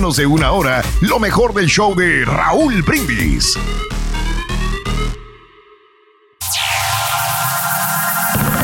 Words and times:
de 0.00 0.24
una 0.24 0.52
hora 0.52 0.82
lo 1.02 1.18
mejor 1.18 1.52
del 1.52 1.66
show 1.66 1.94
de 1.94 2.24
Raúl 2.24 2.82
Brindis. 2.82 3.54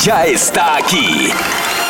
Ya 0.01 0.25
está 0.25 0.77
aquí. 0.77 1.31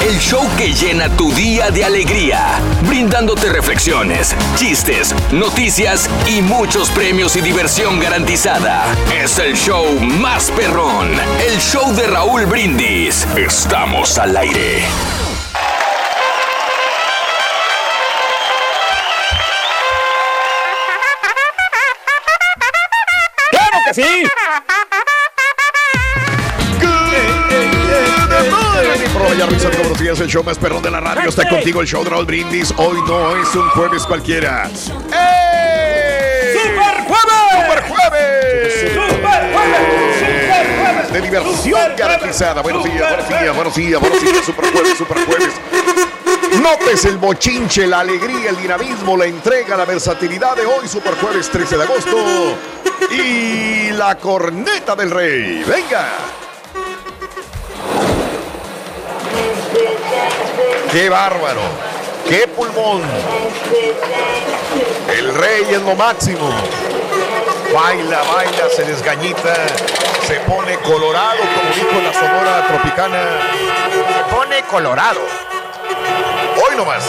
El 0.00 0.18
show 0.18 0.44
que 0.58 0.74
llena 0.74 1.08
tu 1.16 1.30
día 1.32 1.70
de 1.70 1.84
alegría, 1.84 2.58
brindándote 2.88 3.48
reflexiones, 3.52 4.34
chistes, 4.56 5.14
noticias 5.30 6.10
y 6.26 6.42
muchos 6.42 6.90
premios 6.90 7.36
y 7.36 7.40
diversión 7.40 8.00
garantizada. 8.00 8.84
Es 9.14 9.38
el 9.38 9.54
show 9.54 9.86
más 10.00 10.50
perrón, 10.50 11.12
el 11.48 11.60
show 11.60 11.94
de 11.94 12.08
Raúl 12.08 12.46
Brindis. 12.46 13.24
Estamos 13.36 14.18
al 14.18 14.36
aire. 14.36 15.35
Que 23.86 23.94
sí! 23.94 24.26
Buenos 29.78 29.98
días, 29.98 30.20
el 30.20 30.28
show 30.28 30.44
más 30.44 30.58
perrón 30.58 30.82
de 30.82 30.90
la 30.90 31.00
radio. 31.00 31.28
Está 31.28 31.48
contigo 31.48 31.80
el 31.80 31.86
show 31.86 32.04
de 32.04 32.10
Raúl 32.10 32.26
Brindis. 32.26 32.72
Hoy 32.76 32.98
no 33.06 33.36
es 33.36 33.54
un 33.54 33.68
jueves 33.70 34.04
cualquiera. 34.06 34.68
¡Ey! 34.68 36.52
¡Super 36.52 37.04
jueves! 37.04 37.52
¡Super 37.52 37.82
jueves! 37.88 38.92
¡Super 38.92 39.20
jueves! 39.22 39.54
¡Super 40.20 40.66
jueves! 40.82 41.12
De 41.12 41.20
diversión 41.20 41.96
garantizada. 41.96 42.62
Buenos 42.62 42.84
días, 42.84 43.08
buenos 43.08 43.28
días, 43.28 43.54
buenos 43.54 43.74
días, 43.74 44.00
buenos 44.00 44.22
días. 44.22 44.44
Super 44.44 44.72
jueves, 44.72 44.98
super 44.98 45.18
jueves. 45.24 45.54
Notes 46.62 47.04
el 47.04 47.18
bochinche, 47.18 47.86
la 47.86 48.00
alegría, 48.00 48.50
el 48.50 48.56
dinamismo, 48.56 49.16
la 49.16 49.26
entrega, 49.26 49.76
la 49.76 49.84
versatilidad 49.84 50.56
de 50.56 50.64
hoy, 50.66 50.88
Super 50.88 51.14
Jueves 51.14 51.50
13 51.50 51.76
de 51.76 51.82
agosto. 51.82 52.16
Y 53.10 53.90
la 53.92 54.16
corneta 54.16 54.94
del 54.96 55.10
rey. 55.10 55.64
¡Venga! 55.64 56.08
¡Qué 60.90 61.08
bárbaro! 61.08 61.60
¡Qué 62.28 62.48
pulmón! 62.48 63.02
El 65.16 65.34
rey 65.34 65.66
es 65.70 65.82
lo 65.82 65.94
máximo. 65.94 66.50
Baila, 67.72 68.22
baila, 68.22 68.68
se 68.74 68.84
desgañita, 68.84 69.54
se 70.26 70.40
pone 70.40 70.76
colorado, 70.78 71.38
como 71.38 71.74
dijo 71.74 72.00
la 72.02 72.12
sonora 72.12 72.66
tropicana. 72.68 73.22
Se 74.08 74.34
pone 74.34 74.62
colorado. 74.62 75.20
Hoy 76.56 76.76
nomás. 76.76 77.04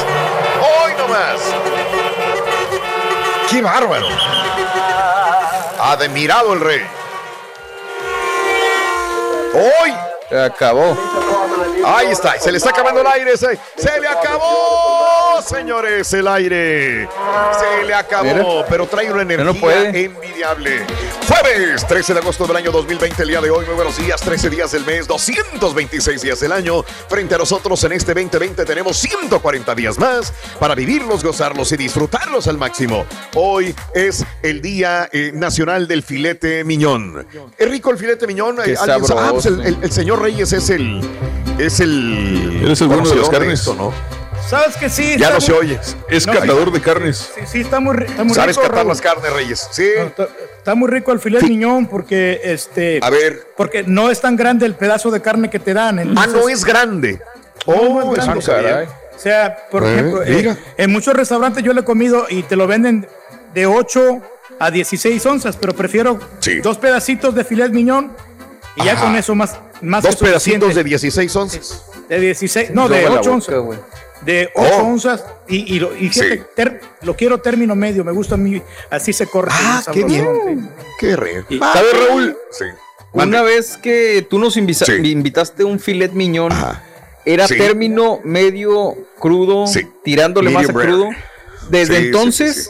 Hoy 0.61 0.93
nomás. 0.97 1.41
¡Qué 3.49 3.61
bárbaro! 3.61 4.07
Admirado 5.79 6.53
el 6.53 6.59
rey. 6.59 6.87
Hoy 9.53 9.93
Se 10.29 10.43
acabó. 10.43 10.97
Ahí 11.85 12.07
está, 12.11 12.39
se 12.39 12.51
le 12.51 12.57
está 12.57 12.69
acabando 12.71 13.01
el 13.01 13.07
aire. 13.07 13.37
Se, 13.37 13.57
se 13.77 13.99
le 14.01 14.07
acabó, 14.07 15.41
señores, 15.47 16.11
el 16.13 16.27
aire. 16.27 17.07
Se 17.59 17.85
le 17.85 17.93
acabó, 17.93 18.65
pero 18.69 18.87
trae 18.87 19.11
una 19.11 19.21
energía 19.21 19.45
no 19.45 19.53
envidiable. 19.97 20.85
Jueves 21.27 21.85
13 21.87 22.13
de 22.13 22.19
agosto 22.19 22.47
del 22.47 22.55
año 22.57 22.71
2020, 22.71 23.21
el 23.23 23.29
día 23.29 23.41
de 23.41 23.49
hoy. 23.49 23.65
Muy 23.65 23.75
buenos 23.75 23.97
días, 23.97 24.19
13 24.21 24.49
días 24.49 24.71
del 24.71 24.85
mes, 24.85 25.07
226 25.07 26.21
días 26.21 26.39
del 26.39 26.51
año. 26.51 26.83
Frente 27.09 27.35
a 27.35 27.37
nosotros 27.37 27.83
en 27.83 27.91
este 27.93 28.13
2020 28.13 28.65
tenemos 28.65 28.97
140 28.97 29.75
días 29.75 29.97
más 29.99 30.33
para 30.59 30.73
vivirlos, 30.75 31.23
gozarlos 31.23 31.71
y 31.73 31.77
disfrutarlos 31.77 32.47
al 32.47 32.57
máximo. 32.57 33.05
Hoy 33.35 33.75
es 33.93 34.25
el 34.41 34.61
Día 34.61 35.09
eh, 35.11 35.31
Nacional 35.33 35.87
del 35.87 36.01
Filete 36.03 36.63
Miñón. 36.63 37.27
¿Es 37.57 37.69
rico 37.69 37.91
el 37.91 37.97
filete 37.97 38.25
miñón? 38.27 38.57
Eh, 38.59 38.75
¿alguien 38.79 39.05
sabe? 39.05 39.21
Ah, 39.27 39.31
pues 39.31 39.45
el, 39.45 39.53
sabroso. 39.55 39.67
el- 39.67 39.77
el 39.83 39.91
señor 39.91 40.21
Reyes 40.21 40.53
es 40.53 40.69
el. 40.69 41.01
Es 41.67 41.79
el. 41.81 42.61
Eres 42.63 42.79
el 42.81 42.87
bueno 42.87 43.07
de 43.09 43.15
las 43.15 43.29
carnes. 43.29 43.59
esto, 43.59 43.75
¿no? 43.75 43.93
¿Sabes 44.47 44.77
que 44.77 44.89
sí? 44.89 45.15
Ya 45.17 45.31
no 45.31 45.41
se 45.41 45.51
oye. 45.51 45.77
Es 46.09 46.25
No, 46.25 46.31
catador 46.33 46.71
de 46.71 46.79
carnes. 46.79 47.29
Sí, 47.35 47.41
sí, 47.45 47.59
está 47.61 47.81
muy, 47.81 47.95
ri- 47.97 48.05
está 48.05 48.23
muy 48.23 48.33
¿Sabes 48.33 48.55
rico. 48.55 48.61
catar 48.61 48.77
Raúl. 48.77 48.87
las 48.87 49.01
carnes, 49.01 49.33
Reyes? 49.33 49.67
Sí. 49.71 49.89
No, 49.97 50.05
está, 50.05 50.27
está 50.57 50.75
muy 50.75 50.89
rico 50.89 51.11
el 51.11 51.19
filet 51.19 51.43
miñón 51.43 51.87
porque 51.87 52.39
este 52.43 52.99
A 53.03 53.09
ver. 53.09 53.47
porque 53.57 53.83
no 53.83 54.09
es 54.09 54.21
tan 54.21 54.37
grande 54.37 54.65
el 54.65 54.75
pedazo 54.75 55.11
de 55.11 55.21
carne 55.21 55.49
que 55.49 55.59
te 55.59 55.73
dan. 55.73 55.99
Ah, 56.17 56.27
no 56.27 56.47
es 56.47 56.63
grande. 56.63 57.19
Oh, 57.65 57.99
no 58.05 58.13
es 58.13 58.19
eso 58.19 58.51
grande. 58.53 58.69
Caray. 58.69 58.85
O 58.85 59.19
sea, 59.19 59.57
por 59.69 59.83
Eh, 59.83 59.91
ejemplo, 59.93 60.23
eh, 60.23 60.57
en 60.77 60.91
muchos 60.91 61.13
restaurantes 61.13 61.63
yo 61.63 61.73
lo 61.73 61.81
he 61.81 61.83
comido 61.83 62.27
y 62.29 62.43
te 62.43 62.55
lo 62.55 62.67
venden 62.67 63.05
de 63.53 63.65
8 63.65 64.21
a 64.59 64.71
16 64.71 65.25
onzas, 65.25 65.57
pero 65.57 65.73
prefiero 65.75 66.19
Sí. 66.39 66.59
dos 66.59 66.77
pedacitos 66.77 67.35
de 67.35 67.43
filet 67.43 67.71
miñón 67.73 68.13
y 68.77 68.83
ya 68.85 68.95
con 68.95 69.15
eso 69.15 69.33
más, 69.35 69.57
más 69.81 70.03
Dos 70.03 70.15
que 70.17 70.25
pedacitos 70.25 70.75
de 70.75 70.83
16 70.83 71.35
onzas. 71.35 71.83
de 72.09 72.19
16, 72.19 72.71
no, 72.71 72.87
de 72.89 73.01
la 73.03 73.09
8 73.11 73.17
boca, 73.19 73.31
onzas. 73.31 73.59
güey. 73.59 73.79
De 74.21 74.49
8 74.55 74.69
Oh. 74.79 74.83
onzas 74.87 75.23
y, 75.47 75.75
y, 75.75 75.79
lo, 75.79 75.95
y 75.95 76.09
fíjate, 76.09 76.37
Sí. 76.37 76.43
ter- 76.55 76.81
lo 77.03 77.15
quiero 77.15 77.39
término 77.39 77.75
medio, 77.75 78.03
me 78.03 78.11
gusta 78.11 78.35
a 78.35 78.37
mí, 78.37 78.61
así 78.89 79.13
se 79.13 79.27
corre. 79.27 79.51
Ah, 79.53 79.83
qué 79.93 80.03
bien. 80.03 80.69
Qué 80.99 81.15
re. 81.15 81.43
¿Sabes, 81.59 82.07
Raúl? 82.07 82.37
Sí. 82.51 82.65
Una 83.13 83.41
vez 83.41 83.77
que 83.77 84.25
tú 84.29 84.39
nos 84.39 84.57
invisa- 84.57 84.85
Sí. 84.85 84.93
invitaste 84.93 85.63
un 85.63 85.79
filet 85.79 86.11
miñón, 86.13 86.51
Ajá. 86.51 86.83
era 87.25 87.47
Sí. 87.47 87.57
término 87.57 88.19
medio 88.23 88.95
crudo, 89.19 89.67
Sí. 89.67 89.87
tirándole 90.03 90.49
más 90.49 90.69
a 90.69 90.73
crudo. 90.73 91.09
Desde 91.69 91.97
entonces 91.97 92.55
sí, 92.55 92.61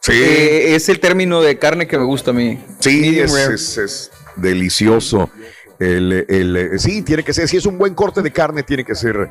sí. 0.00 0.12
Sí. 0.12 0.22
eh, 0.22 0.74
es 0.76 0.88
el 0.88 1.00
término 1.00 1.42
de 1.42 1.58
carne 1.58 1.86
que 1.86 1.98
me 1.98 2.04
gusta 2.04 2.30
a 2.30 2.34
mí. 2.34 2.58
Sí, 2.80 3.18
es 3.20 4.10
delicioso. 4.36 5.30
El, 5.78 6.24
el, 6.28 6.78
sí, 6.78 7.02
tiene 7.02 7.22
que 7.22 7.32
ser, 7.32 7.48
si 7.48 7.56
es 7.56 7.66
un 7.66 7.76
buen 7.78 7.94
corte 7.94 8.22
de 8.22 8.32
carne, 8.32 8.62
tiene 8.62 8.84
que 8.84 8.94
ser 8.94 9.30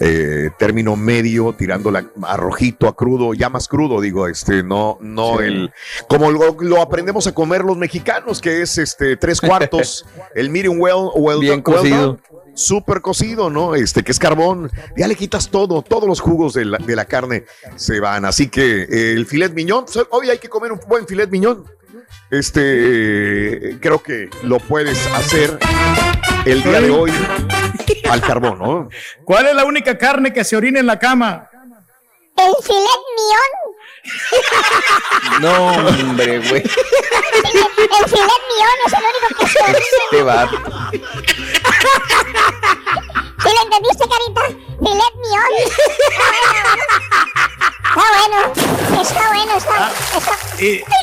eh, 0.00 0.50
término 0.58 0.96
medio, 0.96 1.52
tirándola 1.52 2.06
a 2.22 2.36
rojito, 2.36 2.86
a 2.88 2.94
crudo, 2.96 3.34
ya 3.34 3.48
más 3.48 3.66
crudo, 3.68 4.00
digo, 4.00 4.26
este, 4.28 4.62
no, 4.62 4.98
no 5.00 5.38
Sí. 5.38 5.44
el, 5.44 5.72
como 6.08 6.30
lo, 6.30 6.56
lo 6.60 6.80
aprendemos 6.82 7.26
a 7.26 7.32
comer 7.32 7.62
los 7.64 7.76
mexicanos, 7.76 8.40
que 8.40 8.62
es 8.62 8.78
este 8.78 9.16
tres 9.16 9.40
cuartos, 9.40 10.06
el 10.34 10.50
medium 10.50 10.80
well, 10.80 11.10
well 11.14 11.40
Bien 11.40 11.54
well 11.54 11.62
cocido. 11.62 12.06
done, 12.06 12.18
súper 12.54 13.00
cocido, 13.00 13.48
¿no? 13.50 13.74
Este, 13.74 14.02
que 14.02 14.12
es 14.12 14.18
carbón, 14.18 14.70
ya 14.96 15.08
le 15.08 15.14
quitas 15.14 15.50
todo, 15.50 15.82
todos 15.82 16.08
los 16.08 16.20
jugos 16.20 16.54
de 16.54 16.64
la, 16.66 16.78
de 16.78 16.96
la 16.96 17.04
carne 17.04 17.44
se 17.76 18.00
van, 18.00 18.24
así 18.24 18.48
que 18.48 18.82
eh, 18.82 19.12
el 19.12 19.26
filet 19.26 19.52
miñón, 19.54 19.84
pues, 19.84 20.04
hoy 20.10 20.30
hay 20.30 20.38
que 20.38 20.48
comer 20.48 20.72
un 20.72 20.80
buen 20.88 21.06
filet 21.06 21.30
miñón. 21.30 21.64
Este, 22.30 22.60
eh, 22.62 23.78
creo 23.80 24.02
que 24.02 24.30
lo 24.44 24.58
puedes 24.60 25.04
hacer 25.08 25.58
el 26.44 26.62
día 26.62 26.80
de 26.80 26.90
hoy 26.90 27.12
al 28.08 28.20
carbón, 28.20 28.58
¿no? 28.58 28.88
¿Cuál 29.24 29.46
es 29.48 29.54
la 29.54 29.64
única 29.64 29.98
carne 29.98 30.32
que 30.32 30.44
se 30.44 30.56
orina 30.56 30.78
en 30.80 30.86
la 30.86 30.98
cama? 30.98 31.48
El 32.36 32.52
filet 32.62 33.02
mión. 33.16 33.50
No, 35.42 35.76
hombre, 35.88 36.38
güey. 36.38 36.62
El 36.62 36.70
filet 38.08 38.42
mión 38.48 38.78
es 38.86 38.92
el 38.92 39.04
único 39.10 39.28
que 39.38 39.46
se 39.48 39.58
orina. 39.62 39.78
Este 40.04 40.22
vato. 40.22 40.56
¿Sí 43.42 43.48
lo 43.48 43.60
entendiste, 43.62 44.04
carita? 44.08 44.42
Filet 44.78 45.14
mión. 45.16 45.50
Está 47.90 48.04
bueno. 48.16 48.38
Está 49.02 49.22
bueno, 49.28 49.52
está 49.56 49.74
está. 50.16 50.34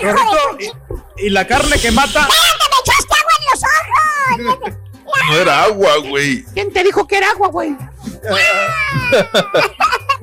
Rorrito, 0.01 0.41
tu 0.51 0.57
chi- 0.57 0.71
y, 1.17 1.29
la 1.29 1.45
carne 1.47 1.79
que 1.79 1.91
mata. 1.91 2.27
¡Cállate, 2.27 2.65
me 2.71 2.77
echaste 2.81 3.13
agua 3.19 3.33
en 3.39 3.45
los 3.51 3.63
ojos! 3.63 4.73
No 5.29 5.35
era 5.35 5.63
agua, 5.63 5.97
güey. 6.07 6.43
¿Quién 6.53 6.71
te 6.71 6.83
dijo 6.83 7.07
que 7.07 7.17
era 7.17 7.29
agua, 7.31 7.47
güey? 7.47 7.69
¡Me 8.23 8.31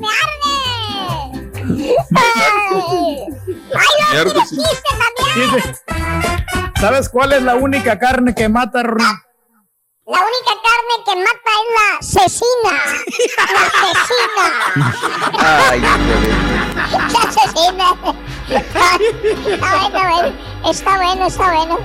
arde! 0.08 0.44
¡Ay! 2.14 2.35
¡Ay, 4.11 4.25
los 4.25 4.49
chistes 4.49 4.82
también! 5.17 5.76
¿Sabes 6.81 7.08
cuál 7.08 7.32
es 7.32 7.43
la 7.43 7.55
única 7.55 7.99
carne 7.99 8.35
que 8.35 8.49
mata, 8.49 8.82
Rorrito? 8.82 9.11
La 10.06 10.19
única 10.19 10.53
carne 10.62 10.95
que 11.06 11.15
mata 11.17 11.51
es 11.61 11.69
la 11.75 11.89
cecina. 12.29 12.73
La 13.55 13.65
cecina. 13.81 14.47
Ay, 15.71 15.81
¡Qué 17.11 17.19
asesina! 17.27 17.89
Está 18.51 19.79
bueno, 19.79 20.01
bueno. 20.11 20.71
Está 20.71 20.97
bueno, 20.97 21.27
está 21.27 21.53
bueno. 21.55 21.79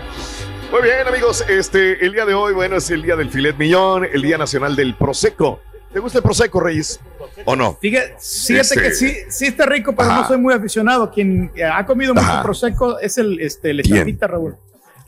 Muy 0.71 0.81
bien, 0.81 1.07
amigos. 1.07 1.45
Este, 1.47 2.05
el 2.05 2.11
día 2.11 2.25
de 2.25 2.33
hoy, 2.33 2.53
bueno, 2.53 2.75
es 2.75 2.89
el 2.91 3.01
día 3.03 3.15
del 3.15 3.29
filet 3.29 3.55
millón, 3.57 4.03
el 4.11 4.21
día 4.21 4.37
nacional 4.37 4.75
del 4.75 4.95
prosecco. 4.95 5.61
¿Te 5.93 5.99
gusta 5.99 6.17
el 6.19 6.23
prosecco, 6.23 6.59
Reyes? 6.59 6.99
¿O 7.45 7.55
no? 7.55 7.77
Fíjate, 7.81 8.17
fíjate 8.19 8.61
Este- 8.61 8.81
que 8.81 8.91
sí, 8.93 9.15
sí 9.29 9.45
está 9.47 9.65
rico, 9.65 9.95
pero 9.95 10.09
Ajá. 10.11 10.21
no 10.21 10.27
soy 10.27 10.37
muy 10.37 10.53
aficionado. 10.53 11.09
Quien 11.09 11.51
eh, 11.55 11.63
ha 11.63 11.85
comido 11.85 12.13
mucho 12.13 12.27
Ajá. 12.27 12.43
prosecco 12.43 12.99
es 12.99 13.17
el, 13.17 13.39
este, 13.39 13.71
el 13.71 13.79
estafita, 13.79 14.27
Raúl. 14.27 14.57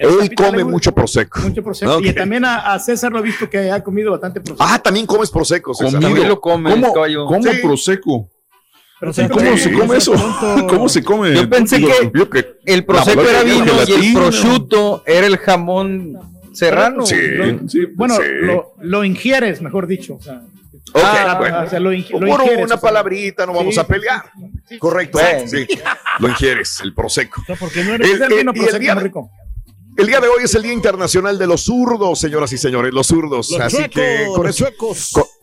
Él 0.01 0.36
come 0.36 0.63
mucho 0.63 0.92
prosecco. 0.94 1.39
Mucho 1.42 1.63
prosecco. 1.63 2.00
Y 2.01 2.13
también 2.13 2.44
a, 2.45 2.74
a 2.74 2.80
César 2.80 3.12
lo 3.12 3.19
he 3.19 3.21
visto 3.21 3.50
que 3.50 3.71
ha 3.71 3.83
comido 3.83 4.12
bastante 4.12 4.42
prosecco. 4.42 4.63
Ah, 4.68 4.80
también 4.80 5.06
comes 5.06 5.30
prosecco, 5.30 5.74
César. 5.74 6.01
Comido. 6.01 6.25
lo 6.27 6.42
come, 6.42 6.71
¿Cómo, 6.71 6.94
caballo. 6.94 7.25
¿cómo 7.25 7.44
Sí. 7.44 7.59
proseco? 7.62 8.30
Prosecco 9.00 9.36
¿Cómo 9.38 9.57
se 9.57 9.71
come 9.74 9.98
eso? 9.98 10.13
¿Cómo 10.69 10.89
se 10.89 11.03
come? 11.03 11.33
Yo 11.33 11.50
pensé 11.50 11.77
Digo, 11.77 12.30
que- 12.30 12.57
El 12.65 12.86
prosecco 12.86 13.21
era 13.21 13.42
vino 13.44 13.65
y 13.88 13.92
el 14.07 14.13
prosciutto 14.13 15.03
era 15.07 15.25
el 15.25 15.38
jamón 15.38 16.19
serrano. 16.54 17.06
Sí, 17.06 17.15
Lo- 17.19 17.68
sí, 17.68 17.86
Bueno, 17.95 18.15
Sí. 18.15 18.21
lo, 18.42 18.74
lo 18.80 19.04
ingieres, 19.04 19.62
mejor 19.62 19.88
dicho. 19.88 20.15
O 20.15 20.21
sea, 20.21 20.42
ah, 20.94 21.36
bueno. 21.39 21.62
o 21.62 21.69
sea, 21.69 21.80
lo, 21.80 21.92
ingi- 21.94 22.12
lo 22.12 22.19
Por 22.27 22.42
ingieres, 22.42 22.57
una 22.65 22.75
o 22.75 22.77
sea. 22.77 22.80
palabrita, 22.80 23.45
no 23.45 23.54
vamos 23.54 23.74
Sí, 23.74 23.80
a 23.80 23.83
sí, 23.83 23.89
pelear. 23.92 24.24
Correcto. 24.80 25.18
Bueno. 25.19 25.47
Sí. 25.47 25.68
Lo 26.19 26.30
ingieres, 26.30 26.80
el 26.83 26.94
prosecco. 26.94 27.42
O 27.42 27.45
sea, 27.45 27.56
porque 27.56 27.83
no 27.83 27.94
eres 27.95 28.07
El- 28.12 28.21
el, 28.24 28.30
vino 28.38 28.51
el- 28.54 28.80
día-. 28.80 28.95
El 30.01 30.07
día 30.07 30.19
de 30.19 30.27
hoy 30.27 30.44
es 30.44 30.56
el 30.56 30.63
Día 30.63 30.74
Internacional 30.74 31.38
de 31.38 31.45
los 31.45 31.62
Zurdos, 31.65 32.19
señoras 32.19 32.51
y 32.53 32.57
señores, 32.57 32.92
los 32.92 33.06
zurdos. 33.06 33.53
Así 33.59 33.88
que 33.89 34.25
con 34.36 34.48
eso, 34.48 34.65
co- 34.77 34.95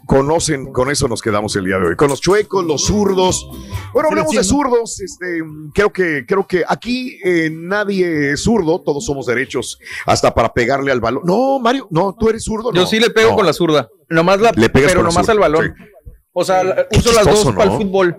conocen, 0.05 0.72
con 0.72 0.90
eso 0.90 1.06
nos 1.06 1.22
quedamos 1.22 1.55
el 1.55 1.64
día 1.64 1.78
de 1.78 1.88
hoy. 1.90 1.96
Con 1.96 2.08
los 2.08 2.20
chuecos, 2.20 2.64
los 2.64 2.84
zurdos. 2.84 3.49
Bueno, 3.93 4.08
hablamos 4.08 4.32
de 4.32 4.43
zurdos. 4.43 5.00
Este, 5.00 5.43
creo 5.72 5.93
que, 5.93 6.25
creo 6.26 6.44
que 6.46 6.64
aquí 6.66 7.20
eh, 7.25 7.50
nadie 7.52 8.32
es 8.32 8.43
zurdo, 8.43 8.81
todos 8.82 9.05
somos 9.05 9.26
derechos, 9.26 9.78
hasta 10.06 10.34
para 10.34 10.52
pegarle 10.52 10.90
al 10.90 11.00
balón. 11.00 11.22
No, 11.25 11.61
Mario, 11.61 11.87
no, 11.90 12.16
tú 12.19 12.28
eres 12.28 12.43
zurdo. 12.43 12.72
Yo 12.72 12.81
no. 12.82 12.87
sí 12.88 12.99
le 12.99 13.11
pego 13.11 13.31
No. 13.31 13.37
con 13.37 13.46
la 13.46 13.52
zurda. 13.52 13.88
Nomás 14.08 14.40
la, 14.40 14.50
Le 14.56 14.69
pegas 14.70 14.90
pero 14.90 15.00
con 15.02 15.04
la 15.04 15.11
nomás 15.11 15.26
zurda, 15.26 15.32
al 15.34 15.38
balón. 15.38 15.75
sí. 15.76 15.84
O 16.32 16.44
sea, 16.44 16.64
la- 16.64 16.88
Qué 16.88 16.99
uso 16.99 17.12
las 17.12 17.25
dos 17.26 17.54
para 17.54 17.70
el 17.72 17.76
fútbol. 17.78 18.16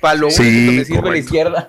Para 0.00 0.14
lo 0.14 0.30
Sí, 0.30 0.42
único 0.42 0.70
que 0.72 0.76
me 0.78 0.84
sirve 0.84 0.96
la 0.96 1.02
correcto. 1.02 1.24
izquierda. 1.26 1.68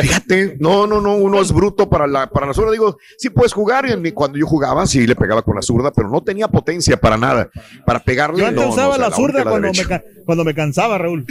Fíjate, 0.00 0.56
no, 0.60 0.86
no, 0.86 1.00
no, 1.00 1.16
uno 1.16 1.40
es 1.42 1.52
bruto 1.52 1.88
para 1.88 2.06
la, 2.06 2.28
para 2.28 2.46
la 2.46 2.54
zurda. 2.54 2.70
Digo, 2.72 2.98
sí 3.18 3.30
puedes 3.30 3.52
jugar. 3.52 3.86
Y 3.88 3.92
en 3.92 4.00
mi- 4.02 4.12
cuando 4.12 4.38
yo 4.38 4.46
jugaba, 4.46 4.86
sí 4.86 5.06
le 5.06 5.16
pegaba 5.16 5.42
con 5.42 5.54
la 5.56 5.62
zurda, 5.62 5.90
pero 5.92 6.08
no 6.08 6.22
tenía 6.22 6.48
potencia 6.48 6.96
para 6.96 7.16
nada. 7.16 7.50
Para 7.84 8.00
pegarle. 8.00 8.40
Yo 8.40 8.46
antes 8.46 8.60
no, 8.62 8.68
no, 8.68 8.72
usaba 8.74 8.94
o 8.94 8.96
sea, 8.96 9.08
la 9.08 9.14
zurda 9.14 9.42
cuando 9.44 9.68
me, 9.68 10.02
cuando 10.24 10.54
cansaba, 10.54 10.98
Raúl. 10.98 11.26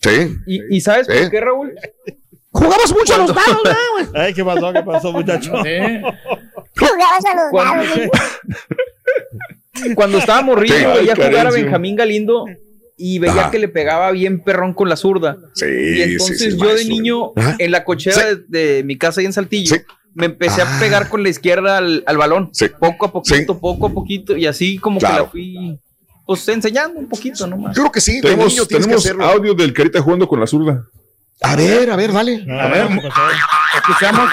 Sí. 0.00 0.36
¿Y, 0.46 0.76
y 0.76 0.80
sabes 0.80 1.08
¿Eh? 1.08 1.20
por 1.22 1.30
qué, 1.30 1.40
Raúl? 1.40 1.74
Jugabas 2.50 2.92
mucho 2.92 3.14
a 3.14 3.18
los 3.18 3.34
dados, 3.34 3.62
¿no? 3.64 4.10
Ay, 4.20 4.34
¿qué 4.34 4.44
pasó? 4.44 4.72
¿Qué 4.72 4.82
pasó, 4.82 5.12
muchacho? 5.12 5.50
Jugabas 5.52 7.24
a 7.24 7.34
los 7.34 7.50
Cuando, 7.50 7.84
dados. 7.84 8.10
cuando 9.94 10.18
estaba 10.18 10.42
morrido, 10.42 10.76
Sí. 10.76 10.84
veía 10.98 11.14
jugar 11.14 11.46
a. 11.46 11.50
Benjamín 11.50 11.96
Galindo 11.96 12.46
y 12.98 13.18
veía 13.20 13.42
Ajá. 13.42 13.50
que 13.50 13.58
le 13.60 13.68
pegaba 13.68 14.10
bien 14.10 14.40
perrón 14.42 14.74
con 14.74 14.88
la 14.88 14.96
zurda. 14.96 15.38
Sí, 15.54 15.64
Y 15.66 16.02
entonces 16.02 16.38
sí, 16.38 16.50
sí, 16.50 16.58
yo 16.60 16.74
de 16.74 16.84
niño, 16.84 17.32
Ajá. 17.36 17.56
en 17.58 17.70
la 17.70 17.84
cochera 17.84 18.16
Sí. 18.16 18.42
de, 18.48 18.74
de 18.76 18.82
mi 18.84 18.98
casa 18.98 19.20
ahí 19.20 19.26
en 19.26 19.32
Saltillo, 19.32 19.76
Sí. 19.76 19.82
me 20.14 20.26
empecé 20.26 20.62
Ah. 20.62 20.76
a 20.76 20.80
pegar 20.80 21.08
con 21.08 21.22
la 21.22 21.28
izquierda 21.28 21.78
al, 21.78 22.02
al 22.06 22.16
balón. 22.16 22.50
Sí. 22.52 22.66
Poco 22.78 23.06
a 23.06 23.12
poquito, 23.12 23.54
Sí. 23.54 23.58
poco 23.60 23.86
a 23.86 23.90
poquito. 23.90 24.36
Y 24.36 24.46
así 24.46 24.78
como 24.78 24.98
que 24.98 25.06
Claro. 25.06 25.24
la 25.24 25.30
fui 25.30 25.78
pues 26.26 26.46
enseñando 26.48 26.98
un 27.00 27.08
poquito 27.08 27.46
nomás. 27.46 27.74
Yo 27.74 27.82
creo 27.84 27.92
que 27.92 28.00
sí, 28.02 28.16
de 28.16 28.20
Tenemos, 28.22 28.48
niño 28.52 28.66
que 28.66 28.74
tenemos 28.74 28.96
hacerlo. 29.02 29.24
audio 29.24 29.54
del 29.54 29.72
Carita 29.72 30.02
jugando 30.02 30.28
con 30.28 30.38
la 30.40 30.46
zurda. 30.46 30.84
A 31.40 31.54
ver, 31.56 31.88
a 31.90 31.96
ver, 31.96 32.12
dale. 32.12 32.44
A 32.50 32.66
ver, 32.68 32.88
¿qué 32.88 33.08
pasó? 33.08 33.22
Escuchamos. 33.76 34.30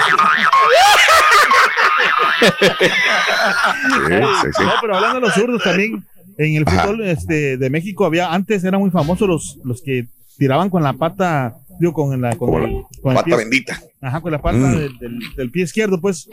Sí, 2.38 4.14
sí, 4.42 4.48
sí. 4.56 4.62
No, 4.64 4.72
pero 4.80 4.96
hablando 4.96 5.20
de 5.20 5.26
los 5.26 5.34
zurdos 5.34 5.62
también, 5.62 6.04
en 6.38 6.56
el 6.56 6.64
Ajá. 6.66 6.82
fútbol 6.82 7.04
este, 7.06 7.56
de 7.56 7.70
México 7.70 8.04
había, 8.04 8.32
antes 8.32 8.62
eran 8.64 8.80
muy 8.80 8.90
famosos 8.90 9.28
los, 9.28 9.58
los 9.64 9.82
que 9.82 10.06
tiraban 10.38 10.68
con 10.70 10.82
la 10.82 10.92
pata, 10.92 11.56
digo, 11.80 11.92
con 11.94 12.20
la, 12.20 12.36
con, 12.36 12.62
el- 12.62 12.76
el 12.76 12.84
pata 13.02 13.22
pie, 13.24 13.36
bendita. 13.36 13.80
ajá, 14.00 14.20
con 14.20 14.32
la 14.32 14.40
pata 14.42 14.58
Mm. 14.58 14.76
del, 14.78 14.98
del- 14.98 15.18
del 15.36 15.50
pie 15.50 15.64
izquierdo, 15.64 16.00
pues. 16.00 16.28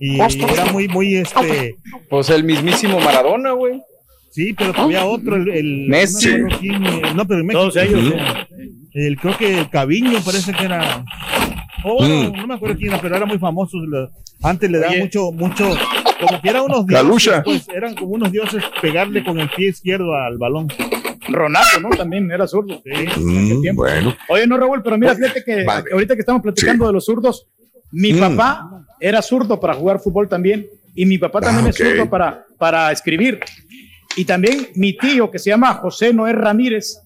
Y 0.00 0.18
era 0.20 0.66
muy, 0.72 0.88
muy, 0.88 1.14
este, 1.16 1.76
Pues 2.10 2.28
el 2.30 2.42
mismísimo 2.44 2.98
Maradona, 3.00 3.52
güey. 3.52 3.80
sí, 4.30 4.52
pero 4.52 4.72
había 4.76 5.04
otro, 5.04 5.36
el, 5.36 5.48
el- 5.48 5.88
Messi. 5.88 6.28
no, 6.38 6.48
eh, 6.48 7.12
no, 7.14 7.26
pero 7.26 7.40
en 7.40 7.46
México, 7.46 7.60
Todos 7.70 7.76
ellos. 7.76 8.12
el, 8.94 9.16
creo 9.18 9.36
que 9.38 9.58
el 9.60 9.70
Caviño 9.70 10.18
parece 10.24 10.52
que 10.52 10.64
era, 10.64 11.04
oh, 11.84 11.96
bueno, 11.98 12.30
Mm. 12.32 12.36
no 12.36 12.46
me 12.46 12.54
acuerdo 12.54 12.76
quién 12.76 12.90
era, 12.92 13.00
pero 13.00 13.16
era 13.16 13.26
muy 13.26 13.38
famoso, 13.38 13.78
antes 14.42 14.70
le 14.70 14.78
daba 14.78 14.94
mucho, 14.96 15.30
mucho, 15.32 15.68
como 16.26 16.40
que 16.40 16.48
eran 16.48 16.62
unos 16.62 16.86
dioses, 16.86 17.42
pues, 17.44 17.68
eran 17.68 17.94
como 17.94 18.12
unos 18.12 18.32
dioses 18.32 18.62
pegarle 18.80 19.24
con 19.24 19.38
el 19.40 19.48
pie 19.50 19.68
izquierdo 19.68 20.14
al 20.14 20.38
balón. 20.38 20.68
Ronaldo, 21.28 21.80
¿no? 21.80 21.90
También 21.90 22.30
era 22.30 22.46
zurdo. 22.46 22.82
Mm, 23.16 23.60
tiempo. 23.60 23.82
bueno. 23.82 24.14
Oye, 24.28 24.46
no, 24.46 24.56
Raúl, 24.56 24.82
pero 24.82 24.98
mira, 24.98 25.14
fíjate 25.14 25.44
que 25.44 25.64
Vale. 25.64 25.84
ahorita 25.92 26.14
que 26.14 26.20
estamos 26.20 26.42
platicando 26.42 26.86
de 26.86 26.92
los 26.92 27.04
zurdos, 27.04 27.46
mi 27.92 28.12
Mm. 28.12 28.18
papá 28.18 28.84
era 29.00 29.22
zurdo 29.22 29.60
para 29.60 29.74
jugar 29.74 30.00
fútbol 30.00 30.28
también. 30.28 30.66
Y 30.94 31.06
mi 31.06 31.18
papá 31.18 31.40
también 31.40 31.66
Ah, 31.66 31.70
es 31.70 31.76
zurdo 31.76 32.10
para, 32.10 32.44
para 32.58 32.90
escribir. 32.92 33.40
Y 34.16 34.24
también 34.26 34.68
mi 34.74 34.94
tío, 34.96 35.30
que 35.30 35.38
se 35.38 35.48
llama 35.50 35.72
José 35.74 36.12
Noé 36.12 36.32
Ramírez, 36.34 37.00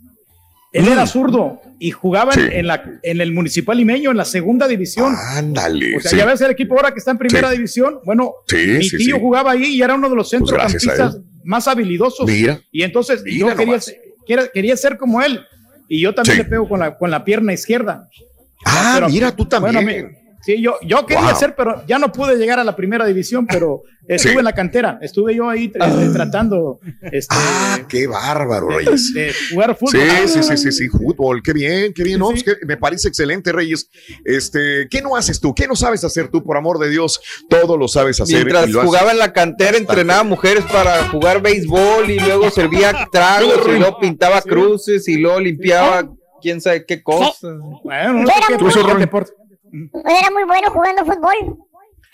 él 0.78 0.84
Mm. 0.84 0.92
era 0.92 1.06
zurdo 1.06 1.60
y 1.78 1.90
jugaba 1.90 2.32
en- 2.34 2.40
Sí. 2.40 2.46
en, 2.52 2.66
la, 2.66 2.82
en 3.02 3.20
el 3.20 3.32
Municipal 3.32 3.76
Limeño, 3.76 4.10
en 4.10 4.16
la 4.16 4.24
segunda 4.24 4.66
división. 4.68 5.14
Ándale. 5.16 5.96
O 5.96 6.00
sea, 6.00 6.10
sí. 6.10 6.16
ya 6.16 6.24
ves 6.24 6.40
el 6.40 6.50
equipo 6.50 6.74
ahora 6.76 6.92
que 6.92 6.98
está 6.98 7.10
en 7.10 7.18
primera 7.18 7.48
Sí. 7.50 7.56
división. 7.56 7.98
Bueno, 8.04 8.32
mi 8.52 8.88
tío 8.88 9.18
jugaba 9.18 9.52
ahí 9.52 9.64
y 9.76 9.82
era 9.82 9.94
uno 9.94 10.08
de 10.08 10.16
los 10.16 10.28
Pues 10.30 10.38
centrocampistas 10.40 11.14
él. 11.16 11.22
más 11.44 11.66
habilidosos. 11.68 12.26
Mira. 12.26 12.60
Y 12.72 12.82
entonces 12.82 13.22
Mira 13.24 13.38
yo 13.50 13.56
quería, 13.56 13.78
quería, 14.26 14.48
quería 14.52 14.76
ser 14.76 14.96
como 14.96 15.20
él. 15.22 15.40
Y 15.88 16.00
yo 16.00 16.14
también 16.14 16.38
le 16.38 16.44
pego 16.44 16.68
con 16.68 16.80
la, 16.80 16.96
con 16.98 17.10
la 17.10 17.24
pierna 17.24 17.52
izquierda. 17.52 18.08
Ah, 18.64 18.92
Pero- 18.96 19.08
mira, 19.08 19.34
tú 19.36 19.44
también. 19.46 19.84
Bueno, 19.84 20.08
sí, 20.46 20.62
yo, 20.62 20.76
yo 20.82 21.04
quería 21.04 21.30
Wow. 21.32 21.36
ser, 21.38 21.54
pero 21.54 21.84
ya 21.86 21.98
no 21.98 22.10
pude 22.12 22.36
llegar 22.36 22.58
a 22.58 22.64
la 22.64 22.74
primera 22.74 23.04
división, 23.04 23.46
pero 23.46 23.82
estuve 24.08 24.32
Sí. 24.32 24.38
en 24.38 24.44
la 24.44 24.52
cantera. 24.52 24.98
Estuve 25.02 25.34
yo 25.34 25.50
ahí 25.50 25.70
este, 25.74 26.08
tratando 26.14 26.78
este, 27.02 27.34
ah, 27.36 27.80
qué 27.88 28.06
bárbaro, 28.06 28.68
Reyes. 28.68 29.12
de 29.12 29.32
jugar 29.52 29.76
fútbol. 29.76 30.00
Sí, 30.00 30.28
sí, 30.28 30.42
sí, 30.44 30.56
sí, 30.56 30.72
sí, 30.72 30.88
fútbol, 30.88 31.42
qué 31.42 31.52
bien, 31.52 31.92
qué 31.92 32.04
bien, 32.04 32.18
no, 32.20 32.30
Sí, 32.30 32.38
sí. 32.38 32.44
pues 32.44 32.58
que 32.60 32.66
me 32.66 32.76
parece 32.76 33.08
excelente, 33.08 33.50
Reyes. 33.52 33.90
Este, 34.24 34.86
¿qué 34.90 35.02
no 35.02 35.16
haces 35.16 35.40
tú? 35.40 35.54
¿Qué 35.54 35.66
no 35.66 35.74
sabes 35.76 36.04
hacer 36.04 36.28
tú, 36.28 36.42
por 36.44 36.56
amor 36.56 36.78
de 36.78 36.88
Dios? 36.90 37.20
Todo 37.50 37.76
lo 37.76 37.88
sabes 37.88 38.20
hacer. 38.20 38.36
Mientras 38.36 38.64
haces. 38.64 38.76
jugaba 38.76 39.10
en 39.12 39.18
la 39.18 39.32
cantera, 39.32 39.76
entrenaba 39.76 40.22
mujeres 40.22 40.64
para 40.72 41.08
jugar 41.08 41.42
béisbol 41.42 42.10
y 42.10 42.18
luego 42.20 42.50
servía 42.50 42.92
tragos 43.12 43.60
y 43.68 43.78
luego 43.78 43.98
pintaba 43.98 44.40
cruces 44.42 45.08
y 45.08 45.16
luego 45.16 45.40
limpiaba 45.40 46.08
quién 46.40 46.60
sabe 46.60 46.84
qué 46.86 47.02
cosas. 47.02 47.40
Bueno, 47.82 48.12
no 48.22 48.26
sé 48.28 48.34
qué- 48.48 48.56
qué 48.56 48.64
bueno. 48.64 49.08
Era 49.72 50.30
muy 50.32 50.44
bueno 50.44 50.70
jugando 50.70 51.04
fútbol. 51.04 51.58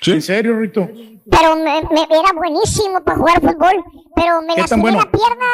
Sí. 0.00 0.12
¿En 0.12 0.22
serio, 0.22 0.58
Rito? 0.58 0.88
Pero 1.30 1.54
me, 1.56 1.82
me- 1.90 2.08
era 2.10 2.32
buenísimo 2.34 3.02
para 3.04 3.16
jugar 3.18 3.40
fútbol. 3.40 3.84
Pero 4.16 4.40
me 4.42 4.48
¿Qué 4.48 4.62
tan 4.64 4.80
lastimé 4.80 4.82
bueno? 4.82 4.98
la 4.98 5.10
pierna. 5.10 5.46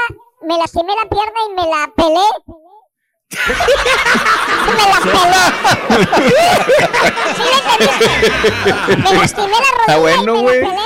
Me 0.43 0.57
lastimé 0.59 0.93
la 0.95 1.09
pierna 1.09 1.39
y 1.47 1.51
me 1.55 1.67
la 1.67 1.93
pelé. 1.95 2.29
me 4.79 4.85
la 4.89 5.01
pelé. 5.13 5.43
¿Sí 7.37 8.97
me 8.97 9.13
lastimé 9.19 9.49
la 9.49 9.71
rodilla. 9.79 9.99
bueno, 9.99 10.23
y 10.23 10.37
me 10.37 10.43
güey. 10.43 10.61
la 10.63 10.69
pelé. 10.69 10.79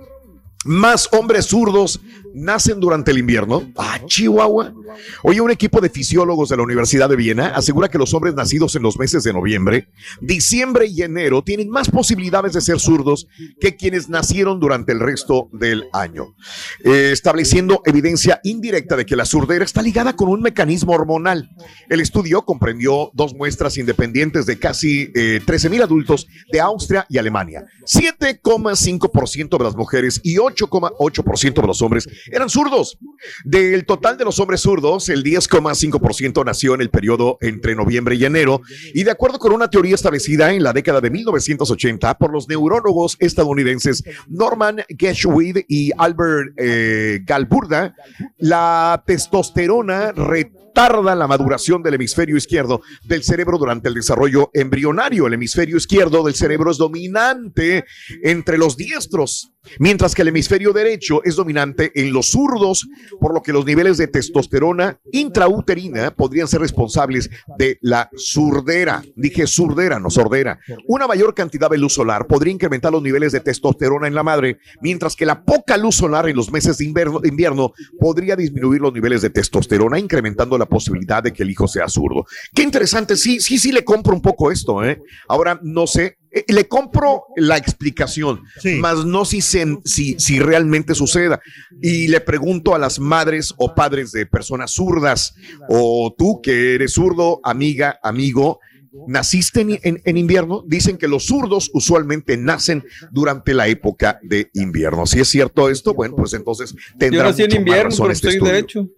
Más 0.65 1.09
hombres 1.13 1.47
zurdos 1.47 2.01
nacen 2.35 2.81
durante 2.81 3.13
el 3.13 3.19
invierno. 3.19 3.63
Ah, 3.77 4.01
Chihuahua. 4.07 4.75
Oye, 5.23 5.41
un 5.41 5.51
equipo 5.51 5.81
de 5.81 5.89
fisiólogos 5.89 6.49
de 6.49 6.57
la 6.57 6.63
Universidad 6.63 7.09
de 7.09 7.17
Viena 7.17 7.49
asegura 7.49 7.89
que 7.89 7.99
los 7.99 8.13
hombres 8.15 8.35
nacidos 8.35 8.75
en 8.77 8.83
los 8.83 8.99
meses 8.99 9.23
de 9.25 9.33
noviembre, 9.33 9.89
diciembre 10.21 10.87
y 10.87 11.03
enero 11.03 11.43
tienen 11.43 11.71
más 11.71 11.91
posibilidades 11.91 12.53
de 12.53 12.61
ser 12.61 12.81
zurdos 12.81 13.29
que 13.61 13.77
quienes 13.77 14.09
nacieron 14.09 14.61
durante 14.61 14.93
el 14.93 15.01
resto 15.01 15.49
del 15.53 15.85
año, 15.93 16.35
eh, 16.85 17.11
estableciendo 17.13 17.83
evidencia 17.85 18.41
indirecta 18.45 18.97
de 18.97 19.07
que 19.07 19.17
la 19.17 19.25
surdera 19.25 19.65
está 19.65 19.83
ligada 19.83 20.17
con 20.17 20.29
un 20.29 20.43
mecanismo 20.43 20.93
hormonal. 20.93 21.51
El 21.89 22.01
estudio 22.01 22.43
comprendió 22.43 23.11
dos 23.15 23.35
muestras 23.35 23.79
independientes 23.79 24.47
de 24.47 24.59
casi 24.59 25.11
eh, 25.15 25.41
13 25.45 25.71
mil 25.71 25.83
adultos 25.83 26.27
de 26.53 26.61
Austria 26.61 27.07
y 27.09 27.19
Alemania. 27.19 27.65
7,5% 27.87 29.59
de 29.59 29.65
las 29.65 29.77
mujeres 29.77 30.21
y 30.23 30.39
8,8% 30.55 31.61
de 31.61 31.67
los 31.67 31.83
hombres 31.83 32.09
eran 32.31 32.49
zurdos. 32.49 32.99
Del 33.45 33.85
total 33.85 34.17
de 34.17 34.25
los 34.25 34.39
hombres 34.39 34.61
zurdos, 34.61 35.09
el 35.09 35.23
10,5% 35.25 36.45
nació 36.45 36.75
en 36.75 36.81
el 36.81 36.91
periodo 36.91 37.39
entre 37.41 37.75
noviembre 37.75 38.17
y 38.17 38.25
enero. 38.25 38.61
Y 38.93 39.05
de 39.05 39.11
acuerdo 39.11 39.39
con 39.39 39.53
una 39.53 39.71
teoría 39.71 39.95
establecida 39.95 40.53
en 40.53 40.63
la 40.63 40.73
década 40.73 41.01
de 41.01 41.11
1980 41.11 42.19
por 42.19 42.33
los 42.33 42.49
neurólogos 42.49 43.17
estadounidenses 43.21 44.05
Norman 44.29 44.83
Geschwid 44.89 45.59
y 45.69 45.91
Albert 45.97 46.55
eh, 46.57 47.21
Galburda, 47.25 47.95
la 48.39 49.03
testosterona 49.07 50.13
retarda 50.13 51.15
la 51.15 51.29
maduración 51.29 51.83
del 51.83 51.95
hemisferio 51.95 52.37
izquierdo 52.37 52.83
del 53.05 53.23
cerebro 53.23 53.59
durante 53.59 53.89
el 53.89 53.95
desarrollo 53.95 54.51
embrionario. 54.53 55.27
El 55.27 55.35
hemisferio 55.35 55.77
izquierdo 55.77 56.25
del 56.25 56.35
cerebro 56.35 56.71
es 56.71 56.79
dominante 56.79 57.85
entre 58.23 58.59
los 58.59 58.77
diestros, 58.77 59.53
mientras 59.79 60.15
que 60.15 60.23
el 60.23 60.29
hemisferio 60.29 60.44
derecho 60.49 61.23
es 61.25 61.37
dominante 61.37 61.93
en 61.95 62.13
los 62.13 62.31
zurdos, 62.31 62.87
por 63.21 63.35
lo 63.35 63.43
que 63.43 63.53
los 63.53 63.65
niveles 63.65 63.97
de 63.97 64.09
testosterona 64.09 64.99
intrauterina 65.13 66.15
podrían 66.15 66.49
ser 66.49 66.61
responsables 66.61 67.31
de 67.59 67.79
la 67.81 68.09
surdera. 68.17 69.03
Dije 69.17 69.47
surdera, 69.47 69.99
no 69.99 70.11
sordera. 70.11 70.59
Una 70.87 71.07
mayor 71.07 71.35
cantidad 71.35 71.71
de 71.71 71.79
luz 71.79 71.95
solar 71.95 72.27
podría 72.27 72.53
incrementar 72.53 72.93
los 72.93 73.03
niveles 73.03 73.33
de 73.33 73.41
testosterona 73.41 74.07
en 74.07 74.15
la 74.15 74.23
madre, 74.23 74.59
mientras 74.81 75.17
que 75.17 75.27
la 75.27 75.45
poca 75.45 75.77
luz 75.77 75.97
solar 75.97 76.29
en 76.29 76.37
los 76.37 76.51
meses 76.51 76.79
de 76.79 76.85
invierno, 76.85 77.21
invierno 77.25 77.73
podría 77.99 78.37
disminuir 78.37 78.81
los 78.81 78.93
niveles 78.93 79.23
de 79.23 79.31
testosterona, 79.31 79.99
incrementando 79.99 80.59
la 80.59 80.67
posibilidad 80.67 81.23
de 81.23 81.33
que 81.33 81.43
el 81.43 81.51
hijo 81.51 81.69
sea 81.69 81.89
zurdo. 81.89 82.27
Qué 82.55 82.63
interesante, 82.63 83.17
sí, 83.17 83.41
sí, 83.41 83.59
sí 83.59 83.73
le 83.73 83.85
compro 83.85 84.15
un 84.15 84.23
poco 84.23 84.51
esto, 84.51 84.85
¿eh? 84.85 85.01
Ahora, 85.29 85.59
no 85.63 85.87
sé, 85.87 86.19
le 86.49 86.67
compro 86.67 87.25
la 87.37 87.57
explicación, 87.57 88.41
Sí. 88.61 88.77
más 88.77 89.05
no 89.05 89.25
si, 89.25 89.41
se- 89.41 89.79
si, 89.85 90.19
si 90.19 90.39
realmente 90.41 90.95
suceda. 90.95 91.41
Y 91.81 92.09
le 92.09 92.21
pregunto 92.21 92.75
a 92.75 92.79
las 92.79 92.99
madres 92.99 93.55
o 93.57 93.75
padres 93.75 94.11
de 94.13 94.27
personas 94.27 94.73
zurdas, 94.73 95.35
o 95.69 96.15
tú 96.17 96.41
que 96.43 96.75
eres 96.75 96.93
zurdo, 96.95 97.41
amiga, 97.45 97.99
amigo, 98.03 98.59
¿naciste 99.09 99.61
en, 99.63 99.79
en- 99.83 100.01
en 100.05 100.17
invierno? 100.17 100.63
Dicen 100.67 100.97
que 100.99 101.09
los 101.09 101.27
zurdos 101.27 101.71
usualmente 101.75 102.37
nacen 102.37 102.85
durante 103.11 103.53
la 103.55 103.67
época 103.69 104.19
de 104.23 104.51
invierno. 104.55 105.07
Si 105.07 105.21
es 105.21 105.29
cierto 105.29 105.69
esto, 105.69 105.95
bueno, 105.95 106.15
pues 106.17 106.33
entonces 106.35 106.73
Yo 106.73 106.79
tendrá 106.99 107.25
nací 107.25 107.43
en 107.43 107.47
mucho 107.49 107.57
más 107.57 107.59
invierno, 107.61 107.91
razón 107.91 108.05
pero 108.07 108.13
este 108.13 108.29
estoy. 108.29 108.91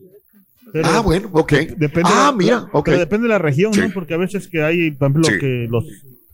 Pero 0.72 0.88
Ah, 0.88 1.00
bueno, 1.00 1.30
ok. 1.32 1.52
Depende 1.78 2.02
ah, 2.04 2.18
de 2.18 2.24
la- 2.26 2.32
mira, 2.32 2.68
ok. 2.72 2.84
pero 2.84 2.98
depende 2.98 3.22
de 3.24 3.28
la 3.30 3.38
región, 3.38 3.72
Sí. 3.72 3.80
¿no? 3.80 3.90
Porque 3.94 4.14
a 4.14 4.18
veces 4.18 4.48
que 4.48 4.62
hay, 4.62 4.90
por 4.90 5.10
ejemplo, 5.10 5.24
Sí. 5.32 5.38
que 5.38 5.66
los 5.70 5.84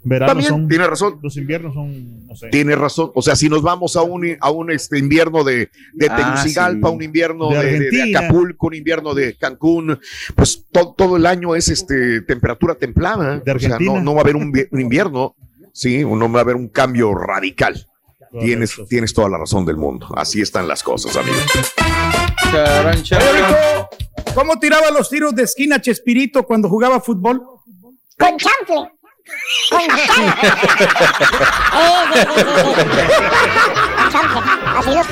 veranos 0.04 0.32
También 0.34 0.48
son. 0.50 0.68
tiene 0.68 0.86
razón. 0.86 1.18
Los 1.22 1.36
inviernos 1.36 1.74
son, 1.74 2.26
no 2.26 2.34
sé. 2.36 2.48
Tienes 2.48 2.78
razón. 2.78 3.10
O 3.14 3.22
sea, 3.22 3.36
si 3.36 3.48
nos 3.48 3.62
vamos 3.62 3.96
a 3.96 4.02
un, 4.02 4.36
a 4.40 4.50
un 4.50 4.70
este, 4.70 4.98
invierno 4.98 5.44
de, 5.44 5.70
de 5.94 6.06
Ah, 6.10 6.16
Tegucigalpa, 6.16 6.88
sí. 6.88 6.94
un 6.94 7.02
invierno 7.02 7.48
De 7.50 7.78
de. 7.90 8.16
Acapulco, 8.16 8.66
un 8.68 8.74
invierno 8.74 9.14
de 9.14 9.34
Cancún, 9.36 9.98
pues 10.34 10.64
to- 10.72 10.94
todo 10.96 11.16
el 11.16 11.26
año 11.26 11.54
es 11.54 11.68
este 11.68 12.20
temperatura 12.22 12.74
templada. 12.74 13.38
De 13.40 13.52
o 13.52 13.58
sea, 13.58 13.78
no, 13.78 14.00
no 14.00 14.14
va 14.14 14.20
a 14.20 14.22
haber 14.22 14.36
un, 14.36 14.52
un 14.70 14.80
invierno, 14.80 15.34
sí, 15.72 16.04
no 16.04 16.30
va 16.32 16.38
a 16.40 16.42
haber 16.42 16.56
un 16.56 16.68
cambio 16.68 17.14
radical. 17.14 17.86
Tienes, 18.40 18.70
Correcto. 18.72 18.88
tienes 18.88 19.12
toda 19.12 19.28
la 19.28 19.36
razón 19.38 19.66
del 19.66 19.76
mundo. 19.76 20.08
Así 20.16 20.40
están 20.40 20.66
las 20.66 20.82
cosas, 20.82 21.14
amigo. 21.16 21.36
Charan, 22.50 23.02
charan. 23.02 23.86
¿cómo 24.34 24.58
tiraba 24.58 24.90
los 24.90 25.10
tiros 25.10 25.34
de 25.34 25.42
esquina 25.42 25.80
Chespirito 25.80 26.42
cuando 26.44 26.68
jugaba 26.68 27.00
fútbol? 27.00 27.42
Con 28.18 28.36
chanfle. 28.38 28.90
Eh. 29.24 29.88
Así 34.76 34.90
los 34.94 35.06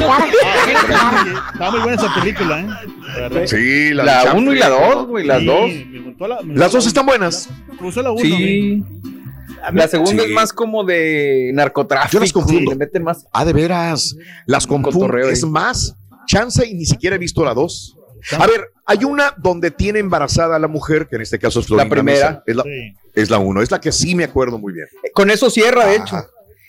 muy 1.71 1.81
buena 1.81 1.97
esa 1.97 2.15
película, 2.15 2.61
¿eh? 2.61 3.47
Sí, 3.47 3.95
la, 3.95 4.05
La 4.05 4.25
de 4.25 4.31
1 4.39 4.53
y 4.53 4.59
la 4.59 4.69
Champions. 4.69 4.95
2, 4.95 5.07
güey, 5.07 5.27
las 5.27 5.41
Sí, 5.41 5.47
dos. 5.47 5.71
Las 6.47 6.73
dos 6.73 6.87
están 6.87 7.07
buenas. 7.07 7.49
Me 7.69 7.77
gustó 7.87 8.03
la 8.03 8.11
uno, 8.13 8.21
Sí. 8.21 8.83
La 9.73 9.89
segunda 9.89 10.23
Sí. 10.23 10.29
es 10.31 10.35
más 10.35 10.53
como 10.53 10.85
de 10.85 11.51
narcotráfico. 11.55 12.15
Yo 12.15 12.21
las 12.21 12.33
confundo. 12.33 12.71
Le 12.71 12.77
meten 12.77 13.03
más. 13.05 13.27
Ah, 13.33 13.45
de 13.45 13.53
veras. 13.53 14.17
Las 14.47 14.65
Un 14.67 14.83
confundo. 14.83 15.19
Es 15.19 15.45
más, 15.45 15.95
chance 16.27 16.67
y 16.67 16.75
ni 16.75 16.87
siquiera 16.87 17.17
he 17.17 17.19
visto 17.19 17.45
la 17.45 17.53
dos. 17.55 17.97
A 18.39 18.47
ver, 18.47 18.69
hay 18.87 19.05
una 19.05 19.35
donde 19.39 19.71
tiene 19.71 19.99
embarazada 19.99 20.57
a 20.57 20.59
la 20.59 20.69
mujer, 20.69 21.07
que 21.09 21.17
en 21.17 21.23
este 21.23 21.39
caso 21.39 21.61
es 21.61 21.67
Florinda 21.67 21.85
La 21.85 21.91
primera. 21.91 22.31
Mesa. 22.31 22.43
Es 22.47 22.57
la, 22.57 22.63
Sí. 22.65 22.95
es 23.15 23.31
la 23.31 23.39
uno. 23.39 23.63
Es 23.63 23.71
la 23.71 23.81
que 23.81 23.93
sí 23.93 24.15
me 24.15 24.25
acuerdo 24.25 24.59
muy 24.59 24.73
bien. 24.73 24.87
Con 25.15 25.31
eso 25.31 25.51
cierra, 25.51 25.87
de 25.87 25.97
Ajá. 25.97 26.03
hecho. 26.05 26.17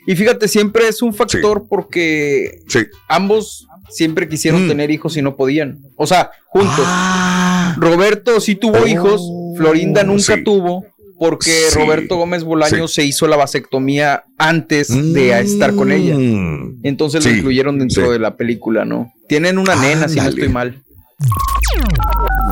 Y 0.08 0.16
fíjate, 0.16 0.48
siempre 0.48 0.88
es 0.88 1.02
un 1.02 1.14
factor 1.14 1.68
porque 1.70 2.60
Sí. 2.68 2.80
ambos 3.08 3.68
siempre 3.90 4.28
quisieron 4.28 4.66
Mm. 4.66 4.68
tener 4.70 4.90
hijos 4.92 5.16
y 5.18 5.22
no 5.22 5.36
podían. 5.36 5.80
O 5.96 6.08
sea, 6.08 6.32
juntos. 6.48 6.86
Ah, 6.88 7.76
Roberto 7.78 8.40
sí 8.40 8.56
tuvo 8.56 8.80
Oh, 8.84 8.88
hijos, 8.88 9.22
Florinda 9.58 10.04
nunca 10.04 10.36
sí. 10.36 10.44
tuvo, 10.44 10.86
porque 11.20 11.52
Sí, 11.52 11.78
Roberto 11.78 12.16
Gómez 12.16 12.44
Bolaño 12.44 12.88
se 12.88 13.04
hizo 13.06 13.28
la 13.28 13.36
vasectomía 13.38 14.24
antes 14.40 14.88
de 15.14 15.40
estar 15.40 15.76
con 15.76 15.92
ella. 15.92 16.16
Mm. 16.18 16.80
Entonces 16.84 17.24
Sí, 17.24 17.30
lo 17.30 17.36
incluyeron 17.38 17.78
dentro 17.78 18.06
sí. 18.06 18.12
de 18.12 18.18
la 18.20 18.36
película, 18.38 18.86
¿no? 18.86 19.14
Tienen 19.28 19.60
una 19.60 19.76
nena, 19.76 20.08
si 20.10 20.16
no 20.20 20.30
estoy 20.30 20.50
mal. 20.50 20.82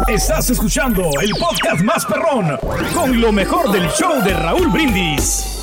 Estás 0.07 0.49
escuchando 0.49 1.09
el 1.21 1.31
podcast 1.31 1.81
más 1.81 2.05
perrón 2.05 2.57
con 2.93 3.19
lo 3.19 3.31
mejor 3.31 3.71
del 3.71 3.88
show 3.89 4.21
de 4.23 4.33
Raúl 4.33 4.67
Brindis. 4.69 5.55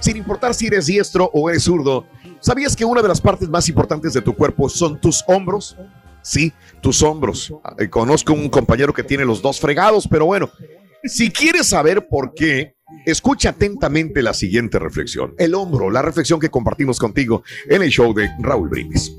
Sin 0.00 0.16
importar 0.16 0.52
si 0.54 0.66
eres 0.66 0.86
diestro 0.86 1.30
o 1.32 1.48
eres 1.48 1.62
zurdo, 1.62 2.06
¿sabías 2.40 2.74
que 2.74 2.84
una 2.84 3.02
de 3.02 3.08
las 3.08 3.20
partes 3.20 3.48
más 3.48 3.68
importantes 3.68 4.12
de 4.12 4.20
tu 4.20 4.34
cuerpo 4.34 4.68
son 4.68 5.00
tus 5.00 5.22
hombros? 5.28 5.76
Sí, 6.22 6.52
tus 6.80 7.02
hombros. 7.02 7.52
Eh, 7.78 7.88
Conozco 7.88 8.32
un 8.32 8.48
compañero 8.48 8.92
que 8.92 9.04
tiene 9.04 9.24
los 9.24 9.42
dos 9.42 9.60
fregados, 9.60 10.08
pero 10.08 10.26
bueno, 10.26 10.50
si 11.04 11.30
quieres 11.30 11.68
saber 11.68 12.06
por 12.08 12.34
qué, 12.34 12.76
escucha 13.06 13.50
atentamente 13.50 14.22
la 14.22 14.34
siguiente 14.34 14.78
reflexión. 14.78 15.34
El 15.38 15.54
hombro, 15.54 15.90
la 15.90 16.02
reflexión 16.02 16.38
que 16.38 16.50
compartimos 16.50 16.98
contigo 16.98 17.42
en 17.68 17.82
el 17.82 17.90
show 17.90 18.12
de 18.14 18.30
Raúl 18.38 18.68
Brindis. 18.68 19.12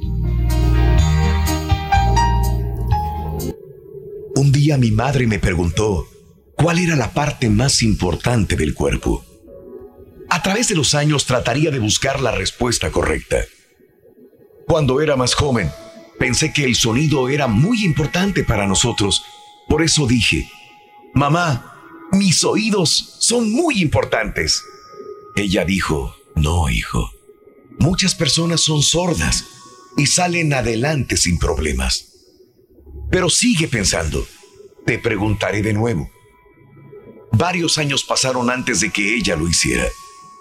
Un 4.36 4.52
día 4.52 4.78
mi 4.78 4.92
madre 4.92 5.28
me 5.28 5.40
preguntó 5.40 6.08
cuál 6.56 6.80
era 6.80 6.96
la 6.96 7.12
parte 7.12 7.50
más 7.50 7.82
importante 7.82 8.56
del 8.56 8.74
cuerpo. 8.74 9.24
A 10.30 10.42
través 10.42 10.68
de 10.70 10.76
los 10.76 10.96
años 10.96 11.26
trataría 11.26 11.70
de 11.70 11.80
buscar 11.80 12.20
la 12.20 12.32
respuesta 12.32 12.92
correcta. 12.92 13.38
Cuando 14.66 15.02
era 15.02 15.16
más 15.16 15.36
joven, 15.36 15.70
pensé 16.18 16.54
que 16.54 16.64
el 16.64 16.76
sonido 16.76 17.30
era 17.30 17.48
muy 17.48 17.84
importante 17.84 18.44
para 18.44 18.66
nosotros. 18.66 19.24
Por 19.68 19.84
eso 19.84 20.08
dije, 20.08 20.50
mamá, 21.14 21.73
mis 22.14 22.44
oídos 22.44 23.16
son 23.20 23.52
muy 23.52 23.82
importantes. 23.82 24.64
Ella 25.36 25.66
dijo, 25.66 26.16
no, 26.36 26.70
hijo. 26.70 27.12
Muchas 27.80 28.16
personas 28.16 28.62
son 28.62 28.84
sordas 28.84 29.46
y 29.98 30.06
salen 30.06 30.54
adelante 30.54 31.18
sin 31.18 31.40
problemas. 31.40 32.14
Pero 33.10 33.30
sigue 33.30 33.68
pensando. 33.68 34.26
Te 34.86 35.00
preguntaré 35.00 35.62
de 35.62 35.74
nuevo. 35.74 36.10
Varios 37.32 37.78
años 37.78 38.04
pasaron 38.04 38.50
antes 38.50 38.80
de 38.80 38.92
que 38.92 39.16
ella 39.16 39.36
lo 39.36 39.48
hiciera. 39.48 39.88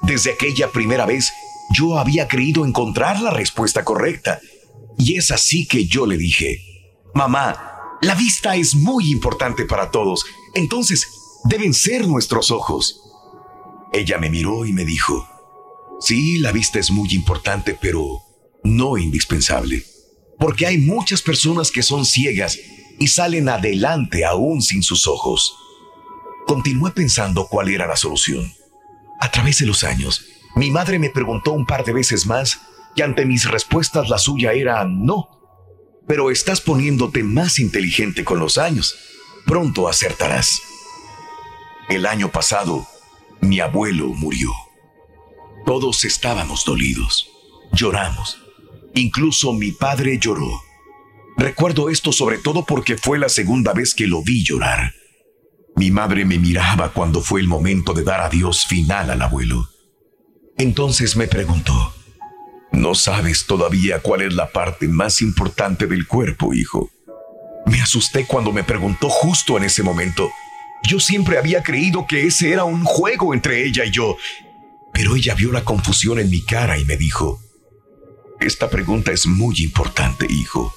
Desde 0.02 0.32
aquella 0.32 0.70
primera 0.70 1.06
vez, 1.06 1.32
yo 1.74 1.98
había 1.98 2.28
creído 2.28 2.66
encontrar 2.66 3.20
la 3.20 3.30
respuesta 3.30 3.84
correcta. 3.84 4.40
Y 4.98 5.16
es 5.16 5.30
así 5.30 5.66
que 5.66 5.86
yo 5.86 6.06
le 6.06 6.18
dije, 6.18 6.58
mamá, 7.14 7.72
la 8.02 8.14
vista 8.14 8.56
es 8.56 8.74
muy 8.74 9.10
importante 9.10 9.64
para 9.64 9.90
todos, 9.90 10.24
entonces 10.54 11.06
deben 11.44 11.74
ser 11.74 12.06
nuestros 12.06 12.50
ojos. 12.50 13.00
Ella 13.92 14.18
me 14.18 14.30
miró 14.30 14.64
y 14.64 14.72
me 14.72 14.84
dijo, 14.84 15.28
sí, 16.00 16.38
la 16.38 16.52
vista 16.52 16.78
es 16.78 16.90
muy 16.90 17.12
importante, 17.12 17.76
pero 17.80 18.22
no 18.64 18.96
indispensable 18.96 19.84
porque 20.42 20.66
hay 20.66 20.76
muchas 20.76 21.22
personas 21.22 21.70
que 21.70 21.84
son 21.84 22.04
ciegas 22.04 22.58
y 22.98 23.06
salen 23.06 23.48
adelante 23.48 24.24
aún 24.24 24.60
sin 24.60 24.82
sus 24.82 25.06
ojos. 25.06 25.56
Continué 26.48 26.90
pensando 26.90 27.46
cuál 27.46 27.68
era 27.68 27.86
la 27.86 27.94
solución. 27.94 28.52
A 29.20 29.30
través 29.30 29.58
de 29.58 29.66
los 29.66 29.84
años, 29.84 30.26
mi 30.56 30.72
madre 30.72 30.98
me 30.98 31.10
preguntó 31.10 31.52
un 31.52 31.64
par 31.64 31.84
de 31.84 31.92
veces 31.92 32.26
más 32.26 32.60
y 32.96 33.02
ante 33.02 33.24
mis 33.24 33.48
respuestas 33.48 34.08
la 34.08 34.18
suya 34.18 34.52
era 34.52 34.84
no. 34.84 35.28
Pero 36.08 36.28
estás 36.32 36.60
poniéndote 36.60 37.22
más 37.22 37.60
inteligente 37.60 38.24
con 38.24 38.40
los 38.40 38.58
años. 38.58 38.96
Pronto 39.46 39.88
acertarás. 39.88 40.60
El 41.88 42.06
año 42.06 42.30
pasado, 42.30 42.86
mi 43.40 43.60
abuelo 43.60 44.08
murió. 44.08 44.50
Todos 45.66 46.04
estábamos 46.04 46.64
dolidos. 46.64 47.28
Lloramos. 47.72 48.38
Incluso 48.94 49.52
mi 49.52 49.72
padre 49.72 50.18
lloró. 50.18 50.48
Recuerdo 51.36 51.90
esto 51.90 52.12
sobre 52.12 52.38
todo 52.38 52.64
porque 52.64 52.96
fue 52.96 53.18
la 53.18 53.28
segunda 53.28 53.72
vez 53.72 53.94
que 53.94 54.06
lo 54.06 54.22
vi 54.22 54.44
llorar. 54.44 54.94
Mi 55.76 55.90
madre 55.90 56.24
me 56.24 56.38
miraba 56.38 56.92
cuando 56.92 57.22
fue 57.22 57.40
el 57.40 57.48
momento 57.48 57.94
de 57.94 58.04
dar 58.04 58.20
adiós 58.20 58.66
final 58.66 59.10
al 59.10 59.22
abuelo. 59.22 59.68
Entonces 60.58 61.16
me 61.16 61.26
preguntó, 61.26 61.94
¿no 62.72 62.94
sabes 62.94 63.46
todavía 63.46 64.00
cuál 64.00 64.22
es 64.22 64.34
la 64.34 64.52
parte 64.52 64.86
más 64.86 65.22
importante 65.22 65.86
del 65.86 66.06
cuerpo, 66.06 66.52
hijo? 66.52 66.90
Me 67.66 67.80
asusté 67.80 68.26
cuando 68.26 68.52
me 68.52 68.64
preguntó 68.64 69.08
justo 69.08 69.56
en 69.56 69.64
ese 69.64 69.82
momento. 69.82 70.30
Yo 70.84 70.98
siempre 70.98 71.38
había 71.38 71.62
creído 71.62 72.06
que 72.06 72.26
ese 72.26 72.52
era 72.52 72.64
un 72.64 72.84
juego 72.84 73.34
entre 73.34 73.64
ella 73.64 73.84
y 73.84 73.90
yo, 73.90 74.16
pero 74.92 75.16
ella 75.16 75.34
vio 75.34 75.52
la 75.52 75.64
confusión 75.64 76.18
en 76.18 76.28
mi 76.28 76.42
cara 76.42 76.78
y 76.78 76.84
me 76.84 76.96
dijo, 76.96 77.40
esta 78.40 78.68
pregunta 78.68 79.12
es 79.12 79.26
muy 79.26 79.56
importante, 79.60 80.26
hijo. 80.28 80.74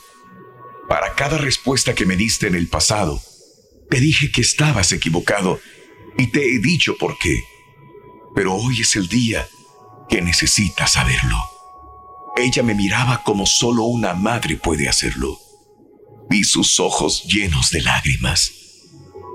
Para 0.88 1.16
cada 1.16 1.40
respuesta 1.40 1.96
que 1.96 2.06
me 2.06 2.16
diste 2.16 2.46
en 2.48 2.56
el 2.56 2.68
pasado, 2.68 3.20
te 3.90 4.00
dije 4.00 4.32
que 4.32 4.42
estabas 4.42 4.92
equivocado 4.92 5.60
y 6.18 6.28
te 6.28 6.46
he 6.46 6.60
dicho 6.60 6.96
por 7.00 7.18
qué. 7.18 7.40
Pero 8.36 8.54
hoy 8.54 8.82
es 8.82 8.96
el 8.96 9.08
día 9.08 9.48
que 10.08 10.22
necesitas 10.22 10.94
saberlo. 10.94 11.38
Ella 12.38 12.62
me 12.62 12.76
miraba 12.76 13.24
como 13.24 13.48
solo 13.48 13.86
una 13.86 14.14
madre 14.14 14.58
puede 14.58 14.88
hacerlo. 14.88 15.40
Vi 16.30 16.44
sus 16.44 16.80
ojos 16.80 17.24
llenos 17.24 17.72
de 17.72 17.82
lágrimas 17.82 18.65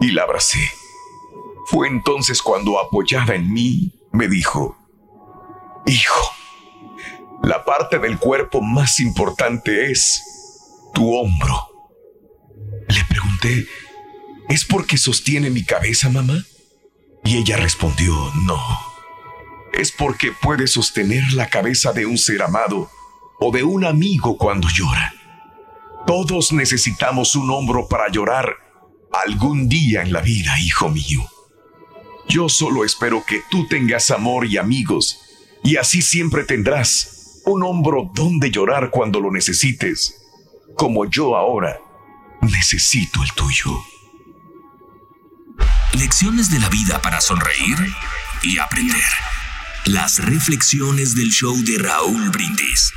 y 0.00 0.10
la 0.10 0.22
abracé. 0.22 0.70
Fue 1.66 1.88
entonces 1.88 2.42
cuando 2.42 2.80
apoyada 2.80 3.34
en 3.34 3.52
mí 3.52 3.92
me 4.12 4.28
dijo, 4.28 4.76
Hijo, 5.86 6.32
la 7.42 7.64
parte 7.64 7.98
del 7.98 8.18
cuerpo 8.18 8.60
más 8.60 9.00
importante 9.00 9.90
es 9.90 10.22
tu 10.92 11.14
hombro. 11.14 11.68
Le 12.88 13.04
pregunté, 13.04 13.66
¿es 14.48 14.64
porque 14.64 14.98
sostiene 14.98 15.50
mi 15.50 15.64
cabeza, 15.64 16.10
mamá? 16.10 16.44
Y 17.24 17.36
ella 17.38 17.56
respondió, 17.56 18.14
no. 18.44 18.60
Es 19.72 19.92
porque 19.92 20.32
puede 20.32 20.66
sostener 20.66 21.32
la 21.32 21.48
cabeza 21.48 21.92
de 21.92 22.06
un 22.06 22.18
ser 22.18 22.42
amado 22.42 22.90
o 23.38 23.52
de 23.52 23.62
un 23.62 23.84
amigo 23.84 24.36
cuando 24.36 24.68
llora. 24.68 25.14
Todos 26.06 26.52
necesitamos 26.52 27.36
un 27.36 27.50
hombro 27.50 27.86
para 27.88 28.10
llorar 28.10 28.56
algún 29.12 29.68
día 29.68 30.02
en 30.02 30.12
la 30.12 30.20
vida, 30.20 30.58
hijo 30.60 30.88
mío. 30.88 31.28
Yo 32.28 32.48
solo 32.48 32.84
espero 32.84 33.24
que 33.26 33.42
tú 33.50 33.66
tengas 33.66 34.10
amor 34.10 34.46
y 34.46 34.56
amigos, 34.56 35.20
y 35.64 35.76
así 35.76 36.00
siempre 36.00 36.44
tendrás 36.44 37.42
un 37.44 37.62
hombro 37.62 38.10
donde 38.14 38.50
llorar 38.50 38.90
cuando 38.90 39.20
lo 39.20 39.30
necesites, 39.30 40.14
como 40.76 41.06
yo 41.06 41.36
ahora 41.36 41.80
necesito 42.42 43.22
el 43.22 43.32
tuyo. 43.32 43.70
Lecciones 45.98 46.50
de 46.50 46.60
la 46.60 46.68
vida 46.68 47.02
para 47.02 47.20
sonreír 47.20 47.76
y 48.42 48.58
aprender. 48.58 49.02
Las 49.86 50.24
reflexiones 50.24 51.16
del 51.16 51.30
show 51.30 51.56
de 51.64 51.78
Raúl 51.78 52.30
Brindis. 52.30 52.92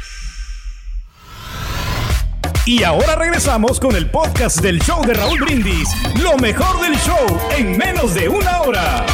Y 2.66 2.84
ahora 2.84 3.16
regresamos 3.16 3.78
con 3.78 3.94
el 3.94 4.10
podcast 4.10 4.62
del 4.62 4.80
show 4.82 5.06
de 5.06 5.14
Raúl 5.14 5.40
Brindis. 5.42 5.90
Lo 6.22 6.38
mejor 6.38 6.80
del 6.82 6.96
show 6.96 7.18
en 7.58 7.78
menos 7.78 8.14
de 8.14 8.30
una 8.30 8.62
hora. 8.62 9.06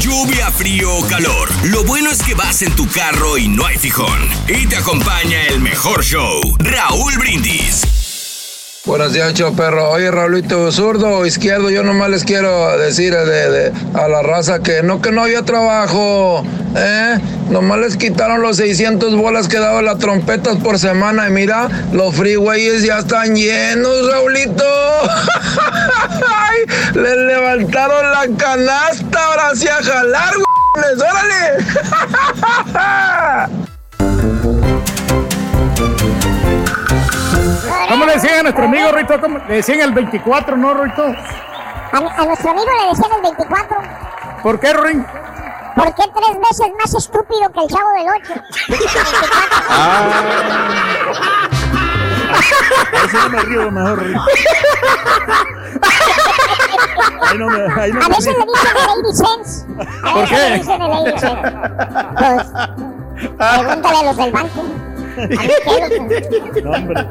Lluvia, 0.00 0.50
frío 0.50 0.92
o 0.96 1.06
calor. 1.06 1.48
Lo 1.66 1.84
bueno 1.84 2.10
es 2.10 2.20
que 2.20 2.34
vas 2.34 2.62
en 2.62 2.74
tu 2.74 2.88
carro 2.88 3.38
y 3.38 3.46
no 3.46 3.64
hay 3.64 3.78
fijón. 3.78 4.18
Y 4.48 4.66
te 4.66 4.76
acompaña 4.76 5.40
el 5.46 5.60
mejor 5.60 6.02
show, 6.02 6.40
Raúl 6.58 7.16
Brindis. 7.16 8.03
Buenos 8.86 9.12
días, 9.14 9.32
perro. 9.56 9.88
Oye, 9.90 10.10
Raulito, 10.10 10.70
zurdo 10.70 11.24
izquierdo, 11.24 11.70
yo 11.70 11.82
nomás 11.82 12.10
les 12.10 12.22
quiero 12.24 12.76
decir 12.76 13.14
de, 13.16 13.50
de- 13.50 13.72
a 13.94 14.08
la 14.08 14.20
raza 14.22 14.58
que 14.58 14.82
no, 14.82 15.00
que 15.00 15.10
no 15.10 15.22
había 15.22 15.42
trabajo, 15.42 16.44
¿eh? 16.76 17.18
Nomás 17.48 17.78
les 17.78 17.96
quitaron 17.96 18.42
los 18.42 18.58
600 18.58 19.16
bolas 19.16 19.48
que 19.48 19.58
daba 19.58 19.80
las 19.80 19.96
trompetas 19.98 20.56
por 20.56 20.78
semana 20.78 21.26
y 21.28 21.30
mira, 21.30 21.68
los 21.92 22.14
freeways 22.14 22.82
ya 22.82 22.98
están 22.98 23.34
llenos, 23.34 24.06
Raulito. 24.10 24.64
Les 26.94 27.16
levantaron 27.16 28.10
la 28.10 28.26
canasta, 28.36 29.24
ahora 29.26 29.54
sí 29.54 29.66
a 29.66 29.82
jalar, 29.82 30.34
güeyes, 30.74 31.00
órale. 31.00 31.64
¿Cómo 37.88 38.04
le 38.06 38.12
decían 38.14 38.38
a 38.40 38.42
nuestro 38.44 38.64
amigo 38.64 38.92
Rito? 38.92 39.20
¿Cómo? 39.20 39.38
Le 39.38 39.54
decían 39.56 39.80
el 39.80 39.92
24, 39.92 40.56
¿no, 40.56 40.74
Rito? 40.74 41.04
A, 41.04 41.96
a 41.96 42.24
nuestro 42.24 42.50
amigo 42.50 42.66
le 42.82 42.88
decían 42.88 43.12
el 43.16 43.22
24. 43.22 43.76
¿Por 44.42 44.60
qué, 44.60 44.72
Ruin? 44.72 45.06
¿Por 45.74 45.94
qué 45.94 46.02
tres 46.14 46.38
veces 46.38 46.66
más 46.78 46.94
estúpido 46.94 47.50
que 47.52 47.60
el 47.60 47.68
chavo 47.68 47.90
del 47.90 48.06
8? 48.08 48.34
A 52.94 53.04
eso 53.04 53.18
no 53.18 53.28
me 53.30 53.40
río 53.42 53.70
mejor. 53.70 54.02
río. 54.02 54.20
Ahí 57.22 57.38
no 57.38 57.48
me, 57.48 57.80
ahí 57.82 57.92
no 57.92 58.04
A 58.04 58.08
veces 58.08 58.34
le 58.38 58.44
dicen 58.44 58.76
el 58.76 59.04
80 59.04 59.26
cents. 59.26 59.66
A 60.04 60.12
¿Por 60.12 60.20
veces 60.22 60.38
qué? 60.38 60.50
le 60.50 60.56
dicen 60.58 60.82
el 60.82 60.90
80 60.90 61.18
cents. 61.18 62.50
Pues, 63.14 63.30
pregúntale 63.38 63.96
a 63.96 64.02
los 64.02 64.16
del 64.16 64.32
banco. 64.32 64.64
No, 66.64 66.70
hombre. 66.72 67.06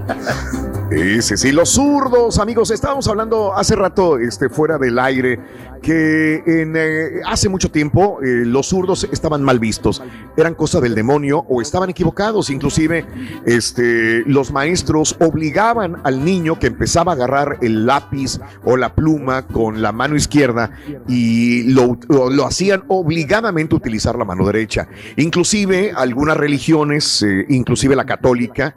Sí, 1.22 1.52
los 1.52 1.70
zurdos, 1.70 2.38
amigos. 2.38 2.70
Estábamos 2.70 3.08
hablando 3.08 3.56
hace 3.56 3.76
rato, 3.76 4.20
este, 4.20 4.48
fuera 4.50 4.78
del 4.78 5.00
aire, 5.00 5.40
que 5.82 6.44
eh, 6.46 7.22
hace 7.26 7.50
mucho 7.50 7.72
tiempo 7.72 8.20
eh, 8.22 8.44
los 8.46 8.68
zurdos 8.68 9.08
estaban 9.12 9.42
mal 9.44 9.60
vistos, 9.60 10.04
eran 10.38 10.54
cosa 10.54 10.80
del 10.80 10.94
demonio 10.94 11.40
o 11.50 11.62
estaban 11.62 11.90
equivocados. 11.90 12.50
Inclusive, 12.52 13.06
este, 13.46 14.24
los 14.28 14.52
maestros 14.52 15.16
obligaban 15.20 15.98
al 16.04 16.24
niño 16.24 16.60
que 16.60 16.68
empezaba 16.68 17.14
a 17.14 17.16
agarrar 17.16 17.58
el 17.62 17.86
lápiz 17.88 18.40
o 18.64 18.78
la 18.78 18.94
pluma 18.94 19.48
con 19.48 19.82
la 19.82 19.92
mano 19.92 20.16
izquierda 20.16 20.72
y 21.08 21.64
lo, 21.74 21.98
lo- 22.08 22.30
lo 22.30 22.46
hacían 22.46 22.84
obligadamente 22.88 23.74
utilizar 23.74 24.16
la 24.18 24.26
mano 24.26 24.46
derecha. 24.46 24.88
Inclusive 25.16 25.92
algunas 25.96 26.38
religiones, 26.38 27.24
eh, 27.24 27.46
inclusive 27.50 27.93
la 27.96 28.06
católica, 28.06 28.74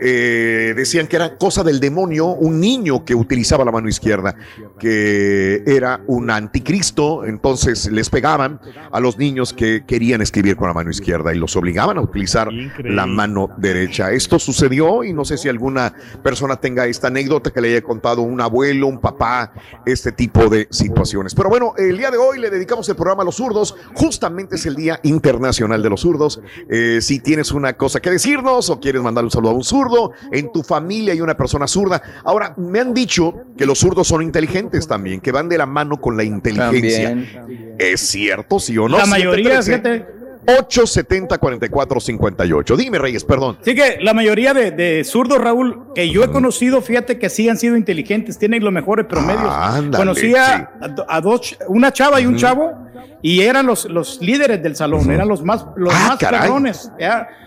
eh, 0.00 0.74
decían 0.76 1.06
que 1.06 1.16
era 1.16 1.36
cosa 1.36 1.62
del 1.62 1.80
demonio 1.80 2.26
un 2.26 2.60
niño 2.60 3.04
que 3.04 3.14
utilizaba 3.14 3.64
la 3.64 3.72
mano 3.72 3.88
izquierda, 3.88 4.34
que 4.78 5.62
era 5.66 6.00
un 6.06 6.30
anticristo, 6.30 7.24
entonces 7.24 7.90
les 7.90 8.10
pegaban 8.10 8.60
a 8.90 9.00
los 9.00 9.18
niños 9.18 9.52
que 9.52 9.84
querían 9.86 10.20
escribir 10.20 10.56
con 10.56 10.68
la 10.68 10.74
mano 10.74 10.90
izquierda 10.90 11.34
y 11.34 11.38
los 11.38 11.56
obligaban 11.56 11.98
a 11.98 12.00
utilizar 12.00 12.52
Increíble. 12.52 12.94
la 12.94 13.06
mano 13.06 13.48
derecha. 13.58 14.12
Esto 14.12 14.38
sucedió 14.38 15.04
y 15.04 15.12
no 15.12 15.24
sé 15.24 15.36
si 15.36 15.48
alguna 15.48 15.94
persona 16.22 16.56
tenga 16.56 16.86
esta 16.86 17.08
anécdota 17.08 17.50
que 17.50 17.60
le 17.60 17.70
haya 17.70 17.82
contado 17.82 18.22
un 18.22 18.40
abuelo, 18.40 18.86
un 18.86 19.00
papá, 19.00 19.52
este 19.86 20.12
tipo 20.12 20.48
de 20.48 20.68
situaciones. 20.70 21.34
Pero 21.34 21.48
bueno, 21.48 21.74
el 21.76 21.96
día 21.96 22.10
de 22.10 22.18
hoy 22.18 22.38
le 22.38 22.50
dedicamos 22.50 22.88
el 22.88 22.96
programa 22.96 23.22
a 23.22 23.24
los 23.24 23.36
zurdos, 23.36 23.74
justamente 23.94 24.56
es 24.56 24.66
el 24.66 24.76
Día 24.76 25.00
Internacional 25.02 25.82
de 25.82 25.90
los 25.90 26.02
Zurdos. 26.02 26.40
Eh, 26.68 26.98
si 27.00 27.20
tienes 27.20 27.52
una 27.52 27.74
cosa 27.74 28.00
que 28.00 28.10
decirnos 28.10 28.70
o 28.70 28.80
quieres 28.80 29.02
mandar 29.02 29.24
un 29.24 29.30
saludo 29.30 29.50
a 29.50 29.54
un 29.54 29.64
zurdo, 29.64 29.87
en 30.32 30.52
tu 30.52 30.62
familia 30.62 31.12
hay 31.12 31.20
una 31.20 31.36
persona 31.36 31.66
zurda. 31.66 32.02
Ahora, 32.24 32.54
me 32.56 32.80
han 32.80 32.94
dicho 32.94 33.34
que 33.56 33.66
los 33.66 33.78
zurdos 33.78 34.08
son 34.08 34.22
inteligentes 34.22 34.86
también, 34.86 35.20
que 35.20 35.32
van 35.32 35.48
de 35.48 35.58
la 35.58 35.66
mano 35.66 36.00
con 36.00 36.16
la 36.16 36.24
inteligencia. 36.24 37.10
También. 37.10 37.76
¿Es 37.78 38.00
cierto, 38.00 38.58
sí 38.58 38.76
o 38.78 38.88
no? 38.88 38.98
la 38.98 39.06
mayoría, 39.06 39.62
713. 39.62 39.70
fíjate. 39.70 40.17
870-4458. 40.48 42.76
Dime, 42.76 42.98
Reyes, 42.98 43.24
perdón. 43.24 43.58
Sí 43.62 43.74
que 43.74 43.98
la 44.00 44.14
mayoría 44.14 44.54
de, 44.54 44.70
de 44.70 45.04
zurdos, 45.04 45.38
Raúl, 45.38 45.92
que 45.94 46.08
yo 46.10 46.24
he 46.24 46.30
conocido, 46.30 46.80
fíjate 46.82 47.18
que 47.18 47.28
sí 47.28 47.48
han 47.48 47.58
sido 47.58 47.76
inteligentes, 47.76 48.38
tienen 48.38 48.62
los 48.64 48.72
mejores 48.72 49.06
promedios. 49.06 49.50
Ándale, 49.50 50.04
Conocía 50.04 50.70
a, 50.80 51.16
a 51.16 51.20
dos, 51.20 51.56
una 51.68 51.92
chava 51.92 52.20
y 52.20 52.26
un 52.26 52.36
chavo, 52.36 52.72
y 53.20 53.40
eran 53.40 53.66
los, 53.66 53.84
los 53.86 54.20
líderes 54.20 54.62
del 54.62 54.76
salón, 54.76 55.10
eran 55.10 55.28
los 55.28 55.42
más, 55.42 55.66
los 55.76 55.92
Ah, 55.94 56.16
más. 56.20 56.92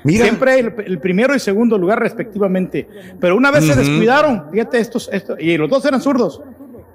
Mira. 0.03 0.25
Siempre 0.25 0.59
el, 0.59 0.73
el 0.85 0.99
primero 0.99 1.35
y 1.35 1.39
segundo 1.39 1.77
lugar 1.77 1.99
respectivamente. 1.99 2.87
Pero 3.19 3.35
una 3.35 3.51
vez 3.51 3.65
se 3.65 3.75
descuidaron, 3.75 4.47
fíjate, 4.51 4.79
estos, 4.79 5.09
estos, 5.11 5.39
y 5.39 5.57
los 5.57 5.69
dos 5.69 5.83
eran 5.85 6.01
zurdos. 6.01 6.41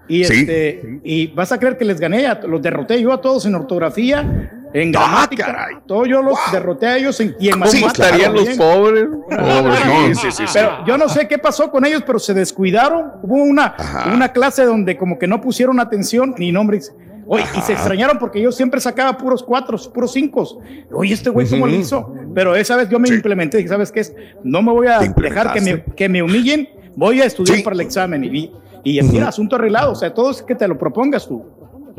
Y, 0.09 0.25
Sí. 0.25 0.35
este, 0.40 1.01
y 1.05 1.27
vas 1.29 1.51
a 1.53 1.59
creer 1.59 1.77
que 1.77 1.85
les 1.85 1.99
gané, 2.01 2.27
a- 2.27 2.40
los 2.47 2.62
derroté 2.62 3.01
yo 3.01 3.12
a 3.12 3.21
todos 3.21 3.45
en 3.47 3.55
ortografía, 3.57 4.51
en 4.73 4.92
gramática. 4.92 5.47
caray. 5.47 5.77
Todo 5.87 6.07
yo 6.07 6.23
los 6.23 6.38
derroté 6.53 6.87
a 6.87 6.97
ellos 6.99 7.19
en, 7.21 7.35
y 7.40 7.51
¿Cómo 7.51 7.64
matemáticas 7.64 8.07
estarían 8.07 8.33
los 8.35 8.49
pobres? 8.51 9.05
Pobres, 9.29 9.87
no. 9.87 10.07
Sí, 10.09 10.14
sí, 10.14 10.31
sí, 10.33 10.42
sí. 10.47 10.53
Pero 10.55 10.85
yo 10.87 10.99
no 10.99 11.09
sé 11.09 11.27
qué 11.27 11.38
pasó 11.38 11.71
con 11.71 11.85
ellos, 11.85 12.03
pero 12.07 12.19
se 12.19 12.35
descuidaron. 12.35 13.12
Hubo 13.23 13.35
una, 13.42 13.75
Ajá. 13.77 14.12
una 14.14 14.29
clase 14.33 14.64
donde 14.64 14.97
como 14.97 15.19
que 15.19 15.27
no 15.27 15.40
pusieron 15.40 15.81
atención 15.81 16.35
ni 16.38 16.53
nombres. 16.53 16.95
Oye, 17.29 17.45
y 17.57 17.61
se 17.62 17.73
extrañaron 17.73 18.19
porque 18.21 18.40
yo 18.40 18.53
siempre 18.53 18.81
sacaba 18.81 19.16
puros 19.16 19.42
cuatro, 19.42 19.77
puros 19.92 20.12
cinco. 20.12 20.61
Oye, 20.92 21.12
este 21.14 21.29
güey, 21.31 21.49
¿cómo 21.49 21.66
lo 21.66 21.75
hizo? 21.75 22.14
Pero 22.33 22.55
esa 22.55 22.77
vez 22.77 22.88
yo 22.88 23.01
me 23.01 23.09
Sí. 23.09 23.14
implementé. 23.14 23.57
Dije, 23.57 23.69
¿sabes 23.69 23.90
qué 23.90 23.99
es? 24.01 24.14
No 24.45 24.62
me 24.62 24.71
voy 24.71 24.87
a 24.87 25.01
dejar 25.01 25.53
que 25.53 25.61
me, 25.61 25.83
que 25.97 26.09
me 26.09 26.23
humillen. 26.23 26.69
Voy 26.95 27.21
a 27.21 27.25
estudiar 27.25 27.57
Sí. 27.59 27.62
para 27.64 27.75
el 27.75 27.81
examen. 27.81 28.25
Y, 28.25 28.53
y 28.90 29.03
mira, 29.03 29.29
asunto 29.29 29.57
arreglado. 29.57 29.92
O 29.92 29.94
sea, 29.96 30.12
todo 30.14 30.31
es 30.31 30.42
que 30.42 30.55
te 30.55 30.66
lo 30.68 30.79
propongas 30.79 31.27
tú. 31.27 31.44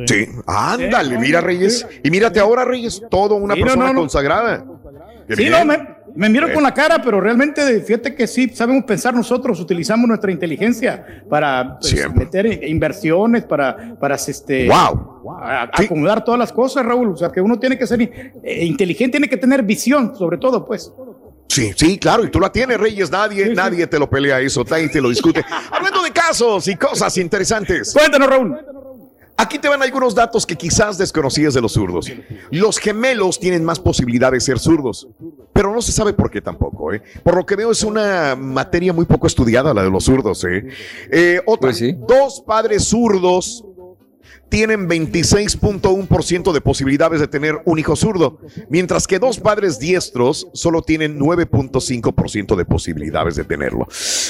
Sí, 0.05 0.27
ándale, 0.45 1.15
Sí. 1.15 1.21
mira, 1.21 1.41
Reyes. 1.41 1.87
Y 2.03 2.11
mírate 2.11 2.39
ahora, 2.39 2.63
Reyes, 2.63 3.01
todo 3.09 3.35
una 3.35 3.55
persona 3.55 3.87
no, 3.87 3.93
no. 3.93 3.99
consagrada. 4.01 4.63
Qué 5.27 5.35
Sí, 5.35 5.41
bien. 5.43 5.51
no, 5.53 5.65
me, 5.65 5.77
me 6.15 6.29
miro 6.29 6.53
con 6.53 6.63
la 6.63 6.73
cara, 6.73 7.01
pero 7.03 7.19
realmente 7.19 7.81
fíjate 7.81 8.15
que 8.15 8.27
sí, 8.27 8.47
sabemos 8.49 8.85
pensar 8.85 9.13
nosotros, 9.13 9.59
utilizamos 9.59 10.07
nuestra 10.07 10.31
inteligencia 10.31 11.23
para 11.29 11.77
pues, 11.79 12.15
meter 12.15 12.63
inversiones, 12.63 13.43
para, 13.43 13.95
para 13.99 14.15
este, 14.15 14.67
Wow. 14.69 15.33
a- 15.41 15.69
Sí. 15.75 15.85
acomodar 15.85 16.23
todas 16.23 16.39
las 16.39 16.53
cosas, 16.53 16.85
Raúl. 16.85 17.09
O 17.09 17.17
sea, 17.17 17.29
que 17.29 17.41
uno 17.41 17.59
tiene 17.59 17.77
que 17.77 17.85
ser 17.87 18.01
eh, 18.01 18.65
inteligente, 18.65 19.13
tiene 19.17 19.27
que 19.27 19.37
tener 19.37 19.63
visión, 19.63 20.15
sobre 20.15 20.37
todo, 20.37 20.63
pues. 20.65 20.93
Sí, 21.47 21.71
sí, 21.75 21.97
claro, 21.97 22.23
y 22.25 22.29
tú 22.29 22.39
la 22.39 22.51
tienes, 22.51 22.79
Reyes. 22.79 23.09
Nadie, 23.09 23.43
Sí, 23.45 23.49
sí. 23.51 23.55
nadie 23.55 23.87
te 23.87 23.97
lo 23.97 24.09
pelea 24.09 24.39
eso, 24.41 24.63
nadie 24.69 24.89
te 24.89 25.01
lo 25.01 25.09
discute. 25.09 25.43
Hablando 25.71 26.03
de 26.03 26.11
casos 26.11 26.67
y 26.67 26.75
cosas 26.75 27.17
interesantes. 27.17 27.93
Cuéntanos, 27.93 28.29
Raúl. 28.29 28.57
Aquí 29.39 29.59
te 29.59 29.67
van 29.69 29.81
algunos 29.83 30.15
datos 30.15 30.47
que 30.47 30.55
quizás 30.55 30.97
desconocías 30.97 31.53
de 31.53 31.61
los 31.61 31.73
zurdos. 31.73 32.11
Los 32.49 32.79
gemelos 32.79 33.39
tienen 33.39 33.63
más 33.63 33.79
posibilidades 33.79 34.43
de 34.43 34.45
ser 34.53 34.57
zurdos, 34.59 35.07
pero 35.53 35.71
no 35.71 35.79
se 35.79 35.91
sabe 35.91 36.11
por 36.13 36.31
qué 36.31 36.41
tampoco. 36.41 36.91
¿eh? 36.91 37.03
Por 37.21 37.35
lo 37.35 37.45
que 37.45 37.55
veo 37.55 37.71
es 37.71 37.83
una 37.83 38.35
materia 38.35 38.93
muy 38.93 39.05
poco 39.05 39.27
estudiada 39.27 39.75
la 39.75 39.83
de 39.83 39.91
los 39.91 40.05
zurdos. 40.05 40.43
¿eh? 40.43 40.65
Eh, 41.11 41.39
otra, 41.45 41.67
Pues 41.67 41.77
sí. 41.77 41.95
dos 42.07 42.41
padres 42.47 42.85
zurdos 42.85 43.63
tienen 44.49 44.87
26.1% 44.87 46.53
de 46.53 46.61
posibilidades 46.61 47.19
de 47.19 47.27
tener 47.27 47.59
un 47.65 47.79
hijo 47.79 47.95
zurdo, 47.95 48.39
mientras 48.69 49.07
que 49.07 49.19
dos 49.19 49.39
padres 49.39 49.79
diestros 49.79 50.47
solo 50.53 50.81
tienen 50.81 51.19
9.5% 51.19 52.55
de 52.55 52.65
posibilidades 52.65 53.35
de 53.35 53.43
tenerlo. 53.43 53.87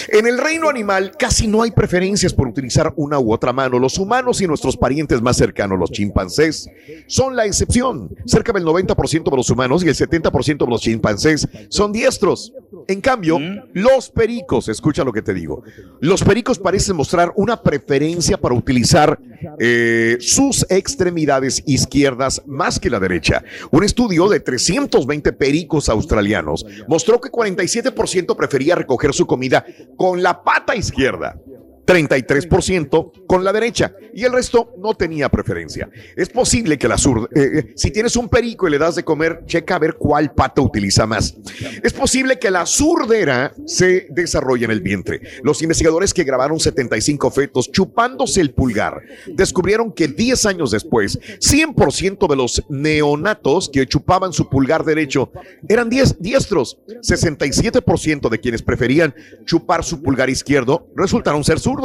En 0.09 0.27
el 0.27 0.37
reino 0.37 0.69
animal 0.69 1.11
casi 1.17 1.47
no 1.47 1.61
hay 1.61 1.71
preferencias 1.71 2.33
por 2.33 2.47
utilizar 2.47 2.93
una 2.95 3.19
u 3.19 3.31
otra 3.31 3.53
mano. 3.53 3.79
Los 3.79 3.97
humanos 3.97 4.41
y 4.41 4.47
nuestros 4.47 4.77
parientes 4.77 5.21
más 5.21 5.37
cercanos, 5.37 5.79
los 5.79 5.91
chimpancés, 5.91 6.69
son 7.07 7.35
la 7.35 7.45
excepción. 7.45 8.15
Cerca 8.25 8.51
del 8.53 8.65
90% 8.65 9.29
de 9.29 9.35
los 9.35 9.49
humanos 9.49 9.83
y 9.83 9.89
el 9.89 9.95
70% 9.95 10.65
de 10.65 10.67
los 10.67 10.81
chimpancés 10.81 11.47
son 11.69 11.91
diestros. 11.91 12.53
En 12.87 13.01
cambio, 13.01 13.39
los 13.73 14.09
pericos, 14.09 14.69
escucha 14.69 15.03
lo 15.03 15.13
que 15.13 15.21
te 15.21 15.33
digo, 15.33 15.63
los 15.99 16.23
pericos 16.23 16.59
parecen 16.59 16.95
mostrar 16.95 17.33
una 17.35 17.61
preferencia 17.61 18.37
para 18.37 18.55
utilizar 18.55 19.19
eh, 19.59 20.06
sus 20.19 20.65
extremidades 20.69 21.61
izquierdas 21.65 22.41
más 22.45 22.79
que 22.79 22.89
la 22.89 22.99
derecha. 22.99 23.43
Un 23.71 23.83
estudio 23.83 24.29
de 24.29 24.39
320 24.39 25.33
pericos 25.33 25.89
australianos 25.89 26.65
mostró 26.87 27.19
que 27.19 27.29
47% 27.29 28.35
prefería 28.35 28.75
recoger 28.75 29.13
su 29.13 29.25
comida 29.25 29.65
con 29.97 30.23
la 30.23 30.43
pata 30.43 30.75
izquierda. 30.75 31.39
33% 31.87 33.25
con 33.25 33.43
la 33.43 33.53
derecha 33.53 33.93
y 34.13 34.23
el 34.25 34.33
resto 34.33 34.73
no 34.77 34.93
tenía 34.93 35.29
preferencia. 35.29 35.89
Es 36.15 36.29
posible 36.29 36.77
que 36.77 36.87
la 36.87 36.97
sur, 36.97 37.29
eh, 37.33 37.39
eh, 37.53 37.73
si 37.75 37.91
tienes 37.91 38.15
un 38.15 38.27
perico 38.29 38.67
y 38.67 38.71
le 38.71 38.77
das 38.77 38.95
de 38.95 39.03
comer, 39.03 39.43
checa 39.45 39.75
a 39.75 39.79
ver 39.79 39.95
cuál 39.95 40.33
pata 40.33 40.61
utiliza 40.61 41.05
más. 41.05 41.35
Es 41.81 41.93
posible 41.93 42.37
que 42.39 42.51
la 42.51 42.65
surdera 42.65 43.53
se 43.65 44.07
desarrolle 44.09 44.65
en 44.65 44.71
el 44.71 44.81
vientre. 44.81 45.21
Los 45.43 45.61
investigadores 45.61 46.13
que 46.13 46.23
grabaron 46.23 46.59
75 46.59 47.31
fetos 47.31 47.71
chupándose 47.71 48.41
el 48.41 48.51
pulgar 48.51 49.01
descubrieron 49.27 49.91
que 49.93 50.07
10 50.07 50.45
años 50.45 50.71
después, 50.71 51.19
100% 51.39 52.27
de 52.27 52.35
los 52.35 52.63
neonatos 52.69 53.69
que 53.71 53.85
chupaban 53.87 54.33
su 54.33 54.49
pulgar 54.49 54.83
derecho 54.83 55.31
eran 55.69 55.89
diez- 55.89 56.17
diestros. 56.19 56.77
67% 57.01 58.29
de 58.29 58.39
quienes 58.39 58.61
preferían 58.61 59.13
chupar 59.45 59.83
su 59.83 60.01
pulgar 60.01 60.29
izquierdo 60.29 60.87
resultaron 60.95 61.43
ser 61.43 61.59
zurdos. 61.59 61.76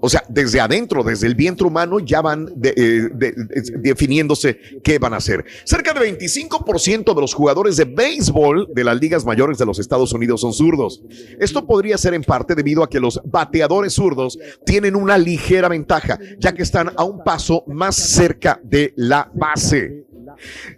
O 0.00 0.08
sea, 0.08 0.22
desde 0.28 0.60
adentro, 0.60 1.02
desde 1.02 1.26
el 1.26 1.34
vientre 1.34 1.66
humano, 1.66 1.98
ya 2.00 2.20
van 2.20 2.46
de- 2.54 2.74
eh, 2.76 3.08
de- 3.14 3.32
de- 3.32 3.78
definiéndose 3.80 4.58
qué 4.82 4.98
van 4.98 5.14
a 5.14 5.16
hacer. 5.16 5.44
Cerca 5.64 5.92
de 5.94 6.00
25% 6.00 7.14
de 7.14 7.20
los 7.20 7.34
jugadores 7.34 7.76
de 7.76 7.84
béisbol 7.84 8.68
de 8.74 8.84
las 8.84 8.98
ligas 9.00 9.24
mayores 9.24 9.58
de 9.58 9.66
los 9.66 9.78
Estados 9.78 10.12
Unidos 10.12 10.40
son 10.40 10.52
zurdos. 10.52 11.02
Esto 11.40 11.66
podría 11.66 11.98
ser 11.98 12.14
en 12.14 12.22
parte 12.22 12.54
debido 12.54 12.82
a 12.82 12.88
que 12.88 13.00
los 13.00 13.20
bateadores 13.24 13.92
zurdos 13.94 14.38
tienen 14.64 14.96
una 14.96 15.18
ligera 15.18 15.68
ventaja, 15.68 16.18
ya 16.38 16.52
que 16.52 16.62
están 16.62 16.90
a 16.96 17.04
un 17.04 17.22
paso 17.24 17.64
más 17.66 17.96
cerca 17.96 18.60
de 18.62 18.92
la 18.96 19.30
base. 19.34 20.07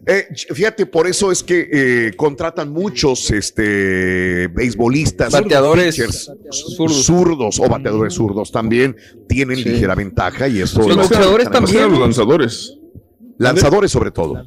Eh, 0.07 0.27
fíjate, 0.53 0.87
por 0.87 1.07
eso 1.07 1.31
es 1.33 1.43
que 1.43 1.69
eh, 1.73 2.13
contratan 2.17 2.71
muchos 2.73 3.31
este, 3.31 4.49
beisbolistas, 4.49 5.33
Bateadores 5.33 5.97
pitchers, 5.97 6.31
zurdos. 6.51 7.05
zurdos 7.05 7.61
o 7.61 7.69
bateadores 7.69 8.15
zurdos 8.15 8.51
también 8.53 8.97
tienen 9.29 9.57
Sí. 9.57 9.65
ligera 9.69 9.95
ventaja 9.95 10.49
y 10.49 10.61
eso 10.61 10.79
Los 10.81 10.89
lo- 10.89 10.97
boxeadores 10.97 11.51
también. 11.51 11.91
los 11.91 11.99
lanzadores. 12.01 12.77
lanzadores 13.39 13.91
sobre 13.91 14.11
todo. 14.11 14.47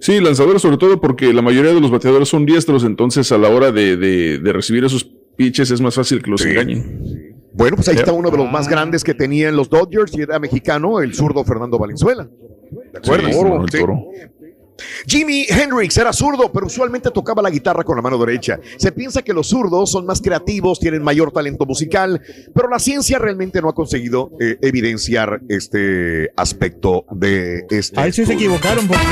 Sí, 0.00 0.20
lanzadores 0.20 0.60
sobre 0.62 0.76
todo 0.76 1.00
porque 1.00 1.32
la 1.32 1.42
mayoría 1.42 1.72
de 1.72 1.80
los 1.80 1.90
bateadores 1.90 2.28
son 2.28 2.44
diestros, 2.44 2.84
entonces 2.84 3.30
a 3.32 3.38
la 3.38 3.48
hora 3.48 3.72
de, 3.72 3.96
de- 3.96 4.38
de 4.38 4.52
recibir 4.52 4.84
esos 4.84 5.10
pitches 5.36 5.70
es 5.70 5.80
más 5.80 5.94
fácil 5.94 6.22
que 6.22 6.30
los 6.30 6.42
Sí. 6.42 6.50
engañen. 6.50 7.36
Bueno, 7.52 7.76
pues 7.76 7.88
ahí 7.88 7.96
está 7.96 8.12
uno 8.12 8.30
de 8.30 8.36
los 8.36 8.50
más 8.50 8.68
grandes 8.68 9.02
que 9.02 9.12
tenían 9.14 9.56
los 9.56 9.68
Dodgers 9.70 10.12
y 10.16 10.20
era 10.22 10.38
mexicano, 10.38 11.00
el 11.00 11.14
zurdo 11.14 11.44
Fernando 11.44 11.78
Valenzuela. 11.78 12.28
¿De 12.92 12.98
acuerdo? 12.98 13.28
Sí, 13.28 13.38
el 13.64 13.70
Sí. 13.70 13.78
toro. 13.78 14.04
Jimi 15.06 15.44
Hendrix 15.46 15.98
era 15.98 16.10
zurdo, 16.10 16.50
pero 16.50 16.64
usualmente 16.66 17.10
tocaba 17.10 17.42
la 17.42 17.50
guitarra 17.50 17.84
con 17.84 17.96
la 17.96 18.02
mano 18.02 18.16
derecha. 18.16 18.58
Se 18.78 18.92
piensa 18.92 19.20
que 19.20 19.34
los 19.34 19.48
zurdos 19.48 19.90
son 19.90 20.06
más 20.06 20.22
creativos, 20.22 20.80
tienen 20.80 21.02
mayor 21.02 21.32
talento 21.32 21.66
musical, 21.66 22.20
pero 22.54 22.68
la 22.70 22.78
ciencia 22.78 23.18
realmente 23.18 23.60
no 23.60 23.68
ha 23.68 23.74
conseguido 23.74 24.30
eh, 24.40 24.56
evidenciar 24.62 25.42
este 25.50 26.30
aspecto 26.34 27.04
de 27.10 27.66
este. 27.68 28.00
Ahí 28.00 28.10
sí 28.12 28.24
se 28.24 28.32
equivocaron 28.32 28.86
porque 28.88 29.04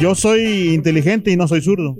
yo 0.00 0.16
soy 0.16 0.74
inteligente 0.74 1.30
y 1.30 1.36
no 1.36 1.46
soy 1.46 1.60
zurdo. 1.62 1.96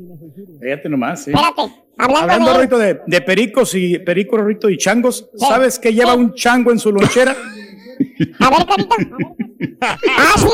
Fíjate 0.61 0.89
nomás, 0.89 1.23
sí. 1.25 1.31
Espérate, 1.31 1.73
hablando, 1.97 2.33
Hablando 2.33 2.53
de... 2.55 2.59
Rito, 2.61 2.79
de, 2.79 3.01
de 3.07 3.21
pericos 3.21 3.75
y 3.77 3.99
pericos, 4.01 4.41
Rito, 4.45 4.69
y 4.69 4.77
changos, 4.77 5.31
¿sabes 5.37 5.79
qué 5.79 5.93
lleva 5.95 6.15
un 6.15 6.35
chango 6.35 6.73
en 6.73 6.79
su 6.81 6.91
lonchera? 6.91 7.37
A 8.41 8.51
ver, 8.51 8.67
carita. 8.67 8.97
Ah, 9.83 10.35
sí. 10.37 10.49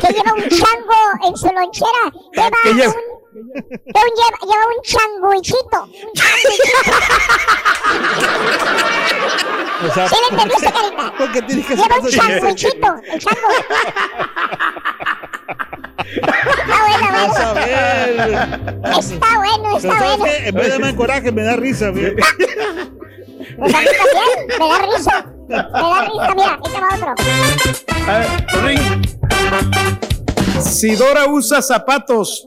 Que 0.00 0.08
lleva 0.12 0.32
un 0.34 0.48
chango 0.48 1.00
en 1.28 1.36
su 1.36 1.46
lonchera. 1.46 2.04
Lleva 2.32 2.56
¿Qué 2.62 2.74
lleva? 2.74 2.92
un... 2.92 2.96
Lleva, 3.34 4.04
un- 4.04 4.14
lleva, 4.16 4.38
lleva 4.42 4.64
un 4.66 4.82
changuichito. 4.82 5.78
Un 5.84 6.12
changuichito. 6.14 6.92
O 9.84 9.92
sea, 9.92 10.08
¿Sí 10.08 10.14
le 10.14 10.28
entendiste, 10.36 10.72
carita? 10.72 11.12
¿por 11.18 11.32
qué 11.32 11.42
tienes 11.42 11.66
que 11.66 11.76
Lleva 11.76 11.96
un 11.98 12.08
changuichito. 12.08 12.94
El 13.12 13.20
chango. 13.20 13.48
Está 15.98 16.78
bueno, 16.80 17.06
Vas 17.12 17.38
a 17.40 17.52
bueno. 17.52 17.66
ver. 17.66 18.18
Está 18.98 19.36
bueno, 19.36 19.76
está 19.76 19.98
¿sabes 19.98 20.18
bueno. 20.18 20.34
En 20.46 20.54
vez 20.54 20.72
de 20.72 20.78
dar 20.78 20.94
coraje, 20.96 21.32
me 21.32 21.42
da 21.42 21.56
risa. 21.56 21.92
Me 23.58 23.68
da 23.68 24.78
risa. 24.78 25.16
Me 25.48 25.56
da 25.56 26.00
risa, 26.04 26.34
mira, 26.34 26.58
este 26.64 26.80
va 26.80 26.88
otro. 26.94 27.14
A 28.06 28.18
ver, 28.18 28.28
ring. 28.64 28.84
Si 30.60 30.94
Dora 30.96 31.26
usa 31.26 31.62
zapatos. 31.62 32.46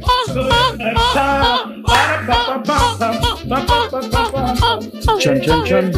Chan, 5.20 5.42
chan, 5.42 5.64
chan. 5.66 5.92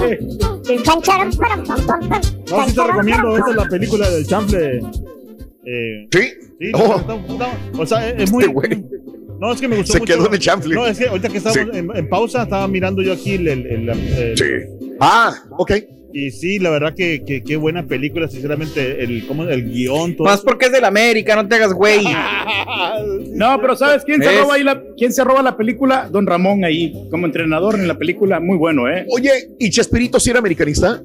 No, 2.50 2.68
sí 2.68 2.76
te 2.76 2.84
recomiendo, 2.84 3.38
esta 3.38 3.50
es 3.50 3.56
la 3.56 3.66
película 3.70 4.10
del 4.10 4.26
chanfle. 4.26 4.82
Eh, 5.68 6.08
sí. 6.12 6.34
sí 6.60 6.72
oh. 6.74 7.04
o 7.78 7.86
sea, 7.86 8.10
es, 8.10 8.24
es 8.24 8.32
muy... 8.32 8.44
Este 8.44 8.84
no, 9.40 9.52
es 9.52 9.60
que 9.60 9.68
me 9.68 9.78
gustó 9.78 9.94
Se 9.94 10.00
mucho. 10.00 10.14
quedó 10.14 10.28
en 10.28 10.34
el 10.34 10.40
chanfle. 10.40 10.76
No, 10.76 10.88
es 10.88 10.98
que 10.98 11.08
ahorita 11.08 11.30
que 11.30 11.38
estábamos 11.38 11.74
sí. 11.74 11.80
en, 11.80 11.96
en, 11.96 12.10
pausa, 12.10 12.44
estaba 12.44 12.68
mirando 12.68 13.02
yo 13.02 13.14
aquí 13.14 13.34
el... 13.34 13.48
el, 13.48 13.66
el, 13.68 13.90
el 13.90 14.38
sí. 14.38 14.46
Ah, 15.00 15.34
ok. 15.52 15.72
Y 16.18 16.32
sí, 16.32 16.60
la 16.60 16.70
verdad 16.70 16.94
que 16.96 17.24
que- 17.26 17.44
qué 17.44 17.58
buena 17.58 17.84
película, 17.86 18.30
sinceramente, 18.30 19.04
el, 19.04 19.28
¿cómo, 19.28 19.44
el 19.44 19.70
guion, 19.70 20.16
todo 20.16 20.24
Más 20.26 20.36
eso. 20.40 20.46
porque 20.46 20.68
es 20.68 20.72
del 20.72 20.86
América, 20.86 21.36
no 21.36 21.46
te 21.46 21.56
hagas 21.56 21.74
güey. 21.74 22.06
No, 23.34 23.60
pero 23.60 23.76
¿sabes 23.76 24.04
quién 24.06 24.24
se 24.24 24.40
roba 24.40 24.54
ahí 24.56 24.64
la, 24.64 24.82
quién 24.98 25.12
se 25.12 25.24
roba 25.26 25.42
la 25.42 25.58
película? 25.58 26.08
Don 26.10 26.26
Ramón 26.26 26.64
ahí, 26.64 26.94
como 27.12 27.26
entrenador 27.26 27.76
en 27.76 27.86
la 27.88 27.98
película, 27.98 28.40
muy 28.40 28.58
bueno, 28.58 28.88
¿eh? 28.90 29.06
Oye, 29.10 29.30
¿y 29.60 29.70
Chespirito 29.70 30.18
sí 30.22 30.30
era 30.30 30.40
americanista? 30.40 31.02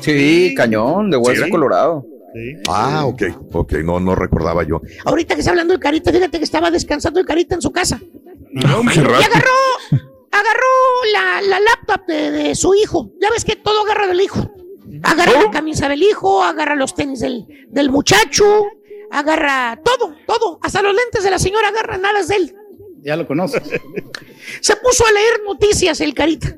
Sí, 0.00 0.54
cañón, 0.56 1.10
de 1.10 1.18
hueso 1.18 1.44
¿Sí? 1.44 1.50
colorado. 1.50 2.06
Sí. 2.34 2.54
Ah, 2.68 3.04
ok, 3.04 3.22
ok, 3.52 3.72
no, 3.84 4.00
no 4.00 4.14
recordaba 4.14 4.62
yo. 4.66 4.80
Ahorita 5.04 5.34
que 5.34 5.40
está 5.40 5.50
hablando 5.50 5.74
de 5.74 5.80
Carita, 5.80 6.10
fíjate 6.10 6.38
que 6.38 6.44
estaba 6.44 6.70
descansando 6.70 7.20
el 7.20 7.26
Carita 7.26 7.54
en 7.54 7.60
su 7.60 7.70
casa. 7.70 8.00
Qué 8.00 8.60
Y 8.60 8.64
agarró, 8.64 9.50
agarró 10.42 10.68
la, 11.12 11.40
la 11.42 11.60
laptop 11.60 12.06
de, 12.06 12.30
de 12.30 12.54
su 12.54 12.74
hijo. 12.74 13.10
Ya 13.20 13.30
ves 13.30 13.44
que 13.44 13.56
todo 13.56 13.82
agarra 13.84 14.06
del 14.06 14.20
hijo. 14.20 14.50
Agarra 15.02 15.44
la 15.44 15.50
camisa 15.50 15.88
del 15.88 16.02
hijo, 16.02 16.42
agarra 16.42 16.76
los 16.76 16.94
tenis 16.94 17.20
del, 17.20 17.46
del 17.68 17.90
muchacho, 17.90 18.66
agarra 19.10 19.80
todo, 19.82 20.14
todo. 20.26 20.58
Hasta 20.62 20.82
los 20.82 20.94
lentes 20.94 21.24
de 21.24 21.30
la 21.30 21.38
señora 21.38 21.68
agarra, 21.68 21.96
nada 21.98 22.20
es 22.20 22.28
de 22.28 22.36
él. 22.36 22.54
Ya 23.02 23.16
lo 23.16 23.26
conoces. 23.26 23.62
Se 24.60 24.76
puso 24.76 25.04
a 25.06 25.12
leer 25.12 25.42
noticias 25.44 26.00
el 26.00 26.14
Carita. 26.14 26.56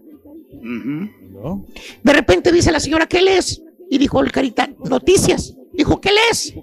¿No? 0.50 1.66
De 2.02 2.12
repente 2.12 2.52
dice 2.52 2.72
la 2.72 2.80
señora, 2.80 3.06
¿qué 3.06 3.22
lees? 3.22 3.62
Y 3.88 3.98
dijo 3.98 4.20
el 4.20 4.32
Carita, 4.32 4.68
noticias. 4.84 5.54
Dijo, 5.72 6.00
¿qué 6.00 6.10
lees? 6.12 6.54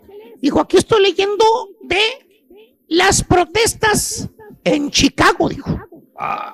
Dijo, 0.41 0.59
aquí 0.59 0.77
estoy 0.77 1.01
leyendo 1.03 1.45
de 1.83 2.01
las 2.87 3.23
protestas 3.23 4.29
en 4.63 4.91
Chicago, 4.91 5.49
dijo. 5.49 5.79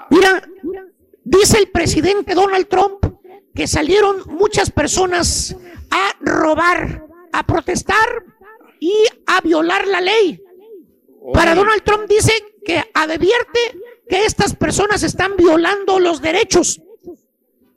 Mira, 0.10 0.42
dice 1.24 1.60
el 1.60 1.70
presidente 1.70 2.34
Donald 2.34 2.68
Trump 2.68 3.06
que 3.54 3.68
salieron 3.68 4.24
muchas 4.28 4.70
personas 4.70 5.56
a 5.90 6.14
robar, 6.22 7.06
a 7.34 7.46
protestar 7.46 8.24
y 8.80 8.94
a 9.26 9.42
violar 9.42 9.88
la 9.88 10.02
ley. 10.02 10.42
Para 11.34 11.56
Donald 11.56 11.84
Trump 11.84 12.08
dice 12.08 12.32
que 12.64 12.84
advierte 12.94 13.60
que 14.08 14.26
estas 14.26 14.56
personas 14.56 15.04
están 15.04 15.36
violando 15.36 16.00
los 16.00 16.22
derechos. 16.22 16.82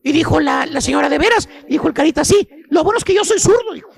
Y 0.03 0.13
dijo 0.13 0.41
la, 0.41 0.65
la 0.67 0.81
señora, 0.81 1.09
¿de 1.11 1.19
veras? 1.19 1.49
Dijo 1.69 1.87
el 1.89 1.93
carita, 1.95 2.25
sí. 2.25 2.49
Lo 2.71 2.83
bueno 2.85 2.99
es 2.99 3.05
que 3.05 3.15
yo 3.15 3.23
soy 3.25 3.39
zurdo, 3.39 3.73
dijo. 3.75 3.91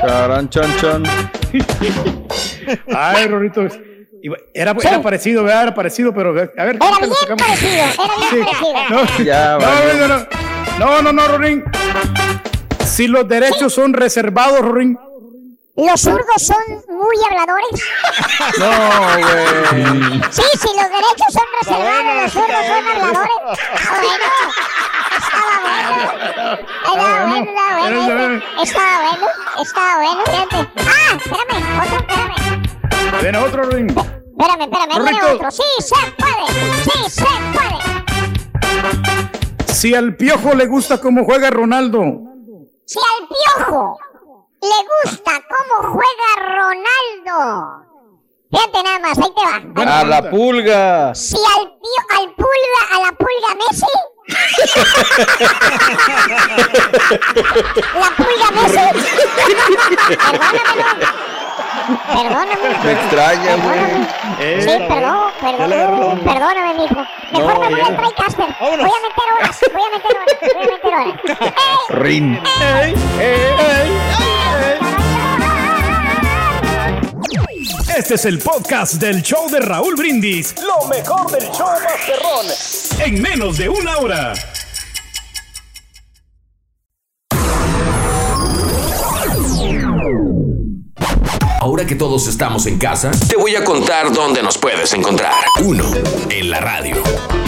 Charan, 0.00 0.48
chan, 0.50 0.76
chan. 0.80 1.02
Ay, 2.94 3.26
Rorito. 3.28 3.66
Era, 4.54 4.74
era 4.82 5.02
parecido, 5.02 5.44
¿verdad? 5.44 5.62
Era 5.64 5.74
parecido, 5.74 6.14
pero 6.14 6.30
a 6.30 6.32
ver. 6.32 6.52
Era 6.56 6.64
bien 6.66 6.78
sacamos. 7.20 7.42
parecido, 7.42 7.72
era 7.72 7.86
bien 7.86 8.30
Sí. 8.30 8.36
parecido. 8.40 8.72
No, 8.90 9.24
Ya, 9.24 9.52
no, 9.52 9.58
valió. 9.58 10.08
no, 10.08 10.18
no, 10.18 10.22
no, 10.78 11.02
no, 11.02 11.12
no, 11.12 11.28
Rorín. 11.28 11.64
Si 12.84 13.06
los 13.06 13.28
derechos 13.28 13.72
son 13.72 13.92
reservados, 13.92 14.60
Rorín. 14.60 14.98
Los 15.76 16.00
zurdos 16.00 16.24
son 16.38 16.56
muy 16.88 17.16
habladores. 17.28 17.70
No, 18.58 18.68
güey. 19.18 20.22
Sí, 20.30 20.42
si 20.52 20.68
los 20.68 20.88
derechos 20.88 21.32
son 21.32 21.46
reservados, 21.60 22.14
los 22.22 22.32
zurdos 22.32 22.66
son 22.66 22.86
habladores. 22.88 23.38
Ah, 23.74 23.98
bueno. 24.00 24.24
Estaba 25.42 27.18
bueno. 27.30 27.52
Estaba 27.52 27.78
bueno, 27.78 27.90
estaba 27.92 28.18
bueno. 28.20 28.42
Estaba 28.62 28.94
bueno, 29.00 29.26
estaba 29.60 29.96
bueno. 29.96 30.22
Fíjate. 30.26 30.58
Ah, 30.78 31.10
espérame, 31.16 31.66
otro, 31.82 31.98
espérame. 31.98 33.22
Ven 33.22 33.36
otro, 33.36 33.60
Rorín. 33.64 33.88
Espérame, 33.88 34.62
espérame, 34.62 34.94
viene 35.04 35.22
otro. 35.32 35.50
Sí, 35.50 35.62
se 35.80 35.96
puede. 36.12 36.44
Sí, 36.84 36.98
se 37.10 37.24
puede. 37.52 37.78
Si 39.74 39.94
al 39.94 40.16
piojo 40.16 40.54
le 40.54 40.66
gusta 40.66 41.00
cómo 41.00 41.24
juega 41.24 41.50
Ronaldo. 41.50 42.04
Si 42.84 42.98
al 42.98 43.26
piojo 43.28 43.98
le 44.64 44.78
gusta 45.04 45.32
cómo 45.48 45.74
juega 45.92 46.28
Ronaldo. 46.56 47.38
Fíjate 48.50 48.78
nada 48.82 48.98
más, 49.00 49.18
ahí 49.18 49.32
te 49.34 49.42
va. 49.44 49.60
Buena 49.64 50.00
A 50.00 50.04
la 50.04 50.30
pulga. 50.30 51.14
Si 51.14 51.36
al 51.36 51.70
pio, 51.72 52.02
al 52.16 52.34
pulga, 52.34 52.80
a 52.92 52.98
la 53.00 53.12
pulga 53.12 53.54
Messi. 53.60 53.86
la 58.00 58.10
pulga 58.16 58.50
Messi. 58.52 58.86
Perdónamelo. 60.16 60.88
Me 61.88 61.96
Perdóname. 62.22 62.92
extraña, 62.92 63.56
güey. 63.56 63.80
Eh, 64.40 64.60
Sí, 64.62 64.84
perdón, 64.88 65.30
perdón, 65.40 66.20
perdóname, 66.20 66.74
mijo. 66.74 67.02
Mejor 67.32 67.58
me 67.60 67.68
voy 67.68 67.80
al 67.80 67.96
TriCaster. 67.96 68.46
Voy 68.60 68.70
a 68.72 68.76
meter 68.76 69.28
horas, 69.36 69.60
voy 69.72 69.82
a 69.82 69.90
meter 69.96 70.16
horas, 70.16 70.36
voy 70.54 70.62
a 70.62 70.66
meter 70.66 70.92
horas. 70.94 72.24
Este 77.96 78.14
es 78.14 78.24
el 78.24 78.38
podcast 78.40 78.94
del 78.94 79.22
show 79.22 79.48
de 79.50 79.60
Raúl 79.60 79.94
Brindis. 79.94 80.54
Lo 80.62 80.86
mejor 80.88 81.30
del 81.30 81.48
show 81.50 81.68
Masterrón. 81.82 82.46
En 83.06 83.22
menos 83.22 83.56
de 83.56 83.68
una 83.68 83.96
hora. 83.98 84.32
Ahora 91.64 91.86
que 91.86 91.94
todos 91.94 92.26
estamos 92.26 92.66
en 92.66 92.76
casa, 92.76 93.10
te 93.26 93.36
voy 93.36 93.56
a 93.56 93.64
contar 93.64 94.12
dónde 94.12 94.42
nos 94.42 94.58
puedes 94.58 94.92
encontrar. 94.92 95.32
1. 95.64 95.82
En 96.28 96.50
la 96.50 96.60
radio. 96.60 96.94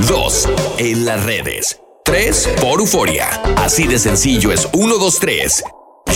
2. 0.08 0.48
En 0.78 1.04
las 1.04 1.22
redes. 1.24 1.82
3. 2.02 2.48
Por 2.62 2.80
Euforia. 2.80 3.28
Así 3.58 3.86
de 3.86 3.98
sencillo 3.98 4.52
es 4.52 4.70
1, 4.72 4.96
2, 4.96 5.18
3. 5.18 5.64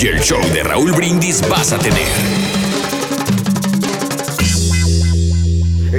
Y 0.00 0.06
el 0.06 0.20
show 0.22 0.40
de 0.40 0.62
Raúl 0.62 0.92
Brindis 0.92 1.46
vas 1.46 1.72
a 1.72 1.78
tener. 1.78 2.59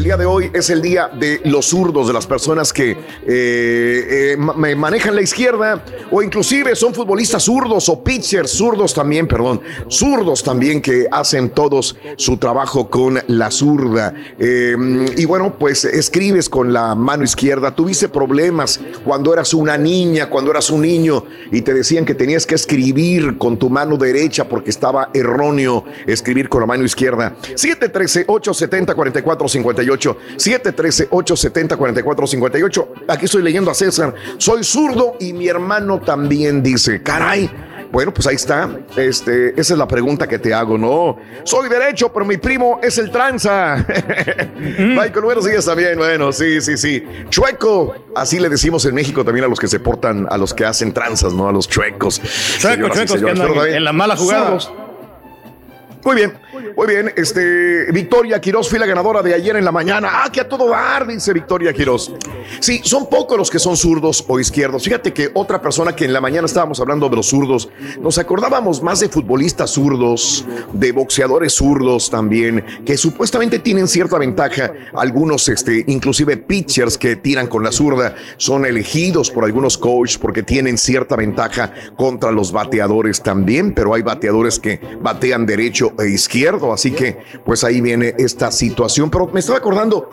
El 0.01 0.05
día 0.05 0.17
de 0.17 0.25
hoy 0.25 0.49
es 0.51 0.71
el 0.71 0.81
día 0.81 1.09
de 1.09 1.41
los 1.43 1.67
zurdos, 1.67 2.07
de 2.07 2.13
las 2.13 2.25
personas 2.25 2.73
que 2.73 2.89
eh, 2.89 2.97
eh, 3.27 4.35
manejan 4.35 5.13
la 5.13 5.21
izquierda 5.21 5.83
o 6.09 6.23
inclusive 6.23 6.75
son 6.75 6.95
futbolistas 6.95 7.43
zurdos 7.43 7.87
o 7.87 8.03
pitchers 8.03 8.49
zurdos 8.49 8.95
también, 8.95 9.27
perdón, 9.27 9.61
zurdos 9.89 10.41
también 10.41 10.81
que 10.81 11.05
hacen 11.11 11.51
todos 11.51 11.95
su 12.15 12.37
trabajo 12.37 12.89
con 12.89 13.19
la 13.27 13.51
zurda. 13.51 14.15
Eh, 14.39 14.75
y 15.17 15.25
bueno, 15.25 15.55
pues 15.59 15.85
escribes 15.85 16.49
con 16.49 16.73
la 16.73 16.95
mano 16.95 17.23
izquierda. 17.23 17.75
Tuviste 17.75 18.09
problemas 18.09 18.79
cuando 19.05 19.31
eras 19.31 19.53
una 19.53 19.77
niña, 19.77 20.31
cuando 20.31 20.49
eras 20.49 20.71
un 20.71 20.81
niño 20.81 21.25
y 21.51 21.61
te 21.61 21.75
decían 21.75 22.05
que 22.05 22.15
tenías 22.15 22.47
que 22.47 22.55
escribir 22.55 23.37
con 23.37 23.55
tu 23.55 23.69
mano 23.69 23.97
derecha 23.97 24.49
porque 24.49 24.71
estaba 24.71 25.11
erróneo 25.13 25.85
escribir 26.07 26.49
con 26.49 26.61
la 26.61 26.65
mano 26.65 26.85
izquierda. 26.85 27.35
713-870-4458. 29.97 30.15
713-870-4458. 30.37 32.87
Aquí 33.07 33.25
estoy 33.25 33.43
leyendo 33.43 33.71
a 33.71 33.73
César. 33.73 34.13
Soy 34.37 34.63
zurdo 34.63 35.15
y 35.19 35.33
mi 35.33 35.47
hermano 35.47 35.99
también 35.99 36.63
dice, 36.63 37.01
caray. 37.01 37.49
Bueno, 37.91 38.13
pues 38.13 38.25
ahí 38.25 38.35
está. 38.35 38.69
Este, 38.95 39.49
esa 39.59 39.73
es 39.73 39.77
la 39.77 39.87
pregunta 39.87 40.25
que 40.25 40.39
te 40.39 40.53
hago, 40.53 40.77
¿no? 40.77 41.17
Soy 41.43 41.67
derecho, 41.67 42.13
pero 42.13 42.25
mi 42.25 42.37
primo 42.37 42.79
es 42.81 42.97
el 42.97 43.11
tranza. 43.11 43.85
Michael, 44.57 45.25
buenos 45.25 45.43
días 45.43 45.65
también. 45.65 45.97
Bueno, 45.97 46.31
sí, 46.31 46.61
sí, 46.61 46.77
sí. 46.77 47.03
Chueco, 47.29 47.93
así 48.15 48.39
le 48.39 48.47
decimos 48.47 48.85
en 48.85 48.95
México 48.95 49.25
también 49.25 49.43
a 49.43 49.49
los 49.49 49.59
que 49.59 49.67
se 49.67 49.81
portan, 49.81 50.25
a 50.29 50.37
los 50.37 50.53
que 50.53 50.63
hacen 50.63 50.93
tranzas, 50.93 51.33
¿no? 51.33 51.49
A 51.49 51.51
los 51.51 51.67
chuecos. 51.67 52.19
Y 52.19 52.21
chuecos 52.61 53.21
que 53.21 53.29
andan 53.29 53.51
en 53.67 53.83
la 53.83 53.91
mala 53.91 54.15
jugada. 54.15 54.57
Muy 56.03 56.15
bien. 56.15 56.33
Muy 56.75 56.87
bien, 56.87 57.11
este, 57.15 57.91
Victoria 57.91 58.39
Quiroz 58.39 58.69
fue 58.69 58.79
la 58.79 58.85
ganadora 58.85 59.21
de 59.21 59.33
ayer 59.33 59.55
en 59.55 59.65
la 59.65 59.71
mañana. 59.71 60.09
Ah, 60.11 60.31
que 60.31 60.41
a 60.41 60.47
todo 60.47 60.69
dar, 60.69 61.07
dice 61.07 61.33
Victoria 61.33 61.73
Quiroz. 61.73 62.13
Sí, 62.59 62.81
son 62.83 63.07
pocos 63.09 63.37
los 63.37 63.49
que 63.49 63.59
son 63.59 63.77
zurdos 63.77 64.23
o 64.27 64.39
izquierdos. 64.39 64.83
Fíjate 64.83 65.13
que 65.13 65.31
otra 65.33 65.61
persona 65.61 65.95
que 65.95 66.05
en 66.05 66.13
la 66.13 66.21
mañana 66.21 66.45
estábamos 66.45 66.79
hablando 66.79 67.09
de 67.09 67.15
los 67.15 67.27
zurdos, 67.27 67.69
nos 67.99 68.17
acordábamos 68.17 68.81
más 68.81 68.99
de 68.99 69.09
futbolistas 69.09 69.71
zurdos, 69.71 70.45
de 70.73 70.91
boxeadores 70.91 71.53
zurdos 71.53 72.09
también, 72.09 72.63
que 72.85 72.97
supuestamente 72.97 73.59
tienen 73.59 73.87
cierta 73.87 74.17
ventaja. 74.17 74.73
Algunos, 74.93 75.47
este, 75.49 75.83
inclusive 75.87 76.37
pitchers 76.37 76.97
que 76.97 77.15
tiran 77.15 77.47
con 77.47 77.63
la 77.63 77.71
zurda, 77.71 78.15
son 78.37 78.65
elegidos 78.65 79.31
por 79.31 79.45
algunos 79.45 79.77
coaches 79.77 80.17
porque 80.17 80.43
tienen 80.43 80.77
cierta 80.77 81.15
ventaja 81.15 81.73
contra 81.95 82.31
los 82.31 82.51
bateadores 82.51 83.21
también, 83.21 83.73
pero 83.73 83.93
hay 83.93 84.01
bateadores 84.01 84.59
que 84.59 84.79
batean 85.01 85.45
derecho 85.45 85.93
e 85.99 86.09
izquierdo, 86.09 86.50
así 86.73 86.91
que 86.91 87.17
pues 87.45 87.63
ahí 87.63 87.81
viene 87.81 88.13
esta 88.17 88.51
situación. 88.51 89.09
Pero 89.09 89.27
me 89.27 89.39
estaba 89.39 89.57
acordando, 89.57 90.09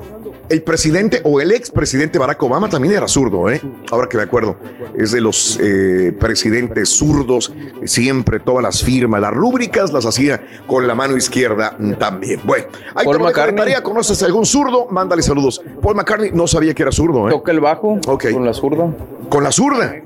el 0.48 0.62
presidente 0.62 1.20
o 1.24 1.40
el 1.40 1.52
expresidente 1.52 2.18
Barack 2.18 2.42
Obama 2.42 2.68
también 2.68 2.94
era 2.94 3.06
zurdo, 3.08 3.50
¿eh? 3.50 3.60
ahora 3.90 4.08
que 4.08 4.16
me 4.16 4.22
acuerdo, 4.22 4.56
es 4.96 5.12
de 5.12 5.20
los 5.20 5.58
eh, 5.60 6.16
presidentes 6.18 6.88
zurdos, 6.88 7.52
siempre 7.84 8.40
todas 8.40 8.62
las 8.62 8.82
firmas, 8.82 9.20
las 9.20 9.32
rúbricas 9.32 9.92
las 9.92 10.06
hacía 10.06 10.42
con 10.66 10.86
la 10.86 10.94
mano 10.94 11.16
izquierda 11.16 11.76
también. 11.98 12.40
Bueno, 12.44 12.66
ahí 12.94 13.04
Paul 13.04 13.20
McCartney. 13.20 13.56
tarea, 13.56 13.82
¿conoces 13.82 14.22
a 14.22 14.26
algún 14.26 14.46
zurdo? 14.46 14.86
Mándale 14.90 15.22
saludos. 15.22 15.60
Paul 15.82 15.96
McCartney 15.96 16.30
no 16.32 16.46
sabía 16.46 16.74
que 16.74 16.82
era 16.82 16.92
zurdo, 16.92 17.28
¿eh? 17.28 17.30
Toca 17.30 17.52
el 17.52 17.60
bajo 17.60 17.98
con 18.00 18.44
la 18.44 18.54
zurda. 18.54 18.94
Con 19.28 19.44
la 19.44 19.52
zurda. 19.52 20.02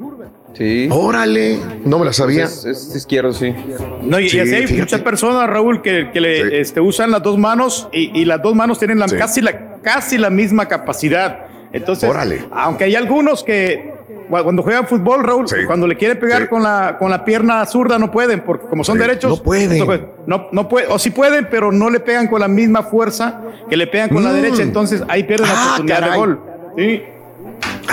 Sí. 0.54 0.88
Órale, 0.90 1.58
no 1.84 1.98
me 1.98 2.04
la 2.04 2.12
sabía. 2.12 2.44
Es, 2.44 2.64
es 2.64 2.94
izquierdo, 2.94 3.32
sí. 3.32 3.54
No, 4.02 4.20
y, 4.20 4.26
y 4.26 4.28
Sí, 4.28 4.38
así 4.40 4.54
hay 4.54 4.62
fíjate. 4.66 4.80
muchas 4.80 5.00
personas, 5.00 5.48
Raúl, 5.48 5.80
que, 5.82 6.10
que 6.12 6.20
le, 6.20 6.60
este, 6.60 6.80
usan 6.80 7.10
las 7.10 7.22
dos 7.22 7.38
manos 7.38 7.88
y, 7.92 8.10
y 8.20 8.24
las 8.26 8.42
dos 8.42 8.54
manos 8.54 8.78
tienen 8.78 8.98
la, 8.98 9.08
Sí. 9.08 9.16
casi, 9.16 9.40
la, 9.40 9.76
casi 9.82 10.18
la 10.18 10.28
misma 10.30 10.66
capacidad. 10.68 11.46
Entonces, 11.72 12.08
Órale. 12.08 12.44
aunque 12.52 12.84
hay 12.84 12.94
algunos 12.96 13.42
que 13.42 13.94
cu- 14.28 14.42
cuando 14.42 14.62
juegan 14.62 14.86
fútbol, 14.86 15.24
Raúl, 15.24 15.46
cuando 15.66 15.86
le 15.86 15.96
quieren 15.96 16.18
pegar 16.20 16.42
Sí. 16.42 16.48
con, 16.48 16.62
la, 16.62 16.96
con 16.98 17.10
la 17.10 17.24
pierna 17.24 17.64
zurda 17.64 17.98
no 17.98 18.10
pueden, 18.10 18.40
porque 18.42 18.66
como 18.66 18.84
son 18.84 18.96
Sí, 18.96 19.02
derechos, 19.02 19.38
no 19.38 19.42
pueden. 19.42 20.06
No, 20.26 20.48
no 20.52 20.68
puede, 20.68 20.86
o 20.88 20.98
sí 20.98 21.08
pueden, 21.10 21.48
pero 21.50 21.72
no 21.72 21.88
le 21.88 21.98
pegan 22.00 22.26
con 22.28 22.40
la 22.40 22.48
misma 22.48 22.82
fuerza 22.82 23.40
que 23.70 23.76
le 23.78 23.86
pegan 23.86 24.10
con 24.10 24.22
la 24.22 24.30
Mm. 24.30 24.34
derecha, 24.34 24.62
entonces 24.62 25.02
ahí 25.08 25.24
pierden 25.24 25.48
la 25.48 25.54
Ah, 25.56 25.64
oportunidad 25.64 25.98
caray. 26.00 26.10
de 26.12 26.16
gol. 26.18 26.40
Sí. 26.76 27.02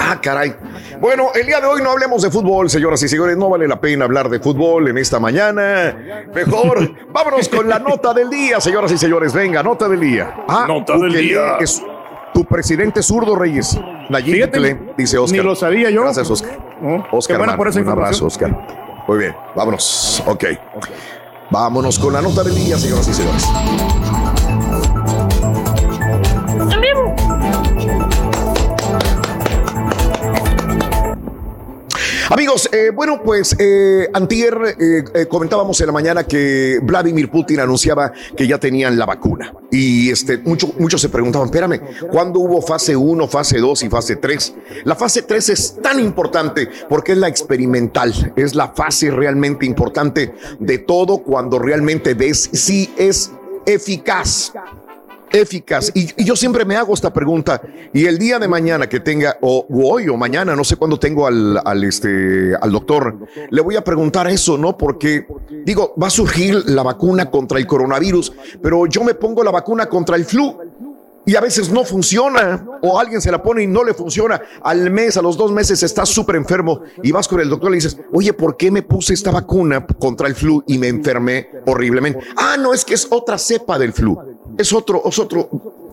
Ah, 0.02 0.18
caray. 0.22 0.56
Bueno, 1.02 1.32
el 1.36 1.46
día 1.46 1.60
de 1.60 1.68
hoy 1.68 1.82
no 1.82 1.92
hablemos 1.92 2.22
de 2.22 2.32
fútbol, 2.32 2.70
señoras 2.70 3.04
y 3.04 3.10
señores. 3.10 3.36
No 3.38 3.50
vale 3.50 3.68
la 3.68 3.80
pena 3.82 4.06
hablar 4.06 4.30
de 4.30 4.40
fútbol 4.40 4.88
en 4.88 4.98
esta 4.98 5.20
mañana. 5.20 5.96
Mejor 6.34 6.92
vámonos 7.12 7.50
con 7.50 7.68
la 7.68 7.80
nota 7.80 8.14
del 8.14 8.30
día, 8.30 8.62
señoras 8.62 8.92
y 8.94 8.98
señores. 8.98 9.34
Venga, 9.34 9.62
nota 9.62 9.90
del 9.90 10.00
día. 10.00 10.34
Ah, 10.48 10.66
Nota 10.68 10.98
del 10.98 11.12
día. 11.14 11.58
Es 11.60 11.84
tu 12.34 12.46
presidente 12.46 13.04
zurdo, 13.04 13.36
Reyes. 13.36 13.78
Nayib 14.10 14.96
dice 14.98 15.18
Oscar. 15.18 15.40
ni 15.40 15.46
lo 15.46 15.56
sabía 15.56 15.90
yo. 15.90 16.02
Gracias, 16.04 16.30
Oscar. 16.30 16.58
No, 16.82 17.06
Oscar, 17.12 17.38
buena 17.38 17.52
Mar, 17.54 17.58
por 17.58 17.68
esa 17.68 17.82
un 17.82 17.90
abrazo. 17.90 18.26
Oscar. 18.28 18.56
Muy 19.08 19.18
bien, 19.18 19.36
vámonos. 19.56 20.24
Ok. 20.26 20.46
Vámonos 21.52 22.00
con 22.00 22.14
la 22.14 22.22
nota 22.22 22.44
del 22.44 22.56
día, 22.56 22.78
señoras 22.78 23.08
y 23.08 23.14
señores. 23.14 23.50
Amigos, 32.32 32.70
eh, 32.72 32.92
bueno, 32.94 33.24
pues 33.24 33.56
eh, 33.58 34.08
antier 34.14 34.56
eh, 34.80 35.26
comentábamos 35.28 35.80
en 35.82 35.88
la 35.88 35.94
mañana 35.94 36.24
que 36.28 36.80
Vladimir 36.84 37.32
Putin 37.32 37.60
anunciaba 37.60 38.12
que 38.38 38.48
ya 38.48 38.60
tenían 38.60 39.00
la 39.00 39.08
vacuna. 39.08 39.52
Y 39.72 40.12
este, 40.12 40.38
mucho- 40.38 40.72
muchos 40.78 41.02
se 41.02 41.10
preguntaban, 41.10 41.48
espérame, 41.48 41.82
¿cuándo 42.12 42.40
hubo 42.40 42.62
fase 42.62 42.96
1, 42.96 43.28
fase 43.28 43.58
2 43.58 43.82
y 43.84 43.90
fase 43.90 44.16
3? 44.18 44.54
La 44.84 44.96
fase 44.96 45.24
3 45.24 45.50
es 45.50 45.78
tan 45.82 46.00
importante 46.00 46.70
porque 46.88 47.14
es 47.14 47.18
la 47.18 47.28
experimental, 47.28 48.14
es 48.36 48.54
la 48.54 48.70
fase 48.70 49.10
realmente 49.10 49.66
importante 49.66 50.36
de 50.60 50.78
todo 50.78 51.20
cuando 51.24 51.58
realmente 51.58 52.14
ves 52.14 52.48
si 52.54 52.94
es 52.96 53.32
eficaz 53.66 54.54
eficaz. 55.32 55.92
Y, 55.94 56.24
yo 56.24 56.36
siempre 56.36 56.66
me 56.66 56.76
hago 56.76 56.94
esta 56.94 57.12
pregunta. 57.12 57.62
Y 57.94 58.06
el 58.06 58.18
día 58.18 58.40
de 58.40 58.48
mañana 58.48 58.88
que 58.88 59.00
tenga, 59.00 59.38
o 59.42 59.66
o 59.70 59.94
hoy 59.94 60.10
o 60.10 60.18
mañana, 60.18 60.56
no 60.56 60.64
sé 60.64 60.76
cuándo 60.76 61.00
tengo 61.00 61.28
al, 61.28 61.60
al, 61.64 61.84
este, 61.84 62.56
al 62.56 62.72
doctor, 62.72 63.18
le 63.50 63.62
voy 63.62 63.76
a 63.76 63.84
preguntar 63.84 64.28
eso, 64.28 64.58
¿no? 64.58 64.78
Porque 64.78 65.26
digo, 65.66 65.94
va 66.02 66.08
a 66.08 66.12
surgir 66.12 66.64
la 66.68 66.84
vacuna 66.84 67.30
contra 67.30 67.60
el 67.60 67.68
coronavirus, 67.68 68.34
pero 68.62 68.86
yo 68.86 69.04
me 69.04 69.14
pongo 69.14 69.44
la 69.44 69.52
vacuna 69.52 69.88
contra 69.88 70.16
el 70.16 70.26
flu. 70.26 70.58
Y 71.26 71.36
a 71.36 71.42
veces 71.42 71.70
no 71.70 71.84
funciona, 71.84 72.66
o 72.82 73.00
alguien 73.00 73.22
se 73.22 73.32
la 73.32 73.44
pone 73.44 73.62
y 73.62 73.68
no 73.68 73.84
le 73.84 73.94
funciona. 73.94 74.42
Al 74.64 74.90
mes, 74.90 75.16
a 75.16 75.22
los 75.22 75.38
dos 75.38 75.52
meses, 75.52 75.84
estás 75.84 76.10
súper 76.10 76.38
enfermo 76.38 76.82
y 77.04 77.12
vas 77.12 77.28
con 77.28 77.40
el 77.40 77.50
doctor 77.50 77.70
y 77.70 77.74
le 77.74 77.76
dices, 77.76 77.98
oye, 78.14 78.34
¿por 78.34 78.58
qué 78.58 78.72
me 78.72 78.82
puse 78.82 79.14
esta 79.14 79.30
vacuna 79.30 79.86
contra 79.86 80.28
el 80.28 80.34
flu 80.34 80.64
y 80.66 80.80
me 80.80 80.88
enfermé 80.88 81.50
horriblemente? 81.68 82.20
Ah, 82.36 82.56
no, 82.58 82.74
es 82.74 82.84
que 82.84 82.96
es 82.96 83.06
otra 83.12 83.38
cepa 83.38 83.78
del 83.78 83.94
flu. 83.94 84.18
Es 84.60 84.74
otro, 84.74 85.02
es 85.06 85.18
otro. 85.18 85.50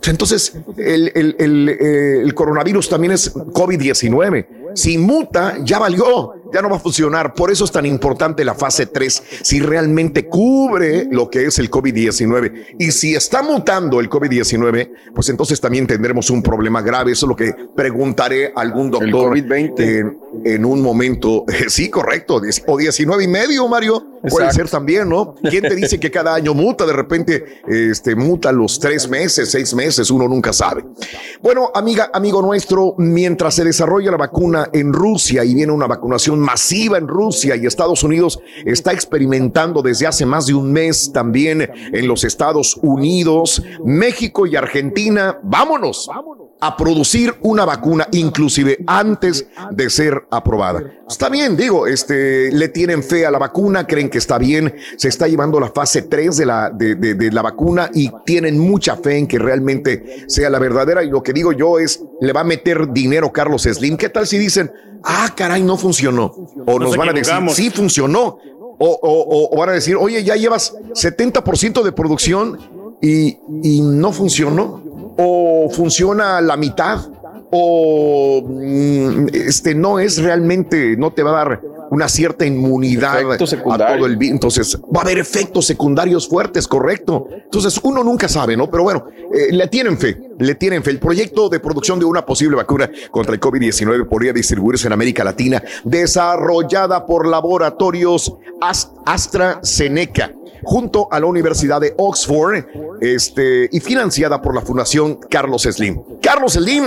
Entonces, 0.06 0.52
el, 0.76 1.10
el- 1.14 1.36
el, 1.38 1.68
eh, 1.68 2.20
el 2.22 2.34
coronavirus 2.34 2.88
también 2.88 3.12
es 3.12 3.32
COVID-19. 3.34 4.46
Si 4.76 4.98
muta, 4.98 5.56
ya 5.64 5.78
valió, 5.78 6.34
ya 6.52 6.62
no 6.62 6.70
va 6.70 6.76
a 6.76 6.80
funcionar. 6.80 7.34
Por 7.34 7.50
eso 7.50 7.64
es 7.64 7.72
tan 7.72 7.86
importante 7.86 8.44
la 8.44 8.54
fase 8.54 8.86
3, 8.86 9.22
si 9.42 9.60
realmente 9.60 10.26
cubre 10.26 11.08
lo 11.10 11.28
que 11.28 11.46
es 11.46 11.58
el 11.58 11.70
COVID-19. 11.70 12.76
Y 12.78 12.92
si 12.92 13.14
está 13.14 13.42
mutando 13.42 14.00
el 14.00 14.08
COVID-19, 14.08 14.90
pues 15.14 15.28
entonces 15.28 15.60
también 15.60 15.86
tendremos 15.86 16.30
un 16.30 16.42
problema 16.42 16.82
grave. 16.82 17.12
Eso 17.12 17.26
es 17.26 17.28
lo 17.28 17.36
que 17.36 17.54
preguntaré 17.74 18.52
a 18.54 18.60
algún 18.60 18.90
doctor 18.90 19.36
en, 19.36 20.18
en 20.44 20.64
un 20.64 20.82
momento. 20.82 21.44
Sí, 21.68 21.90
correcto. 21.90 22.40
O 22.66 22.76
19 22.76 23.24
y 23.24 23.28
medio, 23.28 23.66
Mario. 23.66 24.06
Puede 24.28 24.52
ser 24.52 24.68
también, 24.68 25.08
¿no? 25.08 25.34
¿Quién 25.34 25.62
te 25.62 25.74
dice 25.74 26.00
que 26.00 26.10
cada 26.10 26.34
año 26.34 26.54
muta? 26.54 26.86
De 26.86 26.92
repente, 26.92 27.62
este, 27.68 28.14
muta 28.14 28.52
los 28.52 28.78
tres 28.78 29.08
meses, 29.08 29.50
seis 29.50 29.74
meses, 29.74 30.10
uno 30.10 30.28
nunca 30.28 30.52
sabe. 30.52 30.84
Bueno, 31.42 31.70
amiga, 31.74 32.10
amigo 32.12 32.42
nuestro, 32.42 32.94
mientras 32.98 33.54
se 33.54 33.64
desarrolla 33.64 34.10
la 34.10 34.16
vacuna 34.16 34.65
en 34.72 34.92
Rusia 34.92 35.44
y 35.44 35.54
viene 35.54 35.72
una 35.72 35.86
vacunación 35.86 36.38
masiva 36.38 36.98
en 36.98 37.08
Rusia 37.08 37.56
y 37.56 37.66
Estados 37.66 38.02
Unidos 38.02 38.40
está 38.64 38.92
experimentando 38.92 39.82
desde 39.82 40.06
hace 40.06 40.26
más 40.26 40.46
de 40.46 40.54
un 40.54 40.72
mes 40.72 41.12
también 41.12 41.70
en 41.92 42.08
los 42.08 42.24
Estados 42.24 42.76
Unidos, 42.82 43.62
México 43.84 44.46
y 44.46 44.56
Argentina, 44.56 45.38
vámonos 45.42 46.08
a 46.60 46.76
producir 46.76 47.34
una 47.42 47.64
vacuna 47.64 48.08
inclusive 48.12 48.78
antes 48.86 49.46
de 49.70 49.90
ser 49.90 50.26
aprobada. 50.30 50.82
Está 51.08 51.28
bien, 51.28 51.56
digo, 51.56 51.86
este, 51.86 52.50
le 52.50 52.68
tienen 52.68 53.02
fe 53.02 53.26
a 53.26 53.30
la 53.30 53.38
vacuna, 53.38 53.86
creen 53.86 54.08
que 54.08 54.18
está 54.18 54.38
bien, 54.38 54.74
se 54.96 55.08
está 55.08 55.28
llevando 55.28 55.60
la 55.60 55.70
fase 55.70 56.02
3 56.02 56.36
de 56.36 56.46
la, 56.46 56.70
de, 56.70 57.30
la 57.30 57.42
vacuna 57.42 57.90
y 57.92 58.10
tienen 58.24 58.58
mucha 58.58 58.96
fe 58.96 59.18
en 59.18 59.26
que 59.26 59.38
realmente 59.38 60.24
sea 60.26 60.50
la 60.50 60.58
verdadera. 60.58 61.04
Y 61.04 61.10
lo 61.10 61.22
que 61.22 61.32
digo 61.32 61.52
yo 61.52 61.78
es, 61.78 62.02
le 62.20 62.32
va 62.32 62.40
a 62.40 62.44
meter 62.44 62.92
dinero 62.92 63.32
Carlos 63.32 63.62
Slim. 63.62 63.96
¿Qué 63.96 64.08
tal 64.08 64.26
si 64.26 64.38
dicen, 64.56 64.72
ah, 65.04 65.32
caray, 65.36 65.62
no 65.62 65.76
funcionó? 65.76 66.26
O 66.66 66.78
nos 66.78 66.88
Nos 66.88 66.96
van 66.96 67.08
a 67.08 67.12
decir, 67.12 67.32
sí 67.54 67.70
funcionó. 67.70 68.38
O, 68.78 68.88
o- 68.88 68.98
o- 69.00 69.54
o 69.54 69.58
van 69.58 69.70
a 69.70 69.72
decir, 69.72 69.96
oye, 69.96 70.22
ya 70.22 70.36
llevas 70.36 70.74
70% 70.92 71.82
de 71.82 71.92
producción 71.92 72.58
y, 73.00 73.38
y 73.62 73.80
no 73.80 74.12
funcionó. 74.12 74.82
O 75.18 75.68
funciona 75.70 76.38
a 76.38 76.40
la 76.42 76.56
mitad. 76.56 77.00
O 77.50 78.42
mm, 78.44 79.28
este 79.32 79.74
no 79.74 79.98
es 79.98 80.18
realmente, 80.22 80.96
no 80.96 81.12
te 81.12 81.22
va 81.22 81.30
a 81.30 81.44
dar 81.44 81.62
una 81.90 82.08
cierta 82.08 82.44
inmunidad 82.44 83.18
a 83.32 83.38
todo 83.38 84.06
el 84.06 84.16
virus. 84.16 84.32
Entonces 84.34 84.76
va 84.94 85.00
a 85.00 85.04
haber 85.04 85.18
efectos 85.18 85.66
secundarios 85.66 86.28
fuertes, 86.28 86.66
correcto. 86.66 87.28
Entonces 87.30 87.78
uno 87.82 88.02
nunca 88.02 88.28
sabe, 88.28 88.56
¿no? 88.56 88.68
Pero 88.68 88.82
bueno, 88.82 89.06
eh, 89.32 89.52
le 89.52 89.68
tienen 89.68 89.96
fe, 89.96 90.18
le 90.38 90.54
tienen 90.56 90.82
fe. 90.82 90.90
El 90.90 90.98
proyecto 90.98 91.48
de 91.48 91.60
producción 91.60 91.98
de 92.00 92.04
una 92.04 92.26
posible 92.26 92.56
vacuna 92.56 92.90
contra 93.10 93.32
el 93.34 93.40
COVID-19 93.40 94.08
podría 94.08 94.32
distribuirse 94.32 94.88
en 94.88 94.92
América 94.94 95.22
Latina, 95.22 95.62
desarrollada 95.84 97.06
por 97.06 97.26
laboratorios 97.28 98.34
As- 98.60 98.90
AstraZeneca 99.04 100.32
junto 100.64 101.06
a 101.12 101.20
la 101.20 101.26
Universidad 101.26 101.80
de 101.80 101.94
Oxford 101.96 102.64
este, 103.00 103.68
y 103.70 103.78
financiada 103.80 104.42
por 104.42 104.54
la 104.54 104.62
Fundación 104.62 105.20
Carlos 105.30 105.62
Slim. 105.62 106.02
Carlos 106.20 106.54
Slim 106.54 106.84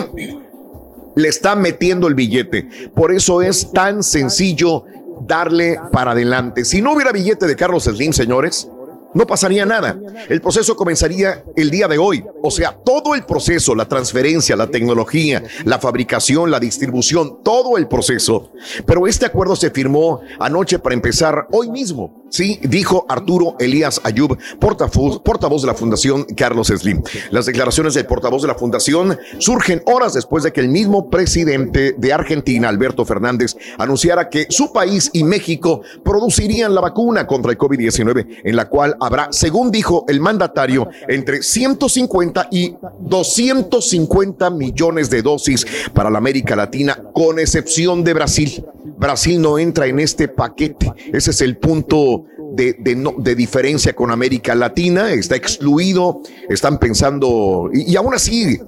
le 1.19 1.27
está 1.27 1.55
metiendo 1.55 2.07
el 2.07 2.15
billete. 2.15 2.69
Por 2.95 3.13
eso 3.13 3.41
es 3.41 3.71
tan 3.71 4.03
sencillo 4.03 4.85
darle 5.27 5.79
para 5.91 6.11
adelante. 6.11 6.65
Si 6.65 6.81
no 6.81 6.93
hubiera 6.93 7.11
billete 7.11 7.45
de 7.45 7.55
Carlos 7.55 7.83
Slim, 7.83 8.13
señores, 8.13 8.69
no 9.13 9.25
pasaría 9.25 9.65
nada. 9.65 9.99
El 10.29 10.39
proceso 10.39 10.75
comenzaría 10.75 11.43
el 11.55 11.71
día 11.71 11.87
de 11.87 11.97
hoy. 11.97 12.23
O 12.43 12.51
sea, 12.51 12.71
todo 12.71 13.15
el 13.15 13.25
proceso, 13.25 13.73
la 13.73 13.85
transferencia, 13.85 14.55
la 14.55 14.67
tecnología, 14.67 15.43
la 15.65 15.79
fabricación, 15.79 16.51
la 16.51 16.59
distribución, 16.59 17.43
todo 17.43 17.77
el 17.77 17.87
proceso. 17.87 18.51
Pero 18.85 19.07
este 19.07 19.25
acuerdo 19.25 19.55
se 19.55 19.71
firmó 19.71 20.21
anoche 20.39 20.79
para 20.79 20.95
empezar 20.95 21.47
hoy 21.51 21.69
mismo. 21.69 22.23
Sí, 22.29 22.59
dijo 22.63 23.05
Arturo 23.09 23.55
Elías 23.59 24.01
Ayub, 24.03 24.37
portavoz, 24.59 25.19
portavoz 25.19 25.61
de 25.61 25.67
la 25.67 25.73
Fundación 25.73 26.25
Carlos 26.35 26.67
Slim. 26.67 27.01
Las 27.31 27.45
declaraciones 27.45 27.93
del 27.93 28.05
portavoz 28.05 28.41
de 28.41 28.47
la 28.47 28.55
Fundación 28.55 29.17
surgen 29.39 29.81
horas 29.85 30.13
después 30.13 30.43
de 30.43 30.53
que 30.53 30.61
el 30.61 30.69
mismo 30.69 31.09
presidente 31.09 31.95
de 31.97 32.13
Argentina, 32.13 32.69
Alberto 32.69 33.05
Fernández, 33.05 33.55
anunciara 33.77 34.29
que 34.29 34.47
su 34.49 34.71
país 34.71 35.09
y 35.13 35.23
México 35.23 35.81
producirían 36.03 36.75
la 36.75 36.81
vacuna 36.81 37.25
contra 37.25 37.51
el 37.51 37.57
COVID-19, 37.57 38.41
en 38.43 38.55
la 38.55 38.69
cual 38.69 38.95
habrá, 38.99 39.29
según 39.31 39.71
dijo 39.71 40.05
el 40.07 40.19
mandatario, 40.19 40.87
entre 41.07 41.41
150 41.41 42.47
y 42.51 42.75
250 42.99 44.49
millones 44.51 45.09
de 45.09 45.21
dosis 45.21 45.65
para 45.93 46.09
la 46.09 46.17
América 46.17 46.55
Latina, 46.55 47.01
con 47.13 47.39
excepción 47.39 48.03
de 48.03 48.13
Brasil. 48.13 48.65
Brasil 48.97 49.41
no 49.41 49.57
entra 49.57 49.87
en 49.87 49.99
este 49.99 50.27
paquete. 50.27 50.91
Ese 51.13 51.31
es 51.31 51.41
el 51.41 51.57
punto 51.57 52.18
de, 52.53 52.73
de, 52.73 52.95
no- 52.95 53.15
de 53.17 53.35
diferencia 53.35 53.93
con 53.93 54.11
América 54.11 54.55
Latina. 54.55 55.11
Está 55.11 55.35
excluido. 55.35 56.21
Están 56.49 56.77
pensando. 56.79 57.69
Y, 57.73 57.91
y 57.93 57.95
aún 57.95 58.13
así, 58.13 58.59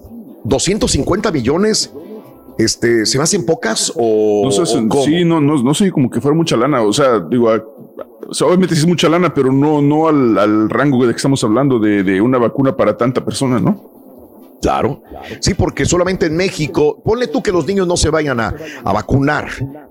250 0.44 1.32
millones. 1.32 1.92
Este, 2.58 3.06
¿se 3.06 3.18
me 3.18 3.24
hacen 3.24 3.46
pocas 3.46 3.92
o, 3.96 4.42
No 4.46 4.52
sé, 4.52 4.62
o 4.62 4.66
sí, 5.06 5.26
no, 5.26 5.40
no, 5.42 5.62
no 5.64 5.74
sé 5.74 5.90
como 5.92 6.10
que 6.10 6.22
fuera 6.22 6.36
mucha 6.36 6.56
lana. 6.58 6.82
O 6.84 6.94
sea, 6.94 7.20
digo, 7.20 7.50
a- 7.50 7.64
o 8.28 8.34
sea, 8.34 8.48
obviamente 8.48 8.76
sí 8.76 8.82
es 8.82 8.88
mucha 8.88 9.10
lana, 9.10 9.34
pero 9.34 9.52
no, 9.52 9.82
no 9.82 10.08
al, 10.08 10.38
al 10.38 10.70
rango 10.70 11.06
de 11.06 11.14
que 11.14 11.18
estamos 11.18 11.44
hablando 11.44 11.80
de, 11.80 12.04
de 12.04 12.22
una 12.22 12.38
vacuna 12.38 12.76
para 12.76 12.96
tanta 12.98 13.24
persona, 13.26 13.60
¿no? 13.60 14.01
Claro. 14.62 15.02
Sí, 15.40 15.54
porque 15.54 15.86
solamente 15.86 16.28
en 16.28 16.36
México, 16.36 17.02
ponle 17.04 17.28
tú 17.28 17.42
que 17.42 17.52
los 17.52 17.66
niños 17.66 17.88
no 17.88 17.98
se 17.98 18.10
vayan 18.10 18.40
a, 18.40 18.56
a 18.84 18.94
vacunar, 18.94 19.48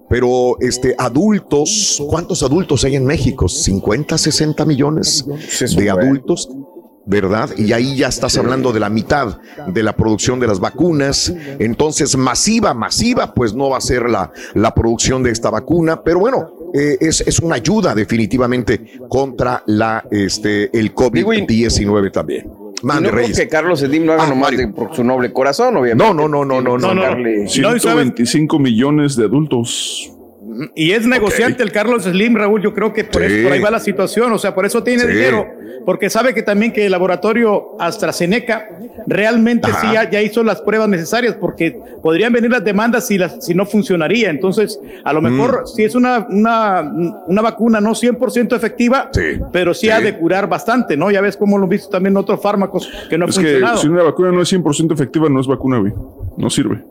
pero 0.09 0.57
este 0.61 0.95
adultos, 0.99 2.03
¿cuántos 2.09 2.43
adultos 2.43 2.85
hay 2.85 2.97
en 2.97 3.05
México? 3.05 3.49
50, 3.49 4.19
60 4.19 4.65
millones 4.65 5.25
de 5.77 5.91
adultos. 5.91 6.49
¿Verdad? 7.07 7.51
Y 7.57 7.73
ahí 7.73 7.97
ya 7.97 8.07
estás 8.09 8.37
hablando 8.39 8.73
de 8.73 8.79
la 8.79 8.89
mitad 8.89 9.39
de 9.67 9.83
la 9.83 9.97
producción 9.97 10.39
de 10.39 10.47
las 10.47 10.61
vacunas. 10.61 11.33
Entonces, 11.59 12.17
masiva, 12.17 12.73
masiva, 12.73 13.35
pues 13.35 13.53
no 13.53 13.71
va 13.71 13.79
a 13.79 13.81
ser 13.81 14.09
la, 14.09 14.31
la 14.55 14.73
producción 14.75 15.23
de 15.23 15.31
esta 15.31 15.51
vacuna. 15.51 16.05
Pero 16.05 16.21
bueno, 16.21 16.53
eh, 16.73 16.99
es, 17.01 17.23
es 17.23 17.41
una 17.41 17.57
ayuda 17.57 17.95
definitivamente 17.95 19.01
contra 19.09 19.65
la, 19.67 20.05
este, 20.11 20.79
el 20.79 20.95
COVID-19 20.95 22.13
también. 22.13 22.60
Y 22.83 22.87
Mande, 22.87 23.03
no 23.03 23.09
creo 23.11 23.23
Reyes. 23.23 23.39
que 23.39 23.49
Carlos 23.49 23.81
Slim 23.81 24.05
lo 24.07 24.15
haga 24.15 24.27
nomás 24.27 24.57
de- 24.57 24.69
por 24.69 24.95
su 24.95 25.05
noble 25.05 25.33
corazón, 25.33 25.77
obviamente. 25.77 26.03
No, 26.03 26.15
no, 26.15 26.29
no, 26.29 26.45
no, 26.45 26.61
no, 26.61 26.79
no, 26.79 26.95
no. 26.95 27.03
Darle- 27.03 27.47
125 27.49 28.59
millones 28.59 29.17
de 29.17 29.25
adultos. 29.25 30.11
Y 30.75 30.93
es 30.93 31.07
negociante 31.07 31.63
el 31.63 31.71
Carlos 31.71 32.05
Slim, 32.05 32.35
Raúl. 32.35 32.63
Yo 32.63 32.73
creo 32.73 32.93
que 32.93 33.05
por, 33.05 33.23
Sí. 33.23 33.33
eso, 33.33 33.43
por 33.45 33.53
ahí 33.53 33.61
va 33.61 33.71
la 33.71 33.81
situación. 33.81 34.33
O 34.33 34.39
sea, 34.39 34.55
por 34.55 34.65
eso 34.65 34.83
tiene 34.83 35.03
Sí. 35.03 35.09
dinero. 35.09 35.47
Porque 35.85 36.11
sabe 36.11 36.35
que 36.35 36.43
también 36.43 36.73
que 36.73 36.85
el 36.87 36.93
laboratorio 36.93 37.77
AstraZeneca 37.79 38.69
realmente 39.07 39.71
Ajá. 39.71 39.81
sí 39.81 39.87
ya, 39.95 40.11
ya 40.11 40.21
hizo 40.23 40.43
las 40.43 40.61
pruebas 40.61 40.89
necesarias 40.89 41.37
porque 41.41 41.79
podrían 42.03 42.33
venir 42.33 42.51
las 42.51 42.63
demandas 42.65 43.07
si, 43.07 43.17
las, 43.19 43.45
si 43.45 43.55
no 43.55 43.65
funcionaría. 43.67 44.31
Entonces, 44.31 44.79
a 45.05 45.13
lo 45.13 45.23
mejor 45.23 45.65
si 45.67 45.85
es 45.85 45.95
una, 45.95 46.27
una, 46.31 46.91
una 47.27 47.43
vacuna 47.43 47.81
no 47.81 47.95
100% 47.95 48.55
efectiva, 48.57 49.11
pero 49.53 49.73
sí, 49.75 49.89
ha 49.91 50.01
de 50.01 50.17
curar 50.19 50.49
bastante, 50.49 50.97
¿no? 50.97 51.11
Ya 51.11 51.21
ves 51.23 51.37
cómo 51.37 51.57
lo 51.59 51.67
he 51.67 51.71
visto 51.71 51.89
también 51.89 52.17
otros 52.17 52.41
fármacos 52.43 52.91
que 53.09 53.17
no 53.17 53.25
han 53.25 53.31
Es 53.31 53.39
que 53.39 53.45
funcionado. 53.45 53.79
si 53.79 53.89
una 53.89 54.03
vacuna 54.03 54.33
no 54.33 54.43
es 54.43 54.49
100% 54.53 54.93
efectiva, 54.95 55.29
no 55.29 55.41
es 55.41 55.47
vacuna, 55.47 55.79
güey. 55.79 55.93
No 56.37 56.51
sirve. 56.51 56.83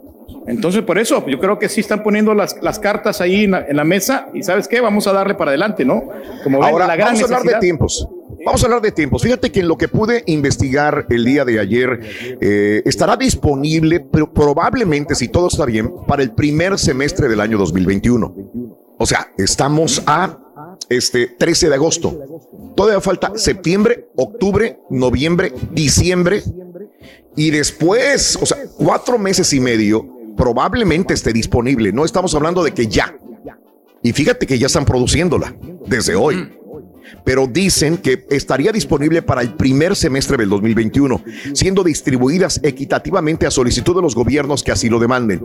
Entonces, 0.50 0.82
por 0.82 0.98
eso, 0.98 1.26
yo 1.28 1.40
creo 1.40 1.60
que 1.60 1.70
sí 1.70 1.82
están 1.82 2.02
poniendo 2.02 2.34
las, 2.34 2.58
las 2.62 2.80
cartas 2.80 3.22
ahí 3.22 3.44
en 3.44 3.52
la, 3.52 3.66
en 3.68 3.78
la 3.78 3.84
mesa 3.84 4.30
y 4.34 4.42
¿sabes 4.42 4.68
qué? 4.68 4.82
Vamos 4.82 5.06
a 5.06 5.14
darle 5.14 5.36
para 5.36 5.52
adelante, 5.52 5.86
¿no? 5.86 6.10
Como 6.44 6.60
ven, 6.60 6.70
Ahora, 6.70 6.88
la 6.88 6.96
gran 6.96 7.14
vamos 7.14 7.22
a 7.22 7.26
hablar 7.26 7.54
de 7.54 7.60
tiempos. 7.60 8.08
Vamos 8.46 8.64
a 8.64 8.66
hablar 8.66 8.82
de 8.82 8.92
tiempos. 8.92 9.22
Fíjate 9.22 9.52
que 9.52 9.60
en 9.60 9.68
lo 9.68 9.78
que 9.78 9.88
pude 9.88 10.24
investigar 10.26 11.06
el 11.10 11.24
día 11.24 11.46
de 11.46 11.60
ayer, 11.60 12.00
eh, 12.42 12.82
estará 12.86 13.16
disponible, 13.16 14.00
pero 14.00 14.34
probablemente, 14.34 15.14
si 15.14 15.28
todo 15.28 15.50
está 15.50 15.66
bien, 15.66 15.94
para 16.08 16.24
el 16.24 16.32
primer 16.32 16.80
semestre 16.80 17.28
del 17.28 17.42
año 17.42 17.58
2021. 17.58 18.34
O 18.98 19.06
sea, 19.06 19.32
estamos 19.38 20.02
a 20.08 20.40
este 20.90 21.28
13 21.28 21.70
de 21.70 21.76
agosto. 21.76 22.18
Todavía 22.76 23.02
falta 23.02 23.34
septiembre, 23.36 24.10
octubre, 24.16 24.80
noviembre, 24.90 25.54
diciembre 25.72 26.42
y 27.36 27.52
después, 27.52 28.38
o 28.42 28.46
sea, 28.46 28.58
cuatro 28.78 29.18
meses 29.18 29.54
y 29.54 29.60
medio, 29.60 30.19
probablemente 30.40 31.14
esté 31.14 31.34
disponible. 31.34 31.92
No 31.92 32.06
estamos 32.06 32.34
hablando 32.34 32.64
de 32.64 32.72
que 32.72 32.88
ya. 32.88 33.14
Y 34.02 34.14
fíjate 34.14 34.48
que 34.48 34.58
ya 34.58 34.68
están 34.68 34.86
produciéndola 34.86 35.54
desde 35.86 36.16
hoy. 36.16 36.50
Pero 37.26 37.46
dicen 37.46 37.98
que 37.98 38.26
estaría 38.30 38.72
disponible 38.72 39.22
para 39.22 39.42
el 39.42 39.56
primer 39.56 39.98
semestre 39.98 40.38
del 40.38 40.48
2021, 40.48 41.22
siendo 41.54 41.84
distribuidas 41.84 42.62
equitativamente 42.64 43.48
a 43.48 43.52
solicitud 43.52 43.94
de 43.96 44.02
los 44.02 44.16
gobiernos 44.16 44.64
que 44.64 44.72
así 44.72 44.88
lo 44.88 45.00
demanden. 45.00 45.42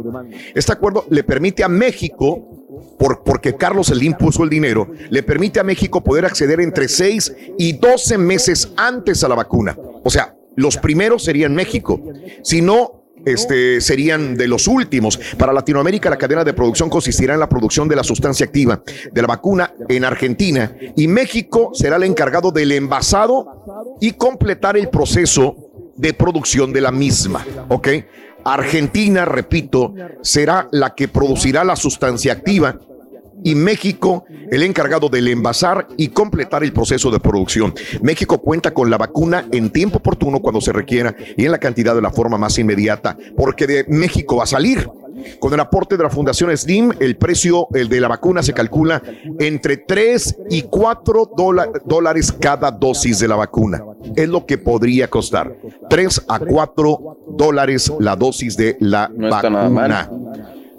Este 0.54 0.72
acuerdo 0.72 1.06
le 1.10 1.24
permite 1.24 1.64
a 1.64 1.68
México, 1.68 2.94
por, 2.96 3.24
porque 3.24 3.56
Carlos 3.56 3.88
Slim 3.88 4.14
puso 4.14 4.44
el 4.44 4.50
dinero, 4.50 4.92
le 5.10 5.24
permite 5.24 5.58
a 5.58 5.64
México 5.64 6.04
poder 6.04 6.24
acceder 6.24 6.60
entre 6.60 6.86
6 6.86 7.34
y 7.58 7.72
12 7.72 8.18
meses 8.18 8.72
antes 8.76 9.24
a 9.24 9.28
la 9.28 9.34
vacuna. 9.34 9.76
O 10.04 10.10
sea, 10.10 10.36
los 10.54 10.76
primeros 10.76 11.24
serían 11.24 11.54
México. 11.54 12.00
Si 12.42 12.60
no, 12.62 13.03
este, 13.24 13.80
serían 13.80 14.36
de 14.36 14.48
los 14.48 14.68
últimos. 14.68 15.18
Para 15.38 15.52
Latinoamérica, 15.52 16.10
la 16.10 16.16
cadena 16.16 16.44
de 16.44 16.52
producción 16.52 16.90
consistirá 16.90 17.34
en 17.34 17.40
la 17.40 17.48
producción 17.48 17.88
de 17.88 17.96
la 17.96 18.04
sustancia 18.04 18.46
activa 18.46 18.82
de 19.12 19.20
la 19.20 19.28
vacuna 19.28 19.72
en 19.88 20.04
Argentina 20.04 20.72
y 20.96 21.08
México 21.08 21.70
será 21.74 21.96
el 21.96 22.04
encargado 22.04 22.50
del 22.50 22.72
envasado 22.72 23.96
y 24.00 24.12
completar 24.12 24.76
el 24.76 24.88
proceso 24.88 25.56
de 25.96 26.12
producción 26.12 26.72
de 26.72 26.80
la 26.80 26.90
misma. 26.90 27.44
¿Ok? 27.68 27.88
Argentina, 28.44 29.24
repito, 29.24 29.94
será 30.22 30.68
la 30.70 30.94
que 30.94 31.08
producirá 31.08 31.64
la 31.64 31.76
sustancia 31.76 32.32
activa 32.32 32.78
y 33.44 33.54
México 33.54 34.24
el 34.50 34.62
encargado 34.64 35.08
del 35.08 35.28
envasar 35.28 35.86
y 35.96 36.08
completar 36.08 36.64
el 36.64 36.72
proceso 36.72 37.10
de 37.12 37.20
producción. 37.20 37.72
México 38.02 38.38
cuenta 38.38 38.72
con 38.74 38.90
la 38.90 38.98
vacuna 38.98 39.46
en 39.52 39.70
tiempo 39.70 39.98
oportuno 39.98 40.40
cuando 40.40 40.60
se 40.60 40.72
requiera 40.72 41.14
y 41.36 41.44
en 41.44 41.52
la 41.52 41.58
cantidad 41.58 41.94
de 41.94 42.02
la 42.02 42.10
forma 42.10 42.38
más 42.38 42.58
inmediata, 42.58 43.16
porque 43.36 43.66
de 43.68 43.84
México 43.88 44.36
va 44.36 44.44
a 44.44 44.46
salir. 44.46 44.88
Con 45.38 45.54
el 45.54 45.60
aporte 45.60 45.96
de 45.96 46.02
la 46.02 46.10
Fundación 46.10 46.54
Slim, 46.56 46.90
el 46.98 47.16
precio 47.16 47.68
el 47.72 47.88
de 47.88 48.00
la 48.00 48.08
vacuna 48.08 48.42
se 48.42 48.52
calcula 48.52 49.00
entre 49.38 49.76
3 49.78 50.38
y 50.50 50.62
4 50.62 51.30
dola- 51.36 51.68
dólares 51.84 52.32
cada 52.32 52.70
dosis 52.72 53.20
de 53.20 53.28
la 53.28 53.36
vacuna. 53.36 53.82
Es 54.16 54.28
lo 54.28 54.44
que 54.44 54.58
podría 54.58 55.08
costar. 55.08 55.56
3 55.88 56.24
a 56.28 56.40
4 56.40 57.18
dólares 57.28 57.92
la 58.00 58.16
dosis 58.16 58.56
de 58.56 58.76
la 58.80 59.08
No 59.14 59.28
está 59.28 59.48
nada 59.50 59.68
vacuna. 59.68 59.88
mal. 60.10 60.10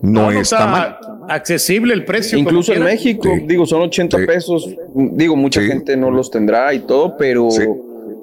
No, 0.02 0.30
está 0.32 0.68
mal. 0.68 0.98
Accesible 1.30 1.94
el 1.94 2.06
precio. 2.06 2.38
Incluso 2.38 2.74
en. 2.74 2.84
México, 2.84 3.30
digo, 3.46 3.66
son 3.66 3.82
80 3.84 4.18
pesos. 4.26 4.70
Digo, 4.94 5.36
mucha 5.36 5.62
gente 5.62 5.96
no 5.98 6.12
los 6.12 6.30
tendrá 6.32 6.74
y 6.74 6.80
todo, 6.80 7.16
pero 7.18 7.50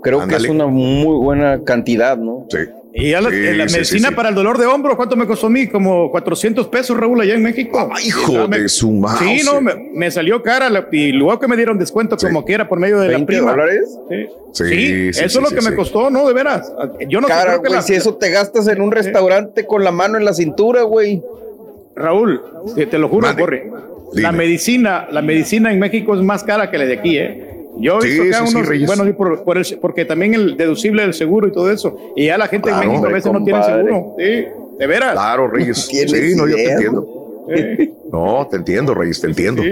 creo 0.02 0.18
que 0.18 0.24
Ándale. 0.24 0.44
es 0.44 0.50
una 0.50 0.66
muy 0.66 1.16
buena 1.16 1.62
cantidad, 1.64 2.16
¿no? 2.16 2.46
Sí. 2.50 2.58
Y 2.94 3.10
ya 3.12 3.22
la, 3.22 3.30
Sí, 3.30 3.36
la 3.56 3.68
sí, 3.70 3.74
medicina 3.76 4.00
sí, 4.00 4.06
sí. 4.10 4.14
para 4.14 4.28
el 4.28 4.34
dolor 4.34 4.58
de 4.58 4.66
hombro, 4.66 4.94
¿cuánto 4.98 5.16
me 5.16 5.26
costó 5.26 5.46
a 5.46 5.50
mí? 5.50 5.66
Como 5.66 6.10
400 6.10 6.68
pesos, 6.68 6.94
Raúl, 6.94 7.18
allá 7.22 7.32
en 7.34 7.42
México. 7.42 7.88
hijo 8.04 8.32
Ya 8.34 8.46
me- 8.46 8.58
de 8.60 8.68
su 8.68 8.90
mouse. 8.90 9.18
Sí, 9.18 9.40
no, 9.46 9.62
me, 9.62 9.74
me 9.94 10.10
salió 10.10 10.42
cara 10.42 10.68
la- 10.68 10.86
y 10.92 11.10
luego 11.12 11.38
que 11.40 11.48
me 11.48 11.56
dieron 11.56 11.78
descuento 11.78 12.18
como 12.18 12.44
quiera 12.44 12.68
por 12.68 12.78
medio 12.78 12.98
de 13.00 13.06
la 13.06 13.12
20 13.12 13.26
prima. 13.32 13.50
dólares? 13.52 13.98
Sí, 14.10 14.16
Sí, 14.52 14.64
Sí, 14.64 14.68
sí, 14.68 15.08
eso 15.08 15.18
sí, 15.20 15.24
es 15.24 15.42
lo 15.42 15.48
sí, 15.48 15.54
que 15.54 15.62
me 15.62 15.70
sí. 15.70 15.76
costó, 15.76 16.10
¿no? 16.10 16.28
De 16.28 16.34
veras. 16.34 16.70
Yo 17.08 17.22
no 17.22 17.28
Cara, 17.28 17.42
creo 17.52 17.62
que 17.62 17.68
güey, 17.68 17.78
la- 17.78 17.82
si 17.82 17.94
eso 17.94 18.16
te 18.16 18.28
gastas 18.28 18.68
en 18.68 18.82
un 18.82 18.92
restaurante 18.92 19.64
con 19.64 19.82
la 19.82 19.90
mano 19.92 20.18
en 20.18 20.26
la 20.26 20.34
cintura, 20.34 20.82
güey. 20.82 21.22
Raúl, 21.94 22.40
te, 22.74 22.86
te 22.86 22.98
lo 22.98 23.08
juro, 23.08 23.28
corre. 23.36 23.70
La 24.14 24.32
medicina, 24.32 25.06
la 25.10 25.22
medicina 25.22 25.72
en 25.72 25.78
México 25.78 26.14
es 26.14 26.20
más 26.22 26.42
cara 26.44 26.70
que 26.70 26.78
la 26.78 26.84
de 26.84 26.94
aquí, 26.94 27.18
¿eh? 27.18 27.48
Yo 27.78 27.98
he 27.98 28.02
Sí, 28.02 28.08
visto 28.08 28.22
acá 28.24 28.44
sí, 28.46 28.52
sí, 28.52 28.56
unos, 28.56 28.68
Reyes. 28.68 28.86
bueno, 28.86 29.04
sí, 29.04 29.12
por- 29.14 29.44
por 29.44 29.56
el- 29.56 29.78
porque 29.80 30.04
también 30.04 30.34
el 30.34 30.56
deducible 30.58 31.02
del 31.02 31.14
seguro 31.14 31.48
y 31.48 31.52
todo 31.52 31.70
eso. 31.70 31.96
Y 32.14 32.26
ya 32.26 32.36
la 32.36 32.46
gente 32.46 32.68
Claro, 32.68 32.82
en 32.82 32.88
México 32.90 33.06
a 33.06 33.12
veces 33.12 33.32
no 33.32 33.42
tiene 33.44 33.62
seguro. 33.62 34.14
Sí, 34.18 34.44
de 34.78 34.86
veras. 34.86 35.12
Claro, 35.12 35.48
Reyes. 35.48 35.88
¿Tienes 35.90 36.10
Sí, 36.10 36.34
no, 36.36 36.46
yo 36.46 36.56
te 36.56 36.62
idea? 36.64 36.76
No, 38.12 38.46
te 38.50 38.56
entiendo, 38.56 38.94
Reyes, 38.94 39.20
te 39.20 39.26
entiendo. 39.26 39.62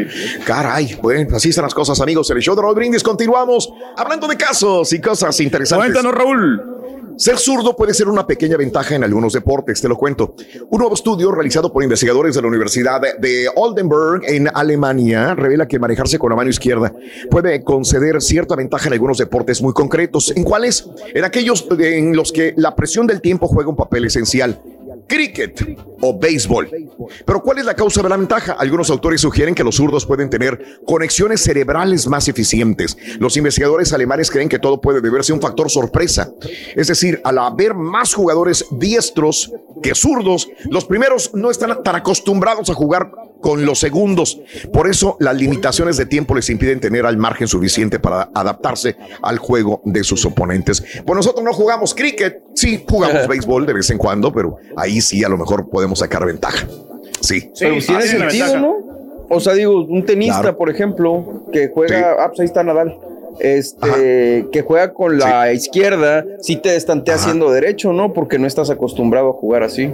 Caray, 0.45 0.99
bueno, 1.03 1.37
así 1.37 1.51
están 1.51 1.65
las 1.65 1.75
cosas, 1.75 2.01
amigos. 2.01 2.31
En 2.31 2.37
el 2.37 2.43
show 2.43 2.57
de 2.57 2.63
Raúl 2.63 2.75
Brindis 2.75 3.03
continuamos 3.03 3.73
hablando 3.97 4.27
de 4.27 4.37
casos 4.37 4.93
y 4.93 5.01
cosas 5.01 5.39
interesantes. 5.41 5.93
Cuéntanos, 5.93 6.15
Raúl. 6.15 6.81
Ser 7.21 7.37
zurdo 7.37 7.77
puede 7.77 7.93
ser 7.93 8.09
una 8.09 8.27
pequeña 8.27 8.57
ventaja 8.57 8.95
en 8.95 9.05
algunos 9.05 9.35
deportes, 9.35 9.79
te 9.83 9.89
lo 9.89 9.99
cuento. 9.99 10.35
Un 10.71 10.79
nuevo 10.79 10.95
estudio 10.95 11.31
realizado 11.31 11.71
por 11.71 11.83
investigadores 11.83 12.35
de 12.35 12.41
la 12.41 12.49
Universidad 12.49 12.99
de 13.19 13.47
Oldenburg 13.57 14.23
en 14.27 14.49
Alemania 14.55 15.35
revela 15.35 15.69
que 15.69 15.79
manejarse 15.79 16.19
con 16.19 16.31
la 16.31 16.37
mano 16.37 16.49
izquierda 16.49 16.95
puede 17.31 17.63
conceder 17.63 18.23
cierta 18.23 18.57
ventaja 18.57 18.87
en 18.87 18.95
algunos 18.95 19.19
deportes 19.19 19.61
muy 19.61 19.75
concretos. 19.75 20.33
¿En 20.35 20.45
cuáles? 20.45 20.89
En 21.13 21.25
aquellos 21.25 21.69
en 21.79 22.17
los 22.17 22.33
que 22.33 22.55
la 22.57 22.75
presión 22.75 23.07
del 23.07 23.21
tiempo 23.21 23.49
juega 23.49 23.69
un 23.69 23.77
papel 23.77 24.07
esencial. 24.07 24.59
Cricket, 25.11 25.77
o 26.01 26.17
béisbol. 26.17 26.71
Pero 27.27 27.43
¿cuál 27.43 27.59
es 27.59 27.65
la 27.65 27.75
causa 27.75 28.01
de 28.01 28.09
la 28.09 28.17
ventaja? 28.17 28.53
Algunos 28.53 28.91
autores 28.91 29.21
sugieren 29.21 29.57
que 29.57 29.65
los 29.65 29.75
zurdos 29.75 30.07
pueden 30.07 30.31
tener 30.31 30.79
conexiones 30.87 31.43
cerebrales 31.43 32.07
más 32.07 32.29
eficientes. 32.29 32.97
Los 33.19 33.37
investigadores 33.37 33.93
alemanes 33.93 34.31
creen 34.31 34.49
que 34.49 34.61
todo 34.61 34.81
puede 34.81 35.01
deberse 35.01 35.33
a 35.33 35.35
un 35.35 35.41
factor 35.41 35.69
sorpresa. 35.69 36.31
Es 36.77 36.87
decir, 36.87 37.21
al 37.25 37.39
haber 37.39 37.75
más 37.75 38.15
jugadores 38.15 38.65
diestros 38.71 39.53
que 39.83 39.97
zurdos, 39.97 40.49
los 40.71 40.85
primeros 40.85 41.33
no 41.35 41.51
están 41.51 41.83
tan 41.83 41.97
acostumbrados 41.97 42.71
a 42.71 42.75
jugar 42.75 43.11
con 43.41 43.65
los 43.65 43.79
segundos. 43.79 44.41
Por 44.73 44.89
eso 44.89 45.17
las 45.19 45.37
limitaciones 45.37 45.97
de 45.97 46.07
tiempo 46.07 46.35
les 46.35 46.49
impiden 46.51 46.81
tener 46.81 47.07
al 47.07 47.17
margen 47.17 47.49
suficiente 47.49 47.99
para 47.99 48.31
adaptarse 48.35 48.97
al 49.23 49.39
juego 49.39 49.81
de 49.85 50.05
sus 50.05 50.25
oponentes. 50.25 50.83
Pues 51.05 51.17
nosotros 51.17 51.45
no 51.45 51.53
jugamos 51.53 51.95
cricket, 51.95 52.43
sí 52.55 52.85
jugamos 52.89 53.27
béisbol 53.29 53.67
de 53.67 53.73
vez 53.73 53.91
en 53.91 53.99
cuando, 53.99 54.33
pero 54.33 54.57
ahí 54.77 55.00
sí 55.01 55.25
a 55.25 55.29
lo 55.29 55.39
mejor 55.39 55.69
podemos 55.69 55.99
sacar 56.01 56.25
ventaja. 56.27 56.67
Sí. 57.21 57.51
Pero 57.59 57.77
tiene 57.79 58.03
sentido, 58.03 58.59
¿no? 58.59 58.77
O 59.29 59.39
sea, 59.39 59.55
digo, 59.55 59.85
un 59.85 60.05
tenista, 60.05 60.57
por 60.57 60.71
ejemplo, 60.71 61.45
que 61.53 61.69
juega, 61.69 62.17
ah, 62.19 62.29
pues 62.29 62.41
ahí 62.41 62.47
está 62.47 62.65
Nadal. 62.65 62.99
Este, 63.39 64.47
que 64.51 64.63
juega 64.63 64.93
con 64.93 65.19
la 65.19 65.53
izquierda, 65.53 66.25
sí 66.41 66.57
te 66.57 66.75
estantea 66.75 67.15
haciendo 67.15 67.51
derecho, 67.51 67.93
¿no? 67.93 68.13
Porque 68.13 68.39
no 68.39 68.47
estás 68.47 68.71
acostumbrado 68.71 69.31
a 69.31 69.33
jugar 69.33 69.63
así. 69.63 69.91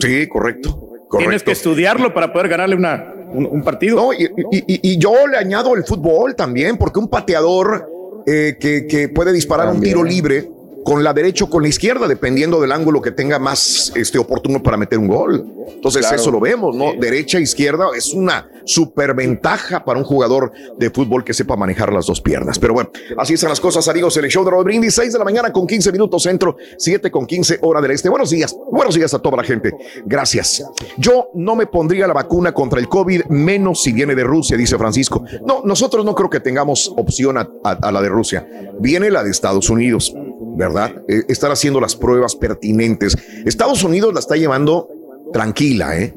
Sí, 0.00 0.26
correcto. 0.28 0.78
Tienes 1.16 1.42
que 1.42 1.52
estudiarlo 1.52 2.12
para 2.12 2.32
poder 2.32 2.48
ganarle 2.48 2.76
una, 2.76 3.14
un, 3.32 3.62
partido. 3.62 3.96
No, 3.96 4.10
y, 4.12 4.98
yo 4.98 5.26
le 5.26 5.38
añado 5.38 5.74
el 5.74 5.84
fútbol 5.84 6.36
también, 6.36 6.76
porque 6.76 6.98
un 6.98 7.08
pateador 7.08 7.90
eh, 8.26 8.56
que, 8.60 9.08
puede 9.08 9.32
disparar 9.32 9.68
un 9.72 9.80
tiro 9.80 10.04
libre 10.04 10.50
con 10.88 11.04
la 11.04 11.12
derecha 11.12 11.44
o 11.44 11.50
con 11.50 11.62
la 11.62 11.68
izquierda, 11.68 12.08
dependiendo 12.08 12.58
del 12.62 12.72
ángulo 12.72 13.02
que 13.02 13.10
tenga 13.10 13.38
más 13.38 13.92
este, 13.94 14.16
oportuno 14.16 14.62
para 14.62 14.78
meter 14.78 14.98
un 14.98 15.06
gol. 15.06 15.46
Entonces, 15.68 16.10
eso 16.10 16.30
lo 16.30 16.40
vemos, 16.40 16.74
¿no? 16.74 16.94
Derecha, 16.98 17.38
izquierda, 17.38 17.88
es 17.94 18.14
una 18.14 18.48
superventaja 18.64 19.84
para 19.84 19.98
un 19.98 20.06
jugador 20.06 20.50
de 20.78 20.88
fútbol 20.88 21.24
que 21.24 21.34
sepa 21.34 21.56
manejar 21.56 21.92
las 21.92 22.06
dos 22.06 22.22
piernas. 22.22 22.58
Pero 22.58 22.72
bueno, 22.72 22.90
así 23.18 23.34
están 23.34 23.50
las 23.50 23.60
cosas, 23.60 23.86
amigos. 23.86 24.16
En 24.16 24.24
el 24.24 24.30
show 24.30 24.42
de 24.46 24.50
Rob 24.50 24.64
Brindis, 24.64 24.94
6 24.94 25.12
de 25.12 25.18
la 25.18 25.26
mañana 25.26 25.52
con 25.52 25.66
15 25.66 25.92
minutos 25.92 26.22
centro, 26.22 26.56
7 26.78 27.10
con 27.10 27.26
15 27.26 27.58
hora 27.60 27.82
del 27.82 27.90
este. 27.90 28.08
Buenos 28.08 28.30
días, 28.30 28.56
buenos 28.72 28.94
días 28.94 29.12
a 29.12 29.18
toda 29.18 29.36
la 29.36 29.44
gente. 29.44 29.70
Gracias. 30.06 30.64
Yo 30.96 31.28
no 31.34 31.54
me 31.54 31.66
pondría 31.66 32.06
la 32.06 32.14
vacuna 32.14 32.54
contra 32.54 32.80
el 32.80 32.88
COVID, 32.88 33.26
menos 33.26 33.82
si 33.82 33.92
viene 33.92 34.14
de 34.14 34.24
Rusia, 34.24 34.56
dice 34.56 34.78
Francisco. 34.78 35.22
No, 35.46 35.60
nosotros 35.66 36.06
no 36.06 36.14
creo 36.14 36.30
que 36.30 36.40
tengamos 36.40 36.90
opción 36.96 37.36
a 37.36 37.92
la 37.92 38.00
de 38.00 38.08
Rusia. 38.08 38.48
Viene 38.80 39.10
la 39.10 39.22
de 39.22 39.30
Estados 39.30 39.68
Unidos. 39.68 40.14
¿Verdad? 40.58 41.02
Eh, 41.06 41.22
estar 41.28 41.52
haciendo 41.52 41.80
las 41.80 41.94
pruebas 41.94 42.34
pertinentes. 42.34 43.16
Estados 43.46 43.84
Unidos 43.84 44.12
la 44.12 44.18
está 44.18 44.36
llevando 44.36 44.88
tranquila, 45.32 45.96
¿eh? 45.96 46.12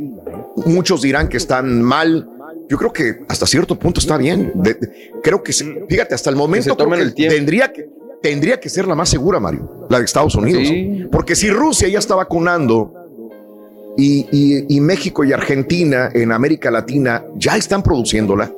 Muchos 0.65 1.03
dirán 1.03 1.29
que 1.29 1.37
están 1.37 1.81
mal. 1.83 2.27
Yo 2.67 2.77
creo 2.77 2.91
que 2.91 3.19
hasta 3.29 3.45
cierto 3.45 3.77
punto 3.77 3.99
está 3.99 4.17
bien. 4.17 4.51
creo 5.21 5.43
que, 5.43 5.53
fíjate, 5.53 6.15
hasta 6.15 6.31
el 6.31 6.35
momento 6.35 6.75
tendría 7.15 7.71
que 7.71 7.87
tendría 8.21 8.59
que 8.59 8.69
ser 8.69 8.87
la 8.87 8.93
más 8.93 9.09
segura, 9.09 9.39
Mario, 9.39 9.87
la 9.89 9.99
de 9.99 10.05
Estados 10.05 10.35
Unidos. 10.35 10.67
Porque 11.11 11.35
si 11.35 11.49
Rusia 11.49 11.87
ya 11.87 11.99
está 11.99 12.15
vacunando 12.15 12.93
y, 13.97 14.79
México 14.81 15.23
y 15.23 15.33
Argentina 15.33 16.09
en 16.13 16.31
América 16.31 16.71
Latina 16.71 17.23
ya 17.35 17.57
están 17.57 17.83
produciéndola 17.83 18.51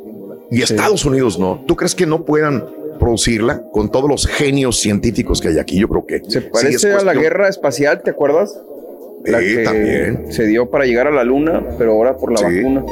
y 0.49 0.61
Estados 0.61 1.03
Unidos 1.03 1.39
no, 1.39 1.63
¿tú 1.67 1.75
crees 1.75 1.95
que 1.95 2.05
no 2.05 2.23
puedan 2.23 2.63
producirla 3.03 3.63
con 3.71 3.89
todos 3.89 4.09
los 4.09 4.25
genios 4.25 4.79
científicos 4.79 5.41
que 5.41 5.49
hay 5.49 5.59
aquí. 5.59 5.77
Yo 5.77 5.89
creo 5.89 6.05
que 6.05 6.21
se 6.25 6.41
parece 6.41 6.93
a 6.93 7.03
la 7.03 7.13
guerra 7.13 7.49
espacial, 7.49 8.01
¿te 8.01 8.11
acuerdas? 8.11 8.57
La 9.25 9.39
que 9.39 9.63
también 9.63 10.31
se 10.31 10.47
dio 10.47 10.69
para 10.69 10.85
llegar 10.85 11.07
a 11.07 11.11
la 11.11 11.23
luna, 11.23 11.63
pero 11.77 11.91
ahora 11.91 12.15
por 12.15 12.31
la 12.31 12.41
vacuna. 12.41 12.85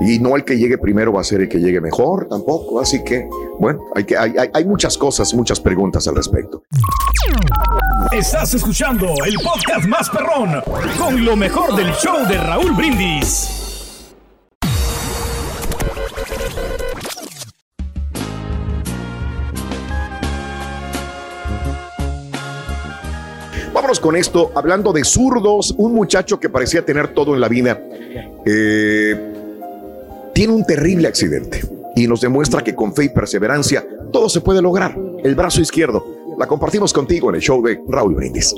Y 0.00 0.18
no 0.18 0.36
el 0.36 0.44
que 0.44 0.58
llegue 0.58 0.78
primero 0.78 1.12
va 1.12 1.20
a 1.20 1.24
ser 1.24 1.42
el 1.42 1.48
que 1.48 1.58
llegue 1.58 1.80
mejor 1.80 2.28
tampoco. 2.28 2.80
Así 2.80 3.02
que, 3.04 3.28
bueno, 3.58 3.80
hay, 3.94 4.04
que, 4.04 4.16
hay, 4.16 4.34
hay 4.52 4.64
muchas 4.64 4.96
cosas, 4.96 5.32
muchas 5.34 5.60
preguntas 5.60 6.06
al 6.08 6.16
respecto. 6.16 6.64
Estás 8.12 8.54
escuchando 8.54 9.06
el 9.26 9.34
podcast 9.36 9.86
más 9.86 10.08
perrón 10.10 10.62
con 10.98 11.24
lo 11.24 11.36
mejor 11.36 11.76
del 11.76 11.92
show 11.92 12.26
de 12.28 12.38
Raúl 12.38 12.72
Brindis. 12.72 13.65
Vámonos 23.76 24.00
con 24.00 24.16
esto, 24.16 24.52
hablando 24.54 24.90
de 24.94 25.04
zurdos, 25.04 25.74
un 25.76 25.92
muchacho 25.92 26.40
que 26.40 26.48
parecía 26.48 26.82
tener 26.82 27.08
todo 27.08 27.34
en 27.34 27.42
la 27.42 27.48
vida, 27.48 27.78
eh, 28.46 29.14
tiene 30.32 30.54
un 30.54 30.64
terrible 30.64 31.06
accidente 31.06 31.60
y 31.94 32.06
nos 32.06 32.22
demuestra 32.22 32.64
que 32.64 32.74
con 32.74 32.94
fe 32.94 33.04
y 33.04 33.08
perseverancia 33.10 33.86
todo 34.10 34.30
se 34.30 34.40
puede 34.40 34.62
lograr. 34.62 34.98
El 35.22 35.34
brazo 35.34 35.60
izquierdo, 35.60 36.02
la 36.38 36.46
compartimos 36.46 36.90
contigo 36.94 37.28
en 37.28 37.34
el 37.34 37.42
show 37.42 37.62
de 37.62 37.78
Raúl 37.86 38.14
Brindis. 38.14 38.54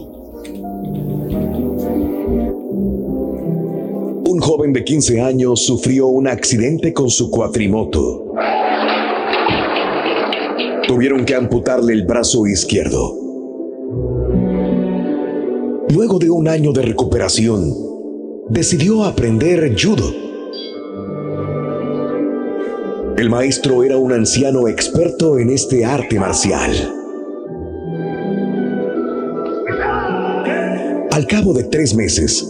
Un 4.25 4.39
joven 4.41 4.73
de 4.73 4.85
15 4.85 5.21
años 5.21 5.67
sufrió 5.67 6.07
un 6.07 6.29
accidente 6.29 6.95
con 6.95 7.11
su 7.11 7.29
cuatrimoto. 7.29 8.35
Tuvieron 10.87 11.25
que 11.25 11.35
amputarle 11.35 11.93
el 11.93 12.07
brazo 12.07 12.47
izquierdo. 12.47 13.28
Luego 15.95 16.19
de 16.19 16.29
un 16.29 16.49
año 16.49 16.73
de 16.73 16.83
recuperación, 16.83 17.75
decidió 18.51 19.05
aprender 19.05 19.75
judo. 19.83 20.13
El 23.17 23.31
maestro 23.31 23.83
era 23.83 23.97
un 23.97 24.13
anciano 24.13 24.69
experto 24.69 25.39
en 25.39 25.49
este 25.49 25.87
arte 25.87 26.21
marcial. 26.21 26.73
Al 31.11 31.27
cabo 31.27 31.55
de 31.55 31.65
tres 31.65 31.95
meses, 31.95 32.47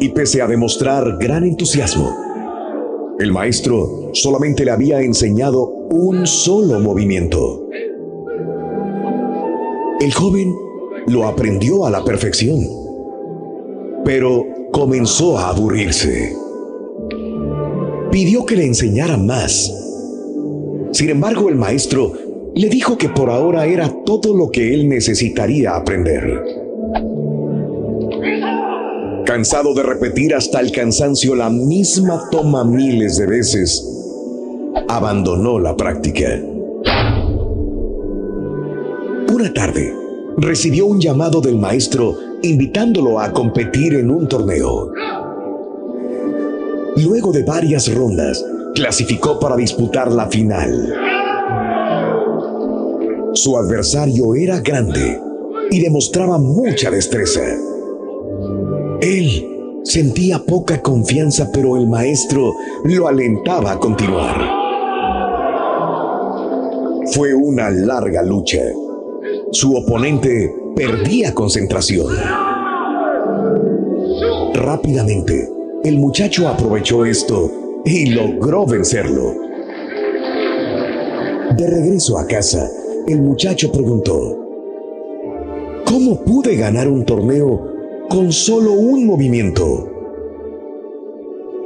y 0.00 0.08
pese 0.08 0.42
a 0.42 0.48
demostrar 0.48 1.16
gran 1.18 1.44
entusiasmo, 1.44 2.16
el 3.20 3.30
maestro 3.30 4.10
solamente 4.14 4.64
le 4.64 4.72
había 4.72 5.00
enseñado 5.00 5.64
un 5.90 6.26
solo 6.26 6.80
movimiento. 6.80 7.68
El 10.00 10.12
joven 10.12 10.52
lo 11.06 11.26
aprendió 11.26 11.86
a 11.86 11.90
la 11.90 12.02
perfección 12.04 12.79
pero 14.04 14.44
comenzó 14.72 15.38
a 15.38 15.50
aburrirse. 15.50 16.34
Pidió 18.10 18.44
que 18.44 18.56
le 18.56 18.66
enseñara 18.66 19.16
más. 19.16 19.72
Sin 20.92 21.10
embargo, 21.10 21.48
el 21.48 21.56
maestro 21.56 22.12
le 22.54 22.68
dijo 22.68 22.98
que 22.98 23.08
por 23.08 23.30
ahora 23.30 23.66
era 23.66 23.88
todo 24.04 24.36
lo 24.36 24.50
que 24.50 24.74
él 24.74 24.88
necesitaría 24.88 25.76
aprender. 25.76 26.42
Cansado 29.24 29.74
de 29.74 29.82
repetir 29.84 30.34
hasta 30.34 30.60
el 30.60 30.72
cansancio 30.72 31.36
la 31.36 31.50
misma 31.50 32.28
toma 32.30 32.64
miles 32.64 33.16
de 33.16 33.26
veces, 33.26 33.86
abandonó 34.88 35.60
la 35.60 35.76
práctica. 35.76 36.40
Una 39.32 39.54
tarde, 39.54 39.94
recibió 40.36 40.86
un 40.86 41.00
llamado 41.00 41.40
del 41.40 41.56
maestro 41.56 42.29
invitándolo 42.42 43.20
a 43.20 43.32
competir 43.32 43.94
en 43.94 44.10
un 44.10 44.28
torneo. 44.28 44.92
Luego 46.96 47.32
de 47.32 47.42
varias 47.44 47.92
rondas, 47.94 48.44
clasificó 48.74 49.38
para 49.38 49.56
disputar 49.56 50.10
la 50.10 50.26
final. 50.26 50.94
Su 53.32 53.56
adversario 53.56 54.34
era 54.34 54.60
grande 54.60 55.20
y 55.70 55.80
demostraba 55.80 56.38
mucha 56.38 56.90
destreza. 56.90 57.42
Él 59.00 59.46
sentía 59.84 60.40
poca 60.40 60.82
confianza, 60.82 61.50
pero 61.52 61.76
el 61.76 61.86
maestro 61.86 62.52
lo 62.84 63.08
alentaba 63.08 63.72
a 63.72 63.78
continuar. 63.78 64.36
Fue 67.12 67.34
una 67.34 67.70
larga 67.70 68.22
lucha. 68.22 68.62
Su 69.52 69.74
oponente 69.74 70.52
perdía 70.74 71.34
concentración. 71.34 72.14
Rápidamente, 74.54 75.48
el 75.84 75.98
muchacho 75.98 76.48
aprovechó 76.48 77.04
esto 77.04 77.50
y 77.84 78.06
logró 78.10 78.66
vencerlo. 78.66 79.34
De 81.56 81.66
regreso 81.66 82.18
a 82.18 82.26
casa, 82.26 82.68
el 83.06 83.20
muchacho 83.20 83.72
preguntó, 83.72 84.38
¿cómo 85.84 86.20
pude 86.24 86.56
ganar 86.56 86.88
un 86.88 87.04
torneo 87.04 88.06
con 88.08 88.32
solo 88.32 88.72
un 88.72 89.06
movimiento? 89.06 89.88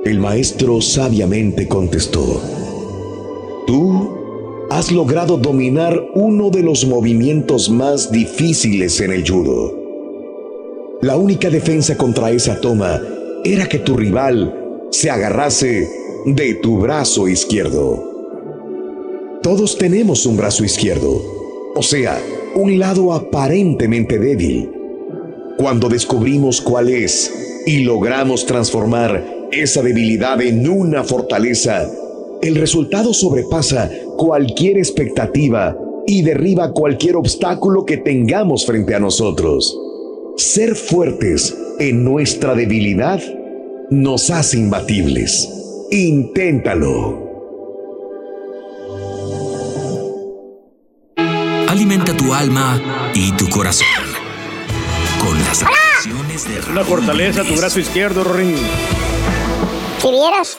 El 0.04 0.18
maestro 0.18 0.80
sabiamente 0.80 1.66
contestó, 1.66 2.40
tú 3.66 4.23
has 4.70 4.90
logrado 4.90 5.36
dominar 5.36 6.00
uno 6.14 6.50
de 6.50 6.62
los 6.62 6.86
movimientos 6.86 7.70
más 7.70 8.10
difíciles 8.10 9.00
en 9.00 9.12
el 9.12 9.28
judo. 9.28 9.84
La 11.02 11.16
única 11.16 11.50
defensa 11.50 11.96
contra 11.96 12.30
esa 12.30 12.60
toma 12.60 13.00
era 13.44 13.66
que 13.66 13.78
tu 13.78 13.96
rival 13.96 14.86
se 14.90 15.10
agarrase 15.10 15.88
de 16.26 16.54
tu 16.54 16.78
brazo 16.78 17.28
izquierdo. 17.28 18.10
Todos 19.42 19.76
tenemos 19.76 20.24
un 20.24 20.36
brazo 20.36 20.64
izquierdo, 20.64 21.20
o 21.74 21.82
sea, 21.82 22.18
un 22.54 22.78
lado 22.78 23.12
aparentemente 23.12 24.18
débil. 24.18 24.70
Cuando 25.58 25.88
descubrimos 25.88 26.60
cuál 26.60 26.88
es 26.88 27.62
y 27.66 27.80
logramos 27.80 28.46
transformar 28.46 29.48
esa 29.52 29.82
debilidad 29.82 30.40
en 30.40 30.68
una 30.68 31.04
fortaleza, 31.04 31.90
el 32.44 32.56
resultado 32.56 33.14
sobrepasa 33.14 33.90
cualquier 34.18 34.76
expectativa 34.76 35.74
y 36.06 36.20
derriba 36.20 36.72
cualquier 36.72 37.16
obstáculo 37.16 37.86
que 37.86 37.96
tengamos 37.96 38.66
frente 38.66 38.94
a 38.94 39.00
nosotros. 39.00 39.74
Ser 40.36 40.74
fuertes 40.74 41.56
en 41.78 42.04
nuestra 42.04 42.54
debilidad 42.54 43.22
nos 43.90 44.30
hace 44.30 44.58
imbatibles. 44.58 45.48
Inténtalo. 45.90 47.24
Alimenta 51.66 52.14
tu 52.14 52.34
alma 52.34 53.10
y 53.14 53.32
tu 53.32 53.48
corazón 53.48 53.86
con 55.18 55.38
las 55.38 55.62
acciones 55.62 56.44
de 56.46 56.72
Una 56.72 56.84
fortaleza 56.84 57.42
tu 57.42 57.56
brazo 57.56 57.80
izquierdo, 57.80 58.22
Rorín. 58.22 58.56
Si 59.98 60.10
vieras. 60.10 60.58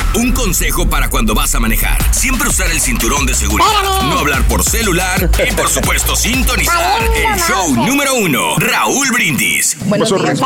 Un 0.13 0.33
consejo 0.33 0.89
para 0.89 1.09
cuando 1.09 1.33
vas 1.33 1.55
a 1.55 1.61
manejar. 1.61 1.97
Siempre 2.13 2.49
usar 2.49 2.69
el 2.69 2.81
cinturón 2.81 3.25
de 3.25 3.33
seguridad. 3.33 3.69
No 4.03 4.19
hablar 4.19 4.43
por 4.43 4.61
celular. 4.61 5.29
Y 5.49 5.53
por 5.55 5.69
supuesto, 5.69 6.17
sintonizar 6.17 7.01
el 7.15 7.39
show 7.39 7.73
número 7.85 8.15
uno. 8.15 8.57
Raúl 8.57 9.09
Brindis. 9.13 9.77
Buenos 9.85 10.09
días. 10.09 10.37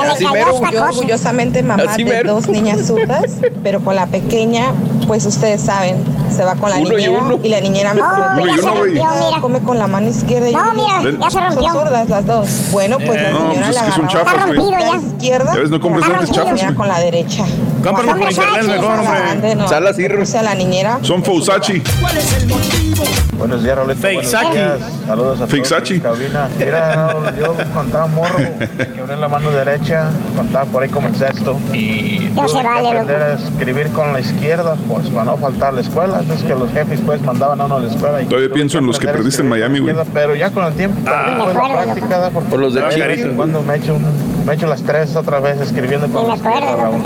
Yo 0.71 0.83
orgullosamente 0.83 1.63
mamá 1.63 1.97
de 1.97 2.23
dos 2.23 2.47
niñas 2.47 2.85
zurdas, 2.85 3.37
pero 3.63 3.79
con 3.83 3.95
la 3.95 4.05
pequeña, 4.05 4.71
pues 5.07 5.25
ustedes 5.25 5.61
saben, 5.61 6.03
se 6.35 6.43
va 6.43 6.55
con 6.55 6.69
la 6.69 6.77
niñera 6.77 7.21
y, 7.43 7.49
la 7.49 7.61
niñera 7.61 7.93
me 7.95 8.01
no, 8.01 9.41
come 9.41 9.59
con 9.61 9.79
la 9.79 9.87
mano 9.87 10.09
izquierda 10.09 10.49
y 10.49 10.53
no, 10.53 10.73
mira, 10.73 11.19
ya 11.19 11.29
se 11.29 11.39
rompió. 11.39 11.63
son 11.63 11.73
sordas 11.73 12.09
las 12.09 12.25
dos. 12.25 12.49
Bueno, 12.71 12.97
pues 12.99 13.21
la 13.21 13.31
no, 13.31 13.51
señora 13.51 13.65
pues 13.65 13.75
la 13.75 13.81
es 13.81 13.87
que 13.87 13.91
son 13.93 14.07
chafas, 14.07 14.33
agarraba 14.33 14.55
con 14.55 14.71
la 14.71 14.95
izquierda 14.97 15.53
Ya 15.53 15.59
ves, 15.59 15.69
no 15.71 15.79
compres 15.79 16.05
chafas. 16.31 16.71
y 16.71 16.73
con 16.75 16.87
la 16.87 16.99
derecha. 16.99 17.45
Cómpralo 17.83 18.17
por 18.17 18.31
internet 18.31 18.63
mejor, 18.67 18.99
hombre. 18.99 19.54
No. 19.55 19.67
Salas 19.67 19.97
y 19.99 20.05
O 20.05 20.25
sea, 20.25 20.43
la 20.43 20.55
niñera. 20.55 20.99
Son 21.01 21.23
Fausachi. 21.23 21.81
¿Cuál 22.01 22.17
es 22.17 22.33
el 22.33 22.47
motivo? 22.47 23.03
Buenos 23.37 23.63
días, 23.63 23.75
Fake 23.95 24.21
días. 24.21 24.79
Saludos 25.07 25.41
a 25.41 25.47
en 25.95 25.99
cabina. 26.01 26.49
Mira, 26.57 27.15
yo 27.37 27.53
cuando 27.73 27.83
estaba 27.83 28.07
morro, 28.07 28.39
me 28.39 28.87
quebré 28.87 29.15
la 29.17 29.27
mano 29.27 29.51
derecha, 29.51 30.09
cuando 30.33 30.43
estaba 30.51 30.65
por 30.65 30.83
ahí 30.83 30.89
como 30.89 31.07
el 31.09 31.15
sexto. 31.15 31.57
Y 31.73 32.29
tuve 32.29 32.61
que 32.61 32.67
aprender 32.67 33.21
a 33.21 33.33
escribir 33.33 33.89
con 33.89 34.13
la 34.13 34.19
izquierda, 34.21 34.75
pues 34.87 35.07
para 35.09 35.25
no 35.25 35.37
faltar 35.37 35.69
a 35.69 35.71
la 35.73 35.81
escuela. 35.81 36.21
Es 36.33 36.43
que 36.43 36.55
los 36.55 36.71
jefes 36.71 37.01
pues 37.05 37.21
mandaban 37.21 37.59
a 37.61 37.65
uno 37.65 37.75
a 37.75 37.79
la 37.81 37.89
escuela. 37.91 38.21
Y 38.21 38.25
Todavía 38.25 38.49
pienso 38.53 38.77
en 38.77 38.87
los 38.87 38.97
que 38.99 39.09
a 39.09 39.13
perdiste 39.13 39.41
en 39.41 39.49
Miami, 39.49 39.79
güey. 39.79 39.95
Pero 40.13 40.35
ya 40.35 40.49
con 40.51 40.65
el 40.65 40.73
tiempo, 40.73 40.99
también 41.03 41.37
pues, 41.37 41.55
la 41.55 41.83
práctica, 41.83 42.29
porque 42.33 42.49
Por 42.49 42.59
los 42.59 42.73
de 42.73 42.81
Chile. 42.89 43.07
vez 43.07 43.19
en 43.21 43.35
cuando 43.35 43.61
me 43.61 43.75
echo, 43.75 43.95
un- 43.95 44.05
me 44.45 44.53
echo 44.53 44.67
las 44.67 44.81
tres 44.83 45.15
otra 45.15 45.39
vez 45.39 45.59
escribiendo 45.59 46.07
con 46.07 46.33
izquierda, 46.35 46.75
Raúl. 46.75 47.03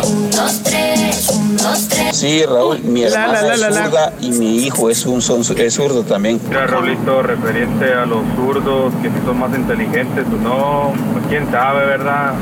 Sí, 2.12 2.44
Raúl, 2.46 2.80
mi 2.84 3.02
La, 3.02 3.08
hermana 3.08 3.42
la, 3.42 3.48
la, 3.48 3.54
es 3.54 3.60
la, 3.62 3.70
la. 3.70 3.86
zurda 3.86 4.14
y 4.20 4.32
mi 4.32 4.58
hijo 4.66 4.90
es 4.90 5.06
un 5.06 5.22
son- 5.22 5.44
es 5.58 5.74
zurdo 5.74 6.04
también. 6.04 6.40
Mira, 6.50 6.68
Raulito, 6.68 7.22
referente 7.22 7.94
a 7.94 8.06
los 8.06 8.20
zurdos, 8.36 8.94
que 9.02 9.10
si 9.10 9.26
son 9.26 9.40
más 9.40 9.56
inteligentes 9.56 10.26
o 10.28 10.38
no, 10.42 10.92
pues 11.14 11.26
quién 11.30 11.50
sabe, 11.52 11.86
¿verdad? 11.86 12.34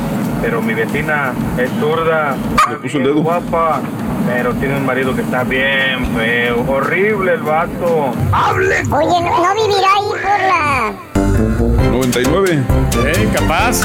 Pero 0.42 0.62
mi 0.62 0.74
vecina 0.74 1.34
es 1.58 1.70
zurda, 1.80 2.36
puso 2.82 2.98
el 2.98 3.04
bien 3.04 3.04
dedo. 3.04 3.22
guapa, 3.24 3.82
pero 4.28 4.54
tiene 4.56 4.78
un 4.78 4.86
marido 4.86 5.16
que 5.16 5.22
está 5.22 5.44
bien 5.44 6.06
feo, 6.16 6.64
horrible 6.68 7.34
el 7.34 7.44
vato. 7.44 8.14
¡Hable! 8.32 8.78
Oye, 8.92 9.22
no, 9.22 9.44
no 9.44 9.54
vivirá 9.56 9.94
ahí 9.94 10.10
por 10.10 10.22
la. 10.48 11.17
99. 11.38 12.64
Eh, 13.06 13.30
capaz. 13.34 13.82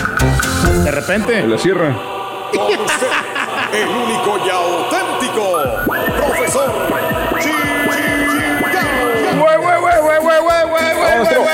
De 0.85 0.91
repente. 0.91 1.39
En 1.39 1.51
la 1.51 1.59
sierra. 1.59 1.95
El 3.73 3.89
único 3.89 4.39
y 4.45 4.51
auténtico 4.51 5.59
profesor 5.87 6.71
Güey, 9.39 9.57
güey, 9.57 9.81
güey, 9.81 9.81
güey, 9.81 10.19
güey, 10.21 10.21
güey, 10.21 10.41
güey, 10.41 10.95
güey, 10.97 11.19
güey, 11.19 11.37
güey. 11.39 11.53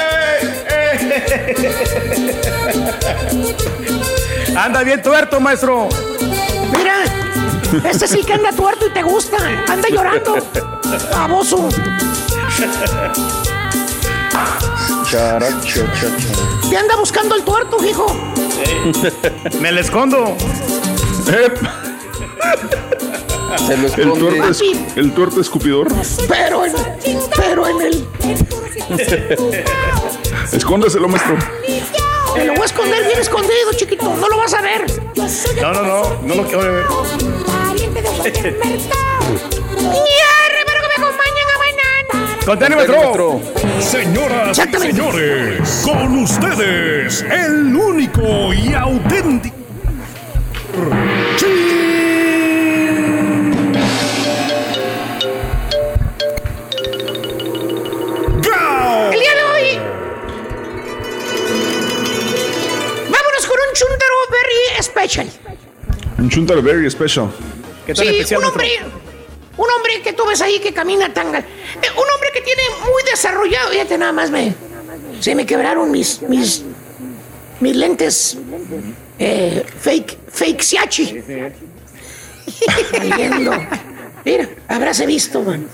Anda 4.56 4.82
bien 4.82 5.02
tuerto, 5.02 5.40
maestro. 5.40 5.88
Mira, 6.76 6.94
este 7.84 8.08
sí 8.08 8.24
que 8.24 8.34
anda 8.34 8.52
tuerto 8.52 8.86
y 8.86 8.90
te 8.90 9.02
gusta. 9.02 9.36
Anda 9.68 9.88
llorando. 9.88 10.36
Baboso. 11.12 11.68
Characho, 15.10 15.86
chacho. 15.94 16.68
Te 16.68 16.76
anda 16.76 16.96
buscando 16.96 17.34
el 17.34 17.42
tuerto, 17.42 17.82
hijo. 17.84 18.06
Me 19.60 19.72
le 19.72 19.80
escondo. 19.80 20.36
Se 23.66 23.76
lo 23.76 23.86
El 23.88 24.18
tuerto, 24.18 24.48
es, 24.48 24.62
el 24.96 25.12
tuerto 25.12 25.40
escupidor. 25.40 25.88
Pero 26.28 26.66
en, 26.66 26.74
pero 27.36 27.66
en 27.66 27.80
el. 27.80 28.06
Escóndaselo, 30.52 31.08
maestro. 31.08 31.36
Te 32.34 32.44
lo 32.44 32.52
voy 32.52 32.62
a 32.62 32.66
esconder 32.66 33.04
bien 33.06 33.18
escondido, 33.18 33.72
chiquito. 33.74 34.14
No 34.16 34.28
lo 34.28 34.36
vas 34.36 34.54
a 34.54 34.60
ver. 34.60 34.86
No, 35.60 35.72
no, 35.72 35.82
no. 35.82 36.22
No 36.22 36.34
lo 36.34 36.44
quiero 36.44 36.60
ver. 36.60 36.84
Maestro. 42.56 43.40
Señoras 43.80 44.58
y 44.58 44.78
señores, 44.78 45.82
con 45.84 46.18
ustedes, 46.18 47.22
el 47.22 47.74
único 47.76 48.54
y 48.54 48.72
auténtico. 48.72 49.56
Gao. 58.42 59.12
El 59.12 59.20
día 59.20 59.34
de 59.34 59.42
hoy. 59.42 59.78
Vámonos 63.10 63.46
con 63.46 63.58
un 63.58 63.74
chuntaro 63.74 64.14
very 64.30 64.82
special. 64.82 65.26
Un 66.18 66.30
chuntaro 66.30 66.62
very 66.62 66.90
special. 66.90 67.30
¿Qué 67.86 67.94
tan 67.94 68.04
Sí, 68.06 68.12
especial, 68.12 68.40
un 68.40 68.46
hombre. 68.46 68.68
Un 69.58 69.66
hombre 69.76 70.00
que 70.02 70.12
tú 70.12 70.24
ves 70.26 70.40
ahí 70.40 70.60
que 70.60 70.72
camina 70.72 71.12
tan. 71.12 71.26
un 71.26 71.34
hombre 71.34 72.30
que 72.32 72.40
tiene 72.40 72.62
muy 72.84 73.02
desarrollado. 73.10 73.70
Fíjate, 73.70 73.98
nada 73.98 74.12
más 74.12 74.30
me. 74.30 74.54
Se 75.20 75.34
me 75.34 75.44
quebraron 75.44 75.90
mis. 75.90 76.22
mis. 76.22 76.64
mis 77.60 77.76
lentes. 77.76 78.38
Eh, 79.18 79.64
fake. 79.80 80.16
fake 80.30 80.62
siachi. 80.62 81.22
Mira, 84.24 84.48
habráse 84.68 85.06
visto, 85.06 85.42
man. 85.42 85.66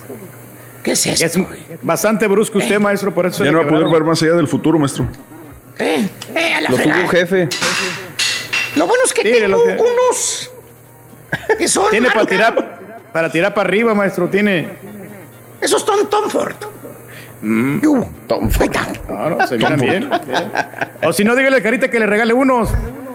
¿Qué 0.83 0.93
es 0.93 1.07
esto? 1.07 1.25
Es 1.27 1.39
bastante 1.83 2.27
brusco 2.27 2.59
usted, 2.59 2.79
maestro, 2.79 3.15
por 3.15 3.27
eso 3.27 3.45
Ya 3.45 3.53
no 3.53 3.59
va 3.59 3.65
a 3.65 3.69
poder 3.69 3.89
ver 3.89 4.03
más 4.05 4.23
allá 4.23 4.35
del 4.35 4.49
futuro, 4.49 4.79
maestro. 4.79 5.09
Eh, 5.79 6.09
eh, 6.35 6.55
a 6.55 6.61
la 6.61 6.71
Lo 6.71 6.77
tuvo 6.77 7.09
jefe. 7.09 7.49
Lo 8.77 8.87
bueno 8.87 9.05
es 9.05 9.13
que 9.13 9.23
tengo 9.23 9.63
unos. 9.63 10.51
que 11.59 11.69
son. 11.69 11.91
Tiene 11.91 12.11
para 12.11 12.27
tirar, 12.27 12.81
para 13.15 13.31
tirar 13.31 13.55
para 13.55 13.69
arriba, 13.69 13.95
maestro. 13.95 14.29
Tiene. 14.29 14.69
Esos 15.61 15.83
son 15.83 16.11
Tomford. 16.11 16.57
Mm. 17.43 17.87
Uh, 17.87 18.05
Tom. 18.27 18.51
ahí. 18.59 18.69
Claro, 19.07 19.47
se 19.47 19.57
miran 19.57 19.79
bien. 19.81 20.11
O 21.05 21.13
si 21.13 21.23
no, 21.23 21.37
dígale 21.37 21.59
a 21.59 21.63
Carita 21.63 21.89
que 21.89 22.01
le 22.01 22.07
regale 22.07 22.33
unos. 22.35 22.71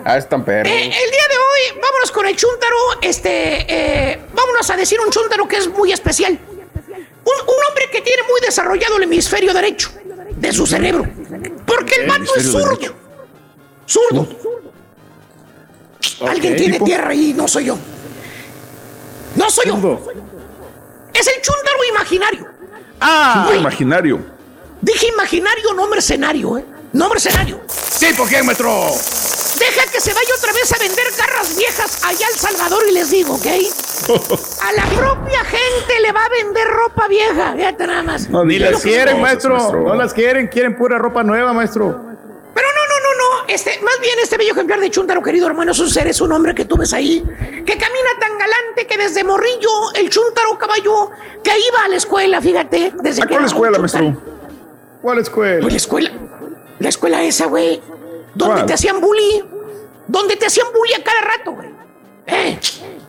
Ah, 0.05 0.17
están 0.17 0.45
perros. 0.45 0.71
Eh, 0.71 0.85
el 0.85 0.91
día 1.11 1.25
de 1.29 1.37
hoy, 1.37 1.81
vámonos 1.81 2.11
con 2.13 2.25
el 2.27 2.35
chúntaro. 2.37 2.75
Este, 3.01 3.65
eh, 3.67 4.19
vámonos 4.33 4.69
a 4.69 4.77
decir 4.77 4.97
un 5.05 5.11
chúntaro 5.11 5.45
que 5.49 5.57
es 5.57 5.67
muy 5.67 5.91
especial. 5.91 6.31
Un, 6.31 7.33
un 7.47 7.65
hombre 7.67 7.89
que 7.91 7.99
tiene 7.99 8.23
muy 8.23 8.39
desarrollado 8.39 8.95
el 8.95 9.03
hemisferio 9.03 9.53
derecho 9.53 9.89
de 10.33 10.53
su 10.53 10.65
cerebro. 10.65 11.05
Porque 11.65 11.95
el 11.95 12.07
vato 12.07 12.35
es 12.37 12.49
zurdo. 12.49 12.79
Zurdo. 13.85 14.29
Alguien 16.25 16.55
tiene 16.55 16.73
Tipo- 16.75 16.85
tierra 16.85 17.13
y 17.13 17.33
no 17.33 17.49
soy 17.49 17.65
yo. 17.65 17.77
No 19.35 19.49
soy 19.49 19.65
yo. 19.67 19.73
Zurdo. 19.75 20.01
Es 21.13 21.27
el 21.27 21.41
chúntaro 21.41 21.83
imaginario. 21.89 22.47
Ah, 23.01 23.43
Güey, 23.47 23.59
imaginario. 23.59 24.19
Dije 24.81 25.07
imaginario, 25.07 25.73
no 25.73 25.87
mercenario, 25.87 26.57
¿eh? 26.57 26.65
No 26.93 27.09
mercenario. 27.09 27.61
Sí, 27.67 28.07
¿por 28.17 28.27
qué, 28.29 28.41
maestro? 28.43 28.71
Deja 29.59 29.91
que 29.91 29.99
se 29.99 30.13
vaya 30.13 30.29
otra 30.37 30.53
vez 30.53 30.71
a 30.71 30.77
vender 30.79 31.05
garras 31.17 31.55
viejas 31.57 32.03
allá 32.05 32.25
al 32.27 32.33
Salvador 32.39 32.83
y 32.89 32.93
les 32.93 33.09
digo, 33.11 33.35
¿ok? 33.35 33.45
A 34.63 34.71
la 34.71 34.85
propia 34.95 35.43
gente 35.43 35.99
le 36.01 36.11
va 36.13 36.23
a 36.23 36.29
vender 36.29 36.67
ropa 36.67 37.07
vieja. 37.07 37.53
Fíjate 37.55 37.87
nada 37.87 38.03
más. 38.03 38.29
Ni 38.29 38.57
las 38.57 38.81
quieren, 38.81 39.19
maestro. 39.21 39.57
No 39.73 39.95
las 39.95 40.13
quieren, 40.13 40.47
quieren 40.47 40.77
pura 40.77 40.97
ropa 40.97 41.23
nueva, 41.23 41.51
maestro. 41.53 41.87
Pero 42.53 42.67
no, 42.67 42.87
no, 42.87 42.87
no, 42.87 42.88
no. 42.88 42.88
Este, 43.49 43.79
más 43.81 43.99
bien 43.99 44.13
este 44.21 44.37
bello 44.37 44.51
ejemplar 44.51 44.79
de 44.79 44.91
Chuntaro, 44.91 45.23
querido 45.23 45.47
hermano, 45.47 45.71
es 45.71 45.79
un 45.79 45.89
ser, 45.89 46.07
es 46.07 46.21
un 46.21 46.31
hombre 46.31 46.53
que 46.53 46.65
tú 46.65 46.77
ves 46.77 46.93
ahí, 46.93 47.23
que 47.65 47.77
camina 47.77 48.09
tan 48.19 48.37
galante 48.37 48.85
que 48.87 48.95
desde 48.95 49.23
morrillo, 49.23 49.93
el 49.95 50.09
Chuntaro 50.09 50.57
caballo, 50.59 51.09
que 51.43 51.51
iba 51.51 51.83
a 51.83 51.87
la 51.87 51.95
escuela, 51.95 52.39
fíjate. 52.41 52.93
Desde 53.01 53.23
¿A 53.23 53.25
que 53.25 53.33
cuál 53.33 53.45
escuela, 53.45 53.79
maestro? 53.79 54.21
¿Cuál 55.01 55.19
escuela? 55.19 55.61
Pues 55.61 55.73
la 55.73 55.77
escuela. 55.77 56.11
La 56.79 56.89
escuela 56.89 57.23
esa, 57.23 57.47
güey. 57.47 57.81
Donde 58.35 58.53
¿Cuál? 58.55 58.65
te 58.67 58.73
hacían 58.73 59.01
bully. 59.01 59.43
Donde 60.07 60.35
te 60.35 60.45
hacían 60.45 60.67
bully 60.73 60.93
a 60.93 61.03
cada 61.03 61.21
rato, 61.21 61.51
güey. 61.53 61.69
¿Eh? 62.27 62.59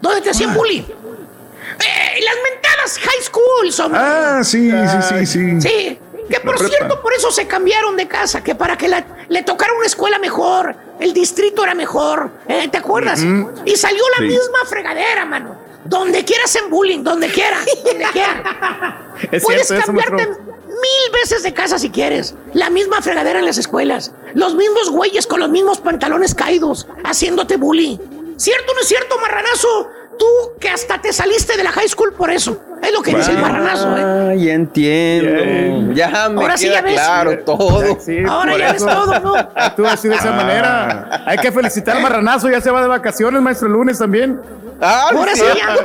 Donde 0.01 0.23
te 0.23 0.31
hacían 0.31 0.55
bully. 0.55 0.79
Eh, 0.79 2.21
las 2.23 2.35
mentadas 2.51 2.99
high 2.99 3.23
schools, 3.23 3.81
hombre. 3.81 4.01
Ah, 4.03 4.41
sí, 4.43 4.71
sí, 4.71 5.27
sí, 5.27 5.27
sí. 5.27 5.61
Sí. 5.61 5.99
Que 6.31 6.41
por 6.41 6.59
cierto, 6.59 7.03
por 7.03 7.13
eso 7.13 7.31
se 7.31 7.47
cambiaron 7.47 7.97
de 7.97 8.07
casa, 8.07 8.43
que 8.43 8.55
para 8.55 8.77
que 8.79 8.89
la- 8.89 9.05
le 9.29 9.43
tocara 9.43 9.73
una 9.75 9.87
escuela 9.87 10.19
mejor, 10.19 10.77
el 11.01 11.13
distrito 11.13 11.65
era 11.65 11.75
mejor, 11.75 12.31
¿eh? 12.49 12.69
¿te 12.71 12.79
acuerdas? 12.79 13.21
Y 13.65 13.77
salió 13.77 14.03
la 14.11 14.19
Sí. 14.19 14.25
misma 14.25 14.59
fregadera, 14.69 15.25
mano. 15.25 15.57
Donde 15.85 16.25
quieras 16.25 16.55
en 16.57 16.71
bullying, 16.71 17.03
donde 17.03 17.29
quiera, 17.29 17.59
donde 17.85 18.05
quiera. 18.13 19.07
Es 19.33 19.43
Puedes 19.43 19.67
cierto 19.67 19.87
cambiarte 19.87 20.27
mil 20.29 21.13
veces 21.13 21.43
de 21.43 21.53
casa 21.53 21.79
si 21.79 21.91
quieres. 21.91 22.35
La 22.55 22.71
misma 22.71 23.03
fregadera 23.03 23.39
en 23.41 23.45
las 23.45 23.59
escuelas. 23.59 24.13
Los 24.35 24.55
mismos 24.55 24.89
güeyes 24.91 25.27
con 25.27 25.41
los 25.41 25.49
mismos 25.51 25.79
pantalones 25.81 26.35
caídos, 26.35 26.87
haciéndote 27.05 27.57
bullying. 27.57 27.99
¿Cierto 28.37 28.73
o 28.73 28.75
no 28.75 28.81
es 28.81 28.89
cierto, 28.89 29.19
marranazo? 29.19 29.89
Tú 30.19 30.27
que 30.61 30.69
hasta 30.71 31.01
te 31.01 31.13
saliste 31.13 31.57
de 31.57 31.65
la 31.65 31.73
high 31.73 31.89
school 31.89 32.13
por 32.15 32.31
eso. 32.31 32.59
Es 32.83 32.93
lo 32.93 33.03
que 33.03 33.15
dice 33.15 33.31
el 33.33 33.39
marranazo, 33.39 33.97
¿eh? 33.97 34.03
Ah, 34.03 34.35
ya 34.35 34.53
entiendo. 34.55 35.93
Ya 35.93 36.29
me 36.31 36.41
Ahora 36.41 36.57
sí 36.57 36.65
queda 36.67 36.75
ya 36.77 36.83
ves. 36.83 36.93
claro 36.95 37.39
todo. 37.45 38.01
Sí, 38.01 38.19
Ahora 38.27 38.57
ya 38.57 38.73
ves 38.73 38.83
eso. 38.83 38.87
todo, 38.87 39.21
¿no? 39.21 39.35
Actúa 39.55 39.93
así 39.93 40.09
de 40.09 40.15
esa 40.15 40.33
manera. 40.33 41.23
Hay 41.27 41.39
que 41.39 41.53
felicitar 41.53 41.97
al 41.97 42.03
marranazo, 42.03 42.49
ya 42.49 42.61
se 42.61 42.71
va 42.71 42.81
de 42.83 42.89
vacaciones, 42.89 43.41
maestro, 43.43 43.67
el 43.69 43.75
lunes 43.75 43.99
también. 43.99 44.41
Ah, 44.81 45.11
Ahora 45.13 45.35
sí 45.35 45.43
ya. 45.57 45.77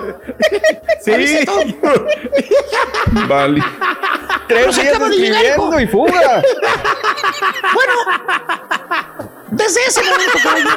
Sí. 1.02 1.46
Vale. 3.28 3.62
Tres 4.48 4.76
se 4.76 4.82
días 4.84 4.96
acaba 4.96 5.10
de 5.10 5.18
llegar, 5.18 5.43
escribiendo 5.43 5.80
y 5.82 5.88
fuga. 5.88 6.41
Bueno, 7.74 7.93
desde 9.56 9.86
ese 9.88 10.01
momento, 10.03 10.38
caballo. 10.43 10.70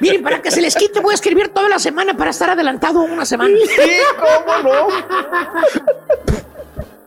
Miren, 0.00 0.22
para 0.22 0.42
que 0.42 0.50
se 0.50 0.60
les 0.60 0.74
quite, 0.74 1.00
voy 1.00 1.12
a 1.12 1.14
escribir 1.14 1.48
toda 1.48 1.68
la 1.68 1.78
semana 1.78 2.16
para 2.16 2.30
estar 2.30 2.50
adelantado 2.50 3.00
una 3.00 3.24
semana. 3.24 3.56
Sí, 3.56 3.90
cómo 4.18 4.58
no. 4.62 4.88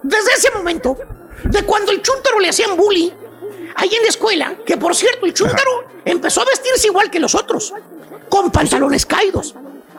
Desde 0.01 0.31
ese 0.33 0.51
momento, 0.51 0.97
de 1.43 1.63
cuando 1.63 1.91
el 1.91 2.01
chúntaro 2.01 2.39
le 2.39 2.49
hacían 2.49 2.75
bully, 2.75 3.13
ahí 3.75 3.89
en 3.95 4.01
la 4.01 4.09
escuela, 4.09 4.55
que 4.65 4.77
por 4.77 4.95
cierto, 4.95 5.25
el 5.25 5.33
chúntaro 5.33 5.85
empezó 6.03 6.41
a 6.41 6.45
vestirse 6.45 6.87
igual 6.87 7.11
que 7.11 7.19
los 7.19 7.35
otros, 7.35 7.73
con 8.27 8.51
pantalones 8.51 9.05
caídos, 9.05 9.53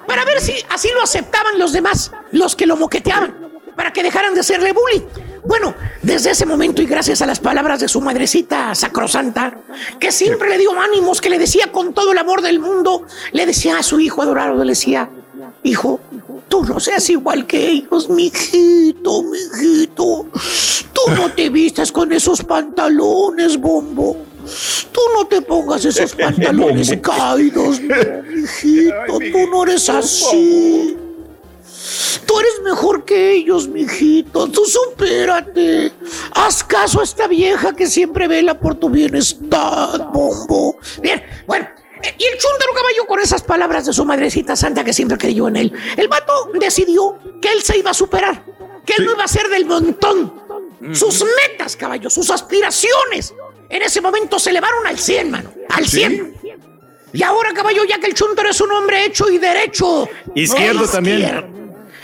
para 0.06 0.24
ver 0.24 0.40
si 0.40 0.54
así 0.70 0.90
lo 0.94 1.02
aceptaban 1.02 1.58
los 1.58 1.72
demás, 1.72 2.10
los 2.32 2.56
que 2.56 2.66
lo 2.66 2.76
moqueteaban, 2.76 3.52
para 3.76 3.92
que 3.92 4.02
dejaran 4.02 4.34
de 4.34 4.40
hacerle 4.40 4.72
bully. 4.72 5.06
Bueno, 5.44 5.74
desde 6.02 6.30
ese 6.30 6.46
momento 6.46 6.82
y 6.82 6.86
gracias 6.86 7.22
a 7.22 7.26
las 7.26 7.40
palabras 7.40 7.80
de 7.80 7.88
su 7.88 8.00
madrecita 8.00 8.74
sacrosanta, 8.74 9.58
que 9.98 10.12
siempre 10.12 10.50
le 10.50 10.58
dio 10.58 10.78
ánimos, 10.78 11.20
que 11.20 11.30
le 11.30 11.38
decía 11.38 11.72
con 11.72 11.94
todo 11.94 12.12
el 12.12 12.18
amor 12.18 12.42
del 12.42 12.58
mundo, 12.58 13.04
le 13.32 13.46
decía 13.46 13.78
a 13.78 13.82
su 13.82 14.00
hijo 14.00 14.22
adorado, 14.22 14.62
le 14.62 14.72
decía, 14.72 15.08
hijo, 15.62 16.00
tú 16.48 16.64
no 16.64 16.78
seas 16.78 17.08
igual 17.10 17.46
que 17.46 17.70
ellos, 17.70 18.08
mijito, 18.08 19.22
mijito. 19.22 20.26
Tú 20.92 21.12
no 21.14 21.32
te 21.32 21.48
vistas 21.48 21.90
con 21.90 22.12
esos 22.12 22.42
pantalones, 22.42 23.56
bombo. 23.58 24.16
Tú 24.92 25.00
no 25.14 25.26
te 25.26 25.40
pongas 25.42 25.84
esos 25.84 26.14
pantalones 26.16 26.94
caídos, 27.00 27.80
mijito. 27.80 29.18
Tú 29.32 29.50
no 29.50 29.62
eres 29.64 29.88
así. 29.88 30.96
Tú 32.26 32.38
eres 32.38 32.60
mejor 32.62 33.04
que 33.04 33.32
ellos, 33.32 33.68
mijito. 33.68 34.48
Tú 34.48 34.64
supérate. 34.64 35.92
Haz 36.32 36.64
caso 36.64 37.00
a 37.00 37.04
esta 37.04 37.26
vieja 37.26 37.74
que 37.74 37.86
siempre 37.86 38.28
vela 38.28 38.58
por 38.58 38.74
tu 38.74 38.88
bienestar, 38.90 40.10
bombo. 40.12 40.76
Bien, 41.02 41.22
bueno. 41.46 41.68
Y 42.02 42.24
el 42.24 42.38
chúndaro 42.38 42.72
caballo 42.74 43.06
con 43.06 43.20
esas 43.20 43.42
palabras 43.42 43.84
de 43.84 43.92
su 43.92 44.04
madrecita 44.06 44.56
santa 44.56 44.82
que 44.84 44.92
siempre 44.92 45.18
creyó 45.18 45.48
en 45.48 45.56
él. 45.56 45.72
El 45.96 46.08
vato 46.08 46.50
decidió 46.54 47.18
que 47.42 47.48
él 47.52 47.62
se 47.62 47.76
iba 47.76 47.90
a 47.90 47.94
superar, 47.94 48.42
que 48.86 48.94
él 48.96 49.04
no 49.04 49.12
iba 49.12 49.24
a 49.24 49.28
ser 49.28 49.48
del 49.48 49.66
montón. 49.66 50.32
Sus 50.94 51.22
metas, 51.22 51.76
caballo, 51.76 52.08
sus 52.08 52.30
aspiraciones, 52.30 53.34
en 53.68 53.82
ese 53.82 54.00
momento 54.00 54.38
se 54.38 54.48
elevaron 54.48 54.86
al 54.86 54.98
100, 54.98 55.30
mano. 55.30 55.52
Al 55.68 55.86
100. 55.86 56.36
Y 57.12 57.22
ahora, 57.22 57.52
caballo, 57.52 57.84
ya 57.84 57.98
que 57.98 58.06
el 58.06 58.14
chúntaro 58.14 58.48
es 58.48 58.60
un 58.60 58.72
hombre 58.72 59.04
hecho 59.04 59.28
y 59.28 59.36
derecho. 59.36 60.08
Izquierdo 60.34 60.88
también. 60.88 61.59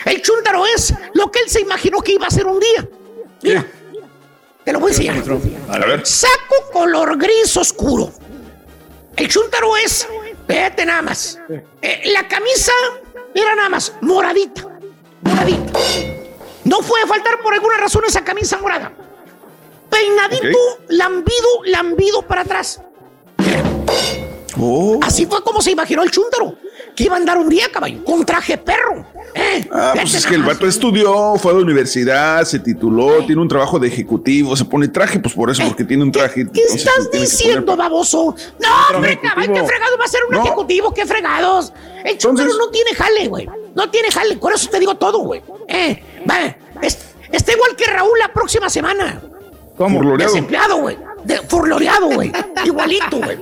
El 0.07 0.23
chúntaro 0.23 0.65
es 0.67 0.95
lo 1.15 1.31
que 1.31 1.41
él 1.41 1.51
se 1.51 1.61
imaginó 1.61 2.01
que 2.01 2.13
iba 2.13 2.27
a 2.27 2.31
ser 2.31 2.47
un 2.47 2.61
día. 2.61 2.89
Mira, 3.43 3.67
te 4.65 4.73
lo 4.73 4.79
voy 4.81 4.93
a 4.93 4.95
enseñar. 4.95 5.17
A 5.69 5.79
ver. 5.79 6.07
Saco 6.07 6.71
color 6.73 7.19
gris 7.19 7.57
oscuro. 7.57 8.13
El 9.17 9.29
chúntaro 9.29 9.77
es, 9.77 10.07
fíjate 10.47 10.87
nada 10.87 11.03
más. 11.03 11.39
eh, 11.83 12.03
la 12.13 12.29
camisa 12.29 12.73
era 13.35 13.55
nada 13.57 13.69
más 13.69 13.93
moradita. 14.01 14.79
Moradita. 15.23 15.79
No 16.65 16.79
puede 16.81 17.07
faltar 17.07 17.41
por 17.43 17.53
alguna 17.55 17.77
razón 17.77 18.05
esa 18.07 18.23
camisa 18.23 18.59
morada. 18.59 18.93
Peinadito, 19.91 20.59
lambido, 20.89 21.49
lambido 21.65 22.23
para 22.23 22.43
atrás. 22.43 22.81
Oh. 24.59 25.01
Así 25.03 25.27
fue 25.27 25.43
como 25.43 25.61
se 25.61 25.73
imaginó 25.73 26.03
el 26.03 26.11
chúntaro. 26.11 26.55
Que 26.95 27.05
iba 27.05 27.15
a 27.17 27.19
andar 27.19 27.39
un 27.39 27.49
día, 27.49 27.71
caballo, 27.71 28.05
con 28.05 28.25
traje 28.25 28.57
perro. 28.57 29.05
¿Eh? 29.37 29.69
Ah, 29.73 29.93
pues 29.95 30.15
es 30.15 30.27
que 30.27 30.35
el 30.35 30.43
vato 30.43 30.67
estudió, 30.67 31.37
fue 31.37 31.53
a 31.53 31.55
la 31.55 31.61
universidad, 31.61 32.43
se 32.45 32.59
tituló, 32.59 33.25
tiene 33.27 33.41
un 33.43 33.49
trabajo 33.49 33.79
de 33.79 33.89
ejecutivo, 33.89 34.57
se 34.57 34.65
pone 34.65 34.89
traje, 34.89 35.19
pues 35.21 35.35
por 35.35 35.51
eso, 35.51 35.63
porque 35.67 35.85
tiene 35.85 36.03
un 36.03 36.11
traje. 36.11 36.47
¿Qué 36.53 36.63
estás 36.63 36.95
pues, 36.97 37.09
que 37.11 37.19
diciendo, 37.21 37.73
poner- 37.75 37.77
baboso? 37.79 38.35
No, 38.59 38.97
hombre, 38.97 39.21
caballo, 39.21 39.53
qué 39.55 39.65
fregado 39.65 39.99
va 39.99 40.05
a 40.05 40.09
ser 40.09 40.21
un 40.29 40.37
No. 40.37 40.45
ejecutivo, 40.45 40.93
qué 40.95 41.07
fregados. 41.07 41.73
El 42.05 42.19
chúntaro 42.19 42.49
no 42.57 42.69
tiene 42.71 42.95
jale, 42.95 43.29
güey. 43.29 43.49
No 43.75 43.91
tiene 43.91 44.11
jale, 44.11 44.37
por 44.37 44.53
eso 44.53 44.69
te 44.71 44.79
digo 44.81 44.95
todo, 44.97 45.19
güey. 45.19 45.43
Eh, 45.69 46.03
va, 46.29 46.57
es- 46.83 46.99
está 47.31 47.53
igual 47.53 47.77
que 47.77 47.85
Raúl 47.87 48.19
la 48.19 48.33
próxima 48.33 48.71
semana. 48.71 49.21
¿Cómo? 49.77 49.99
Furloreado. 49.99 50.33
Desempleado, 50.33 50.77
güey. 50.79 50.97
De, 51.25 51.37
furloreado, 51.43 52.07
güey. 52.09 52.33
Igualito, 52.65 53.19
güey. 53.19 53.39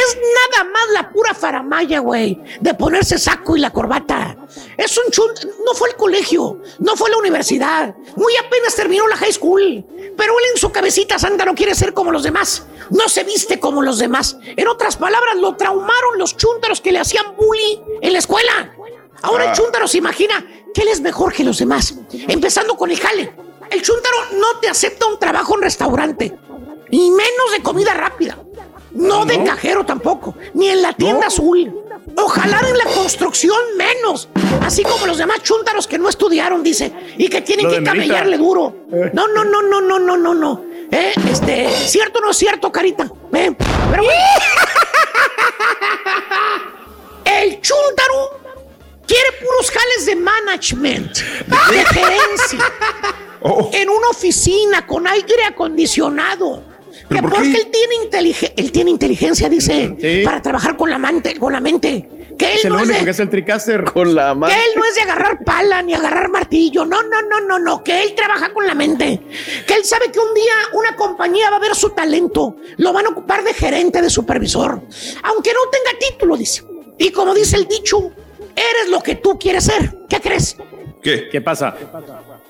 Es 0.00 0.16
nada 0.16 0.64
más 0.70 0.82
la 0.92 1.10
pura 1.10 1.34
faramaya, 1.34 1.98
güey, 2.00 2.40
de 2.60 2.74
ponerse 2.74 3.18
saco 3.18 3.56
y 3.56 3.60
la 3.60 3.70
corbata. 3.72 4.36
Es 4.76 4.96
un 4.98 5.10
chun... 5.10 5.26
No 5.66 5.74
fue 5.74 5.90
al 5.90 5.96
colegio, 5.96 6.60
no 6.78 6.94
fue 6.96 7.10
la 7.10 7.16
universidad. 7.18 7.94
Muy 8.16 8.36
apenas 8.36 8.74
terminó 8.76 9.08
la 9.08 9.16
high 9.16 9.32
school. 9.32 9.84
Pero 10.16 10.32
él 10.38 10.44
en 10.54 10.60
su 10.60 10.70
cabecita 10.70 11.18
santa 11.18 11.44
no 11.44 11.54
quiere 11.54 11.74
ser 11.74 11.94
como 11.94 12.12
los 12.12 12.22
demás. 12.22 12.66
No 12.90 13.08
se 13.08 13.24
viste 13.24 13.58
como 13.58 13.82
los 13.82 13.98
demás. 13.98 14.36
En 14.56 14.68
otras 14.68 14.96
palabras, 14.96 15.36
lo 15.36 15.56
traumaron 15.56 16.18
los 16.18 16.36
chúntaros 16.36 16.80
que 16.80 16.92
le 16.92 17.00
hacían 17.00 17.34
bully 17.36 17.80
en 18.00 18.12
la 18.12 18.18
escuela. 18.20 18.74
Ahora 19.22 19.44
el 19.44 19.50
Ah. 19.50 19.54
chúntaro 19.54 19.88
se 19.88 19.98
imagina 19.98 20.46
que 20.72 20.82
él 20.82 20.88
es 20.88 21.00
mejor 21.00 21.32
que 21.32 21.42
los 21.44 21.58
demás. 21.58 21.94
Empezando 22.28 22.76
con 22.76 22.90
el 22.90 23.00
jale. 23.00 23.32
El 23.70 23.82
chúntaro 23.82 24.16
no 24.34 24.60
te 24.60 24.68
acepta 24.68 25.06
un 25.06 25.18
trabajo 25.18 25.56
en 25.56 25.62
restaurante. 25.62 26.38
Y 26.90 27.10
menos 27.10 27.52
de 27.52 27.62
comida 27.62 27.94
rápida. 27.94 28.38
No 28.98 29.24
de 29.24 29.42
cajero 29.44 29.84
tampoco. 29.86 30.34
Ni 30.54 30.68
en 30.68 30.82
la 30.82 30.92
tienda 30.92 31.28
azul. 31.28 31.84
Ojalá 32.16 32.60
en 32.68 32.76
la 32.78 32.84
construcción 32.86 33.56
menos. 33.76 34.28
Así 34.62 34.82
como 34.82 35.06
los 35.06 35.18
demás 35.18 35.42
chúntaros 35.42 35.86
que 35.86 35.98
no 35.98 36.08
estudiaron, 36.08 36.62
dice. 36.62 36.92
Y 37.16 37.28
que 37.28 37.40
tienen 37.42 37.66
Lo 37.66 37.72
que 37.72 37.82
camellarle 37.82 38.36
duro. 38.38 38.74
No, 39.12 39.28
no, 39.28 39.44
no, 39.44 39.62
no, 39.62 39.80
no, 39.80 39.98
no, 39.98 40.16
no, 40.16 40.34
no. 40.34 40.64
Eh, 40.90 41.12
este, 41.30 41.70
¿cierto 41.70 42.18
o 42.18 42.22
no 42.22 42.30
es 42.30 42.36
cierto, 42.36 42.72
Carita? 42.72 43.04
Eh, 43.34 43.54
pero 43.90 44.02
bueno. 44.02 44.18
El 47.24 47.60
chúntaro 47.60 48.40
quiere 49.06 49.32
puros 49.40 49.70
jales 49.70 50.06
de 50.06 50.16
management, 50.16 51.12
de 51.16 51.84
gerencia, 51.94 52.72
Oh. 53.40 53.70
en 53.72 53.88
una 53.88 54.08
oficina 54.08 54.84
con 54.84 55.06
aire 55.06 55.44
acondicionado. 55.44 56.64
Que 57.08 57.14
¿Pero 57.16 57.22
por 57.22 57.32
porque 57.36 57.52
qué? 57.52 57.58
él 57.58 57.68
tiene, 57.72 57.94
inteligen- 58.04 58.52
él 58.56 58.72
tiene 58.72 58.90
inteligencia, 58.90 59.48
dice, 59.48 59.96
Sí. 59.98 60.22
para 60.24 60.42
trabajar 60.42 60.76
con 60.76 60.90
la, 60.90 60.98
mente, 60.98 61.38
con 61.38 61.52
la 61.52 61.60
mente. 61.60 62.08
Que 62.38 62.52
él 62.52 62.58
Es 62.58 62.64
el 62.66 62.72
no 62.72 62.78
es 62.78 62.84
único 62.84 62.98
de- 63.00 63.04
que 63.06 63.10
es 63.10 63.18
el 63.20 63.30
tricaster. 63.30 63.84
Con 63.84 64.14
la 64.14 64.32
Que 64.46 64.52
él 64.54 64.70
no 64.76 64.84
es 64.84 64.94
de 64.94 65.00
agarrar 65.02 65.42
pala 65.44 65.82
ni 65.82 65.94
agarrar 65.94 66.28
martillo. 66.30 66.84
No, 66.84 67.02
no, 67.02 67.22
no, 67.22 67.40
no, 67.40 67.58
no. 67.58 67.82
Que 67.82 68.02
él 68.02 68.14
trabaja 68.14 68.52
con 68.52 68.64
la 68.66 68.74
mente. 68.74 69.20
Que 69.66 69.74
él 69.74 69.84
sabe 69.84 70.12
que 70.12 70.20
un 70.20 70.32
día 70.34 70.52
una 70.74 70.94
compañía 70.94 71.50
va 71.50 71.56
a 71.56 71.60
ver 71.60 71.74
su 71.74 71.90
talento. 71.90 72.56
Lo 72.76 72.92
van 72.92 73.06
a 73.06 73.08
ocupar 73.08 73.42
de 73.42 73.54
gerente, 73.54 74.00
de 74.02 74.10
supervisor. 74.10 74.80
Aunque 75.24 75.52
no 75.52 75.60
tenga 75.70 75.98
título, 75.98 76.36
dice. 76.36 76.62
Y 76.98 77.10
como 77.10 77.34
dice 77.34 77.56
el 77.56 77.66
dicho, 77.66 77.98
eres 78.54 78.90
lo 78.90 79.00
que 79.00 79.16
tú 79.16 79.36
quieres 79.38 79.64
ser. 79.64 79.96
¿Qué 80.08 80.20
crees? 80.20 80.56
¿Qué? 81.02 81.28
¿Qué 81.30 81.40
pasa? 81.40 81.74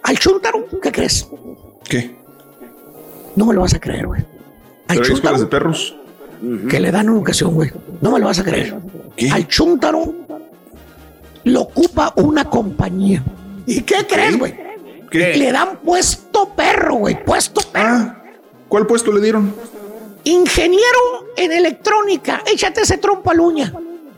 Al 0.02 0.18
chúntaro, 0.18 0.66
¿qué 0.82 0.92
crees? 0.92 1.28
¿Qué? 1.88 2.14
No 3.36 3.46
me 3.46 3.54
lo 3.54 3.60
vas 3.62 3.72
a 3.74 3.80
creer, 3.80 4.06
güey. 4.06 4.20
Al 4.88 4.98
¿Pero 5.00 5.28
hay 5.34 5.40
de 5.40 5.46
perros? 5.46 5.94
que 6.70 6.78
le 6.80 6.90
dan 6.92 7.06
educación, 7.08 7.54
güey. 7.54 7.70
No 8.00 8.12
me 8.12 8.18
lo 8.20 8.26
vas 8.26 8.38
a 8.38 8.44
creer. 8.44 8.74
Al 9.32 9.48
chúntaro 9.48 10.14
lo 11.44 11.60
ocupa 11.62 12.12
una 12.16 12.44
compañía. 12.44 13.22
¿Y 13.66 13.80
qué 13.82 14.06
crees, 14.08 14.38
güey? 14.38 14.54
¿Qué? 15.10 15.36
Le 15.36 15.52
dan 15.52 15.78
puesto 15.84 16.50
perro, 16.54 16.94
güey. 16.96 17.22
Puesto 17.24 17.60
perro. 17.72 17.88
Ah, 17.88 18.22
¿Cuál 18.68 18.86
puesto 18.86 19.10
le 19.12 19.20
dieron? 19.20 19.52
Ingeniero 20.24 20.98
en 21.36 21.52
electrónica. 21.52 22.42
Échate 22.46 22.82
ese 22.82 22.98
trompo 22.98 23.30
al 23.30 23.40
uña. 23.40 23.72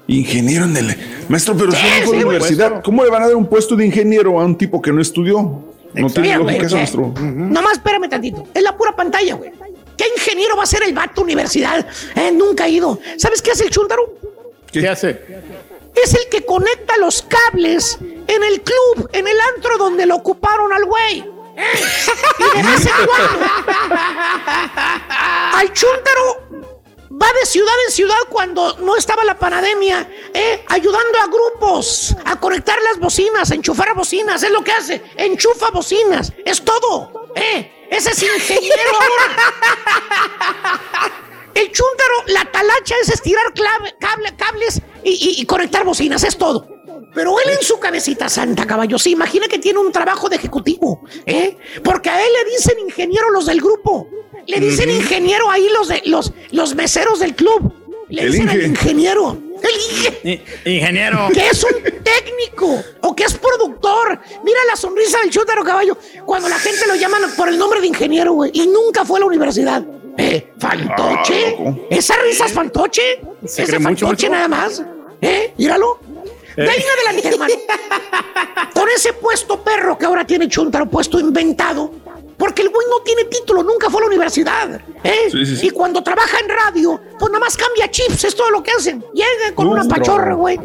Ingeniero 0.09 0.65
en 0.65 0.77
el... 0.77 0.97
Maestro, 1.29 1.57
pero 1.57 1.71
si 1.71 1.79
Sí, 1.79 1.85
no 2.01 2.07
fue 2.07 2.19
sí, 2.19 2.25
universidad, 2.25 2.83
¿cómo 2.83 3.05
le 3.05 3.11
van 3.11 3.23
a 3.23 3.27
dar 3.29 3.37
un 3.37 3.47
puesto 3.47 3.77
de 3.77 3.87
ingeniero 3.87 4.41
a 4.41 4.45
un 4.45 4.57
tipo 4.59 4.83
que 4.83 4.93
no 4.93 5.01
estudió? 5.01 5.63
No 5.95 6.11
tiene 6.11 6.21
Mira, 6.29 6.39
lógica 6.39 6.43
güey, 6.43 6.67
eso, 6.67 6.69
que- 6.69 6.77
maestro. 6.77 7.15
Nomás 7.23 7.73
espérame 7.75 8.09
tantito. 8.09 8.45
Es 8.53 8.63
la 8.63 8.77
pura 8.77 8.95
pantalla, 8.97 9.35
güey. 9.37 9.53
¿Qué 10.01 10.09
ingeniero 10.17 10.57
va 10.57 10.63
a 10.63 10.67
ser 10.67 10.83
el 10.83 10.95
vato 10.95 11.21
universidad? 11.21 11.87
Eh, 12.15 12.33
nunca 12.33 12.65
ha 12.65 12.69
ido. 12.71 12.99
¿Sabes 13.19 13.43
qué 13.43 13.51
hace 13.51 13.65
el 13.65 13.71
chúntaro? 13.71 14.15
¿Qué 14.73 14.89
hace? 14.89 15.11
Es 15.95 16.15
el 16.15 16.27
que 16.31 16.43
conecta 16.47 16.97
los 16.97 17.21
cables 17.21 17.99
en 18.01 18.43
el 18.43 18.63
club, 18.63 19.11
en 19.13 19.29
el 19.29 19.39
antro 19.55 19.77
donde 19.77 20.07
lo 20.07 20.17
ocuparon 20.17 20.73
al 20.73 20.87
güey. 20.87 21.19
¿Eh? 21.19 21.25
Y 22.39 22.57
de 22.57 22.63
vez 22.63 22.87
en 22.87 23.07
cuando 23.07 23.47
al 25.53 25.73
chúntaro 25.75 26.70
va 27.13 27.27
de 27.41 27.47
ciudad 27.47 27.75
en 27.87 27.93
ciudad 27.93 28.17
cuando 28.29 28.77
no 28.79 28.97
estaba 28.97 29.25
la 29.25 29.39
pandemia, 29.39 30.09
¿eh? 30.33 30.65
ayudando 30.69 31.19
a 31.21 31.27
grupos 31.27 32.15
a 32.25 32.39
conectar 32.39 32.79
las 32.83 32.99
bocinas, 32.99 33.51
a 33.51 33.55
enchufar 33.55 33.95
bocinas, 33.95 34.43
es 34.43 34.51
lo 34.51 34.63
que 34.63 34.73
hace, 34.73 35.03
enchufa 35.17 35.71
bocinas, 35.71 36.33
es 36.45 36.63
todo. 36.65 37.29
¿eh? 37.35 37.87
Ese 37.91 38.11
es 38.11 38.23
ingeniero. 38.23 38.91
El 41.55 41.73
chúntaro, 41.73 42.15
la 42.29 42.45
talacha 42.51 42.95
es 43.03 43.09
estirar 43.09 43.43
cables 44.39 44.81
y, 45.03 45.11
y- 45.11 45.41
y 45.43 45.47
conectar 45.47 45.85
bocinas, 45.85 46.23
es 46.23 46.39
todo. 46.39 46.67
Pero 47.13 47.41
él 47.41 47.51
en 47.59 47.63
su 47.67 47.81
cabecita 47.81 48.29
santa, 48.29 48.67
caballo, 48.69 48.97
se 48.97 49.11
imagina 49.11 49.49
que 49.49 49.59
tiene 49.59 49.81
un 49.81 49.91
trabajo 49.91 50.29
de 50.29 50.37
ejecutivo, 50.37 51.03
¿eh? 51.27 51.57
Porque 51.83 52.09
a 52.09 52.25
él 52.25 52.33
le 52.33 52.51
dicen 52.53 52.79
ingeniero 52.79 53.31
los 53.31 53.47
del 53.47 53.61
grupo. 53.61 54.07
Le 54.51 54.61
dicen 54.61 54.91
ingeniero 54.91 55.51
ahí 55.51 55.69
los, 55.73 55.89
de, 55.89 56.03
los, 56.07 56.33
los 56.51 56.75
meseros 56.75 57.21
del 57.21 57.35
club. 57.35 57.73
Le 58.09 58.23
El 58.23 58.33
dicen 58.33 58.71
ingeniero. 58.71 59.39
El 59.63 60.25
Inge. 60.25 60.43
Ingeniero. 60.65 61.29
Que 61.33 61.49
es 61.49 61.63
un 61.63 61.83
técnico 62.03 62.83
o 63.03 63.15
que 63.15 63.25
es 63.25 63.35
productor. 63.35 64.19
Mira 64.43 64.59
la 64.69 64.77
sonrisa 64.77 65.19
del 65.21 65.31
chúntaro 65.31 65.63
caballo 65.63 65.97
cuando 66.25 66.49
la 66.49 66.59
gente 66.59 66.87
lo 66.87 66.95
llama 66.95 67.19
por 67.37 67.49
el 67.49 67.59
nombre 67.59 67.81
de 67.81 67.87
ingeniero, 67.87 68.33
güey. 68.33 68.51
Y 68.55 68.67
nunca 68.67 69.05
fue 69.05 69.19
a 69.19 69.21
la 69.21 69.27
universidad. 69.27 69.85
Eh, 70.17 70.53
fantoche. 70.59 71.57
Ah. 71.59 71.75
Esa 71.91 72.17
risa 72.17 72.47
es 72.47 72.53
fantoche. 72.53 73.21
Se 73.47 73.63
Es 73.63 73.69
cree 73.69 73.79
de 73.79 73.89
mucho, 73.89 74.07
fantoche 74.07 74.29
nada 74.29 74.49
más. 74.49 74.83
Eh, 75.21 75.55
míralo. 75.57 76.01
De 76.57 76.69
ahí 76.69 76.83
en 76.83 77.09
adelante, 77.09 77.29
hermano. 77.29 77.55
Con 78.75 78.89
ese 78.89 79.13
puesto 79.13 79.63
perro 79.63 79.97
que 79.97 80.07
ahora 80.07 80.27
tiene 80.27 80.49
Chuntaro, 80.49 80.87
puesto 80.87 81.21
inventado. 81.21 81.93
Porque 82.41 82.63
el 82.63 82.71
güey 82.71 82.87
no 82.89 83.01
tiene 83.03 83.25
título, 83.25 83.63
nunca 83.63 83.91
fue 83.91 84.01
a 84.01 84.05
la 84.05 84.07
universidad. 84.07 84.81
¿eh? 85.05 85.29
Sí, 85.31 85.45
sí, 85.45 85.57
sí. 85.57 85.67
Y 85.67 85.71
cuando 85.71 86.03
trabaja 86.03 86.39
en 86.41 86.49
radio, 86.49 86.99
pues 87.19 87.31
nada 87.31 87.45
más 87.45 87.55
cambia 87.55 87.91
chips, 87.91 88.25
es 88.25 88.35
todo 88.35 88.51
lo 88.51 88.63
que 88.63 88.71
hacen. 88.71 89.05
Llega 89.13 89.55
con 89.55 89.67
una 89.67 89.85
pachorra, 89.85 90.33
güey. 90.33 90.59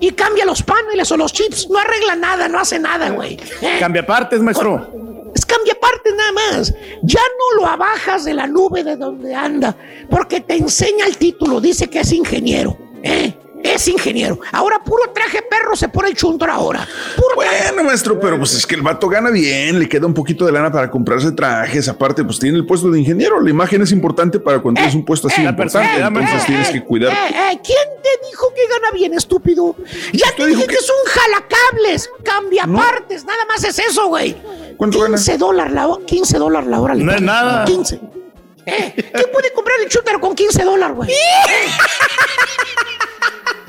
Y 0.00 0.10
cambia 0.10 0.44
los 0.44 0.64
paneles 0.64 1.10
o 1.12 1.16
los 1.16 1.32
chips. 1.32 1.70
No 1.70 1.78
arregla 1.78 2.16
nada, 2.16 2.48
no 2.48 2.58
hace 2.58 2.80
nada, 2.80 3.10
güey. 3.10 3.38
¿eh? 3.62 3.76
Cambia 3.78 4.04
partes, 4.04 4.40
maestro. 4.40 4.90
Es 5.32 5.46
cambia 5.46 5.78
partes 5.78 6.12
nada 6.16 6.32
más. 6.32 6.74
Ya 7.02 7.20
no 7.20 7.60
lo 7.60 7.66
abajas 7.68 8.24
de 8.24 8.34
la 8.34 8.48
nube 8.48 8.82
de 8.82 8.96
donde 8.96 9.32
anda, 9.32 9.76
porque 10.10 10.40
te 10.40 10.56
enseña 10.56 11.06
el 11.06 11.16
título, 11.16 11.60
dice 11.60 11.88
que 11.88 12.00
es 12.00 12.12
ingeniero. 12.12 12.76
¿eh? 13.04 13.38
Es 13.62 13.88
ingeniero. 13.88 14.38
Ahora 14.52 14.82
puro 14.82 15.10
traje 15.12 15.42
perro 15.42 15.76
se 15.76 15.88
pone 15.88 16.08
el 16.08 16.16
chuntor 16.16 16.50
ahora. 16.50 16.86
Puro 17.16 17.36
Bueno, 17.36 17.84
maestro, 17.84 18.18
pero 18.18 18.38
pues 18.38 18.54
es 18.54 18.66
que 18.66 18.74
el 18.74 18.82
vato 18.82 19.08
gana 19.08 19.30
bien, 19.30 19.78
le 19.78 19.88
queda 19.88 20.06
un 20.06 20.14
poquito 20.14 20.46
de 20.46 20.52
lana 20.52 20.70
para 20.72 20.90
comprarse 20.90 21.32
trajes. 21.32 21.88
Aparte, 21.88 22.24
pues 22.24 22.38
tiene 22.38 22.56
el 22.58 22.66
puesto 22.66 22.90
de 22.90 22.98
ingeniero. 22.98 23.40
La 23.40 23.50
imagen 23.50 23.82
es 23.82 23.92
importante 23.92 24.40
para 24.40 24.60
cuando 24.60 24.78
tienes 24.78 24.94
un 24.94 25.04
puesto 25.04 25.28
así 25.28 25.42
importante. 25.42 26.00
Entonces 26.00 26.46
tienes 26.46 26.70
que 26.70 26.82
cuidar. 26.84 27.12
Eh, 27.12 27.16
eh, 27.52 27.60
¿Quién 27.62 27.88
te 28.02 28.26
dijo 28.28 28.52
que 28.54 28.66
gana 28.68 28.90
bien, 28.92 29.14
estúpido? 29.14 29.76
Ya 30.12 30.34
te 30.36 30.46
dije 30.46 30.66
que 30.66 30.74
es 30.74 30.90
un 30.90 31.10
jalacables, 31.10 32.10
cambia 32.24 32.66
partes, 32.66 33.24
nada 33.24 33.44
más 33.46 33.62
es 33.64 33.78
eso, 33.78 34.08
güey. 34.08 34.36
¿Cuánto 34.76 35.04
15 35.04 35.38
dólares 35.38 35.72
la 35.72 35.88
hora, 35.88 36.06
15 36.06 36.38
dólares 36.38 36.68
la 36.68 36.80
hora. 36.80 36.94
No 36.94 37.12
es 37.12 37.20
nada. 37.20 37.64
15. 37.64 38.00
Eh, 38.66 38.94
¿Quién 38.94 39.26
puede 39.32 39.52
comprar 39.52 39.80
el 39.80 39.88
chútaro 39.88 40.20
con 40.20 40.34
15 40.34 40.64
dólares, 40.64 40.96
güey? 40.96 41.10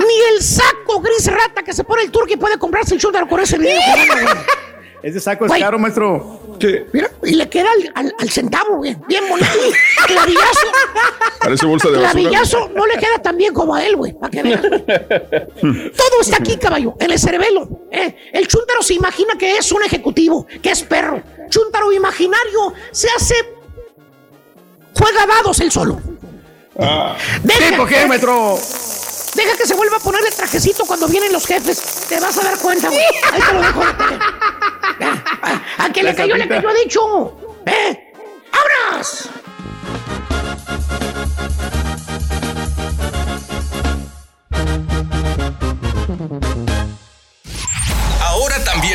Ni 0.08 0.36
el 0.36 0.41
saco 0.43 0.99
gris 1.02 1.28
rata 1.28 1.64
que 1.64 1.74
se 1.74 1.84
pone 1.84 2.04
el 2.04 2.12
turqui 2.12 2.36
puede 2.38 2.58
comprarse 2.58 2.95
el 2.95 2.99
chútaro 3.02 3.28
con 3.28 3.39
ese 3.39 3.58
dinero. 3.58 3.80
que 3.93 4.06
gana, 4.08 4.22
güey. 4.24 4.36
Ese 5.04 5.20
saco 5.20 5.45
es 5.45 5.49
Güey. 5.49 5.62
caro, 5.62 5.80
maestro. 5.80 6.39
Mira, 6.93 7.10
y 7.24 7.34
le 7.34 7.49
queda 7.49 7.72
al, 7.72 7.91
al- 8.06 8.16
al 8.20 8.30
centavo, 8.30 8.76
güey. 8.78 8.95
Bien 9.08 9.24
bonito. 9.28 9.49
Clavillazo. 10.06 10.68
Parece 11.39 11.66
bolsa 11.66 11.88
de 11.89 11.93
basura. 11.97 12.12
Clavillazo 12.12 12.70
no 12.76 12.86
le 12.86 12.93
queda 12.99 13.18
tan 13.20 13.36
bien 13.36 13.52
como 13.52 13.74
a 13.74 13.84
él, 13.84 13.95
güey. 13.95 14.14
Para 14.14 14.30
que 14.30 14.43
veas. 14.43 14.62
Todo 15.62 16.22
está 16.22 16.38
aquí, 16.38 16.56
caballo, 16.58 16.93
en 16.99 17.12
el 17.14 17.18
cerebelo. 17.18 17.68
¿eh? 17.89 18.16
El 18.32 18.47
chúntaro 18.47 18.84
se 18.84 18.93
imagina 18.93 19.34
que 19.39 19.58
es 19.58 19.72
un 19.72 19.82
ejecutivo, 19.82 20.45
que 20.62 20.70
es 20.70 20.84
perro. 20.84 21.24
Chúntaro 21.49 21.91
imaginario 21.91 22.72
se 22.91 23.08
hace. 23.16 23.34
Juega 24.95 25.26
dados 25.26 25.60
él 25.62 25.72
solo. 25.72 25.99
Deja, 26.76 27.70
¿Tipo 27.72 27.86
qué, 27.88 28.06
maestro? 28.06 28.56
Deja 29.36 29.58
que 29.58 29.66
se 29.66 29.74
vuelva 29.74 29.98
a 29.98 30.00
poner 30.00 30.26
el 30.26 30.34
trajecito 30.34 30.86
cuando 30.86 31.08
vienen 31.08 31.32
los 31.32 31.46
jefes. 31.46 31.82
Te 32.10 32.20
vas 32.20 32.38
a 32.38 32.44
dar 32.44 32.58
cuenta, 32.60 32.90
güey. 32.90 33.00
Ahí 33.32 33.42
te 33.42 33.54
lo 33.54 33.62
dejo. 33.62 33.82
A, 35.42 35.86
a 35.86 35.94
que 35.94 36.04
le 36.04 36.14
cayó, 36.16 36.36
le 36.36 36.48
cayó, 36.48 36.70
ha 36.70 36.74
dicho. 36.74 37.38
¿Eh? 37.66 38.14
¡Abras! 38.52 39.30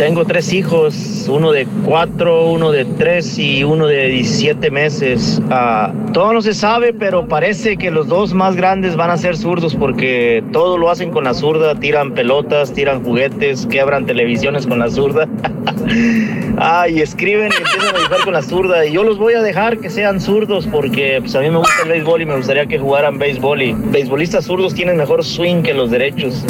Tengo 0.00 0.24
tres 0.24 0.54
hijos, 0.54 1.26
uno 1.28 1.52
de 1.52 1.66
cuatro, 1.84 2.50
uno 2.50 2.72
de 2.72 2.86
tres 2.86 3.38
y 3.38 3.64
uno 3.64 3.86
de 3.86 4.06
17 4.06 4.70
meses. 4.70 5.42
Ah, 5.50 5.92
todo 6.14 6.32
no 6.32 6.40
se 6.40 6.54
sabe, 6.54 6.94
pero 6.94 7.28
parece 7.28 7.76
que 7.76 7.90
los 7.90 8.08
dos 8.08 8.32
más 8.32 8.56
grandes 8.56 8.96
van 8.96 9.10
a 9.10 9.18
ser 9.18 9.36
zurdos 9.36 9.74
porque 9.74 10.42
todo 10.52 10.78
lo 10.78 10.88
hacen 10.88 11.10
con 11.10 11.24
la 11.24 11.34
zurda, 11.34 11.74
tiran 11.74 12.14
pelotas, 12.14 12.72
tiran 12.72 13.04
juguetes, 13.04 13.66
quebran 13.66 14.06
televisiones 14.06 14.66
con 14.66 14.78
la 14.78 14.88
zurda. 14.88 15.28
Ay, 16.58 17.00
escriben 17.00 17.50
y 17.52 17.56
empiezan 17.56 17.94
a 17.94 17.98
dibujar 17.98 18.24
con 18.24 18.32
la 18.34 18.42
zurda. 18.42 18.84
Y 18.86 18.92
yo 18.92 19.04
los 19.04 19.18
voy 19.18 19.34
a 19.34 19.42
dejar 19.42 19.78
que 19.78 19.90
sean 19.90 20.20
zurdos 20.20 20.66
porque 20.70 21.18
pues, 21.20 21.34
a 21.34 21.40
mí 21.40 21.50
me 21.50 21.58
gusta 21.58 21.72
el 21.84 21.88
béisbol 21.90 22.22
y 22.22 22.26
me 22.26 22.36
gustaría 22.36 22.66
que 22.66 22.78
jugaran 22.78 23.18
béisbol. 23.18 23.62
Y 23.62 23.72
beisbolistas 23.72 24.44
zurdos 24.44 24.74
tienen 24.74 24.96
mejor 24.96 25.24
swing 25.24 25.62
que 25.62 25.74
los 25.74 25.90
derechos. 25.90 26.44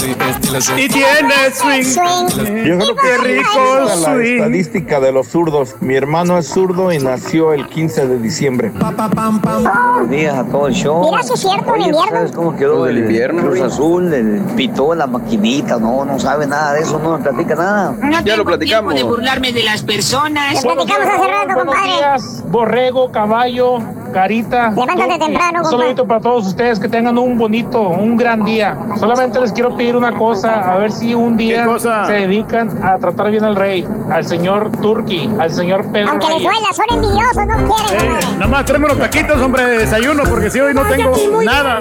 Y 0.76 0.88
tiene 0.88 1.50
swing. 1.52 2.64
Yo 2.66 2.78
creo 2.78 2.94
que 2.96 3.00
Qué 3.10 3.18
rico 3.36 3.84
la 3.86 3.96
swing. 3.96 4.36
estadística 4.36 5.00
de 5.00 5.12
los 5.12 5.28
zurdos. 5.28 5.74
Mi 5.80 5.94
hermano 5.94 6.38
es 6.38 6.48
zurdo 6.48 6.92
y 6.92 6.98
nació 6.98 7.52
el 7.52 7.66
15 7.66 8.06
de 8.06 8.18
diciembre. 8.18 8.72
Buenos 8.72 10.10
días 10.10 10.34
a 10.36 10.44
todo 10.44 10.68
el 10.68 10.74
show. 10.74 11.10
Mira, 11.10 11.22
sí 11.22 11.32
es 11.34 11.40
cierto, 11.40 11.70
Oye, 11.72 11.84
invierno. 11.86 12.10
¿sabes 12.10 12.32
cómo 12.32 12.56
quedó 12.56 12.86
el 12.86 12.98
invierno, 12.98 13.42
Cruz. 13.42 13.60
Azul, 13.60 14.12
el 14.12 14.40
pitó, 14.56 14.94
la 14.94 15.06
maquinita? 15.06 15.78
No, 15.78 16.04
no 16.04 16.18
sabe 16.18 16.46
nada 16.46 16.72
de 16.74 16.80
eso, 16.80 16.98
no 16.98 17.10
nos 17.18 17.20
platica 17.20 17.54
nada. 17.54 17.94
Ya 18.24 18.36
lo 18.36 18.44
platicamos. 18.44 18.94
tiempo 18.94 19.10
de 19.12 19.16
burlarme 19.16 19.52
de 19.52 19.62
las 19.64 19.82
personas. 19.90 20.64
Lo 20.64 20.74
platicamos 20.74 21.14
hace 21.14 21.28
rato, 21.28 21.54
compadre. 21.54 22.22
borrego, 22.46 23.10
caballo, 23.10 23.78
carita. 24.10 24.70
Levántate 24.70 25.18
temprano, 25.18 25.60
Un 25.60 25.70
saludito 25.70 26.06
para 26.06 26.20
todos 26.20 26.46
ustedes 26.46 26.78
que 26.80 26.88
tengan 26.88 27.16
un 27.18 27.38
bonito, 27.38 27.80
un 27.80 28.16
gran 28.16 28.44
día. 28.44 28.76
Solamente 28.98 29.40
les 29.40 29.52
quiero 29.52 29.76
pedir 29.76 29.96
una 29.96 30.12
cosa, 30.16 30.72
a 30.72 30.78
ver 30.78 30.92
si 30.92 31.14
un 31.14 31.36
día 31.36 31.66
se 32.06 32.12
dedican 32.12 32.82
a 32.82 32.98
tratar 32.98 33.30
bien 33.30 33.44
al 33.44 33.56
rey, 33.56 33.86
al 34.10 34.24
señor 34.26 34.70
Turki, 34.80 35.30
al 35.38 35.52
señor 35.52 35.90
Pedro 35.92 36.10
Aunque 36.10 36.28
les 36.28 36.42
duela, 36.42 36.68
son 36.72 36.86
envidiosos, 36.90 37.46
no 37.46 37.74
quieren. 37.76 38.12
Eh, 38.12 38.20
nada 38.34 38.46
más 38.46 38.64
tráeme 38.64 38.86
unos 38.86 38.98
taquitos, 38.98 39.40
hombre, 39.40 39.64
de 39.64 39.78
desayuno, 39.78 40.22
porque 40.28 40.50
si 40.50 40.60
hoy 40.60 40.74
no 40.74 40.82
tengo 40.84 41.12
nada. 41.42 41.80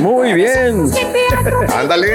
Muy 0.00 0.32
bien. 0.34 0.90
Ándale. 1.76 2.06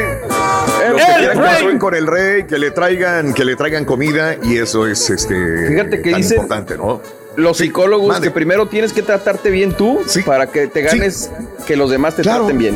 Los 0.89 1.01
que 1.01 1.13
quieran 1.17 1.37
control 1.39 1.77
con 1.79 1.95
el 1.95 2.07
rey, 2.07 2.43
que 2.45 2.57
le 2.57 2.71
traigan, 2.71 3.33
que 3.33 3.43
le 3.45 3.55
traigan 3.55 3.85
comida 3.85 4.35
y 4.41 4.57
eso 4.57 4.87
es 4.87 5.09
este 5.09 5.67
Fíjate 5.69 6.01
que 6.01 6.11
tan 6.11 6.21
dicen- 6.21 6.37
importante, 6.37 6.77
¿no? 6.77 7.01
Los 7.38 7.57
psicólogos 7.59 8.19
que 8.19 8.31
primero 8.31 8.67
tienes 8.67 8.91
que 8.93 9.01
tratarte 9.03 9.49
bien 9.51 9.71
tú 9.73 9.99
Sí. 10.07 10.23
para 10.23 10.47
que 10.47 10.67
te 10.67 10.81
ganes 10.81 11.31
que 11.67 11.75
los 11.77 11.89
demás 11.91 12.15
te 12.15 12.23
Claro. 12.23 12.39
traten 12.45 12.57
bien. 12.57 12.75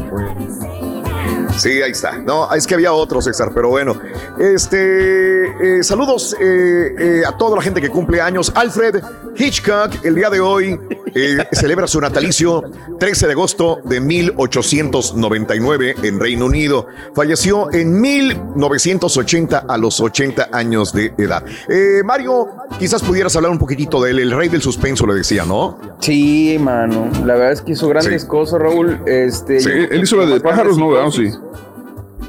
Sí, 1.60 1.82
ahí 1.82 1.90
está. 1.92 2.18
No, 2.18 2.52
es 2.54 2.66
que 2.66 2.74
había 2.74 2.92
otro, 2.92 3.20
César, 3.20 3.50
pero 3.54 3.68
bueno. 3.68 4.00
Este, 4.38 5.78
eh, 5.78 5.82
saludos 5.82 6.34
eh, 6.40 6.94
eh, 6.98 7.22
a 7.26 7.36
toda 7.36 7.56
la 7.56 7.62
gente 7.62 7.80
que 7.80 7.90
cumple 7.90 8.20
años. 8.20 8.50
Alfred 8.54 9.02
Hitchcock, 9.36 10.04
el 10.04 10.14
día 10.14 10.30
de 10.30 10.40
hoy, 10.40 10.78
eh, 11.14 11.38
celebra 11.52 11.86
su 11.86 12.00
natalicio 12.00 12.62
13 12.98 13.26
de 13.26 13.32
agosto 13.32 13.80
de 13.84 14.00
1899 14.00 15.94
en 16.02 16.18
Reino 16.20 16.46
Unido. 16.46 16.86
Falleció 17.14 17.72
en 17.72 18.00
1980 18.00 19.64
a 19.68 19.76
los 19.78 20.00
80 20.00 20.48
años 20.52 20.92
de 20.92 21.12
edad. 21.18 21.44
Eh, 21.68 22.02
Mario, 22.04 22.48
quizás 22.78 23.02
pudieras 23.02 23.34
hablar 23.36 23.50
un 23.52 23.58
poquitito 23.58 24.02
de 24.02 24.10
él, 24.12 24.18
el 24.20 24.30
rey 24.30 24.48
del 24.48 24.62
suspenso, 24.62 25.06
le 25.06 25.14
decía, 25.14 25.44
¿no? 25.44 25.78
Sí, 26.00 26.56
mano. 26.60 27.10
La 27.24 27.34
verdad 27.34 27.52
es 27.52 27.60
que 27.62 27.72
hizo 27.72 27.88
grandes 27.88 28.22
Sí. 28.22 28.28
cosas, 28.28 28.60
Raúl. 28.60 29.00
Este, 29.06 29.60
Sí, 29.60 29.70
él 29.90 30.02
hizo 30.02 30.16
la 30.16 30.26
de 30.26 30.40
pájaros, 30.40 30.78
¿no? 30.78 30.88
¿Verdad? 30.90 31.10
psicosis. 31.10 31.34
Sí. 31.34 31.40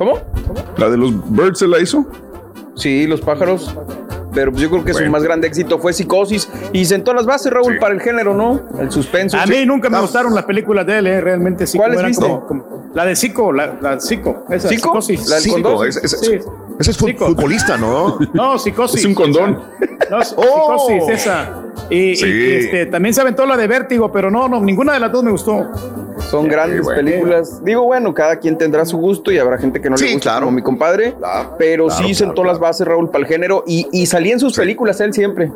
¿Cómo? 0.02 0.18
La 0.78 0.90
de 0.90 0.98
los 0.98 1.14
Birds 1.32 1.60
se 1.60 1.68
la 1.68 1.80
hizo. 1.80 2.08
Sí, 2.74 3.06
los 3.06 3.22
pájaros. 3.22 3.72
Pero 4.34 4.50
pues 4.52 4.64
yo 4.64 4.72
creo 4.72 4.84
que 4.84 4.96
su 4.96 5.06
más 5.12 5.22
grande 5.22 5.46
éxito 5.48 5.78
fue 5.78 5.94
Psicosis 5.94 6.50
y 6.74 6.86
sentó 6.86 7.14
las 7.14 7.28
bases, 7.28 7.54
Raúl, 7.54 7.74
Sí. 7.74 7.80
para 7.80 7.94
el 7.94 8.02
género, 8.02 8.34
¿no? 8.34 8.62
El 8.80 8.90
suspenso. 8.90 9.38
a 9.38 9.46
Sí. 9.46 9.52
mí 9.52 9.66
nunca 9.68 9.92
me 9.92 9.98
No. 9.98 10.02
gustaron 10.02 10.34
las 10.34 10.46
películas 10.46 10.88
de 10.88 10.98
él, 10.98 11.06
eh, 11.08 11.22
realmente 11.22 11.68
sí. 11.68 11.78
¿Cuáles 11.78 12.04
viste? 12.04 12.24
como- 12.26 12.48
como- 12.48 12.90
la 12.96 13.06
de 13.06 13.16
Zico, 13.16 13.52
la, 13.54 13.78
la 13.80 14.00
Zico. 14.00 14.46
Esa, 14.50 14.70
psicosis. 14.70 15.28
La 15.30 15.36
del 15.40 15.88
ese, 15.88 16.00
ese- 16.04 16.18
Sí. 16.18 16.40
Ese 16.82 16.92
es 16.92 16.98
futbolista, 16.98 17.78
¿no? 17.78 18.18
No, 18.34 18.58
psicosis. 18.60 19.00
Es 19.00 19.06
un 19.06 19.14
condón. 19.16 19.60
No, 20.10 20.18
Oh. 20.36 20.88
psicosis, 20.88 21.22
esa. 21.22 21.50
Y, 21.90 22.16
Sí. 22.16 22.26
y, 22.28 22.52
este, 22.56 22.86
también 22.88 23.14
se 23.14 23.22
aventó 23.22 23.46
la 23.46 23.56
de 23.58 23.68
Vértigo, 23.68 24.12
pero 24.12 24.30
no, 24.30 24.48
no, 24.48 24.60
ninguna 24.62 24.94
de 24.94 25.00
las 25.00 25.12
dos 25.12 25.24
me 25.24 25.32
gustó. 25.32 25.68
Son 26.30 26.48
grandes 26.48 26.82
bueno. 26.84 26.98
películas. 27.02 27.64
Digo, 27.64 27.84
bueno, 27.84 28.14
cada 28.14 28.36
quien 28.38 28.58
tendrá 28.58 28.86
su 28.86 28.98
gusto 28.98 29.32
y 29.32 29.38
habrá 29.40 29.58
gente 29.58 29.82
que 29.82 29.90
no 29.90 29.98
Sí, 29.98 30.06
le 30.06 30.14
gusta 30.14 30.30
claro. 30.32 30.46
como 30.46 30.56
mi 30.56 30.62
compadre. 30.62 31.14
Claro, 31.14 31.56
pero 31.58 31.86
claro, 31.88 31.98
sí 31.98 32.04
claro, 32.14 32.18
sentó 32.18 32.44
las 32.44 32.60
bases, 32.60 32.88
Raúl, 32.88 33.10
para 33.10 33.24
el 33.24 33.28
género 33.28 33.64
y, 33.66 33.88
y 33.92 34.06
salía 34.06 34.34
en 34.34 34.40
sus 34.40 34.56
películas 34.56 35.00
él 35.02 35.14
siempre. 35.14 35.52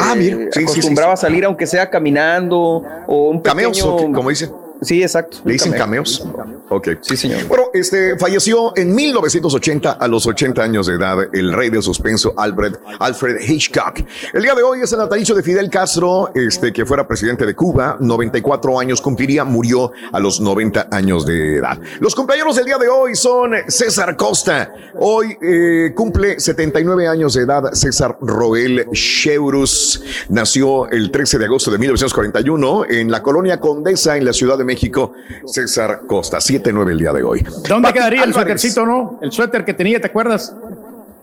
Ah, 0.00 0.12
Eh, 0.14 0.18
mira, 0.18 0.36
sí, 0.36 0.44
sí, 0.52 0.58
sí, 0.58 0.62
acostumbraba 0.64 1.16
sí. 1.16 1.24
a 1.26 1.28
salir 1.28 1.44
aunque 1.44 1.66
sea 1.66 1.88
caminando 1.88 2.82
o 3.06 3.30
un 3.30 3.42
pequeño... 3.42 3.70
Cameos, 3.72 3.80
como 4.14 4.28
dicen. 4.28 4.50
Sí, 4.80 5.02
exacto. 5.02 5.38
¿Le 5.44 5.54
dicen 5.54 5.72
Cameo. 5.72 6.04
cameos? 6.04 6.24
Ok. 6.68 6.88
Sí, 7.00 7.16
señor. 7.16 7.44
Bueno, 7.48 7.64
este 7.72 8.16
falleció 8.18 8.76
en 8.76 8.94
1980 8.94 9.92
a 9.92 10.08
los 10.08 10.26
80 10.26 10.62
años 10.62 10.86
de 10.86 10.94
edad 10.94 11.18
el 11.32 11.52
rey 11.52 11.70
del 11.70 11.82
suspenso 11.82 12.34
Alfred, 12.36 12.76
Alfred 13.00 13.40
Hitchcock. 13.40 14.00
El 14.32 14.42
día 14.42 14.54
de 14.54 14.62
hoy 14.62 14.80
es 14.82 14.92
el 14.92 14.98
natalicio 14.98 15.34
de 15.34 15.42
Fidel 15.42 15.70
Castro, 15.70 16.30
este 16.34 16.72
que 16.72 16.86
fuera 16.86 17.08
presidente 17.08 17.46
de 17.46 17.54
Cuba, 17.54 17.96
94 17.98 18.78
años 18.78 19.00
cumpliría, 19.00 19.44
murió 19.44 19.92
a 20.12 20.20
los 20.20 20.40
90 20.40 20.88
años 20.90 21.26
de 21.26 21.56
edad. 21.56 21.78
Los 22.00 22.14
compañeros 22.14 22.56
del 22.56 22.66
día 22.66 22.78
de 22.78 22.88
hoy 22.88 23.14
son 23.14 23.52
César 23.66 24.16
Costa. 24.16 24.72
Hoy 24.96 25.36
eh, 25.40 25.92
cumple 25.94 26.38
79 26.38 27.08
años 27.08 27.34
de 27.34 27.42
edad 27.42 27.72
César 27.72 28.16
Roel 28.20 28.86
Cheurus. 28.92 30.02
Nació 30.28 30.88
el 30.90 31.10
13 31.10 31.38
de 31.38 31.44
agosto 31.46 31.70
de 31.70 31.78
1941 31.78 32.84
en 32.88 33.10
la 33.10 33.22
colonia 33.22 33.58
Condesa 33.58 34.16
en 34.16 34.24
la 34.24 34.32
Ciudad 34.32 34.58
de 34.58 34.64
México. 34.68 35.12
César 35.46 36.02
Costa, 36.06 36.38
7-9 36.38 36.90
el 36.92 36.98
día 36.98 37.12
de 37.12 37.22
hoy. 37.22 37.42
¿Dónde 37.68 37.88
Pati 37.88 37.94
quedaría 37.98 38.22
el 38.24 38.28
Álvarez. 38.30 38.60
suétercito, 38.60 38.86
no? 38.86 39.18
El 39.22 39.32
suéter 39.32 39.64
que 39.64 39.72
tenía, 39.74 40.00
¿te 40.00 40.06
acuerdas? 40.08 40.54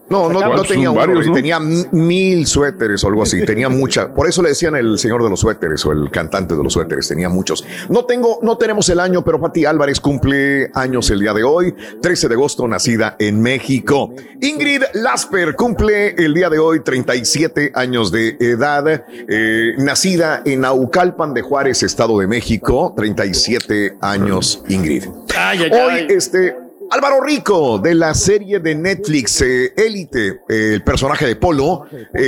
No, 0.10 0.30
no, 0.30 0.56
no 0.56 0.64
tenía 0.64 0.91
uno, 0.91 0.99
varios, 0.99 1.26
¿no? 1.26 1.34
tenía 1.34 1.60
mil 1.60 2.45
suéteres 2.45 3.03
o 3.03 3.08
algo 3.08 3.24
así, 3.24 3.43
tenía 3.43 3.70
mucha, 3.70 4.14
por 4.14 4.28
eso 4.28 4.43
le 4.43 4.49
decían 4.49 4.76
el 4.76 4.99
señor 4.99 5.24
de 5.24 5.30
los 5.30 5.39
suéteres 5.39 5.84
o 5.86 5.91
el 5.91 6.12
cantante 6.12 6.56
de 6.56 6.64
los 6.64 6.74
suéteres, 6.74 7.08
tenía 7.08 7.28
muchos. 7.28 7.66
No 7.89 8.06
tengo, 8.06 8.39
no 8.43 8.58
tenemos 8.58 8.88
el 8.89 8.99
año, 8.99 9.24
pero 9.24 9.41
Pati 9.41 9.66
Álvarez 9.66 9.99
cumple 9.99 10.70
años 10.76 11.10
el 11.10 11.22
día 11.22 11.34
de 11.34 11.43
hoy, 11.43 11.74
13 12.01 12.28
de 12.28 12.36
agosto, 12.36 12.68
nacida 12.68 13.16
en 13.18 13.41
México. 13.41 14.14
Ingrid 14.41 14.84
Lasper 14.93 15.56
cumple 15.56 16.10
el 16.24 16.34
día 16.34 16.49
de 16.49 16.60
hoy 16.60 16.82
37 16.82 17.72
años 17.74 18.12
de 18.12 18.38
edad, 18.39 18.86
eh, 18.88 19.74
nacida 19.78 20.43
en 20.45 20.62
Naucalpan 20.62 21.34
de 21.34 21.41
Juárez, 21.41 21.82
Estado 21.82 22.20
de 22.20 22.28
México, 22.28 22.93
37 22.95 23.97
años 24.01 24.64
Ingrid. 24.68 25.06
Ay, 25.36 25.64
ay, 25.64 25.72
Hoy, 25.72 26.06
este, 26.10 26.56
Álvaro 26.96 27.20
Rico, 27.20 27.78
de 27.78 27.93
la 27.93 28.14
serie 28.14 28.62
de 28.62 28.74
Netflix 28.74 29.41
Élite, 29.41 30.39
el 30.48 30.82
personaje 30.82 31.26
de 31.26 31.36
Polo, 31.36 31.88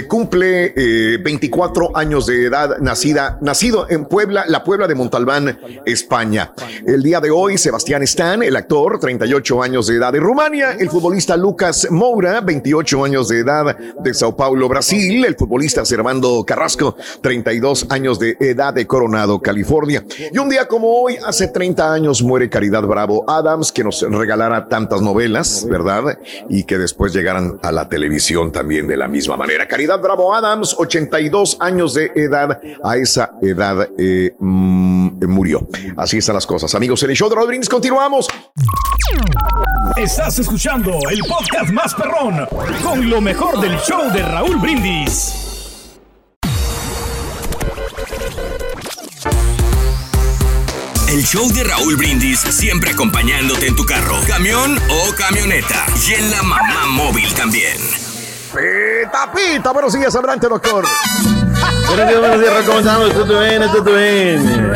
cumple 0.10 0.74
24 1.24 1.96
años 1.96 2.26
de 2.26 2.48
edad, 2.48 2.78
nacida, 2.80 3.40
nacido 3.42 3.90
en 3.90 4.04
Puebla, 4.04 4.44
la 4.46 4.66
Puebla 4.66 4.86
de 4.86 4.94
Montalbán, 4.94 5.58
España. 5.86 6.52
El 6.86 7.02
día 7.02 7.22
de 7.22 7.32
hoy, 7.32 7.58
Sebastián 7.58 8.04
Stan, 8.04 8.44
el 8.44 8.58
actor, 8.58 9.00
38 9.00 9.64
años 9.64 9.88
de 9.88 9.96
edad 9.96 10.12
de 10.12 10.20
Rumania, 10.20 10.74
el 10.74 10.90
futbolista 10.90 11.38
Lucas 11.38 11.88
Moura, 11.90 12.42
28 12.42 13.06
años 13.06 13.30
de 13.30 13.40
edad 13.40 13.78
de 13.78 14.14
Sao 14.14 14.36
Paulo, 14.36 14.68
Brasil, 14.68 15.24
el 15.24 15.38
futbolista 15.38 15.86
Servando 15.86 16.44
Carrasco, 16.46 16.98
32 17.22 17.86
años 17.90 18.20
de 18.20 18.36
edad 18.42 18.74
de 18.74 18.86
Coronado, 18.86 19.40
California. 19.42 20.04
Y 20.30 20.38
un 20.38 20.50
día 20.50 20.68
como 20.68 20.90
hoy, 20.90 21.16
hace 21.26 21.48
30 21.48 21.94
años, 21.94 22.22
muere 22.22 22.50
Caridad 22.50 22.84
Bravo 22.84 23.24
Adams, 23.30 23.72
que 23.72 23.86
nos 23.86 24.02
regalara 24.02 24.57
tantas 24.68 25.02
novelas, 25.02 25.66
¿verdad? 25.70 26.18
Y 26.50 26.64
que 26.64 26.78
después 26.78 27.14
llegaran 27.14 27.60
a 27.62 27.72
la 27.72 27.88
televisión 27.88 28.52
también 28.52 28.88
de 28.88 28.98
la 28.98 29.08
misma 29.08 29.38
manera. 29.38 29.68
Caridad 29.68 30.00
Bravo 30.02 30.34
Adams, 30.34 30.76
82 30.78 31.58
años 31.60 31.94
de 31.94 32.12
edad, 32.16 32.60
a 32.84 32.98
esa 32.98 33.32
edad 33.42 33.88
eh, 33.98 34.36
mm, 34.40 35.26
murió. 35.28 35.68
Así 35.96 36.18
están 36.18 36.36
las 36.36 36.46
cosas. 36.46 36.74
Amigos, 36.76 37.04
en 37.04 37.12
el 37.12 37.16
show 37.16 37.30
de 37.30 37.36
Rodríguez 37.36 37.70
continuamos. 37.70 38.28
Estás 39.96 40.40
escuchando 40.40 40.92
el 41.10 41.20
podcast 41.20 41.72
más 41.72 41.94
perrón 41.96 42.48
con 42.84 43.10
lo 43.10 43.22
mejor 43.22 43.60
del 43.60 43.78
show 43.80 44.12
de 44.12 44.22
Raúl 44.22 44.58
Brindis. 44.58 45.47
El 51.08 51.24
show 51.24 51.50
de 51.54 51.64
Raúl 51.64 51.96
Brindis 51.96 52.40
siempre 52.40 52.92
acompañándote 52.92 53.68
en 53.68 53.76
tu 53.78 53.86
carro, 53.86 54.18
camión 54.28 54.78
o 54.90 55.16
camioneta. 55.16 55.86
Y 56.06 56.16
en 56.16 56.30
la 56.30 56.44
mamá 56.44 56.86
móvil 56.88 57.34
también. 57.34 57.78
Pita, 58.52 59.32
pita, 59.32 59.72
buenos 59.72 59.94
días, 59.94 60.14
adelante, 60.16 60.50
doctor. 60.50 60.86
buenos 61.88 62.08
días, 62.10 62.20
buenos 62.20 62.42
días, 62.42 62.54
¿cómo 62.66 62.80
estamos? 62.80 63.14
¿Todo 63.14 63.40
bien? 63.40 63.62
¿Todo 63.72 63.96
bien? 63.96 64.74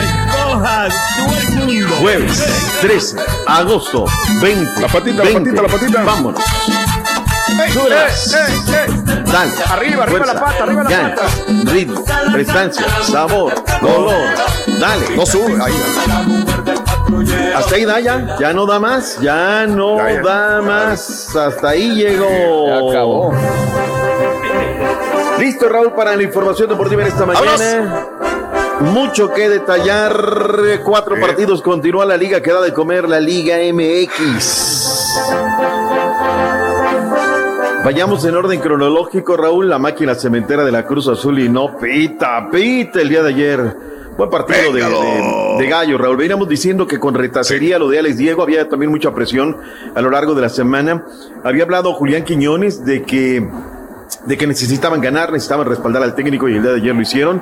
Jueves 1.99 2.45
13, 2.79 3.17
agosto 3.47 4.05
20. 4.41 4.81
La 4.81 4.87
patita, 4.87 5.23
20. 5.23 5.51
la 5.51 5.61
patita, 5.61 5.61
la 5.61 5.67
patita. 5.67 6.03
Vámonos. 6.03 6.41
Súbelas. 7.73 8.35
Dale. 9.31 9.51
Arriba, 9.69 10.03
arriba 10.03 10.25
la 10.25 10.39
pata, 10.39 10.63
arriba 10.63 10.83
la 10.83 11.15
pata. 11.15 11.23
Ritmo, 11.65 12.03
prestancia, 12.31 12.85
sabor, 13.03 13.53
color. 13.79 14.15
Dale. 14.81 15.15
No 15.15 15.25
sube. 15.27 15.57
Ahí. 15.61 15.73
Hasta 17.55 17.75
ahí 17.75 17.85
da 17.85 17.99
ya. 17.99 18.35
Ya 18.39 18.51
no 18.51 18.65
da 18.65 18.79
más. 18.79 19.19
Ya 19.21 19.67
no 19.67 19.97
Ya, 19.97 20.11
ya. 20.13 20.21
da 20.21 20.61
más. 20.61 21.35
Hasta 21.35 21.69
ahí 21.69 21.91
llegó. 21.91 22.65
Ya 22.67 22.89
acabó. 22.89 23.31
Listo, 25.39 25.69
Raúl, 25.69 25.93
para 25.93 26.15
la 26.15 26.23
información 26.23 26.67
deportiva 26.69 27.03
en 27.03 27.07
esta 27.09 27.25
mañana. 27.27 28.07
Mucho 28.79 29.31
que 29.31 29.49
detallar. 29.49 30.13
Cuatro 30.83 31.19
partidos 31.19 31.61
continúa 31.61 32.03
la 32.05 32.17
liga 32.17 32.41
que 32.41 32.51
da 32.51 32.61
de 32.61 32.73
comer 32.73 33.07
la 33.07 33.19
Liga 33.19 33.57
MX. 33.71 35.21
Vayamos 37.83 38.25
en 38.25 38.35
orden 38.35 38.59
cronológico, 38.59 39.37
Raúl. 39.37 39.69
La 39.69 39.77
máquina 39.77 40.15
cementera 40.15 40.63
de 40.63 40.71
la 40.71 40.85
Cruz 40.87 41.07
Azul 41.07 41.37
y 41.39 41.49
no 41.49 41.77
pita, 41.77 42.49
pita 42.51 43.01
el 43.01 43.09
día 43.09 43.21
de 43.21 43.29
ayer. 43.29 43.75
Buen 44.21 44.29
partido 44.29 44.71
de, 44.71 44.81
de- 44.83 45.63
de 45.63 45.67
Gallo, 45.67 45.97
Raúl. 45.97 46.15
Veníamos 46.17 46.47
diciendo 46.47 46.85
que 46.85 46.99
con 46.99 47.15
retacería 47.15 47.79
lo 47.79 47.89
de 47.89 47.97
Alex 47.97 48.17
Diego 48.17 48.43
había 48.43 48.69
también 48.69 48.91
mucha 48.91 49.11
presión 49.15 49.57
a 49.95 50.01
lo 50.01 50.11
largo 50.11 50.35
de 50.35 50.41
la 50.41 50.49
semana. 50.49 51.05
Había 51.43 51.63
hablado 51.63 51.93
Julián 51.93 52.23
Quiñones 52.23 52.85
de 52.85 53.01
que 53.01 53.49
de 54.25 54.37
que 54.37 54.45
necesitaban 54.45 55.01
ganar, 55.01 55.31
necesitaban 55.31 55.65
respaldar 55.67 56.03
al 56.03 56.13
técnico 56.13 56.47
y 56.47 56.55
el 56.57 56.61
día 56.61 56.71
de 56.73 56.77
ayer 56.81 56.93
lo 56.95 57.01
hicieron. 57.01 57.41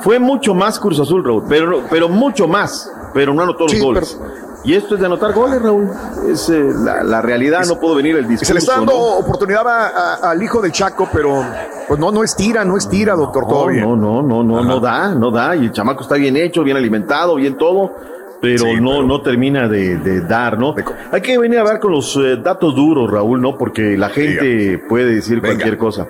Fue 0.00 0.18
mucho 0.18 0.54
más 0.54 0.78
Cruz 0.80 0.98
Azul, 1.00 1.22
Raúl, 1.22 1.44
pero, 1.48 1.82
pero 1.90 2.08
mucho 2.08 2.48
más, 2.48 2.90
pero 3.12 3.34
no 3.34 3.42
anotó 3.42 3.64
los 3.64 3.72
Sí, 3.72 3.78
goles. 3.80 4.18
Y 4.66 4.74
esto 4.74 4.94
es 4.96 5.00
de 5.00 5.06
anotar 5.06 5.32
goles, 5.32 5.62
Raúl. 5.62 5.88
Es 6.28 6.48
eh, 6.48 6.60
la, 6.74 7.02
la 7.04 7.22
realidad, 7.22 7.64
no 7.66 7.78
puedo 7.78 7.94
venir 7.94 8.16
el 8.16 8.26
discurso. 8.26 8.46
Se 8.46 8.52
le 8.54 8.58
está 8.58 8.72
dando 8.76 8.92
¿no? 8.92 8.98
oportunidad 9.18 9.66
a- 9.66 9.88
a- 9.88 10.30
al 10.32 10.42
hijo 10.42 10.60
del 10.60 10.72
Chaco, 10.72 11.08
pero 11.12 11.42
pues 11.86 12.00
no, 12.00 12.10
no 12.10 12.24
estira, 12.24 12.64
no 12.64 12.76
estira, 12.76 13.14
doctor, 13.14 13.44
No, 13.44 13.48
todavía. 13.48 13.82
no, 13.82 13.94
no, 13.96 14.22
no, 14.22 14.42
no, 14.42 14.64
no 14.64 14.80
da, 14.80 15.14
no 15.14 15.30
da. 15.30 15.54
Y 15.54 15.66
el 15.66 15.72
chamaco 15.72 16.02
está 16.02 16.16
bien 16.16 16.36
hecho, 16.36 16.64
bien 16.64 16.76
alimentado, 16.76 17.36
bien 17.36 17.56
todo, 17.56 17.94
pero 18.40 18.64
Sí, 18.64 18.80
no, 18.80 18.90
pero- 18.90 19.02
no 19.04 19.20
termina 19.22 19.68
de, 19.68 19.98
de 19.98 20.20
dar, 20.22 20.58
¿no? 20.58 20.74
Hay 21.12 21.20
que 21.22 21.38
venir 21.38 21.60
a 21.60 21.62
ver 21.64 21.78
con 21.78 21.92
los 21.92 22.16
eh, 22.16 22.36
datos 22.42 22.74
duros, 22.74 23.08
Raúl, 23.08 23.40
¿no? 23.40 23.56
Porque 23.56 23.96
la 23.96 24.08
gente 24.08 24.78
puede 24.88 25.14
decir 25.14 25.40
Venga. 25.40 25.54
cualquier 25.54 25.78
cosa. 25.78 26.08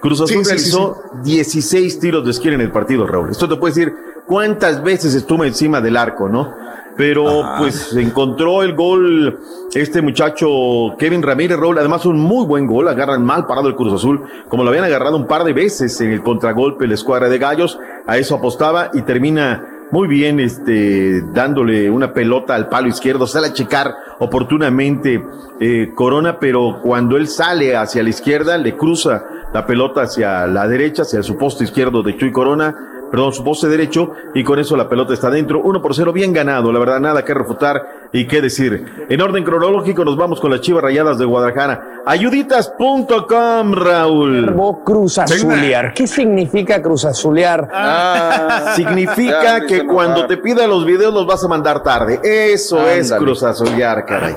Cruz 0.00 0.20
Azul 0.20 0.44
sí, 0.44 0.50
realizó 0.50 1.02
16 1.22 2.00
tiros 2.00 2.24
de 2.24 2.32
esquina 2.32 2.54
en 2.56 2.62
el 2.62 2.72
partido, 2.72 3.06
Raúl. 3.06 3.30
Esto 3.30 3.48
te 3.48 3.54
puede 3.54 3.72
decir 3.74 3.94
cuántas 4.26 4.82
veces 4.82 5.14
estuvo 5.14 5.44
encima 5.44 5.80
del 5.80 5.96
arco, 5.96 6.28
¿no? 6.28 6.52
Pero 6.96 7.42
pues 7.58 7.94
encontró 7.96 8.62
el 8.62 8.74
gol 8.74 9.38
este 9.74 10.02
muchacho 10.02 10.94
Kevin 10.98 11.22
Ramírez 11.22 11.58
Raúl, 11.58 11.78
además 11.78 12.04
un 12.04 12.18
muy 12.18 12.44
buen 12.44 12.66
gol, 12.66 12.88
agarran 12.88 13.24
mal 13.24 13.46
parado 13.46 13.68
el 13.68 13.74
Cruz 13.74 13.94
Azul, 13.94 14.22
como 14.48 14.62
lo 14.62 14.70
habían 14.70 14.84
agarrado 14.84 15.16
un 15.16 15.26
par 15.26 15.44
de 15.44 15.52
veces 15.52 15.98
en 16.00 16.10
el 16.10 16.22
contragolpe 16.22 16.86
la 16.86 16.94
escuadra 16.94 17.28
de 17.28 17.38
Gallos, 17.38 17.78
a 18.06 18.18
eso 18.18 18.34
apostaba 18.34 18.90
y 18.92 19.02
termina 19.02 19.66
muy 19.90 20.08
bien 20.08 20.40
este 20.40 21.22
dándole 21.32 21.90
una 21.90 22.12
pelota 22.12 22.54
al 22.54 22.68
palo 22.68 22.88
izquierdo, 22.88 23.26
sale 23.26 23.48
a 23.48 23.52
checar 23.52 23.94
oportunamente 24.18 25.22
eh, 25.60 25.92
Corona, 25.94 26.38
pero 26.38 26.80
cuando 26.82 27.16
él 27.16 27.28
sale 27.28 27.76
hacia 27.76 28.02
la 28.02 28.08
izquierda 28.08 28.58
le 28.58 28.76
cruza 28.76 29.24
la 29.52 29.66
pelota 29.66 30.02
hacia 30.02 30.46
la 30.46 30.66
derecha, 30.66 31.02
hacia 31.02 31.22
su 31.22 31.36
poste 31.36 31.64
izquierdo 31.64 32.02
de 32.02 32.16
Chuy 32.16 32.32
Corona, 32.32 32.74
perdón, 33.12 33.32
su 33.34 33.44
poste 33.44 33.68
derecho, 33.68 34.10
y 34.34 34.42
con 34.42 34.58
eso 34.58 34.74
la 34.74 34.88
pelota 34.88 35.12
está 35.12 35.28
dentro. 35.28 35.60
Uno 35.62 35.82
por 35.82 35.94
cero, 35.94 36.14
bien 36.14 36.32
ganado, 36.32 36.72
la 36.72 36.78
verdad, 36.78 36.98
nada 36.98 37.24
que 37.24 37.34
refutar 37.34 38.08
y 38.10 38.26
qué 38.26 38.40
decir. 38.40 39.06
En 39.08 39.20
orden 39.20 39.44
cronológico, 39.44 40.02
nos 40.04 40.16
vamos 40.16 40.40
con 40.40 40.50
las 40.50 40.62
chivas 40.62 40.82
rayadas 40.82 41.18
de 41.18 41.26
Guadalajara. 41.26 42.02
Ayuditas.com, 42.06 43.74
Raúl. 43.74 44.46
Verbo 44.46 44.82
Cruz 44.82 45.18
Azulear. 45.18 45.92
¿Qué 45.92 46.06
significa 46.06 46.80
Cruz 46.80 47.04
Azulear? 47.04 47.68
Ah, 47.70 48.72
significa 48.74 49.58
Ya, 49.58 49.66
que 49.66 49.86
cuando 49.86 50.26
te 50.26 50.38
pida 50.38 50.66
los 50.66 50.86
videos 50.86 51.12
los 51.12 51.26
vas 51.26 51.44
a 51.44 51.48
mandar 51.48 51.82
tarde. 51.82 52.18
Eso 52.24 52.88
es. 52.88 53.12
Cruz 53.12 53.42
Azulear, 53.42 54.06
caray. 54.06 54.36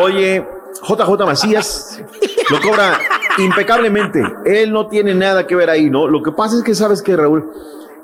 Oye, 0.00 0.46
JJ 0.80 1.26
Macías 1.26 2.00
lo 2.50 2.60
cobra 2.60 2.98
impecablemente. 3.38 4.22
Él 4.44 4.72
no 4.72 4.86
tiene 4.86 5.14
nada 5.14 5.46
que 5.46 5.56
ver 5.56 5.70
ahí, 5.70 5.90
¿no? 5.90 6.06
Lo 6.06 6.22
que 6.22 6.32
pasa 6.32 6.56
es 6.56 6.62
que, 6.62 6.74
¿sabes 6.74 7.02
qué, 7.02 7.16
Raúl? 7.16 7.50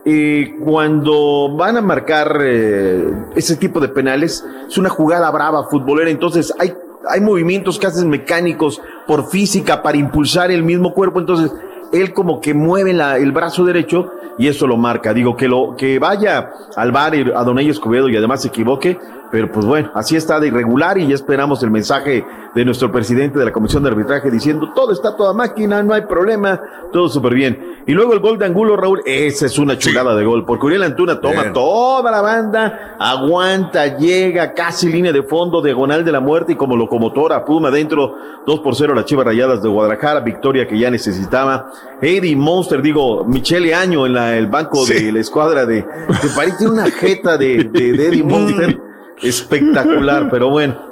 Eh, 0.05 0.57
cuando 0.65 1.55
van 1.57 1.77
a 1.77 1.81
marcar 1.81 2.41
eh, 2.43 3.13
ese 3.35 3.57
tipo 3.57 3.81
de 3.81 3.89
penales, 3.89 4.45
es 4.69 4.79
una 4.79 4.89
jugada 4.89 5.31
brava 5.31 5.69
futbolera, 5.69 6.11
entonces 6.11 6.53
hay, 6.59 6.73
hay 7.09 7.21
movimientos 7.21 7.79
que 7.79 7.89
hacen 7.89 8.09
mecánicos 8.09 8.81
por 9.07 9.29
física 9.29 9.83
para 9.83 9.99
impulsar 9.99 10.51
el 10.51 10.63
mismo 10.63 10.95
cuerpo, 10.95 11.21
entonces 11.21 11.53
él 11.93 12.13
como 12.13 12.41
que 12.41 12.55
mueve 12.55 12.91
el 12.93 13.33
brazo 13.33 13.65
derecho 13.65 14.13
y 14.39 14.47
eso 14.47 14.67
lo 14.67 14.77
marca. 14.77 15.13
Digo, 15.13 15.37
que 15.37 15.49
lo 15.49 15.75
que 15.77 15.99
vaya 15.99 16.53
al 16.77 16.93
bar 16.93 17.15
a 17.15 17.45
Don 17.45 17.59
Escobedo 17.59 18.09
y 18.09 18.17
además 18.17 18.43
se 18.43 18.49
equivoque, 18.49 18.99
pero 19.31 19.51
pues 19.51 19.67
bueno, 19.67 19.91
así 19.95 20.17
está 20.17 20.41
de 20.41 20.49
irregular 20.49 20.99
y 20.99 21.07
ya 21.07 21.15
esperamos 21.15 21.63
el 21.63 21.71
mensaje 21.71 22.25
de 22.55 22.65
nuestro 22.65 22.91
presidente 22.91 23.39
de 23.39 23.45
la 23.45 23.53
Comisión 23.53 23.83
de 23.83 23.91
Arbitraje 23.91 24.31
diciendo 24.31 24.73
todo 24.75 24.93
está 24.93 25.17
toda 25.17 25.33
máquina, 25.33 25.83
no 25.83 25.95
hay 25.95 26.03
problema, 26.03 26.61
todo 26.93 27.09
súper 27.09 27.35
bien. 27.35 27.83
Y 27.87 27.93
luego 27.93 28.13
el 28.15 28.21
gol 28.21 28.39
de 28.39 28.47
Angulo, 28.47 28.77
Raúl, 28.77 29.03
esa 29.07 29.47
es 29.47 29.59
una 29.59 29.79
chulada 29.79 30.15
de 30.15 30.25
gol, 30.25 30.45
porque 30.45 30.67
Uriel 30.67 30.83
Antuna 30.83 31.21
toma 31.21 31.43
Bien. 31.43 31.53
toda 31.53 32.11
la 32.11 32.21
banda, 32.21 32.97
aguanta, 32.99 33.97
llega 33.97 34.53
casi 34.55 34.89
línea 34.91 35.13
de 35.13 35.23
fondo, 35.23 35.63
diagonal 35.63 36.05
de 36.05 36.13
la 36.13 36.21
muerte 36.21 36.53
y 36.53 36.57
como 36.57 36.77
locomotora, 36.77 37.45
Puma 37.45 37.71
dentro, 37.71 38.15
2 38.47 38.61
por 38.61 38.75
0 38.75 38.95
las 38.95 39.05
Chivas 39.05 39.27
Rayadas 39.27 39.63
de 39.63 39.69
Guadalajara, 39.69 40.21
victoria 40.21 40.67
que 40.67 40.79
ya 40.79 40.91
necesitaba. 40.91 41.71
Eddie 42.01 42.37
Monster, 42.37 42.83
digo, 42.83 43.25
Michele 43.25 43.75
Año 43.75 44.07
en 44.07 44.15
la, 44.15 44.37
el 44.37 44.47
banco 44.47 44.85
de 44.87 45.13
la 45.13 45.21
escuadra 45.21 45.67
de, 45.67 45.77
de 45.77 46.29
París, 46.35 46.57
tiene 46.59 46.73
una 46.73 46.91
jeta 46.91 47.37
de, 47.37 47.65
de, 47.65 47.93
de 47.93 48.07
Eddie 48.09 48.23
Monster 48.25 48.88
espectacular, 49.23 50.29
pero 50.31 50.51
bueno. 50.51 50.89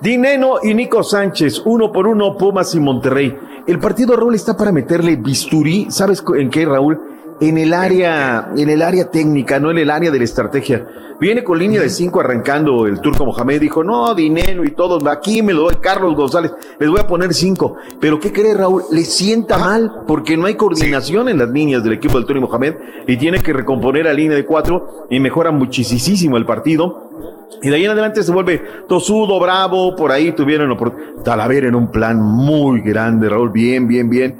Dineno 0.00 0.56
y 0.62 0.74
Nico 0.74 1.02
Sánchez, 1.02 1.62
uno 1.64 1.90
por 1.90 2.06
uno, 2.06 2.36
Pumas 2.36 2.74
y 2.74 2.80
Monterrey. 2.80 3.34
El 3.66 3.78
partido 3.78 4.14
Raúl 4.16 4.34
está 4.34 4.56
para 4.56 4.72
meterle 4.72 5.16
bisturí, 5.16 5.86
¿sabes 5.88 6.22
en 6.36 6.50
qué, 6.50 6.66
Raúl? 6.66 7.00
En 7.40 7.56
el 7.56 7.72
área, 7.72 8.50
en 8.56 8.68
el 8.68 8.82
área 8.82 9.10
técnica, 9.10 9.58
no 9.58 9.70
en 9.70 9.78
el 9.78 9.90
área 9.90 10.10
de 10.10 10.18
la 10.18 10.24
estrategia. 10.24 10.86
Viene 11.20 11.44
con 11.44 11.58
línea 11.58 11.80
de 11.80 11.88
cinco 11.88 12.20
arrancando 12.20 12.86
el 12.86 13.00
turco 13.00 13.24
Mohamed, 13.24 13.60
dijo, 13.60 13.84
no, 13.84 14.14
Dineno 14.14 14.64
y 14.64 14.72
todos, 14.72 15.06
aquí 15.06 15.42
me 15.42 15.54
lo 15.54 15.62
doy 15.62 15.76
Carlos 15.80 16.14
González, 16.16 16.52
les 16.78 16.90
voy 16.90 17.00
a 17.00 17.06
poner 17.06 17.32
cinco. 17.32 17.76
Pero 18.00 18.18
¿qué 18.18 18.32
cree 18.32 18.52
Raúl? 18.52 18.82
Le 18.90 19.04
sienta 19.04 19.56
mal 19.56 20.02
porque 20.06 20.36
no 20.36 20.46
hay 20.46 20.56
coordinación 20.56 21.28
en 21.28 21.38
las 21.38 21.48
líneas 21.48 21.84
del 21.84 21.94
equipo 21.94 22.18
del 22.18 22.26
Turco 22.26 22.48
Mohamed 22.48 22.74
y 23.06 23.16
tiene 23.16 23.38
que 23.38 23.52
recomponer 23.52 24.08
a 24.08 24.12
línea 24.12 24.36
de 24.36 24.44
cuatro 24.44 25.06
y 25.08 25.20
mejora 25.20 25.52
muchísimo 25.52 26.36
el 26.36 26.44
partido. 26.44 27.03
Y 27.62 27.68
de 27.68 27.76
ahí 27.76 27.84
en 27.84 27.90
adelante 27.90 28.22
se 28.22 28.32
vuelve 28.32 28.62
tosudo, 28.88 29.38
bravo, 29.40 29.94
por 29.96 30.12
ahí 30.12 30.32
tuvieron 30.32 30.76
Talavera 31.24 31.68
en 31.68 31.74
un 31.74 31.90
plan 31.90 32.20
muy 32.20 32.80
grande, 32.80 33.28
Raúl, 33.28 33.50
bien, 33.50 33.88
bien, 33.88 34.10
bien. 34.10 34.36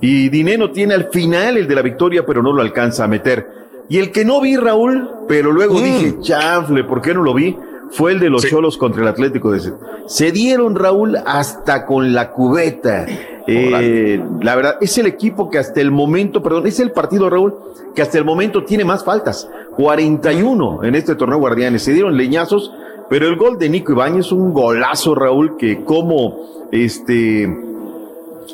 Y 0.00 0.28
Dineno 0.28 0.70
tiene 0.70 0.94
al 0.94 1.08
final 1.10 1.56
el 1.56 1.66
de 1.66 1.74
la 1.74 1.82
victoria, 1.82 2.24
pero 2.24 2.42
no 2.42 2.52
lo 2.52 2.62
alcanza 2.62 3.04
a 3.04 3.08
meter. 3.08 3.46
Y 3.88 3.98
el 3.98 4.12
que 4.12 4.24
no 4.24 4.40
vi, 4.40 4.56
Raúl, 4.56 5.08
pero 5.26 5.50
luego 5.50 5.74
mm. 5.74 5.82
dije, 5.82 6.14
chafle, 6.20 6.84
¿por 6.84 7.00
qué 7.00 7.14
no 7.14 7.22
lo 7.22 7.34
vi? 7.34 7.56
Fue 7.90 8.12
el 8.12 8.20
de 8.20 8.30
los 8.30 8.46
Cholos 8.46 8.76
contra 8.76 9.02
el 9.02 9.08
Atlético 9.08 9.50
de 9.50 9.72
Se 10.06 10.32
dieron, 10.32 10.74
Raúl, 10.74 11.16
hasta 11.24 11.86
con 11.86 12.12
la 12.12 12.30
cubeta. 12.30 13.06
Eh, 13.46 14.22
la 14.42 14.56
verdad, 14.56 14.76
es 14.80 14.98
el 14.98 15.06
equipo 15.06 15.48
que 15.48 15.58
hasta 15.58 15.80
el 15.80 15.90
momento, 15.90 16.42
perdón, 16.42 16.66
es 16.66 16.80
el 16.80 16.92
partido, 16.92 17.30
Raúl, 17.30 17.54
que 17.94 18.02
hasta 18.02 18.18
el 18.18 18.24
momento 18.24 18.64
tiene 18.64 18.84
más 18.84 19.04
faltas. 19.04 19.48
41 19.76 20.84
en 20.84 20.94
este 20.94 21.14
torneo 21.14 21.38
Guardianes. 21.38 21.82
Se 21.82 21.92
dieron 21.92 22.16
leñazos, 22.16 22.72
pero 23.08 23.26
el 23.26 23.36
gol 23.36 23.58
de 23.58 23.68
Nico 23.68 23.92
Ibáñez, 23.92 24.32
un 24.32 24.52
golazo, 24.52 25.14
Raúl, 25.14 25.56
que 25.56 25.82
como 25.84 26.68
este 26.72 27.48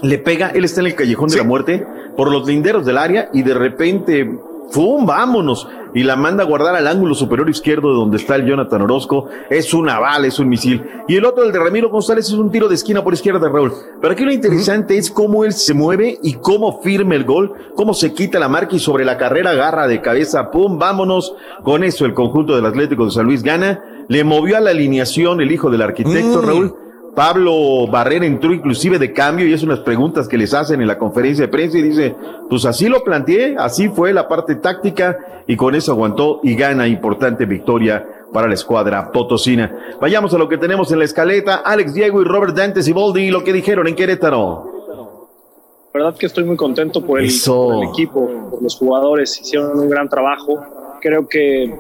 le 0.03 0.19
pega, 0.19 0.51
él 0.51 0.65
está 0.65 0.81
en 0.81 0.89
el 0.89 0.95
callejón 0.95 1.29
de 1.31 1.37
la 1.37 1.45
muerte, 1.45 1.87
por 2.17 2.31
los 2.31 2.47
linderos 2.47 2.85
del 2.85 2.99
área, 2.99 3.31
y 3.33 3.43
de 3.43 3.55
repente 3.55 4.39
¡Fum! 4.71 5.07
¡Vámonos! 5.07 5.69
Y 5.95 6.03
la 6.03 6.17
manda 6.17 6.43
a 6.43 6.47
guardar 6.47 6.75
al 6.75 6.89
ángulo 6.89 7.15
superior 7.15 7.49
izquierdo 7.49 7.91
de 7.91 7.95
donde 7.95 8.17
está 8.17 8.35
el 8.35 8.47
Jonathan 8.47 8.83
Orozco. 8.83 9.29
Es 9.49 9.73
una 9.73 10.01
bala, 10.01 10.27
es 10.27 10.41
un 10.41 10.49
misil. 10.49 10.85
Y 11.07 11.15
el 11.15 11.25
otro, 11.25 11.45
el 11.45 11.53
de 11.53 11.59
Ramiro 11.61 11.89
González, 11.89 12.27
es 12.27 12.33
un 12.33 12.51
tiro 12.51 12.69
de 12.69 12.75
esquina 12.75 13.05
por 13.05 13.15
izquierda 13.15 13.39
de 13.39 13.49
Raúl. 13.49 13.73
Pero 14.01 14.13
aquí 14.13 14.25
lo 14.25 14.33
interesante 14.33 14.99
es 14.99 15.11
cómo 15.11 15.45
él 15.45 15.53
se 15.53 15.73
mueve 15.73 16.19
y 16.21 16.35
cómo 16.35 16.81
firme 16.83 17.15
el 17.15 17.25
gol, 17.25 17.53
cómo 17.77 17.95
se 17.95 18.13
quita 18.13 18.41
la 18.41 18.49
marca 18.49 18.75
y 18.75 18.81
sobre 18.81 19.05
la 19.05 19.17
carrera 19.17 19.51
agarra 19.51 19.87
de 19.87 20.01
cabeza. 20.01 20.51
¡Pum! 20.51 20.79
¡Vámonos! 20.81 21.37
Con 21.63 21.85
eso 21.85 22.07
el 22.07 22.15
conjunto 22.15 22.57
del 22.57 22.67
Atlético 22.67 23.05
de 23.05 23.13
San 23.13 23.27
Luis 23.27 23.45
gana. 23.45 23.85
Le 24.09 24.25
movió 24.25 24.57
a 24.57 24.61
la 24.61 24.71
alineación 24.71 25.41
el 25.41 25.53
hijo 25.53 25.71
del 25.71 25.83
arquitecto. 25.83 26.43
Raúl 26.43 26.75
Pablo 27.15 27.87
Barrera 27.87 28.27
entró 28.27 28.53
inclusive 28.53 28.99
de 28.99 29.13
cambio 29.13 29.47
y 29.47 29.53
es 29.53 29.63
unas 29.63 29.81
preguntas 29.81 30.27
que 30.27 30.37
les 30.37 30.53
hacen 30.53 30.81
en 30.81 30.89
la 30.89 30.99
conferencia 30.99 31.47
de 31.47 31.51
prensa 31.51 31.79
y 31.79 31.83
dice, 31.83 32.15
pues 32.51 32.65
así 32.65 32.89
lo 32.89 33.05
planteé, 33.05 33.55
así 33.57 33.89
fue 33.89 34.13
la 34.13 34.27
parte 34.27 34.57
táctica 34.57 35.45
y 35.47 35.57
con 35.57 35.75
eso 35.75 35.93
aguantó 35.93 36.41
y 36.43 36.55
gana 36.55 36.89
importante 36.89 37.47
victoria 37.47 38.05
para 38.33 38.49
la 38.49 38.55
escuadra 38.55 39.13
potosina. 39.13 39.97
Vayamos 40.01 40.35
a 40.35 40.39
lo 40.39 40.49
que 40.49 40.59
tenemos 40.59 40.91
en 40.91 40.99
la 40.99 41.05
escaleta. 41.05 41.57
Alex 41.57 41.95
Diego 41.95 42.21
y 42.21 42.25
Robert 42.25 42.57
Dantes 42.57 42.89
y 42.89 42.93
Boldi, 42.93 43.31
lo 43.31 43.45
que 43.45 43.53
dijeron 43.53 43.87
en 43.87 43.95
Querétaro. 43.95 44.73
La 45.93 46.01
verdad 46.01 46.19
que 46.19 46.27
estoy 46.27 46.43
muy 46.43 46.57
contento 46.57 47.07
por 47.07 47.21
el, 47.21 47.31
por 47.47 47.75
el 47.77 47.89
equipo, 47.91 48.29
por 48.51 48.61
los 48.61 48.77
jugadores, 48.77 49.41
hicieron 49.41 49.79
un 49.79 49.89
gran 49.89 50.09
trabajo. 50.09 50.99
Creo 51.01 51.29
que 51.29 51.73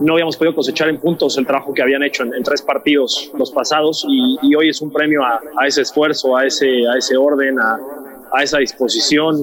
no 0.00 0.14
habíamos 0.14 0.36
podido 0.36 0.54
cosechar 0.54 0.88
en 0.88 0.98
puntos 0.98 1.36
el 1.38 1.46
trabajo 1.46 1.72
que 1.72 1.82
habían 1.82 2.02
hecho 2.02 2.22
en, 2.22 2.42
tres 2.42 2.62
partidos 2.62 3.30
los 3.36 3.50
pasados 3.50 4.06
y, 4.08 4.54
hoy 4.54 4.68
es 4.68 4.80
un 4.80 4.90
premio 4.90 5.22
a, 5.22 5.66
ese 5.66 5.82
esfuerzo, 5.82 6.36
a 6.36 6.46
ese, 6.46 6.86
a 6.86 6.96
ese 6.96 7.16
orden, 7.16 7.58
a, 7.58 8.42
esa 8.42 8.58
disposición. 8.58 9.42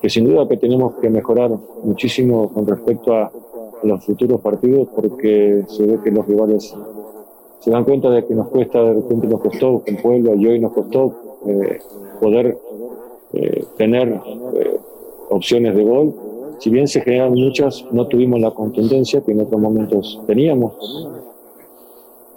Que 0.00 0.10
sin 0.10 0.28
duda 0.28 0.46
que 0.46 0.58
tenemos 0.58 0.94
que 1.00 1.08
mejorar 1.08 1.50
muchísimo 1.82 2.52
con 2.52 2.66
respecto 2.66 3.14
a, 3.14 3.30
los 3.82 4.02
futuros 4.02 4.40
partidos 4.40 4.88
porque 4.94 5.62
se 5.68 5.84
ve 5.84 5.98
que 6.02 6.10
los 6.10 6.26
rivales 6.26 6.74
se 7.60 7.70
dan 7.70 7.84
cuenta 7.84 8.08
de 8.08 8.24
que 8.24 8.34
nos 8.34 8.48
cuesta, 8.48 8.82
de 8.82 8.94
repente 8.94 9.26
nos 9.26 9.42
costó 9.42 9.82
con 9.84 9.96
Puebla 9.96 10.34
y 10.34 10.46
hoy 10.46 10.58
nos 10.58 10.72
costó 10.72 11.14
eh, 11.46 11.80
poder 12.18 12.56
eh, 13.34 13.64
tener 13.76 14.08
eh, 14.54 14.80
opciones 15.28 15.74
de 15.74 15.82
gol 15.82 16.14
si 16.58 16.70
bien 16.70 16.88
se 16.88 17.00
generan 17.00 17.32
muchas, 17.32 17.84
no 17.92 18.06
tuvimos 18.06 18.40
la 18.40 18.50
contundencia 18.50 19.22
que 19.24 19.32
en 19.32 19.40
otros 19.40 19.60
momentos 19.60 20.20
teníamos. 20.26 20.72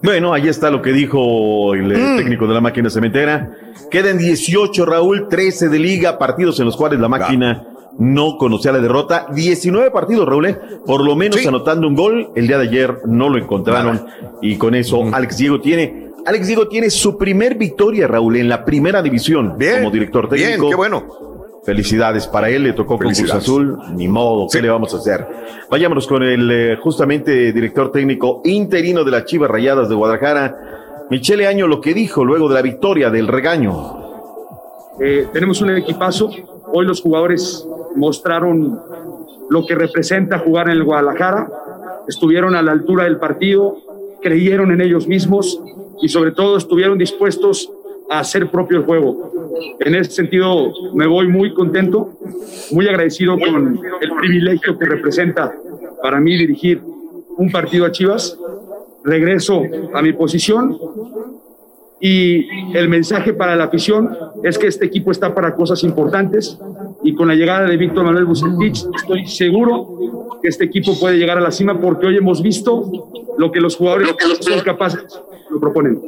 Bueno, 0.02 0.34
ahí 0.34 0.48
está 0.48 0.69
lo 0.69 0.81
que 0.81 0.91
dijo 0.91 1.73
el 1.73 1.88
mm. 1.88 2.18
técnico 2.18 2.48
de 2.48 2.53
la 2.53 2.61
máquina 2.61 2.89
cementera. 2.89 3.52
Quedan 3.89 4.18
18, 4.18 4.85
Raúl, 4.85 5.27
13 5.27 5.69
de 5.69 5.80
liga, 5.80 6.18
partidos 6.19 6.60
en 6.60 6.65
los 6.65 6.77
cuales 6.77 6.99
la 6.99 7.07
máquina 7.07 7.68
no 7.98 8.38
conocía 8.38 8.72
la 8.72 8.80
derrota. 8.80 9.27
19 9.34 9.89
partidos, 9.91 10.27
Raúl, 10.27 10.45
¿eh? 10.45 10.60
por 10.85 11.03
lo 11.03 11.15
menos 11.15 11.45
anotando 11.45 11.88
un 11.88 11.95
gol. 11.95 12.30
El 12.35 12.48
día 12.48 12.60
de 12.60 12.68
ayer 12.68 12.99
no 13.06 13.30
lo 13.30 13.38
encontraron 13.38 14.06
y 14.41 14.57
con 14.57 14.76
eso 14.76 15.03
mm. 15.03 15.14
Alex 15.14 15.38
Diego 15.38 15.61
tiene 15.61 16.07
Alex 16.26 16.48
Diego 16.48 16.68
tiene 16.68 16.89
su 16.89 17.18
primer 17.18 17.56
victoria, 17.56 18.06
Raúl, 18.06 18.35
en 18.35 18.49
la 18.49 18.65
primera 18.65 19.02
división 19.02 19.52
como 19.52 19.91
director 19.91 20.27
técnico. 20.27 20.60
Bien, 20.60 20.69
qué 20.69 20.76
bueno. 20.76 21.36
Felicidades 21.68 22.27
para 22.27 22.49
él, 22.49 22.64
le 22.64 22.72
tocó 22.72 22.98
con 22.98 23.11
Cruz 23.11 23.30
Azul, 23.30 23.77
ni 23.94 24.07
modo, 24.07 24.48
¿qué 24.49 24.61
le 24.61 24.69
vamos 24.69 24.94
a 24.94 24.99
hacer? 24.99 25.27
Vayámonos 25.69 26.07
con 26.07 26.23
el 26.23 26.49
eh, 26.49 26.77
justamente 26.77 27.52
director 27.52 27.91
técnico 27.91 28.41
interino 28.45 29.03
de 29.03 29.11
las 29.11 29.26
Chivas 29.26 29.52
Rayadas 29.52 29.89
de 29.89 29.95
Guadalajara, 29.95 30.56
Michele 31.10 31.45
Año, 31.45 31.68
lo 31.68 31.81
que 31.81 31.94
dijo 31.94 32.23
luego 32.23 32.48
de 32.48 32.56
la 32.56 32.61
victoria 32.61 33.10
del 33.10 33.27
regaño. 33.27 33.98
Eh, 35.02 35.27
tenemos 35.34 35.60
un 35.60 35.72
equipazo, 35.72 36.30
hoy 36.72 36.85
los 36.85 37.02
jugadores 37.02 37.68
mostraron 37.98 38.80
lo 39.49 39.65
que 39.65 39.76
representa 39.76 40.39
jugar 40.39 40.68
en 40.68 40.77
el 40.77 40.85
Guadalajara, 40.85 41.49
estuvieron 42.07 42.56
a 42.56 42.61
la 42.61 42.72
altura 42.72 43.03
del 43.03 43.18
partido, 43.18 43.76
creyeron 44.22 44.72
en 44.72 44.80
ellos 44.80 45.06
mismos 45.06 45.61
y 46.02 46.07
sobre 46.07 46.31
todo 46.31 46.56
estuvieron 46.56 46.98
dispuestos 46.98 47.69
a 48.09 48.19
hacer 48.19 48.49
propio 48.49 48.79
el 48.79 48.85
juego. 48.85 49.55
En 49.79 49.95
ese 49.95 50.11
sentido, 50.11 50.71
me 50.93 51.07
voy 51.07 51.27
muy 51.27 51.53
contento, 51.53 52.13
muy 52.71 52.88
agradecido 52.88 53.38
con 53.38 53.79
el 54.01 54.11
privilegio 54.19 54.77
que 54.77 54.85
representa 54.85 55.53
para 56.01 56.19
mí 56.19 56.38
dirigir 56.38 56.81
un 57.38 57.51
partido 57.51 57.85
a 57.85 57.91
Chivas. 57.91 58.38
Regreso 59.03 59.63
a 59.93 60.01
mi 60.01 60.13
posición 60.13 60.77
y 61.99 62.77
el 62.77 62.89
mensaje 62.89 63.34
para 63.34 63.55
la 63.55 63.65
afición 63.65 64.15
es 64.43 64.57
que 64.57 64.67
este 64.67 64.85
equipo 64.85 65.11
está 65.11 65.34
para 65.34 65.55
cosas 65.55 65.84
importantes 65.84 66.59
y 67.03 67.15
con 67.15 67.27
la 67.27 67.35
llegada 67.35 67.67
de 67.67 67.77
Víctor 67.77 68.03
Manuel 68.03 68.25
Bucetich 68.25 68.85
estoy 68.95 69.25
seguro 69.25 70.38
que 70.41 70.49
este 70.49 70.65
equipo 70.65 70.99
puede 70.99 71.17
llegar 71.17 71.38
a 71.38 71.41
la 71.41 71.51
cima 71.51 71.79
porque 71.79 72.07
hoy 72.07 72.17
hemos 72.17 72.41
visto 72.41 72.91
lo 73.38 73.51
que 73.51 73.61
los 73.61 73.75
jugadores 73.75 74.09
son 74.41 74.59
capaces, 74.61 75.05
lo 75.49 75.59
proponen. 75.59 76.01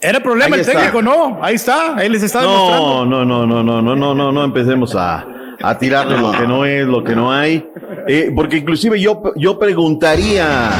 Era 0.00 0.20
problema 0.20 0.56
el 0.56 0.64
técnico, 0.64 1.02
¿no? 1.02 1.38
Ahí 1.42 1.56
está, 1.56 1.96
él 2.02 2.12
les 2.12 2.22
está 2.22 2.42
demostrando. 2.42 3.04
No, 3.04 3.24
no, 3.24 3.46
no, 3.46 3.62
no, 3.62 3.82
no, 3.82 3.96
no, 3.96 4.14
no, 4.14 4.32
no 4.32 4.44
empecemos 4.44 4.94
a, 4.94 5.26
a 5.60 5.78
tirarle 5.78 6.18
lo 6.18 6.30
que 6.32 6.46
no 6.46 6.64
es, 6.64 6.86
lo 6.86 7.02
que 7.02 7.16
no 7.16 7.32
hay. 7.32 7.68
Eh, 8.06 8.30
porque 8.34 8.58
inclusive 8.58 9.00
yo, 9.00 9.32
yo 9.34 9.58
preguntaría. 9.58 10.70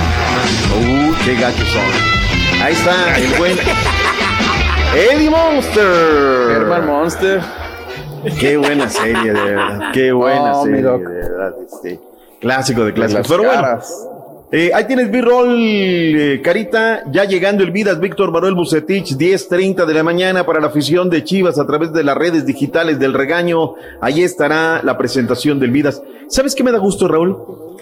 Uh, 0.71 1.13
qué 1.25 1.35
gachos 1.35 1.69
son. 1.69 2.63
Ahí 2.63 2.75
está, 2.75 3.19
el 3.19 3.39
buen. 3.39 3.57
Eddie 4.95 5.31
Monster. 5.31 6.51
Herman 6.53 6.87
Monster. 6.87 7.41
Qué 8.39 8.57
buena 8.57 8.89
serie, 8.89 9.33
de 9.33 9.41
verdad. 9.41 9.93
Qué 9.93 10.13
buena 10.13 10.63
serie, 10.63 10.83
de 10.83 10.99
verdad. 10.99 11.53
Este, 11.65 12.01
clásico 12.41 12.85
de 12.85 12.93
clásicos. 12.93 13.27
Pero 13.29 13.43
bueno. 13.45 13.79
Eh, 14.51 14.71
ahí 14.75 14.87
tienes 14.87 15.11
B-Roll, 15.11 15.57
eh, 15.59 16.41
Carita, 16.43 17.03
ya 17.11 17.25
llegando 17.25 17.63
el 17.63 17.71
Vidas, 17.71 18.01
Víctor 18.01 18.33
Manuel 18.33 18.55
Bucetich, 18.55 19.15
10.30 19.15 19.85
de 19.85 19.93
la 19.93 20.03
mañana 20.03 20.47
para 20.47 20.59
la 20.59 20.69
afición 20.69 21.11
de 21.11 21.23
Chivas 21.23 21.59
a 21.59 21.67
través 21.67 21.93
de 21.93 22.03
las 22.03 22.17
redes 22.17 22.47
digitales 22.47 22.99
del 22.99 23.13
regaño. 23.13 23.75
Ahí 24.01 24.23
estará 24.23 24.81
la 24.83 24.97
presentación 24.97 25.61
del 25.61 25.71
Vidas. 25.71 26.03
¿Sabes 26.29 26.55
qué 26.55 26.65
me 26.65 26.73
da 26.73 26.79
gusto, 26.79 27.07
Raúl? 27.09 27.37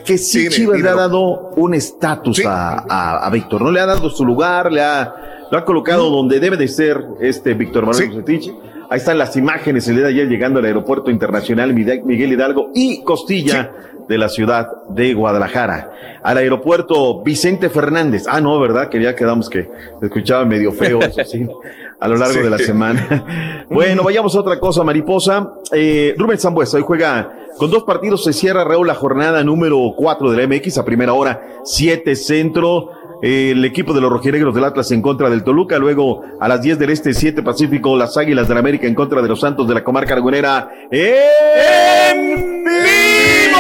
Que 0.04 0.18
sí, 0.18 0.48
Chivas 0.48 0.80
le 0.80 0.88
ha 0.88 0.94
dado 0.94 1.50
un 1.56 1.72
estatus 1.72 2.44
a, 2.44 3.24
a, 3.24 3.30
Víctor, 3.30 3.62
¿no? 3.62 3.70
Le 3.70 3.78
ha 3.78 3.86
dado 3.86 4.10
su 4.10 4.24
lugar, 4.24 4.72
le 4.72 4.82
ha, 4.82 5.46
lo 5.48 5.58
ha 5.58 5.64
colocado 5.64 6.10
donde 6.10 6.40
debe 6.40 6.56
de 6.56 6.66
ser 6.66 7.00
este 7.20 7.54
Víctor 7.54 7.86
Manuel 7.86 8.10
Bucetich. 8.10 8.52
Ahí 8.88 8.98
están 8.98 9.18
las 9.18 9.36
imágenes 9.36 9.88
el 9.88 9.96
día 9.96 10.04
de 10.04 10.10
ayer 10.10 10.28
llegando 10.28 10.60
al 10.60 10.64
aeropuerto 10.64 11.10
internacional 11.10 11.74
Miguel 11.74 12.32
Hidalgo 12.32 12.70
y 12.74 13.02
Costilla 13.02 13.72
de 14.08 14.18
la 14.18 14.28
ciudad 14.28 14.68
de 14.88 15.14
Guadalajara. 15.14 16.20
Al 16.22 16.38
aeropuerto 16.38 17.22
Vicente 17.22 17.68
Fernández. 17.68 18.24
Ah, 18.28 18.40
no, 18.40 18.58
¿verdad? 18.60 18.88
Que 18.88 19.02
ya 19.02 19.16
quedamos 19.16 19.50
que 19.50 19.68
escuchaba 20.00 20.44
medio 20.44 20.72
feo 20.72 21.00
eso 21.00 21.24
sí, 21.24 21.48
a 22.00 22.08
lo 22.08 22.16
largo 22.16 22.42
de 22.42 22.50
la 22.50 22.58
semana. 22.58 23.64
bueno, 23.70 24.04
vayamos 24.04 24.34
a 24.36 24.40
otra 24.40 24.60
cosa, 24.60 24.84
mariposa. 24.84 25.54
Eh, 25.72 26.14
Rubén 26.16 26.38
Zambuesa 26.38 26.76
hoy 26.76 26.84
juega 26.86 27.32
con 27.58 27.70
dos 27.70 27.84
partidos, 27.84 28.22
se 28.22 28.32
cierra 28.32 28.64
Raúl 28.64 28.86
la 28.86 28.94
jornada 28.94 29.42
número 29.42 29.78
cuatro 29.96 30.30
de 30.30 30.36
la 30.36 30.46
MX 30.46 30.78
a 30.78 30.84
primera 30.84 31.14
hora, 31.14 31.42
siete 31.64 32.14
centro 32.14 32.90
el 33.22 33.64
equipo 33.64 33.92
de 33.92 34.00
los 34.00 34.10
rojinegros 34.10 34.54
del 34.54 34.64
Atlas 34.64 34.90
en 34.90 35.02
contra 35.02 35.30
del 35.30 35.44
Toluca. 35.44 35.78
Luego 35.78 36.22
a 36.40 36.48
las 36.48 36.60
10 36.62 36.78
del 36.78 36.90
Este, 36.90 37.14
7 37.14 37.42
Pacífico, 37.42 37.96
las 37.96 38.16
Águilas 38.16 38.48
de 38.48 38.54
la 38.54 38.60
América 38.60 38.86
en 38.86 38.94
contra 38.94 39.22
de 39.22 39.28
los 39.28 39.40
Santos 39.40 39.66
de 39.68 39.74
la 39.74 39.84
comarca 39.84 40.14
argonera. 40.14 40.70
¡En 40.90 42.64
vivo! 42.64 43.56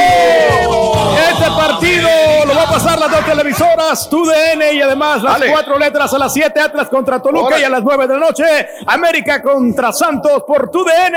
Este 1.30 1.50
partido 1.50 2.08
lo 2.46 2.54
va 2.54 2.62
a 2.62 2.70
pasar 2.70 2.98
las 2.98 3.10
dos 3.10 3.24
televisoras, 3.24 4.08
TUDN 4.08 4.74
y 4.74 4.80
además 4.80 5.22
las 5.22 5.42
cuatro 5.50 5.78
letras 5.78 6.12
a 6.14 6.18
las 6.18 6.32
7, 6.32 6.60
Atlas 6.60 6.88
contra 6.88 7.20
Toluca 7.20 7.58
y 7.58 7.64
a 7.64 7.68
las 7.68 7.82
9 7.82 8.06
de 8.06 8.14
la 8.14 8.20
noche, 8.20 8.44
América 8.86 9.42
contra 9.42 9.92
Santos 9.92 10.44
por 10.46 10.70
TUDN, 10.70 11.16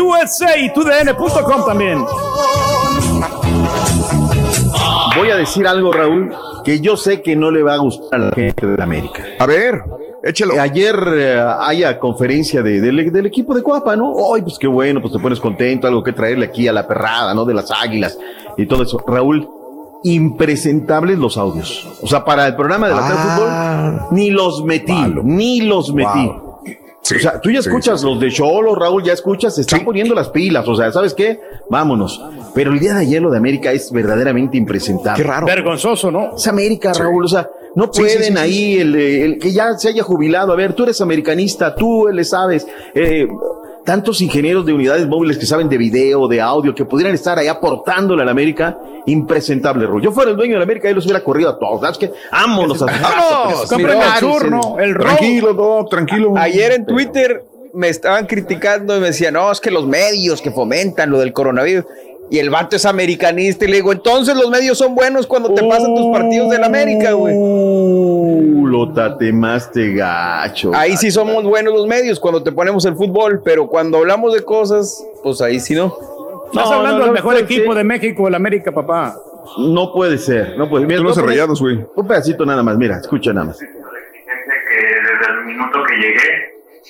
USA 0.00 0.56
y 0.56 0.72
TUDN.com 0.72 1.66
también. 1.66 2.04
Voy 5.16 5.30
a 5.30 5.36
decir 5.36 5.66
algo, 5.66 5.92
Raúl 5.92 6.32
que 6.64 6.80
yo 6.80 6.96
sé 6.96 7.22
que 7.22 7.36
no 7.36 7.50
le 7.50 7.62
va 7.62 7.74
a 7.74 7.76
gustar 7.76 8.20
a 8.20 8.24
la 8.24 8.32
gente 8.32 8.66
de 8.66 8.82
América. 8.82 9.22
A 9.38 9.46
ver, 9.46 9.82
échelo. 10.22 10.60
Ayer 10.60 10.96
eh, 11.14 11.44
haya 11.60 11.98
conferencia 12.00 12.62
de, 12.62 12.80
del 12.80 13.26
equipo 13.26 13.54
de 13.54 13.62
Cuapa, 13.62 13.94
¿no? 13.94 14.14
Ay, 14.34 14.42
pues 14.42 14.58
qué 14.58 14.66
bueno, 14.66 15.00
pues 15.00 15.12
te 15.12 15.18
pones 15.18 15.38
contento, 15.38 15.86
algo 15.86 16.02
que 16.02 16.12
traerle 16.12 16.46
aquí 16.46 16.66
a 16.66 16.72
la 16.72 16.88
perrada, 16.88 17.34
¿no? 17.34 17.44
De 17.44 17.54
las 17.54 17.70
águilas 17.70 18.18
y 18.56 18.66
todo 18.66 18.82
eso. 18.82 19.04
Raúl, 19.06 19.48
impresentables 20.02 21.18
los 21.18 21.36
audios. 21.36 21.86
O 22.00 22.06
sea, 22.06 22.24
para 22.24 22.46
el 22.46 22.56
programa 22.56 22.88
de 22.88 22.94
la 22.94 23.06
ah, 23.06 23.92
fútbol, 24.00 24.18
ni 24.18 24.30
los 24.30 24.64
metí, 24.64 24.96
ni 25.22 25.60
los 25.60 25.92
metí. 25.92 26.32
O 27.04 27.18
sea, 27.18 27.38
tú 27.38 27.50
ya 27.50 27.58
escuchas 27.60 28.02
los 28.02 28.18
de 28.18 28.30
Cholo, 28.30 28.74
Raúl, 28.74 29.02
ya 29.02 29.12
escuchas, 29.12 29.54
se 29.54 29.60
están 29.60 29.84
poniendo 29.84 30.14
las 30.14 30.30
pilas. 30.30 30.66
O 30.66 30.74
sea, 30.74 30.90
¿sabes 30.90 31.12
qué? 31.12 31.38
Vámonos. 31.68 32.22
Pero 32.54 32.72
el 32.72 32.78
día 32.78 32.94
de 32.94 33.00
ayer 33.00 33.20
lo 33.20 33.30
de 33.30 33.36
América 33.36 33.72
es 33.72 33.92
verdaderamente 33.92 34.56
impresentable. 34.56 35.22
Qué 35.22 35.28
raro. 35.28 35.46
Vergonzoso, 35.46 36.10
¿no? 36.10 36.36
Es 36.36 36.46
América, 36.46 36.94
Raúl. 36.94 37.24
O 37.24 37.28
sea, 37.28 37.50
no 37.74 37.90
pueden 37.90 38.38
ahí 38.38 38.78
el, 38.78 38.94
el, 38.94 39.38
que 39.38 39.52
ya 39.52 39.76
se 39.76 39.88
haya 39.88 40.02
jubilado. 40.02 40.52
A 40.52 40.56
ver, 40.56 40.72
tú 40.72 40.84
eres 40.84 41.00
americanista, 41.02 41.74
tú 41.74 42.08
le 42.10 42.24
sabes. 42.24 42.66
Eh, 42.94 43.28
tantos 43.84 44.20
ingenieros 44.22 44.64
de 44.64 44.72
unidades 44.72 45.06
móviles 45.06 45.38
que 45.38 45.46
saben 45.46 45.68
de 45.68 45.76
video, 45.76 46.26
de 46.26 46.40
audio, 46.40 46.74
que 46.74 46.84
pudieran 46.84 47.14
estar 47.14 47.38
ahí 47.38 47.48
aportándole 47.48 48.22
a 48.22 48.24
la 48.24 48.30
América, 48.30 48.78
impresentable, 49.06 49.86
Yo 50.02 50.10
fuera 50.10 50.30
el 50.30 50.36
dueño 50.36 50.54
de 50.54 50.58
la 50.58 50.64
América 50.64 50.90
y 50.90 50.94
los 50.94 51.04
hubiera 51.04 51.22
corrido 51.22 51.50
a 51.50 51.58
todos. 51.58 51.80
¿Sabes 51.82 51.98
qué? 51.98 52.12
Vámonos 52.32 52.82
a 52.82 52.86
¡Vámonos! 52.86 53.68
Compren 53.68 53.98
el 54.00 54.20
turno, 54.20 54.76
el 54.78 54.96
Tranquilo, 54.96 55.54
todo, 55.54 55.84
tranquilo. 55.86 56.34
Ayer 56.36 56.72
en 56.72 56.86
Twitter 56.86 57.44
me 57.74 57.88
estaban 57.88 58.26
criticando 58.26 58.96
y 58.96 59.00
me 59.00 59.06
decían, 59.08 59.34
no, 59.34 59.50
es 59.50 59.60
que 59.60 59.70
los 59.70 59.86
medios 59.86 60.40
que 60.40 60.50
fomentan 60.50 61.10
lo 61.10 61.18
del 61.18 61.32
coronavirus. 61.32 61.84
Y 62.30 62.38
el 62.38 62.50
vato 62.50 62.76
es 62.76 62.86
americanista 62.86 63.64
y 63.64 63.68
le 63.68 63.76
digo, 63.76 63.92
entonces 63.92 64.34
los 64.34 64.48
medios 64.50 64.78
son 64.78 64.94
buenos 64.94 65.26
cuando 65.26 65.52
te 65.52 65.62
pasan 65.62 65.94
tus 65.94 66.10
partidos 66.10 66.50
del 66.50 66.64
América, 66.64 67.12
güey. 67.12 67.34
Uh, 67.36 68.66
lo 68.66 68.92
tatemaste 68.92 69.94
gacho. 69.94 70.72
Ahí 70.74 70.96
sí 70.96 71.10
somos 71.10 71.44
buenos 71.44 71.74
los 71.74 71.86
medios 71.86 72.18
cuando 72.18 72.42
te 72.42 72.50
ponemos 72.50 72.84
el 72.86 72.94
fútbol, 72.94 73.42
pero 73.44 73.68
cuando 73.68 73.98
hablamos 73.98 74.32
de 74.32 74.42
cosas, 74.42 75.04
pues 75.22 75.40
ahí 75.42 75.60
sí 75.60 75.74
no. 75.74 75.96
Estás 76.46 76.70
hablando 76.70 77.04
del 77.04 77.12
mejor 77.12 77.36
equipo 77.36 77.74
de 77.74 77.84
México, 77.84 78.26
el 78.26 78.34
América, 78.34 78.72
papá. 78.72 79.16
No 79.58 79.92
puede 79.92 80.18
ser, 80.18 80.56
no 80.56 80.68
puede 80.68 80.86
ser. 80.86 81.00
los 81.00 81.16
rayados, 81.22 81.60
güey. 81.60 81.84
Un 81.94 82.06
pedacito 82.06 82.46
nada 82.46 82.62
más, 82.62 82.76
mira, 82.78 82.98
escucha 82.98 83.32
nada 83.32 83.48
más. 83.48 83.58
Que 83.58 83.66
desde 83.66 85.32
el 85.38 85.46
minuto 85.46 85.78
que 85.86 85.94
llegué 85.96 86.43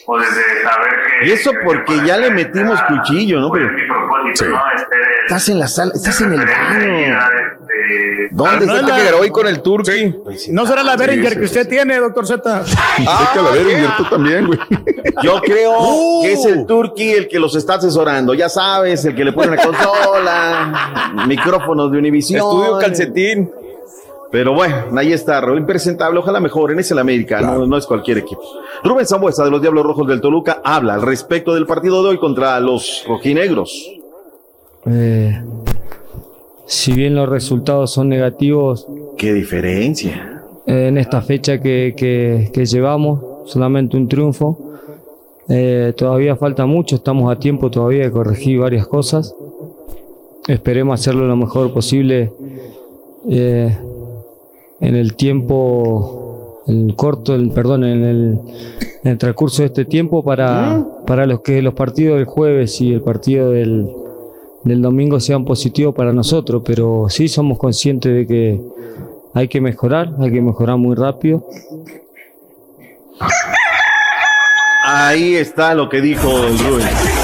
o 0.07 0.19
desde 0.19 0.63
saber 0.63 0.91
que... 1.21 1.27
Y 1.27 1.33
eso 1.33 1.53
porque 1.65 2.01
ya 2.05 2.17
le 2.17 2.31
metimos 2.31 2.81
cuchillo, 2.83 3.41
¿no? 3.41 3.51
Pero, 3.51 3.69
sí. 4.35 4.45
¿no? 4.49 4.63
Este, 4.75 4.97
estás 5.23 5.49
en 5.49 5.59
la 5.59 5.69
sala, 5.69 5.93
estás 5.95 6.21
en 6.21 6.33
el 6.33 6.41
baño. 6.41 7.19
Este, 7.85 8.29
¿Dónde 8.31 8.65
está 8.67 8.83
no 8.83 8.97
este 8.97 9.13
hoy 9.13 9.31
con 9.31 9.47
el 9.47 9.63
Turki? 9.63 10.15
Pues 10.25 10.49
no 10.49 10.67
será 10.67 10.83
la 10.83 10.97
Beringer 10.97 11.39
que 11.39 11.45
usted 11.45 11.69
tiene, 11.69 11.99
doctor 11.99 12.27
Z. 12.27 12.65
Ah, 13.07 13.31
que 13.33 13.43
la 13.43 13.51
Beringer 13.51 13.97
tú 13.97 14.05
también, 14.05 14.47
güey. 14.47 14.59
Yo 15.23 15.41
creo 15.41 15.73
uh. 15.79 16.23
que 16.23 16.33
es 16.33 16.45
el 16.47 16.67
Turki 16.67 17.13
el 17.13 17.29
que 17.29 17.39
los 17.39 17.55
está 17.55 17.75
asesorando. 17.75 18.35
Ya 18.35 18.49
sabes, 18.49 19.05
el 19.05 19.15
que 19.15 19.25
le 19.25 19.33
pone 19.33 19.57
la 19.57 19.63
consola, 19.63 21.25
micrófonos 21.27 21.91
de 21.93 21.99
Univision. 21.99 22.39
Estudio 22.39 22.79
calcetín. 22.79 23.51
Pero 24.35 24.53
bueno, 24.53 24.87
ahí 24.97 25.13
está, 25.13 25.41
Raúl 25.41 25.59
impresentable. 25.59 26.19
Ojalá 26.19 26.41
mejoren. 26.41 26.77
Es 26.81 26.91
el 26.91 26.99
América, 26.99 27.41
no, 27.41 27.77
es 27.77 27.87
cualquier 27.87 28.19
equipo. 28.19 28.43
Rubén 28.83 29.07
Zambuesa 29.07 29.45
de 29.45 29.51
los 29.53 29.61
Diablos 29.61 29.87
Rojos 29.87 30.09
del 30.09 30.21
Toluca 30.21 30.61
habla 30.65 30.95
al 30.95 31.03
respecto 31.03 31.55
del 31.55 31.67
partido 31.67 32.03
de 32.03 32.09
hoy 32.09 32.19
contra 32.19 32.59
los 32.59 33.05
rojinegros. 33.07 33.93
Eh, 34.87 35.41
si 36.67 36.93
bien 36.95 37.15
los 37.15 37.29
resultados 37.29 37.93
son 37.93 38.09
negativos. 38.09 38.89
¿Qué 39.17 39.33
diferencia? 39.33 40.43
en 40.67 40.99
esta 40.99 41.23
fecha 41.23 41.61
que, 41.61 41.95
que, 41.97 42.67
llevamos, 42.67 43.49
solamente 43.49 43.97
un 43.97 44.09
triunfo. 44.09 44.59
Eh, 45.49 45.93
todavía 45.97 46.35
falta 46.35 46.67
mucho, 46.67 46.97
estamos 46.97 47.31
a 47.31 47.39
tiempo 47.39 47.71
todavía 47.71 48.03
de 48.03 48.11
corregir 48.11 48.59
varias 48.59 48.89
cosas. 48.89 49.33
Esperemos 50.49 50.99
hacerlo 50.99 51.25
lo 51.25 51.37
mejor 51.37 51.73
posible. 51.73 52.33
Eh, 53.31 53.79
en 54.85 54.97
el 54.97 55.15
tiempo, 55.15 56.63
en 56.67 56.91
el 56.91 56.97
corto, 56.97 57.35
el, 57.35 57.51
perdón, 57.51 57.85
en 57.85 58.05
el, 58.05 58.41
en 59.03 59.11
el, 59.11 59.19
transcurso 59.19 59.63
de 59.63 59.67
este 59.67 59.85
tiempo 59.85 60.23
para, 60.23 60.85
para 61.07 61.27
los 61.27 61.41
que 61.41 61.63
los 61.63 61.75
partidos 61.75 62.19
del 62.19 62.27
jueves 62.27 62.81
y 62.81 62.93
el 62.93 63.01
partido 63.01 63.51
del, 63.51 63.91
del 64.63 64.83
domingo 64.83 65.21
sean 65.21 65.45
positivos 65.45 65.95
para 65.95 66.13
nosotros, 66.13 66.63
pero 66.65 67.07
sí 67.09 67.29
somos 67.29 67.59
conscientes 67.59 68.15
de 68.15 68.27
que 68.27 68.61
hay 69.33 69.49
que 69.49 69.61
mejorar, 69.61 70.11
hay 70.21 70.31
que 70.31 70.41
mejorar 70.43 70.77
muy 70.77 70.95
rápido. 70.95 71.47
Ahí 74.87 75.35
está 75.35 75.75
lo 75.75 75.89
que 75.89 76.03
dijo 76.03 76.29
Rubén. 76.29 77.24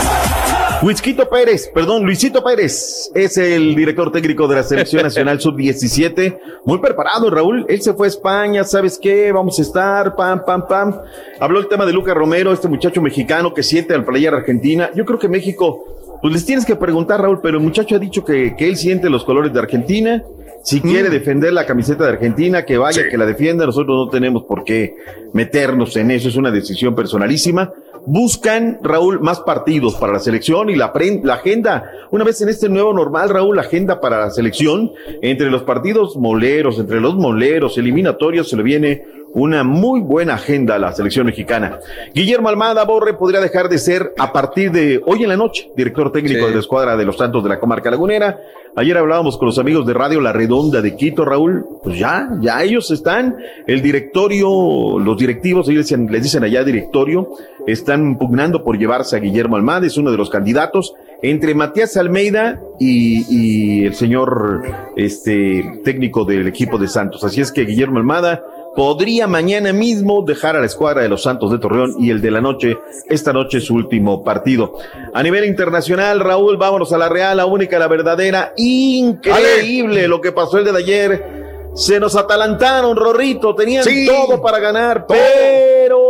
Luisito 0.83 1.29
Pérez, 1.29 1.71
perdón, 1.75 2.05
Luisito 2.05 2.43
Pérez 2.43 3.11
es 3.15 3.37
el 3.37 3.75
director 3.75 4.11
técnico 4.11 4.49
de 4.49 4.57
la 4.57 4.63
Selección 4.63 5.03
Nacional 5.03 5.39
Sub-17. 5.41 6.39
Muy 6.65 6.79
preparado, 6.79 7.29
Raúl. 7.31 7.67
Él 7.69 7.83
se 7.83 7.93
fue 7.93 8.07
a 8.07 8.09
España, 8.09 8.65
¿sabes 8.65 8.99
qué? 8.99 9.31
Vamos 9.31 9.59
a 9.59 9.63
estar, 9.63 10.17
pam, 10.17 10.43
pam, 10.43 10.67
pam. 10.67 10.99
Habló 11.39 11.59
el 11.59 11.69
tema 11.69 11.85
de 11.85 11.93
Lucas 11.93 12.15
Romero, 12.15 12.51
este 12.51 12.67
muchacho 12.67 13.03
mexicano 13.03 13.53
que 13.53 13.63
siente 13.63 13.93
al 13.93 14.07
player 14.07 14.33
Argentina. 14.33 14.89
Yo 14.95 15.05
creo 15.05 15.19
que 15.19 15.29
México, 15.29 15.85
pues 16.23 16.33
les 16.33 16.47
tienes 16.47 16.65
que 16.65 16.77
preguntar, 16.77 17.21
Raúl, 17.21 17.41
pero 17.43 17.59
el 17.59 17.63
muchacho 17.63 17.97
ha 17.97 17.99
dicho 17.99 18.25
que, 18.25 18.57
que 18.57 18.67
él 18.67 18.77
siente 18.77 19.11
los 19.11 19.25
colores 19.25 19.53
de 19.53 19.59
Argentina. 19.59 20.25
Si 20.63 20.81
quiere 20.81 21.11
mm. 21.11 21.13
defender 21.13 21.53
la 21.53 21.67
camiseta 21.67 22.05
de 22.05 22.11
Argentina, 22.11 22.65
que 22.65 22.79
vaya, 22.79 23.07
que 23.07 23.19
la 23.19 23.27
defienda. 23.27 23.67
Nosotros 23.67 24.07
no 24.07 24.09
tenemos 24.09 24.45
por 24.45 24.65
qué 24.65 24.97
meternos 25.35 25.95
en 25.97 26.11
eso. 26.11 26.31
Es 26.31 26.37
una 26.37 26.51
decisión 26.51 26.95
personalísima 26.95 27.71
buscan, 28.07 28.79
Raúl, 28.83 29.21
más 29.21 29.41
partidos 29.41 29.95
para 29.97 30.13
la 30.13 30.19
selección 30.19 30.71
y 30.71 30.77
la, 30.77 30.93
agenda, 31.33 31.91
una 32.11 32.25
vez 32.25 32.41
en 32.41 32.49
este 32.49 32.69
nuevo 32.69 32.93
normal, 32.93 33.29
Raúl, 33.29 33.57
la 33.57 33.63
agenda 33.63 34.01
para 34.01 34.21
la 34.21 34.31
selección, 34.31 34.93
entre 35.23 35.51
los 35.51 35.63
partidos 35.63 36.17
moleros, 36.17 36.79
entre 36.79 37.01
los 37.01 37.15
moleros, 37.15 37.79
eliminatorios, 37.79 38.49
se 38.49 38.57
le 38.57 38.63
viene 38.63 39.05
una 39.35 39.65
muy 39.65 40.01
buena 40.01 40.35
agenda 40.35 40.75
a 40.75 40.79
la 40.79 40.93
selección 40.93 41.27
mexicana. 41.27 41.79
Guillermo 42.15 42.49
Almada 42.49 42.85
Borre 42.85 43.15
podría 43.15 43.41
dejar 43.41 43.69
de 43.69 43.79
ser 43.79 44.13
a 44.19 44.33
partir 44.33 44.73
de 44.73 45.01
hoy 45.07 45.23
en 45.23 45.29
la 45.29 45.37
noche 45.37 45.71
director 45.77 46.11
técnico 46.13 46.47
de 46.47 46.55
la 46.55 46.61
escuadra 46.61 46.97
de 46.97 47.05
los 47.05 47.17
Santos 47.17 47.43
de 47.43 47.49
la 47.49 47.61
Comarca 47.61 47.91
Lagunera. 47.91 48.41
Ayer 48.77 48.97
hablábamos 48.97 49.37
con 49.37 49.47
los 49.47 49.59
amigos 49.59 49.85
de 49.87 49.95
Radio 49.95 50.21
La 50.21 50.33
Redonda 50.33 50.81
de 50.81 50.95
Quito, 50.95 51.25
Raúl. 51.25 51.65
Pues 51.83 51.99
ya, 51.99 52.29
ya 52.41 52.63
ellos 52.63 52.91
están. 52.91 53.37
El 53.67 53.83
directorio, 53.83 54.99
los 54.99 55.17
directivos, 55.17 55.69
ellos 55.69 55.91
les 55.91 56.23
dicen 56.23 56.45
allá 56.45 56.63
directorio, 56.63 57.29
están 57.67 58.17
pugnando 58.17 58.63
por 58.63 58.79
llevarse 58.79 59.17
a 59.17 59.19
Guillermo 59.19 59.57
Almada, 59.57 59.87
es 59.87 59.97
uno 59.97 60.11
de 60.11 60.17
los 60.17 60.31
candidatos 60.31 60.95
entre 61.23 61.55
Matías 61.55 61.97
Almeida 61.97 62.61
y, 62.79 63.25
y 63.29 63.85
el 63.87 63.95
señor 63.95 64.63
este 64.97 65.81
técnico 65.85 66.25
del 66.25 66.47
equipo 66.47 66.79
de 66.79 66.89
Santos. 66.89 67.25
Así 67.25 67.41
es 67.41 67.53
que 67.53 67.65
Guillermo 67.65 67.99
Almada 67.99 68.43
podría 68.75 69.27
mañana 69.27 69.73
mismo 69.73 70.23
dejar 70.23 70.57
a 70.57 70.61
la 70.61 70.67
escuadra 70.67 71.03
de 71.03 71.09
los 71.09 71.23
Santos 71.23 71.51
de 71.51 71.59
Torreón 71.59 71.95
y 71.99 72.11
el 72.11 72.21
de 72.21 72.31
la 72.31 72.41
noche, 72.41 72.79
esta 73.09 73.33
noche 73.33 73.61
su 73.61 73.75
último 73.75 74.23
partido. 74.23 74.79
A 75.13 75.23
nivel 75.23 75.45
internacional, 75.45 76.21
Raúl, 76.21 76.57
vámonos 76.57 76.93
a 76.93 76.99
la 76.99 77.09
Real, 77.09 77.37
la 77.37 77.47
única, 77.47 77.79
la 77.79 77.89
verdadera, 77.89 78.53
increíble 78.57 80.09
lo 80.09 80.21
que 80.21 80.33
pasó 80.33 80.59
el 80.59 80.65
de 80.65 80.77
ayer. 80.77 81.41
Se 81.75 82.01
nos 82.01 82.17
atalantaron, 82.17 82.97
Rorrito, 82.97 83.55
tenían 83.55 83.85
todo 84.07 84.43
para 84.43 84.59
ganar, 84.59 85.07
pero... 85.07 86.09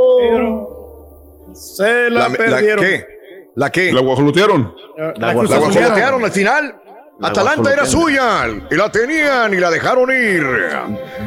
se 1.53 2.11
la, 2.11 2.31
perdieron. 2.31 2.85
¿La 2.85 2.91
qué? 2.91 3.07
¿La 3.55 3.71
qué? 3.71 3.93
La 3.93 4.01
guajolotearon. 4.01 4.75
La, 5.17 5.35
guajolotearon 5.35 6.25
al 6.25 6.33
final. 6.33 6.80
Atalanta 7.23 7.73
era 7.73 7.87
suya 7.87 8.47
y 8.71 8.75
la 8.77 8.91
tenían 8.91 9.53
y 9.53 9.59
la 9.59 9.71
dejaron 9.71 10.11
ir. 10.11 10.43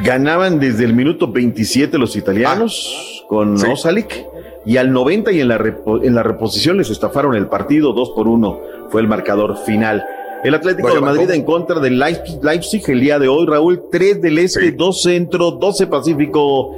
Ganaban 0.02 0.58
desde 0.58 0.84
el 0.84 0.94
minuto 0.94 1.30
27 1.30 1.98
los 1.98 2.16
italianos 2.16 3.22
ah, 3.22 3.26
con 3.28 3.54
Osalik 3.70 4.24
y 4.66 4.76
al 4.76 4.92
90 4.92 5.32
y 5.32 5.40
en 5.40 5.48
la, 5.48 5.56
en 5.56 6.14
la 6.14 6.22
reposición 6.22 6.78
les 6.78 6.90
estafaron 6.90 7.34
el 7.34 7.46
partido 7.46 7.92
2 7.92 8.10
por 8.10 8.28
1 8.28 8.60
fue 8.90 9.00
el 9.00 9.08
marcador 9.08 9.56
final. 9.64 10.04
El 10.42 10.54
Atlético 10.54 10.92
de 10.94 11.00
Madrid 11.00 11.30
en 11.30 11.42
contra 11.42 11.80
del 11.80 11.98
Leipzig, 11.98 12.82
el 12.88 13.00
día 13.00 13.18
de 13.18 13.28
hoy, 13.28 13.46
Raúl, 13.46 13.84
3 13.90 14.20
del 14.20 14.38
Este, 14.38 14.72
2 14.72 15.02
Centro, 15.02 15.52
12 15.52 15.86
Pacífico. 15.86 16.76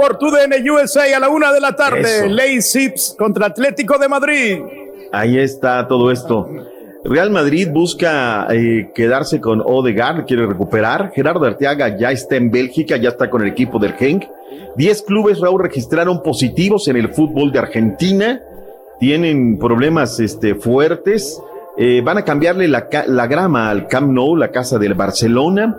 Por 0.00 0.16
tu 0.16 0.30
DN 0.30 0.70
USA 0.70 1.14
a 1.14 1.20
la 1.20 1.28
una 1.28 1.52
de 1.52 1.60
la 1.60 1.76
tarde. 1.76 2.26
Ley 2.26 2.62
Sips 2.62 3.14
contra 3.18 3.48
Atlético 3.48 3.98
de 3.98 4.08
Madrid. 4.08 4.58
Ahí 5.12 5.38
está 5.38 5.86
todo 5.86 6.10
esto. 6.10 6.48
Real 7.04 7.30
Madrid 7.30 7.68
busca 7.70 8.46
eh, 8.50 8.92
quedarse 8.94 9.42
con 9.42 9.60
Odegaard, 9.60 10.24
quiere 10.24 10.46
recuperar. 10.46 11.12
Gerardo 11.14 11.44
Arteaga 11.44 11.98
ya 11.98 12.12
está 12.12 12.36
en 12.36 12.50
Bélgica, 12.50 12.96
ya 12.96 13.10
está 13.10 13.28
con 13.28 13.42
el 13.42 13.48
equipo 13.48 13.78
del 13.78 13.92
Genk. 13.92 14.24
Diez 14.74 15.02
clubes, 15.02 15.38
Raúl, 15.38 15.64
registraron 15.64 16.22
positivos 16.22 16.88
en 16.88 16.96
el 16.96 17.10
fútbol 17.10 17.52
de 17.52 17.58
Argentina. 17.58 18.40
Tienen 19.00 19.58
problemas 19.58 20.18
este, 20.18 20.54
fuertes. 20.54 21.38
eh, 21.76 22.00
van 22.02 22.16
a 22.16 22.24
cambiarle 22.24 22.68
la, 22.68 22.88
la, 23.06 23.26
grama 23.26 23.68
al 23.68 23.86
Camp 23.86 24.10
Nou, 24.12 24.34
la 24.34 24.50
casa 24.50 24.78
del 24.78 24.94
Barcelona. 24.94 25.76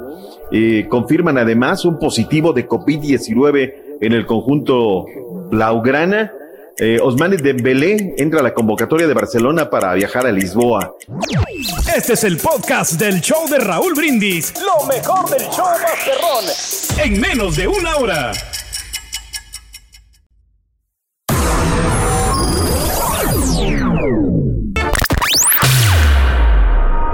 Eh, 0.51 0.85
confirman 0.89 1.37
además 1.37 1.85
un 1.85 1.97
positivo 1.97 2.53
de 2.53 2.67
COVID-19 2.67 3.80
en 4.01 4.13
el 4.13 4.25
conjunto 4.25 5.05
Blaugrana. 5.49 6.33
Eh, 6.77 6.97
Osmane 7.01 7.37
Dembélé 7.37 8.15
entra 8.17 8.39
a 8.39 8.43
la 8.43 8.53
convocatoria 8.53 9.07
de 9.07 9.13
Barcelona 9.13 9.69
para 9.69 9.93
viajar 9.93 10.25
a 10.25 10.31
Lisboa. 10.31 10.95
Este 11.95 12.13
es 12.13 12.23
el 12.23 12.37
podcast 12.37 12.93
del 12.93 13.21
show 13.21 13.47
de 13.47 13.59
Raúl 13.59 13.93
Brindis. 13.93 14.53
Lo 14.59 14.87
mejor 14.87 15.29
del 15.29 15.47
show 15.49 15.67
Masterrón. 15.81 17.05
En 17.05 17.21
menos 17.21 17.55
de 17.55 17.67
una 17.67 17.95
hora. 17.97 18.31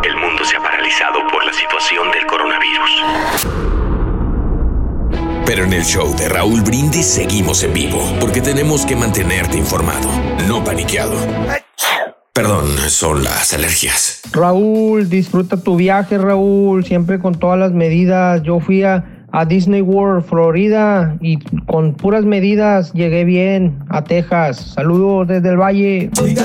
El 0.03 0.15
mundo 0.15 0.45
se 0.45 0.55
ha 0.55 0.63
paralizado 0.63 1.19
por 1.29 1.45
la 1.45 1.51
situación 1.51 2.09
del 2.11 2.25
coronavirus. 2.27 3.76
Pero 5.47 5.63
en 5.63 5.71
el 5.71 5.85
show 5.85 6.13
de 6.17 6.27
Raúl 6.27 6.59
Brindis 6.59 7.05
seguimos 7.05 7.63
en 7.63 7.73
vivo, 7.73 8.01
porque 8.19 8.41
tenemos 8.41 8.85
que 8.85 8.97
mantenerte 8.97 9.57
informado, 9.57 10.09
no 10.45 10.61
paniqueado. 10.61 11.15
Perdón, 12.33 12.67
son 12.89 13.23
las 13.23 13.53
alergias. 13.53 14.23
Raúl, 14.33 15.07
disfruta 15.07 15.55
tu 15.55 15.77
viaje, 15.77 16.17
Raúl, 16.17 16.83
siempre 16.83 17.17
con 17.19 17.35
todas 17.35 17.57
las 17.57 17.71
medidas. 17.71 18.43
Yo 18.43 18.59
fui 18.59 18.83
a, 18.83 19.05
Disney 19.47 19.81
World, 19.81 20.25
Florida, 20.25 21.15
y 21.21 21.37
con 21.65 21.93
puras 21.93 22.25
medidas 22.25 22.91
llegué 22.91 23.23
bien 23.23 23.79
a 23.87 24.03
Texas. 24.03 24.73
Saludos 24.75 25.29
desde 25.29 25.47
el 25.47 25.55
Valle. 25.57 26.09
¿De 26.11 26.35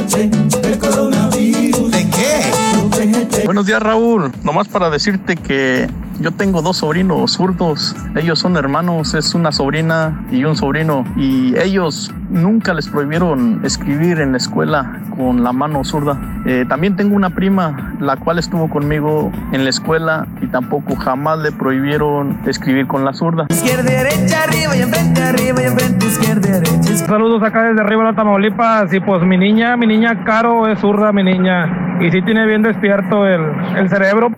qué? 2.08 3.44
Buenos 3.46 3.66
días, 3.66 3.82
Raúl. 3.82 4.30
Nomás 4.44 4.68
para 4.68 4.90
decirte 4.90 5.34
que 5.34 5.88
yo 6.22 6.30
tengo 6.30 6.62
dos 6.62 6.78
sobrinos 6.78 7.32
zurdos, 7.32 7.96
ellos 8.14 8.38
son 8.38 8.56
hermanos, 8.56 9.14
es 9.14 9.34
una 9.34 9.50
sobrina 9.50 10.24
y 10.30 10.44
un 10.44 10.54
sobrino, 10.54 11.04
y 11.16 11.58
ellos 11.58 12.12
nunca 12.30 12.72
les 12.74 12.88
prohibieron 12.88 13.60
escribir 13.64 14.20
en 14.20 14.32
la 14.32 14.38
escuela 14.38 15.00
con 15.16 15.42
la 15.42 15.52
mano 15.52 15.84
zurda. 15.84 16.18
Eh, 16.46 16.64
también 16.68 16.96
tengo 16.96 17.16
una 17.16 17.30
prima, 17.30 17.94
la 18.00 18.16
cual 18.16 18.38
estuvo 18.38 18.70
conmigo 18.70 19.30
en 19.52 19.64
la 19.64 19.70
escuela 19.70 20.26
y 20.40 20.46
tampoco 20.46 20.96
jamás 20.96 21.40
le 21.40 21.52
prohibieron 21.52 22.38
escribir 22.46 22.86
con 22.86 23.04
la 23.04 23.12
zurda. 23.12 23.46
Izquierda, 23.50 23.82
derecha, 23.82 24.44
arriba 24.44 24.76
y 24.76 24.82
enfrente, 24.82 25.22
arriba 25.22 25.62
y 25.62 25.66
enfrente, 25.66 26.06
izquierda, 26.06 26.60
derecha. 26.60 26.96
Saludos 26.96 27.42
acá 27.42 27.64
desde 27.64 27.80
arriba 27.80 28.06
de 28.06 28.14
Tamaulipas 28.14 28.92
y 28.94 29.00
pues 29.00 29.22
mi 29.22 29.36
niña, 29.36 29.76
mi 29.76 29.86
niña 29.86 30.24
Caro 30.24 30.68
es 30.68 30.78
zurda, 30.78 31.12
mi 31.12 31.22
niña, 31.24 31.98
y 32.00 32.10
sí 32.10 32.22
tiene 32.22 32.46
bien 32.46 32.62
despierto 32.62 33.26
el, 33.26 33.42
el 33.76 33.88
cerebro. 33.90 34.30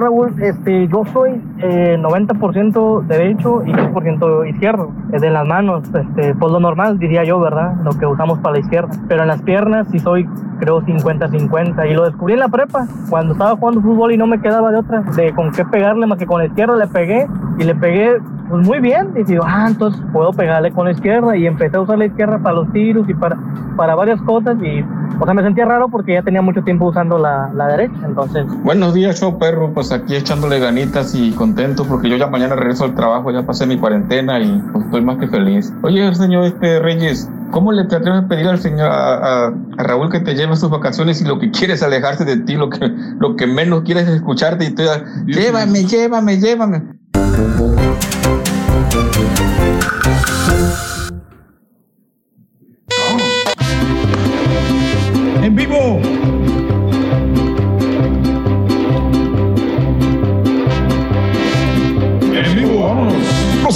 Raúl, 0.00 0.34
este, 0.42 0.88
yo 0.88 1.04
soy 1.12 1.40
eh, 1.58 1.96
90% 1.98 3.06
derecho 3.06 3.62
y 3.64 3.72
10% 3.72 4.48
izquierdo, 4.48 4.90
de 5.08 5.30
las 5.30 5.46
manos, 5.46 5.84
este, 5.94 6.34
pues 6.34 6.52
lo 6.52 6.60
normal 6.60 6.98
diría 6.98 7.24
yo, 7.24 7.38
¿verdad? 7.38 7.74
Lo 7.84 7.92
que 7.92 8.06
usamos 8.06 8.38
para 8.38 8.54
la 8.54 8.60
izquierda. 8.60 8.90
Pero 9.08 9.22
en 9.22 9.28
las 9.28 9.42
piernas 9.42 9.86
sí 9.90 9.98
soy, 9.98 10.26
creo, 10.58 10.82
50-50. 10.82 11.90
Y 11.90 11.94
lo 11.94 12.04
descubrí 12.04 12.34
en 12.34 12.40
la 12.40 12.48
prepa, 12.48 12.86
cuando 13.08 13.32
estaba 13.34 13.56
jugando 13.56 13.80
fútbol 13.80 14.12
y 14.12 14.16
no 14.16 14.26
me 14.26 14.40
quedaba 14.40 14.70
de 14.70 14.78
otra, 14.78 15.02
de 15.02 15.32
con 15.32 15.52
qué 15.52 15.64
pegarle, 15.64 16.06
más 16.06 16.18
que 16.18 16.26
con 16.26 16.40
la 16.40 16.46
izquierda 16.46 16.76
le 16.76 16.86
pegué 16.86 17.26
y 17.58 17.64
le 17.64 17.74
pegué 17.74 18.18
pues 18.50 18.66
muy 18.66 18.80
bien. 18.80 19.12
Y 19.16 19.22
digo, 19.22 19.44
ah, 19.46 19.66
entonces 19.68 20.00
puedo 20.12 20.32
pegarle 20.32 20.72
con 20.72 20.84
la 20.86 20.92
izquierda. 20.92 21.36
Y 21.36 21.46
empecé 21.46 21.76
a 21.76 21.80
usar 21.80 21.98
la 21.98 22.06
izquierda 22.06 22.38
para 22.38 22.56
los 22.56 22.72
tiros 22.72 23.08
y 23.08 23.14
para, 23.14 23.38
para 23.76 23.94
varias 23.94 24.20
cosas. 24.22 24.56
Y, 24.62 24.84
o 25.18 25.24
sea, 25.24 25.32
me 25.32 25.42
sentía 25.42 25.64
raro 25.64 25.88
porque 25.88 26.14
ya 26.14 26.22
tenía 26.22 26.42
mucho 26.42 26.62
tiempo 26.62 26.86
usando 26.86 27.18
la, 27.18 27.50
la 27.54 27.68
derecha. 27.68 27.98
Entonces. 28.04 28.44
Buenos 28.62 28.92
días, 28.92 29.20
show 29.20 29.38
perro. 29.38 29.72
Pues 29.72 29.92
aquí 29.92 30.16
echándole 30.16 30.58
ganitas 30.58 31.14
y 31.14 31.32
contento 31.32 31.84
porque 31.88 32.10
yo 32.10 32.16
ya 32.16 32.26
mañana 32.26 32.56
regreso 32.56 32.84
al 32.84 32.94
trabajo, 32.94 33.30
ya 33.30 33.46
pasé 33.46 33.66
mi 33.66 33.78
cuarentena 33.78 34.40
y 34.40 34.62
pues, 34.72 34.84
estoy 34.84 35.02
más 35.02 35.18
que 35.18 35.28
feliz. 35.28 35.72
Oye, 35.82 36.14
señor 36.14 36.44
este 36.44 36.80
Reyes, 36.80 37.30
¿Cómo 37.50 37.72
le 37.72 37.84
te 37.84 37.96
atreves 37.96 38.24
a 38.24 38.28
pedir 38.28 38.46
al 38.46 38.60
señor, 38.60 38.88
a, 38.92 39.52
Raúl 39.76 40.10
que 40.10 40.20
te 40.20 40.34
lleve 40.34 40.52
a 40.52 40.56
sus 40.56 40.70
vacaciones 40.70 41.20
y 41.20 41.24
lo 41.24 41.38
que 41.38 41.50
quieres 41.50 41.78
es 41.78 41.82
alejarse 41.82 42.24
de 42.24 42.36
ti, 42.38 42.54
lo 42.54 42.70
que, 42.70 42.78
lo 43.18 43.34
que 43.34 43.46
menos 43.46 43.82
quieres 43.82 44.08
es 44.08 44.16
escucharte 44.16 44.66
y 44.66 44.74
te 44.74 44.84
llévame, 45.26 45.84
llévame, 45.84 46.38
llévame? 46.38 46.82
En 55.72 56.19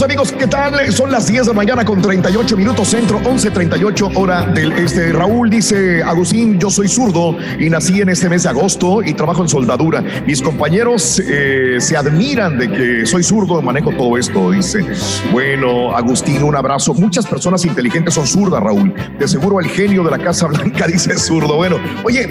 amigos, 0.05 0.33
¿qué 0.33 0.47
tal? 0.47 0.93
Son 0.93 1.11
las 1.11 1.29
10 1.29 1.47
de 1.47 1.49
la 1.49 1.55
mañana 1.55 1.85
con 1.85 2.03
38 2.03 2.57
minutos 2.59 2.89
centro, 2.89 3.21
11.38 3.21 4.13
hora 4.17 4.43
del 4.43 4.73
este. 4.73 5.13
Raúl 5.13 5.49
dice, 5.49 6.03
Agustín, 6.03 6.59
yo 6.59 6.69
soy 6.71 6.89
zurdo 6.89 7.35
y 7.59 7.71
nací 7.71 8.03
en 8.03 8.11
este 8.11 8.29
mes 8.29 8.43
de 8.43 8.51
agosto 8.51 9.03
y 9.03 9.15
trabajo 9.15 9.43
en 9.43 9.49
soldadura. 9.49 10.03
Mis 10.27 10.43
compañeros 10.43 11.23
eh, 11.27 11.77
se 11.81 11.97
admiran 11.97 12.59
de 12.59 12.71
que 12.71 13.07
soy 13.07 13.23
zurdo, 13.23 13.63
manejo 13.63 13.93
todo 13.93 14.19
esto, 14.19 14.51
dice. 14.51 14.85
Bueno, 15.33 15.97
Agustín, 15.97 16.43
un 16.43 16.55
abrazo. 16.55 16.93
Muchas 16.93 17.27
personas 17.27 17.65
inteligentes 17.65 18.13
son 18.13 18.27
zurdas, 18.27 18.63
Raúl. 18.63 18.93
De 19.19 19.27
seguro 19.27 19.59
el 19.59 19.69
genio 19.69 20.05
de 20.05 20.11
la 20.11 20.19
Casa 20.19 20.47
Blanca 20.49 20.87
dice 20.93 21.17
zurdo. 21.17 21.57
Bueno, 21.57 21.79
oye, 22.05 22.29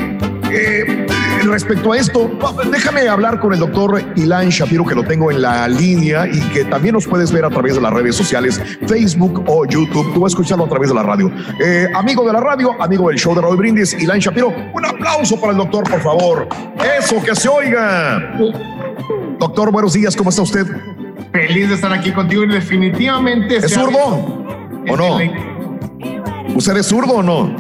eh, 0.53 1.07
respecto 1.43 1.91
a 1.91 1.97
esto, 1.97 2.31
déjame 2.71 3.07
hablar 3.07 3.39
con 3.39 3.53
el 3.53 3.59
doctor 3.59 4.01
Ilan 4.15 4.49
Shapiro, 4.49 4.85
que 4.85 4.95
lo 4.95 5.03
tengo 5.03 5.31
en 5.31 5.41
la 5.41 5.67
línea 5.67 6.27
y 6.27 6.39
que 6.49 6.65
también 6.65 6.93
nos 6.93 7.07
puedes 7.07 7.31
ver 7.31 7.45
a 7.45 7.49
través 7.49 7.75
de 7.75 7.81
las 7.81 7.91
redes 7.91 8.15
sociales, 8.15 8.61
Facebook 8.87 9.43
o 9.47 9.65
YouTube. 9.65 10.13
Tú 10.13 10.21
vas 10.21 10.31
a 10.31 10.35
escucharlo 10.35 10.65
a 10.65 10.69
través 10.69 10.89
de 10.89 10.95
la 10.95 11.03
radio. 11.03 11.31
Eh, 11.63 11.87
amigo 11.93 12.25
de 12.25 12.33
la 12.33 12.39
radio, 12.39 12.81
amigo 12.81 13.09
del 13.09 13.17
show 13.17 13.35
de 13.35 13.41
Raúl 13.41 13.57
Brindis, 13.57 13.93
Ilan 13.93 14.19
Shapiro, 14.19 14.53
un 14.73 14.85
aplauso 14.85 15.39
para 15.39 15.51
el 15.51 15.57
doctor, 15.57 15.89
por 15.89 16.01
favor. 16.01 16.47
Eso, 16.99 17.21
que 17.21 17.35
se 17.35 17.49
oiga. 17.49 18.37
Doctor, 19.39 19.71
buenos 19.71 19.93
días, 19.93 20.15
¿cómo 20.15 20.29
está 20.29 20.41
usted? 20.41 20.65
Feliz 21.31 21.69
de 21.69 21.75
estar 21.75 21.91
aquí 21.91 22.11
contigo 22.11 22.43
y 22.43 22.47
definitivamente... 22.47 23.57
¿Es 23.57 23.73
zurdo 23.73 24.53
o 24.87 24.97
no? 24.97 25.17
¿Usted 26.55 26.77
es 26.77 26.85
zurdo 26.85 27.13
o 27.15 27.23
no? 27.23 27.55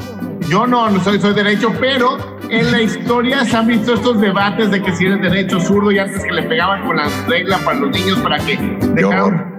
Yo 0.47 0.67
no, 0.67 0.89
no 0.89 0.99
soy, 1.03 1.19
soy 1.19 1.33
derecho, 1.33 1.73
pero 1.79 2.17
en 2.49 2.71
la 2.71 2.81
historia 2.81 3.45
se 3.45 3.55
han 3.57 3.67
visto 3.67 3.93
estos 3.93 4.19
debates 4.19 4.71
de 4.71 4.81
que 4.81 4.91
si 4.95 5.05
eres 5.05 5.21
derecho, 5.21 5.59
zurdo, 5.59 5.91
y 5.91 5.99
antes 5.99 6.23
que 6.23 6.31
le 6.31 6.43
pegaban 6.43 6.85
con 6.85 6.97
las 6.97 7.27
reglas 7.27 7.61
para 7.61 7.79
los 7.79 7.91
niños 7.91 8.19
para 8.19 8.37
que 8.37 8.57
dejaran 8.93 9.53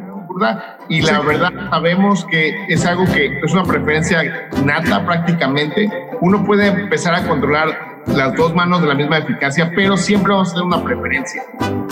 y 0.89 1.01
la 1.03 1.21
verdad 1.21 1.53
sabemos 1.71 2.25
que 2.25 2.67
es 2.69 2.85
algo 2.85 3.05
que 3.05 3.39
es 3.43 3.53
una 3.53 3.63
preferencia 3.63 4.49
nata 4.65 5.05
prácticamente. 5.05 5.89
Uno 6.21 6.45
puede 6.45 6.69
empezar 6.69 7.15
a 7.15 7.27
controlar 7.27 8.03
las 8.09 8.35
dos 8.35 8.55
manos 8.55 8.83
de 8.83 8.89
la 8.89 8.95
misma 8.95 9.19
eficacia, 9.19 9.71
pero 9.75 9.97
siempre 9.97 10.33
vamos 10.33 10.51
a 10.51 10.55
tener 10.55 10.67
una 10.67 10.83
preferencia. 10.83 11.43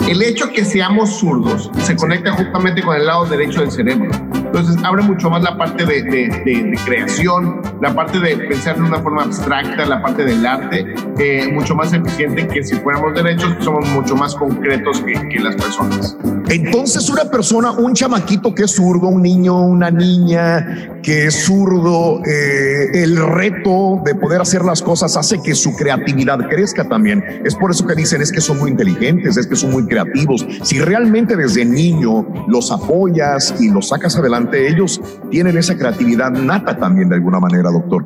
El 0.07 0.21
hecho 0.21 0.51
que 0.51 0.65
seamos 0.65 1.19
zurdos 1.19 1.71
se 1.79 1.95
conecta 1.95 2.33
justamente 2.33 2.81
con 2.81 2.95
el 2.95 3.05
lado 3.05 3.25
derecho 3.25 3.61
del 3.61 3.71
cerebro. 3.71 4.11
Entonces 4.53 4.77
abre 4.83 5.01
mucho 5.01 5.31
más 5.31 5.41
la 5.41 5.57
parte 5.57 5.83
de, 5.83 6.03
de, 6.03 6.79
creación, 6.85 7.59
la 7.81 7.95
parte 7.95 8.19
de 8.19 8.37
pensar 8.37 8.75
de 8.75 8.83
una 8.83 8.99
forma 8.99 9.23
abstracta, 9.23 9.83
la 9.83 9.99
parte 9.99 10.23
del 10.23 10.45
arte, 10.45 10.93
eh, 11.17 11.51
mucho 11.51 11.73
más 11.73 11.91
eficiente 11.91 12.47
que 12.47 12.63
si 12.63 12.75
fuéramos 12.75 13.15
derechos, 13.15 13.51
somos 13.61 13.89
mucho 13.89 14.15
más 14.15 14.35
concretos 14.35 15.01
que, 15.01 15.13
que 15.29 15.39
las 15.39 15.55
personas. 15.55 16.15
Entonces 16.49 17.09
una 17.09 17.25
persona, 17.25 17.71
un 17.71 17.95
chamaquito 17.95 18.53
que 18.53 18.65
es 18.65 18.75
zurdo, 18.75 19.07
un 19.07 19.23
niño, 19.23 19.59
una 19.59 19.89
niña 19.89 20.99
que 21.01 21.25
es 21.25 21.45
zurdo, 21.45 22.21
eh, 22.23 23.03
el 23.03 23.17
reto 23.17 24.01
de 24.05 24.13
poder 24.13 24.41
hacer 24.41 24.63
las 24.63 24.83
cosas 24.83 25.17
hace 25.17 25.41
que 25.41 25.55
su 25.55 25.75
creatividad 25.75 26.37
crezca 26.47 26.87
también. 26.87 27.41
Es 27.43 27.55
por 27.55 27.71
eso 27.71 27.87
que 27.87 27.95
dicen 27.95 28.21
es 28.21 28.31
que 28.31 28.39
son 28.39 28.59
muy 28.59 28.69
inteligentes, 28.69 29.35
es 29.35 29.47
que 29.47 29.55
son 29.55 29.71
muy 29.71 29.87
creativos. 29.87 30.45
Si 30.61 30.79
realmente 30.79 31.35
desde 31.35 31.65
niño 31.65 32.25
los 32.47 32.71
apoyas 32.71 33.55
y 33.59 33.69
los 33.69 33.89
sacas 33.89 34.15
adelante, 34.15 34.42
ellos 34.51 35.01
tienen 35.29 35.57
esa 35.57 35.77
creatividad 35.77 36.31
nata 36.31 36.77
también 36.77 37.09
de 37.09 37.15
alguna 37.15 37.39
manera, 37.39 37.69
doctor. 37.71 38.05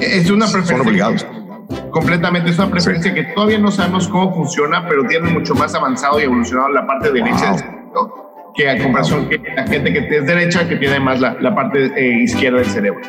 Es 0.00 0.30
una 0.30 0.46
preferencia. 0.46 0.76
Son 0.76 0.86
obligados. 0.86 1.26
Completamente, 1.90 2.50
es 2.50 2.58
una 2.58 2.70
preferencia 2.70 3.14
que 3.14 3.24
todavía 3.34 3.58
no 3.58 3.70
sabemos 3.70 4.08
cómo 4.08 4.34
funciona, 4.34 4.86
pero 4.88 5.04
tiene 5.06 5.30
mucho 5.30 5.54
más 5.54 5.74
avanzado 5.74 6.20
y 6.20 6.24
evolucionado 6.24 6.70
la 6.70 6.86
parte 6.86 7.10
derecha 7.10 7.56
que 8.54 8.68
a 8.68 8.82
comparación 8.82 9.28
que 9.28 9.38
la 9.38 9.66
gente 9.66 9.92
que 9.92 10.16
es 10.18 10.26
derecha 10.26 10.68
que 10.68 10.76
tiene 10.76 11.00
más 11.00 11.20
la, 11.20 11.36
la 11.40 11.54
parte 11.54 11.90
eh, 11.96 12.22
izquierda 12.22 12.58
del 12.58 12.68
cerebro. 12.68 13.00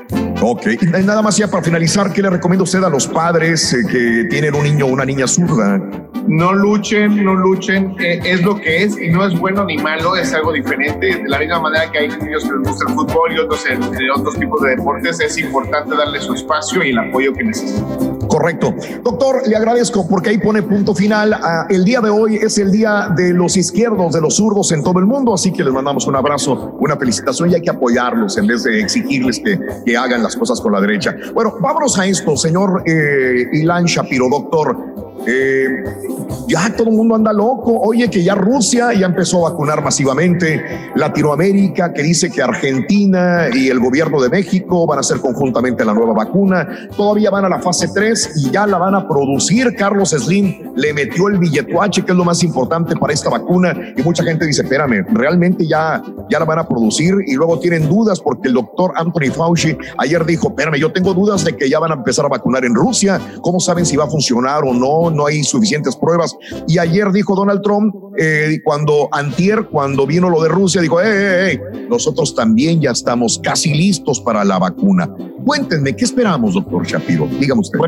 Ok, 0.41 0.67
nada 1.03 1.21
más 1.21 1.37
ya 1.37 1.47
para 1.47 1.63
finalizar, 1.63 2.11
¿qué 2.11 2.21
le 2.21 2.29
recomienda 2.29 2.63
usted 2.63 2.83
a 2.83 2.89
los 2.89 3.07
padres 3.07 3.73
eh, 3.73 3.77
que 3.89 4.27
tienen 4.29 4.55
un 4.55 4.63
niño 4.63 4.85
o 4.85 4.89
una 4.89 5.05
niña 5.05 5.27
zurda? 5.27 5.81
No 6.27 6.53
luchen, 6.53 7.23
no 7.23 7.35
luchen, 7.35 7.95
eh, 7.99 8.19
es 8.23 8.41
lo 8.43 8.55
que 8.55 8.83
es 8.83 8.97
y 8.97 9.09
no 9.09 9.25
es 9.25 9.37
bueno 9.37 9.65
ni 9.65 9.77
malo, 9.77 10.15
es 10.15 10.33
algo 10.33 10.53
diferente. 10.53 11.17
De 11.17 11.29
la 11.29 11.39
misma 11.39 11.59
manera 11.59 11.91
que 11.91 11.99
hay 11.99 12.07
niños 12.07 12.45
que 12.45 12.51
les 12.51 12.67
gusta 12.67 12.85
el 12.87 12.95
fútbol 12.95 13.33
y 13.33 13.39
otros 13.39 13.65
en, 13.69 13.83
otros 13.83 14.39
tipos 14.39 14.61
de 14.61 14.71
deportes, 14.71 15.19
es 15.19 15.37
importante 15.37 15.95
darle 15.95 16.21
su 16.21 16.33
espacio 16.33 16.83
y 16.83 16.91
el 16.91 16.99
apoyo 16.99 17.33
que 17.33 17.43
necesitan. 17.43 18.22
Correcto. 18.33 18.73
Doctor, 19.03 19.47
le 19.47 19.55
agradezco 19.55 20.07
porque 20.07 20.31
ahí 20.31 20.39
pone 20.39 20.63
punto 20.63 20.95
final. 20.95 21.37
El 21.69 21.85
día 21.85 22.01
de 22.01 22.09
hoy 22.09 22.37
es 22.37 22.57
el 22.57 22.71
día 22.71 23.13
de 23.15 23.31
los 23.31 23.55
izquierdos, 23.55 24.11
de 24.11 24.21
los 24.21 24.37
zurdos 24.37 24.71
en 24.71 24.81
todo 24.81 24.97
el 24.97 25.05
mundo, 25.05 25.35
así 25.35 25.53
que 25.53 25.63
les 25.63 25.71
mandamos 25.71 26.07
un 26.07 26.15
abrazo, 26.15 26.75
una 26.79 26.97
felicitación 26.97 27.51
y 27.51 27.53
hay 27.53 27.61
que 27.61 27.69
apoyarlos 27.69 28.35
en 28.39 28.47
vez 28.47 28.63
de 28.63 28.79
exigirles 28.79 29.39
que, 29.39 29.59
que 29.85 29.95
hagan 29.95 30.23
las 30.23 30.35
cosas 30.35 30.59
con 30.59 30.71
la 30.71 30.81
derecha. 30.81 31.15
Bueno, 31.31 31.57
vámonos 31.61 31.99
a 31.99 32.07
esto, 32.07 32.35
señor 32.35 32.81
eh, 32.87 33.49
Ilan 33.53 33.85
Shapiro, 33.85 34.27
doctor. 34.27 35.12
Eh, 35.25 35.83
ya 36.47 36.75
todo 36.75 36.89
el 36.89 36.95
mundo 36.95 37.15
anda 37.15 37.31
loco. 37.31 37.79
Oye, 37.79 38.09
que 38.09 38.23
ya 38.23 38.35
Rusia 38.35 38.93
ya 38.93 39.05
empezó 39.05 39.45
a 39.45 39.51
vacunar 39.51 39.83
masivamente. 39.83 40.91
Latinoamérica, 40.95 41.93
que 41.93 42.03
dice 42.03 42.29
que 42.29 42.41
Argentina 42.41 43.47
y 43.53 43.69
el 43.69 43.79
gobierno 43.79 44.21
de 44.21 44.29
México 44.29 44.85
van 44.85 44.97
a 44.97 45.01
hacer 45.01 45.19
conjuntamente 45.19 45.85
la 45.85 45.93
nueva 45.93 46.13
vacuna. 46.13 46.67
Todavía 46.95 47.29
van 47.29 47.45
a 47.45 47.49
la 47.49 47.59
fase 47.59 47.87
3 47.93 48.33
y 48.37 48.51
ya 48.51 48.67
la 48.67 48.77
van 48.77 48.95
a 48.95 49.07
producir. 49.07 49.75
Carlos 49.75 50.09
Slim 50.09 50.73
le 50.75 50.93
metió 50.93 51.27
el 51.27 51.37
billetuache, 51.37 52.03
que 52.03 52.11
es 52.11 52.17
lo 52.17 52.25
más 52.25 52.43
importante 52.43 52.95
para 52.95 53.13
esta 53.13 53.29
vacuna. 53.29 53.75
Y 53.95 54.01
mucha 54.01 54.23
gente 54.23 54.45
dice, 54.45 54.63
espérame, 54.63 55.05
realmente 55.13 55.65
ya, 55.65 56.03
ya 56.29 56.39
la 56.39 56.45
van 56.45 56.59
a 56.59 56.67
producir. 56.67 57.15
Y 57.25 57.35
luego 57.35 57.59
tienen 57.59 57.87
dudas 57.87 58.19
porque 58.19 58.49
el 58.49 58.53
doctor 58.55 58.91
Anthony 58.95 59.31
Fauci 59.33 59.77
ayer 59.97 60.25
dijo, 60.25 60.49
espérame, 60.49 60.75
yo 60.75 60.91
tengo 60.91 61.13
dudas 61.13 61.43
de 61.43 61.55
que 61.55 61.69
ya 61.69 61.79
van 61.79 61.91
a 61.91 61.95
empezar 61.95 62.25
a 62.25 62.29
vacunar 62.29 62.65
en 62.65 62.75
Rusia. 62.75 63.19
¿Cómo 63.41 63.59
saben 63.59 63.85
si 63.85 63.95
va 63.95 64.05
a 64.05 64.07
funcionar 64.07 64.63
o 64.63 64.73
no? 64.73 65.12
No 65.13 65.25
hay 65.25 65.43
suficientes 65.43 65.95
pruebas. 65.95 66.35
Y 66.67 66.77
ayer 66.77 67.11
dijo 67.11 67.35
Donald 67.35 67.61
Trump, 67.61 67.93
eh, 68.17 68.59
cuando 68.63 69.09
antier, 69.11 69.67
cuando 69.69 70.05
vino 70.05 70.29
lo 70.29 70.41
de 70.41 70.49
Rusia, 70.49 70.81
dijo, 70.81 70.99
hey, 71.01 71.59
nosotros 71.89 72.35
también 72.35 72.81
ya 72.81 72.91
estamos 72.91 73.39
casi 73.43 73.73
listos 73.73 74.19
para 74.21 74.43
la 74.43 74.59
vacuna. 74.59 75.09
Cuéntenme, 75.45 75.95
¿qué 75.95 76.05
esperamos, 76.05 76.53
doctor 76.53 76.85
Shapiro? 76.85 77.27
Dígame 77.39 77.61
usted. 77.61 77.79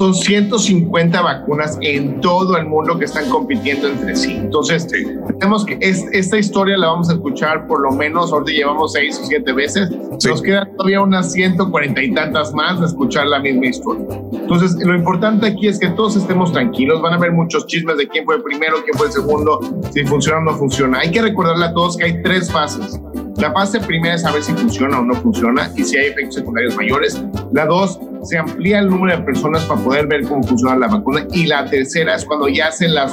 Son 0.00 0.14
150 0.14 1.20
vacunas 1.20 1.76
en 1.82 2.22
todo 2.22 2.56
el 2.56 2.64
mundo 2.64 2.98
que 2.98 3.04
están 3.04 3.28
compitiendo 3.28 3.86
entre 3.86 4.16
sí. 4.16 4.32
Entonces, 4.32 4.86
tenemos 4.86 5.66
que 5.66 5.76
esta 5.82 6.38
historia 6.38 6.78
la 6.78 6.86
vamos 6.86 7.10
a 7.10 7.12
escuchar 7.12 7.66
por 7.66 7.82
lo 7.82 7.90
menos, 7.90 8.32
ahorita 8.32 8.50
llevamos 8.50 8.94
seis 8.94 9.20
o 9.22 9.26
siete 9.26 9.52
veces. 9.52 9.90
Nos 9.90 10.40
quedan 10.40 10.74
todavía 10.74 11.02
unas 11.02 11.30
140 11.32 12.02
y 12.02 12.14
tantas 12.14 12.54
más 12.54 12.80
de 12.80 12.86
escuchar 12.86 13.26
la 13.26 13.40
misma 13.40 13.66
historia. 13.66 14.06
Entonces, 14.32 14.74
lo 14.82 14.94
importante 14.94 15.46
aquí 15.46 15.68
es 15.68 15.78
que 15.78 15.88
todos 15.88 16.16
estemos 16.16 16.50
tranquilos. 16.50 17.02
Van 17.02 17.12
a 17.12 17.16
haber 17.16 17.32
muchos 17.32 17.66
chismes 17.66 17.98
de 17.98 18.08
quién 18.08 18.24
fue 18.24 18.36
el 18.36 18.42
primero, 18.42 18.76
quién 18.82 18.96
fue 18.96 19.08
el 19.08 19.12
segundo, 19.12 19.60
si 19.92 20.02
funciona 20.04 20.38
o 20.38 20.44
no 20.44 20.56
funciona. 20.56 21.00
Hay 21.00 21.10
que 21.10 21.20
recordarle 21.20 21.66
a 21.66 21.74
todos 21.74 21.98
que 21.98 22.04
hay 22.04 22.22
tres 22.22 22.50
fases. 22.50 22.98
La 23.36 23.52
fase 23.52 23.80
primera 23.80 24.14
es 24.14 24.22
saber 24.22 24.42
si 24.42 24.52
funciona 24.52 24.98
o 24.98 25.02
no 25.02 25.14
funciona 25.14 25.70
y 25.76 25.84
si 25.84 25.96
hay 25.96 26.08
efectos 26.08 26.36
secundarios 26.36 26.76
mayores. 26.76 27.22
La 27.52 27.66
dos, 27.66 27.98
se 28.22 28.38
amplía 28.38 28.80
el 28.80 28.90
número 28.90 29.16
de 29.16 29.24
personas 29.24 29.64
para 29.64 29.80
poder 29.80 30.06
ver 30.06 30.22
cómo 30.24 30.42
funciona 30.42 30.76
la 30.76 30.88
vacuna. 30.88 31.26
Y 31.32 31.46
la 31.46 31.64
tercera 31.64 32.14
es 32.14 32.24
cuando 32.24 32.48
ya 32.48 32.68
hacen 32.68 32.94
la, 32.94 33.10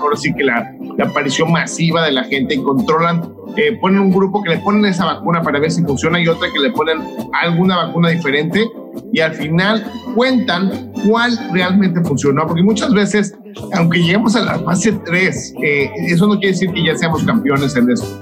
ahora 0.00 0.16
sí 0.16 0.34
que 0.34 0.44
la, 0.44 0.74
la 0.96 1.04
aparición 1.04 1.52
masiva 1.52 2.04
de 2.04 2.12
la 2.12 2.24
gente 2.24 2.54
y 2.54 2.62
controlan, 2.62 3.32
eh, 3.56 3.76
ponen 3.80 4.00
un 4.00 4.10
grupo 4.10 4.42
que 4.42 4.50
le 4.50 4.58
ponen 4.58 4.84
esa 4.84 5.04
vacuna 5.04 5.42
para 5.42 5.58
ver 5.60 5.70
si 5.70 5.82
funciona 5.82 6.20
y 6.20 6.28
otra 6.28 6.48
que 6.52 6.58
le 6.58 6.70
ponen 6.70 7.02
alguna 7.40 7.76
vacuna 7.76 8.08
diferente 8.08 8.68
y 9.12 9.20
al 9.20 9.34
final 9.34 9.84
cuentan 10.14 10.92
cuál 11.06 11.38
realmente 11.52 12.00
funcionó, 12.02 12.46
porque 12.46 12.62
muchas 12.62 12.92
veces, 12.92 13.34
aunque 13.74 13.98
lleguemos 13.98 14.36
a 14.36 14.40
la 14.42 14.58
fase 14.58 14.92
3, 15.04 15.54
eh, 15.62 15.90
eso 16.08 16.26
no 16.26 16.34
quiere 16.34 16.48
decir 16.48 16.72
que 16.72 16.84
ya 16.84 16.96
seamos 16.96 17.22
campeones 17.24 17.76
en 17.76 17.90
eso. 17.90 18.20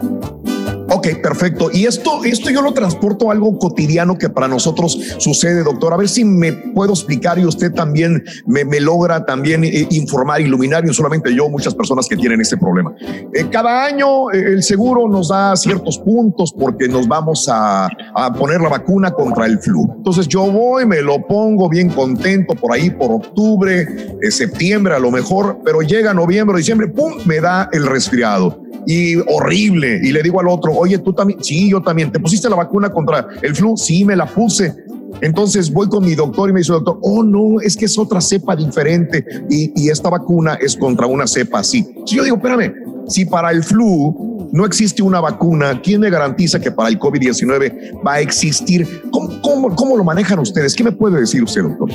Ok, 0.97 1.09
perfecto. 1.23 1.69
Y 1.71 1.85
esto, 1.85 2.25
esto 2.25 2.49
yo 2.49 2.63
lo 2.63 2.73
transporto 2.73 3.29
a 3.29 3.35
algo 3.35 3.59
cotidiano 3.59 4.17
que 4.17 4.31
para 4.31 4.49
nosotros 4.49 4.99
sucede, 5.19 5.63
doctor. 5.63 5.93
A 5.93 5.99
ver 5.99 6.09
si 6.09 6.25
me 6.25 6.55
puedo 6.55 6.95
explicar 6.95 7.39
y 7.39 7.45
usted 7.45 7.71
también 7.71 8.25
me, 8.47 8.65
logra 8.81 9.27
también 9.27 9.63
eh, 9.63 9.87
informar, 9.91 10.41
iluminar, 10.41 10.85
y 10.85 10.87
no 10.87 10.95
solamente 10.95 11.35
yo, 11.35 11.51
muchas 11.51 11.75
personas 11.75 12.09
que 12.09 12.17
tienen 12.17 12.41
este 12.41 12.57
problema. 12.57 12.95
Eh, 13.35 13.47
cada 13.51 13.85
año 13.85 14.31
eh, 14.31 14.55
el 14.55 14.63
seguro 14.63 15.07
nos 15.07 15.29
da 15.29 15.55
ciertos 15.57 15.99
puntos 15.99 16.51
porque 16.59 16.89
nos 16.89 17.07
vamos 17.07 17.47
a, 17.51 17.91
a, 18.15 18.33
poner 18.33 18.63
la 18.63 18.71
vacuna 18.71 19.11
contra 19.11 19.45
el 19.45 19.59
flu. 19.59 19.87
Entonces 19.99 20.27
yo 20.27 20.51
voy, 20.51 20.87
me 20.87 21.03
lo 21.03 21.27
pongo 21.27 21.69
bien 21.69 21.91
contento 21.91 22.55
por 22.55 22.73
ahí 22.73 22.89
por 22.89 23.13
octubre, 23.13 24.17
septiembre 24.31 24.95
a 24.95 24.99
lo 24.99 25.11
mejor, 25.11 25.59
pero 25.63 25.83
llega 25.83 26.15
noviembre, 26.15 26.57
diciembre, 26.57 26.89
¡pum! 26.89 27.13
me 27.27 27.39
da 27.39 27.69
el 27.73 27.85
resfriado 27.85 28.66
y 28.87 29.17
horrible. 29.17 30.01
Y 30.03 30.13
le 30.13 30.23
digo 30.23 30.41
al 30.41 30.49
otro, 30.49 30.73
oye, 30.73 30.99
tú 30.99 31.13
también, 31.13 31.43
sí, 31.43 31.71
yo 31.71 31.83
también, 31.83 32.11
¿te 32.11 32.21
pusiste 32.21 32.49
la 32.49 32.57
vacuna 32.57 32.91
contra 32.91 33.27
el 33.43 33.55
flu? 33.55 33.77
Sí, 33.77 34.05
me 34.05 34.17
la 34.17 34.27
puse. 34.27 34.75
Entonces 35.21 35.73
voy 35.73 35.89
con 35.89 36.05
mi 36.05 36.15
doctor 36.15 36.51
y 36.51 36.53
me 36.53 36.61
dice, 36.61 36.73
doctor, 36.73 36.99
oh 37.03 37.23
no, 37.23 37.61
es 37.61 37.77
que 37.77 37.87
es 37.87 37.99
otra 37.99 38.21
cepa 38.21 38.55
diferente 38.55 39.25
y, 39.49 39.73
y 39.75 39.89
esta 39.89 40.11
vacuna 40.11 40.55
es 40.55 40.77
contra 40.77 41.07
una 41.07 41.27
cepa 41.27 41.61
así. 41.61 41.87
yo 42.07 42.23
digo, 42.23 42.37
espérame, 42.37 42.75
si 43.09 43.25
para 43.25 43.51
el 43.51 43.63
flu 43.63 44.49
no 44.53 44.65
existe 44.67 45.03
una 45.03 45.21
vacuna, 45.21 45.81
¿quién 45.83 46.01
me 46.01 46.11
garantiza 46.11 46.61
que 46.61 46.71
para 46.71 46.89
el 46.89 46.99
COVID-19 46.99 48.03
va 48.07 48.15
a 48.15 48.21
existir? 48.21 49.03
¿Cómo, 49.11 49.41
cómo, 49.41 49.75
cómo 49.75 49.97
lo 49.97 50.05
manejan 50.05 50.39
ustedes? 50.39 50.75
¿Qué 50.75 50.85
me 50.85 50.93
puede 50.93 51.21
decir 51.21 51.43
usted, 51.43 51.63
doctor? 51.63 51.91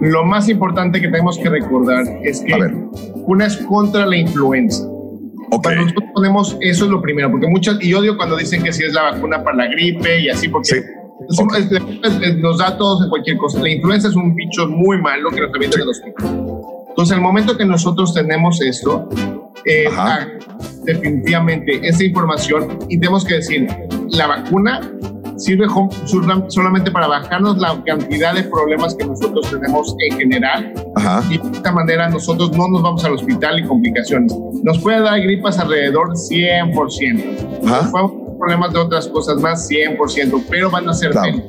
Lo 0.00 0.24
más 0.24 0.48
importante 0.48 1.00
que 1.00 1.08
tenemos 1.08 1.38
que 1.38 1.48
recordar 1.48 2.04
es 2.22 2.40
que 2.40 2.54
una 3.26 3.46
es 3.46 3.56
contra 3.58 4.04
la 4.06 4.16
influenza 4.16 4.86
cuando 5.50 5.82
nosotros 5.82 6.10
ponemos, 6.14 6.56
eso 6.60 6.84
es 6.84 6.90
lo 6.90 7.00
primero, 7.00 7.30
porque 7.30 7.46
muchas, 7.46 7.82
y 7.82 7.94
odio 7.94 8.16
cuando 8.16 8.36
dicen 8.36 8.62
que 8.62 8.72
si 8.72 8.84
es 8.84 8.92
la 8.92 9.12
vacuna 9.12 9.42
para 9.42 9.56
la 9.56 9.66
gripe 9.68 10.20
y 10.20 10.28
así, 10.28 10.48
porque 10.48 10.82
nos 12.38 12.58
da 12.58 12.76
todos 12.76 13.04
en 13.04 13.08
cualquier 13.08 13.36
cosa. 13.38 13.60
La 13.60 13.70
influenza 13.70 14.08
es 14.08 14.16
un 14.16 14.34
bicho 14.34 14.68
muy 14.68 15.00
malo 15.00 15.30
que 15.30 15.40
nos 15.40 15.52
revienta 15.52 15.78
de 15.78 15.86
los 15.86 16.00
Entonces, 16.88 17.16
el 17.16 17.22
momento 17.22 17.56
que 17.56 17.64
nosotros 17.64 18.14
tenemos 18.14 18.60
esto, 18.60 19.08
eh, 19.64 19.86
ah, 19.96 20.26
definitivamente 20.84 21.80
esa 21.82 22.04
información, 22.04 22.78
y 22.88 22.98
tenemos 22.98 23.24
que 23.24 23.34
decir, 23.34 23.66
la 24.10 24.26
vacuna 24.26 24.80
sirve 25.36 25.66
solamente 26.48 26.90
para 26.90 27.06
bajarnos 27.06 27.58
la 27.58 27.82
cantidad 27.84 28.34
de 28.34 28.44
problemas 28.44 28.94
que 28.94 29.06
nosotros 29.06 29.50
tenemos 29.50 29.94
en 30.10 30.18
general. 30.18 30.72
Y 31.30 31.38
de 31.38 31.56
esta 31.56 31.72
manera 31.72 32.08
nosotros 32.08 32.52
no 32.52 32.68
nos 32.68 32.82
vamos 32.82 33.04
al 33.04 33.12
hospital 33.14 33.60
y 33.60 33.64
complicaciones. 33.64 34.34
Nos 34.62 34.78
puede 34.78 35.00
dar 35.00 35.20
gripas 35.20 35.58
alrededor 35.58 36.12
100%. 36.14 37.66
Ajá. 37.66 37.90
problemas 38.38 38.72
de 38.72 38.78
otras 38.78 39.08
cosas 39.08 39.40
más 39.40 39.68
100%, 39.68 40.44
pero 40.48 40.70
van 40.70 40.88
a 40.88 40.94
ser 40.94 41.14
menos. 41.14 41.42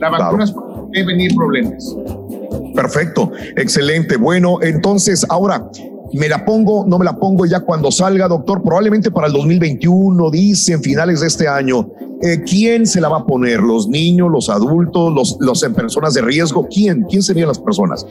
La 0.00 0.10
vacuna 0.10 0.44
claro. 0.44 0.88
puede 0.88 1.04
venir 1.04 1.34
problemas. 1.34 1.96
Perfecto, 2.74 3.32
excelente. 3.56 4.16
Bueno, 4.16 4.58
entonces 4.62 5.26
ahora 5.28 5.68
me 6.12 6.28
la 6.28 6.44
pongo, 6.44 6.84
no 6.86 6.98
me 6.98 7.04
la 7.04 7.16
pongo 7.16 7.46
ya 7.46 7.60
cuando 7.60 7.90
salga, 7.90 8.28
doctor, 8.28 8.62
probablemente 8.62 9.10
para 9.10 9.26
el 9.26 9.32
2021, 9.32 10.30
dicen 10.30 10.82
finales 10.82 11.20
de 11.20 11.26
este 11.26 11.48
año. 11.48 11.88
Eh, 12.22 12.40
¿quién 12.46 12.86
se 12.86 13.00
la 13.00 13.08
va 13.08 13.18
a 13.18 13.26
poner? 13.26 13.60
¿Los 13.60 13.88
niños, 13.88 14.30
los 14.30 14.48
adultos, 14.48 15.12
los, 15.12 15.36
los 15.40 15.62
en 15.64 15.74
personas 15.74 16.14
de 16.14 16.22
riesgo? 16.22 16.68
¿Quién? 16.68 17.02
¿Quién 17.10 17.20
serían 17.20 17.48
las 17.48 17.58
personas? 17.58 18.06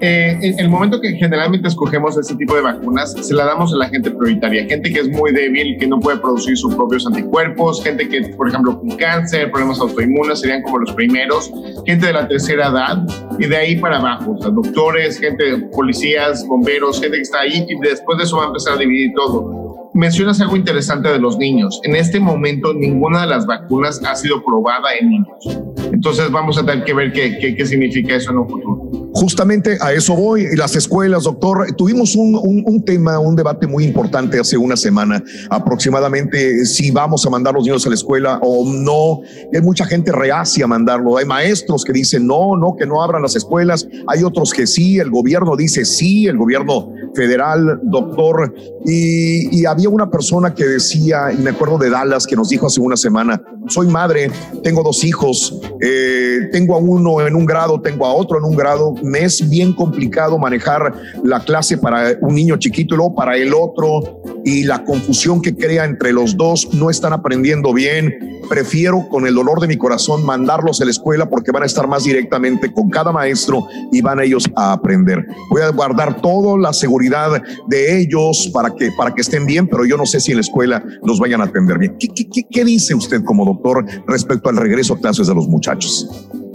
Eh, 0.00 0.38
en 0.40 0.60
el 0.60 0.68
momento 0.68 1.00
que 1.00 1.12
generalmente 1.14 1.66
escogemos 1.66 2.16
este 2.16 2.36
tipo 2.36 2.54
de 2.54 2.60
vacunas, 2.60 3.12
se 3.12 3.34
la 3.34 3.44
damos 3.44 3.72
a 3.72 3.76
la 3.76 3.88
gente 3.88 4.12
prioritaria, 4.12 4.66
gente 4.66 4.92
que 4.92 5.00
es 5.00 5.08
muy 5.08 5.32
débil, 5.32 5.76
que 5.78 5.86
no 5.88 5.98
puede 5.98 6.18
producir 6.18 6.56
sus 6.56 6.76
propios 6.76 7.06
anticuerpos, 7.06 7.82
gente 7.82 8.08
que, 8.08 8.20
por 8.36 8.48
ejemplo, 8.48 8.78
con 8.78 8.90
cáncer, 8.90 9.50
problemas 9.50 9.80
autoinmunes, 9.80 10.40
serían 10.40 10.62
como 10.62 10.78
los 10.78 10.92
primeros, 10.92 11.50
gente 11.84 12.06
de 12.06 12.12
la 12.12 12.28
tercera 12.28 12.68
edad 12.68 13.04
y 13.38 13.46
de 13.46 13.56
ahí 13.56 13.76
para 13.76 13.98
abajo, 13.98 14.36
o 14.38 14.42
sea, 14.42 14.50
doctores, 14.50 15.18
gente, 15.18 15.44
policías, 15.72 16.46
bomberos, 16.46 17.00
gente 17.00 17.16
que 17.16 17.22
está 17.22 17.40
ahí 17.40 17.66
y 17.68 17.80
después 17.80 18.18
de 18.18 18.24
eso 18.24 18.36
va 18.36 18.44
a 18.44 18.46
empezar 18.46 18.74
a 18.74 18.76
dividir 18.76 19.12
todo 19.16 19.65
mencionas 19.96 20.40
algo 20.40 20.56
interesante 20.56 21.08
de 21.08 21.18
los 21.18 21.38
niños. 21.38 21.80
En 21.82 21.96
este 21.96 22.20
momento 22.20 22.74
ninguna 22.74 23.22
de 23.22 23.28
las 23.28 23.46
vacunas 23.46 24.00
ha 24.04 24.14
sido 24.14 24.44
probada 24.44 24.94
en 25.00 25.10
niños. 25.10 25.60
Entonces 25.92 26.30
vamos 26.30 26.58
a 26.58 26.66
tener 26.66 26.84
que 26.84 26.94
ver 26.94 27.12
qué, 27.12 27.38
qué, 27.38 27.56
qué 27.56 27.66
significa 27.66 28.14
eso 28.14 28.30
en 28.30 28.38
un 28.38 28.48
futuro. 28.48 28.85
Justamente 29.16 29.78
a 29.80 29.94
eso 29.94 30.14
voy. 30.14 30.54
Las 30.56 30.76
escuelas, 30.76 31.22
doctor, 31.24 31.74
tuvimos 31.74 32.14
un, 32.16 32.62
un, 32.66 32.84
tema, 32.84 33.18
un 33.18 33.34
debate 33.34 33.66
muy 33.66 33.84
importante 33.84 34.38
hace 34.38 34.58
una 34.58 34.76
semana 34.76 35.24
aproximadamente 35.48 36.66
si 36.66 36.90
vamos 36.90 37.24
a 37.24 37.30
mandar 37.30 37.54
los 37.54 37.64
niños 37.64 37.86
a 37.86 37.88
la 37.88 37.94
escuela 37.94 38.38
o 38.42 38.70
no. 38.70 39.22
Hay 39.54 39.62
mucha 39.62 39.86
gente 39.86 40.12
reacia 40.12 40.66
a 40.66 40.68
mandarlo. 40.68 41.16
Hay 41.16 41.24
maestros 41.24 41.82
que 41.82 41.94
dicen 41.94 42.26
no, 42.26 42.58
no, 42.58 42.76
que 42.78 42.84
no 42.84 43.02
abran 43.02 43.22
las 43.22 43.34
escuelas. 43.36 43.88
Hay 44.06 44.22
otros 44.22 44.52
que 44.52 44.66
sí. 44.66 44.98
El 44.98 45.08
gobierno 45.08 45.56
dice 45.56 45.86
sí, 45.86 46.26
el 46.26 46.36
gobierno 46.36 46.92
federal, 47.14 47.80
doctor. 47.84 48.54
Y, 48.84 49.60
y 49.60 49.64
había 49.64 49.88
una 49.88 50.10
persona 50.10 50.54
que 50.54 50.66
decía, 50.66 51.28
me 51.38 51.48
acuerdo 51.48 51.78
de 51.78 51.88
Dallas, 51.88 52.26
que 52.26 52.36
nos 52.36 52.50
dijo 52.50 52.66
hace 52.66 52.82
una 52.82 52.98
semana, 52.98 53.42
soy 53.68 53.88
madre, 53.88 54.30
tengo 54.62 54.82
dos 54.82 55.04
hijos, 55.04 55.58
eh, 55.80 56.48
tengo 56.52 56.76
a 56.76 56.78
uno 56.78 57.26
en 57.26 57.34
un 57.34 57.46
grado, 57.46 57.80
tengo 57.80 58.06
a 58.06 58.14
otro 58.14 58.38
en 58.38 58.44
un 58.44 58.56
grado, 58.56 58.94
me 59.06 59.24
es 59.24 59.48
bien 59.48 59.72
complicado 59.72 60.38
manejar 60.38 60.92
la 61.24 61.40
clase 61.40 61.78
para 61.78 62.16
un 62.20 62.34
niño 62.34 62.56
chiquito 62.56 62.94
y 62.94 62.98
luego 62.98 63.14
para 63.14 63.36
el 63.36 63.54
otro 63.54 64.22
y 64.44 64.64
la 64.64 64.84
confusión 64.84 65.42
que 65.42 65.54
crea 65.56 65.84
entre 65.84 66.12
los 66.12 66.36
dos, 66.36 66.68
no 66.72 66.90
están 66.90 67.12
aprendiendo 67.12 67.72
bien. 67.72 68.38
Prefiero 68.48 69.08
con 69.08 69.26
el 69.26 69.34
dolor 69.34 69.60
de 69.60 69.66
mi 69.66 69.76
corazón 69.76 70.24
mandarlos 70.24 70.80
a 70.80 70.84
la 70.84 70.92
escuela 70.92 71.28
porque 71.28 71.50
van 71.50 71.64
a 71.64 71.66
estar 71.66 71.88
más 71.88 72.04
directamente 72.04 72.72
con 72.72 72.88
cada 72.88 73.10
maestro 73.10 73.66
y 73.90 74.00
van 74.00 74.20
ellos 74.20 74.48
a 74.54 74.72
aprender. 74.72 75.26
Voy 75.50 75.62
a 75.62 75.70
guardar 75.70 76.20
toda 76.20 76.56
la 76.58 76.72
seguridad 76.72 77.42
de 77.68 78.00
ellos 78.00 78.50
para 78.52 78.70
que, 78.70 78.90
para 78.96 79.12
que 79.12 79.22
estén 79.22 79.46
bien, 79.46 79.66
pero 79.66 79.84
yo 79.84 79.96
no 79.96 80.06
sé 80.06 80.20
si 80.20 80.30
en 80.30 80.38
la 80.38 80.42
escuela 80.42 80.84
los 81.02 81.18
vayan 81.18 81.40
a 81.40 81.44
atender 81.44 81.78
bien. 81.78 81.96
¿Qué, 81.98 82.08
qué, 82.08 82.44
qué 82.48 82.64
dice 82.64 82.94
usted 82.94 83.24
como 83.24 83.44
doctor 83.44 83.84
respecto 84.06 84.48
al 84.48 84.56
regreso 84.56 84.94
a 84.94 84.98
clases 84.98 85.26
de 85.26 85.34
los 85.34 85.48
muchachos? 85.48 86.08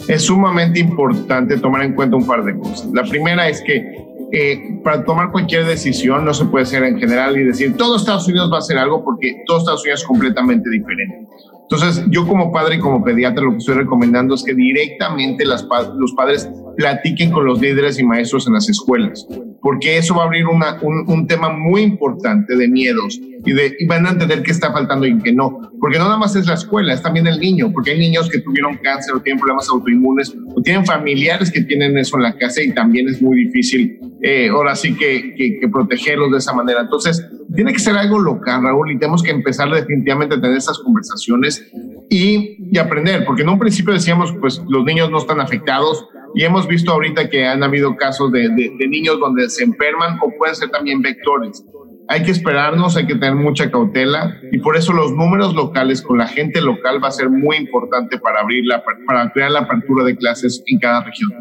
Es 0.07 0.23
sumamente 0.23 0.79
importante 0.79 1.57
tomar 1.57 1.83
en 1.83 1.93
cuenta 1.93 2.15
un 2.15 2.25
par 2.25 2.40
de 2.43 2.57
cosas. 2.57 2.89
La 2.93 3.03
primera 3.03 3.47
es 3.47 3.61
que 3.61 4.11
eh, 4.33 4.79
para 4.83 5.03
tomar 5.03 5.31
cualquier 5.31 5.65
decisión 5.65 6.23
no 6.23 6.33
se 6.33 6.45
puede 6.45 6.65
ser 6.65 6.83
en 6.83 6.97
general 6.97 7.37
y 7.37 7.43
decir 7.43 7.75
todo 7.75 7.97
Estados 7.97 8.27
Unidos 8.27 8.49
va 8.51 8.57
a 8.57 8.59
hacer 8.59 8.77
algo 8.77 9.03
porque 9.03 9.43
todo 9.45 9.57
Estados 9.57 9.81
Unidos 9.81 10.01
es 10.01 10.07
completamente 10.07 10.69
diferente. 10.69 11.27
Entonces, 11.63 12.03
yo 12.09 12.27
como 12.27 12.51
padre 12.51 12.75
y 12.75 12.79
como 12.79 13.03
pediatra 13.03 13.43
lo 13.43 13.51
que 13.51 13.57
estoy 13.57 13.75
recomendando 13.75 14.35
es 14.35 14.43
que 14.43 14.53
directamente 14.53 15.45
los 15.45 16.13
padres 16.15 16.49
platiquen 16.75 17.31
con 17.31 17.45
los 17.45 17.61
líderes 17.61 17.97
y 17.97 18.03
maestros 18.03 18.45
en 18.47 18.53
las 18.53 18.67
escuelas, 18.67 19.25
porque 19.61 19.97
eso 19.97 20.15
va 20.15 20.23
a 20.23 20.25
abrir 20.25 20.47
una, 20.47 20.77
un, 20.81 21.03
un, 21.07 21.27
tema 21.27 21.49
muy 21.49 21.81
importante 21.81 22.55
de 22.55 22.67
miedos 22.67 23.19
y, 23.45 23.53
de, 23.53 23.75
y 23.77 23.85
van 23.85 24.05
a 24.07 24.11
entender 24.11 24.41
qué 24.41 24.51
está 24.51 24.71
faltando 24.71 25.05
y 25.05 25.17
qué 25.19 25.31
no, 25.31 25.71
porque 25.79 25.97
no 25.97 26.05
nada 26.05 26.17
más 26.17 26.35
es 26.35 26.47
la 26.47 26.55
escuela, 26.55 26.93
es 26.93 27.01
también 27.01 27.27
el 27.27 27.39
niño, 27.39 27.71
porque 27.71 27.91
hay 27.91 27.99
niños 27.99 28.27
que 28.29 28.39
tuvieron 28.39 28.77
cáncer 28.77 29.15
o 29.15 29.21
tienen 29.21 29.39
problemas 29.39 29.69
autoinmunes 29.69 30.35
o 30.55 30.61
tienen 30.61 30.85
familiares 30.85 31.51
que 31.51 31.61
tienen 31.61 31.97
eso 31.97 32.17
en 32.17 32.23
la 32.23 32.35
casa 32.37 32.61
y 32.61 32.73
también 32.73 33.07
es 33.07 33.21
muy 33.21 33.45
difícil 33.45 33.99
eh, 34.23 34.49
ahora 34.49 34.75
sí 34.75 34.95
que, 34.95 35.33
que, 35.35 35.59
que, 35.59 35.67
protegerlos 35.67 36.31
de 36.31 36.37
esa 36.37 36.53
manera. 36.53 36.81
Entonces, 36.81 37.27
tiene 37.55 37.73
que 37.73 37.79
ser 37.79 37.95
algo 37.95 38.19
local, 38.19 38.61
Raúl, 38.63 38.91
y 38.91 38.99
tenemos 38.99 39.23
que 39.23 39.31
empezar 39.31 39.69
definitivamente 39.69 40.35
a 40.35 40.41
tener 40.41 40.57
esas 40.57 40.77
conversaciones 40.79 41.67
y, 42.07 42.57
y 42.71 42.77
aprender, 42.77 43.25
porque 43.25 43.41
en 43.41 43.49
un 43.49 43.57
principio 43.57 43.93
decíamos, 43.93 44.31
pues 44.39 44.61
los 44.69 44.85
niños 44.85 45.09
no 45.09 45.17
están 45.17 45.39
afectados, 45.39 46.05
y 46.35 46.43
hemos 46.43 46.67
visto 46.67 46.91
ahorita 46.91 47.29
que 47.29 47.45
han 47.45 47.63
habido 47.63 47.95
casos 47.95 48.31
de, 48.31 48.49
de, 48.49 48.87
niños 48.87 49.19
donde 49.19 49.49
se 49.49 49.63
enferman 49.63 50.17
o 50.21 50.31
pueden 50.37 50.55
ser 50.55 50.69
también 50.69 51.01
vectores. 51.01 51.63
Hay 52.07 52.23
que 52.23 52.31
esperarnos, 52.31 52.97
hay 52.97 53.05
que 53.05 53.15
tener 53.15 53.35
mucha 53.35 53.71
cautela 53.71 54.37
y 54.51 54.59
por 54.59 54.75
eso 54.75 54.91
los 54.91 55.13
números 55.13 55.55
locales 55.55 56.01
con 56.01 56.17
la 56.17 56.27
gente 56.27 56.59
local 56.59 57.01
va 57.01 57.07
a 57.07 57.11
ser 57.11 57.29
muy 57.29 57.57
importante 57.57 58.17
para 58.17 58.41
abrir 58.41 58.65
la, 58.65 58.83
para 59.05 59.31
crear 59.31 59.51
la 59.51 59.59
apertura 59.61 60.03
de 60.03 60.17
clases 60.17 60.61
en 60.65 60.79
cada 60.79 61.03
región. 61.03 61.31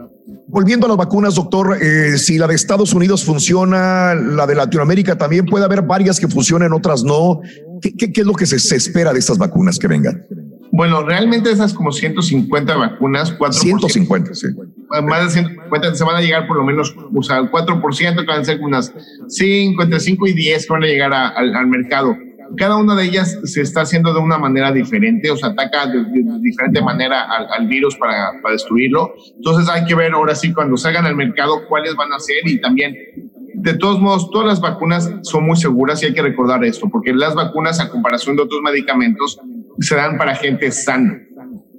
Volviendo 0.46 0.86
a 0.86 0.88
las 0.88 0.98
vacunas, 0.98 1.34
doctor, 1.34 1.78
eh, 1.80 2.18
si 2.18 2.38
la 2.38 2.46
de 2.46 2.54
Estados 2.54 2.92
Unidos 2.92 3.24
funciona, 3.24 4.14
la 4.14 4.46
de 4.46 4.54
Latinoamérica 4.54 5.16
también 5.16 5.46
puede 5.46 5.64
haber 5.64 5.82
varias 5.82 6.20
que 6.20 6.28
funcionen, 6.28 6.72
otras 6.72 7.02
no. 7.02 7.40
¿Qué, 7.80 8.12
es 8.14 8.26
lo 8.26 8.34
que 8.34 8.46
se 8.46 8.76
espera 8.76 9.12
de 9.12 9.18
estas 9.18 9.38
vacunas 9.38 9.78
que 9.78 9.88
vengan? 9.88 10.22
Bueno, 10.72 11.02
realmente 11.02 11.50
esas 11.50 11.74
como 11.74 11.90
150 11.90 12.76
vacunas, 12.76 13.36
4%. 13.36 13.52
150, 13.52 14.34
sí. 14.34 14.48
Más 15.02 15.24
de 15.24 15.30
150 15.30 15.94
se 15.94 16.04
van 16.04 16.16
a 16.16 16.20
llegar 16.20 16.46
por 16.46 16.56
lo 16.56 16.64
menos, 16.64 16.94
o 17.14 17.22
sea, 17.22 17.38
el 17.38 17.50
4% 17.50 18.20
que 18.20 18.26
van 18.26 18.40
a 18.40 18.44
ser 18.44 18.60
unas 18.60 18.92
5, 19.28 19.82
entre 19.82 20.00
5 20.00 20.26
y 20.28 20.32
10 20.32 20.66
que 20.66 20.72
van 20.72 20.84
a 20.84 20.86
llegar 20.86 21.12
a, 21.12 21.28
al, 21.28 21.54
al, 21.54 21.66
mercado. 21.66 22.16
Cada 22.56 22.76
una 22.76 22.96
de 22.96 23.04
ellas 23.04 23.38
se 23.44 23.62
está 23.62 23.82
haciendo 23.82 24.12
de 24.12 24.20
una 24.20 24.38
manera 24.38 24.72
diferente, 24.72 25.30
o 25.30 25.36
sea, 25.36 25.50
ataca 25.50 25.86
de, 25.86 26.04
de, 26.04 26.22
de 26.22 26.38
diferente 26.40 26.82
manera 26.82 27.22
al, 27.22 27.46
al 27.52 27.66
virus 27.66 27.96
para, 27.96 28.32
para, 28.42 28.52
destruirlo. 28.52 29.14
Entonces 29.36 29.68
hay 29.68 29.84
que 29.84 29.94
ver 29.94 30.12
ahora 30.12 30.34
sí 30.34 30.52
cuando 30.52 30.76
salgan 30.76 31.06
al 31.06 31.16
mercado 31.16 31.66
cuáles 31.68 31.94
van 31.96 32.12
a 32.12 32.18
ser 32.18 32.38
y 32.44 32.60
también 32.60 32.94
de 33.62 33.74
todos 33.74 34.00
modos, 34.00 34.30
todas 34.30 34.46
las 34.46 34.60
vacunas 34.60 35.12
son 35.22 35.44
muy 35.44 35.56
seguras 35.56 36.02
y 36.02 36.06
hay 36.06 36.14
que 36.14 36.22
recordar 36.22 36.64
esto, 36.64 36.88
porque 36.88 37.12
las 37.12 37.34
vacunas, 37.34 37.78
a 37.80 37.90
comparación 37.90 38.36
de 38.36 38.42
otros 38.42 38.62
medicamentos, 38.62 39.38
se 39.80 39.96
dan 39.96 40.18
para 40.18 40.34
gente 40.34 40.70
sana. 40.70 41.20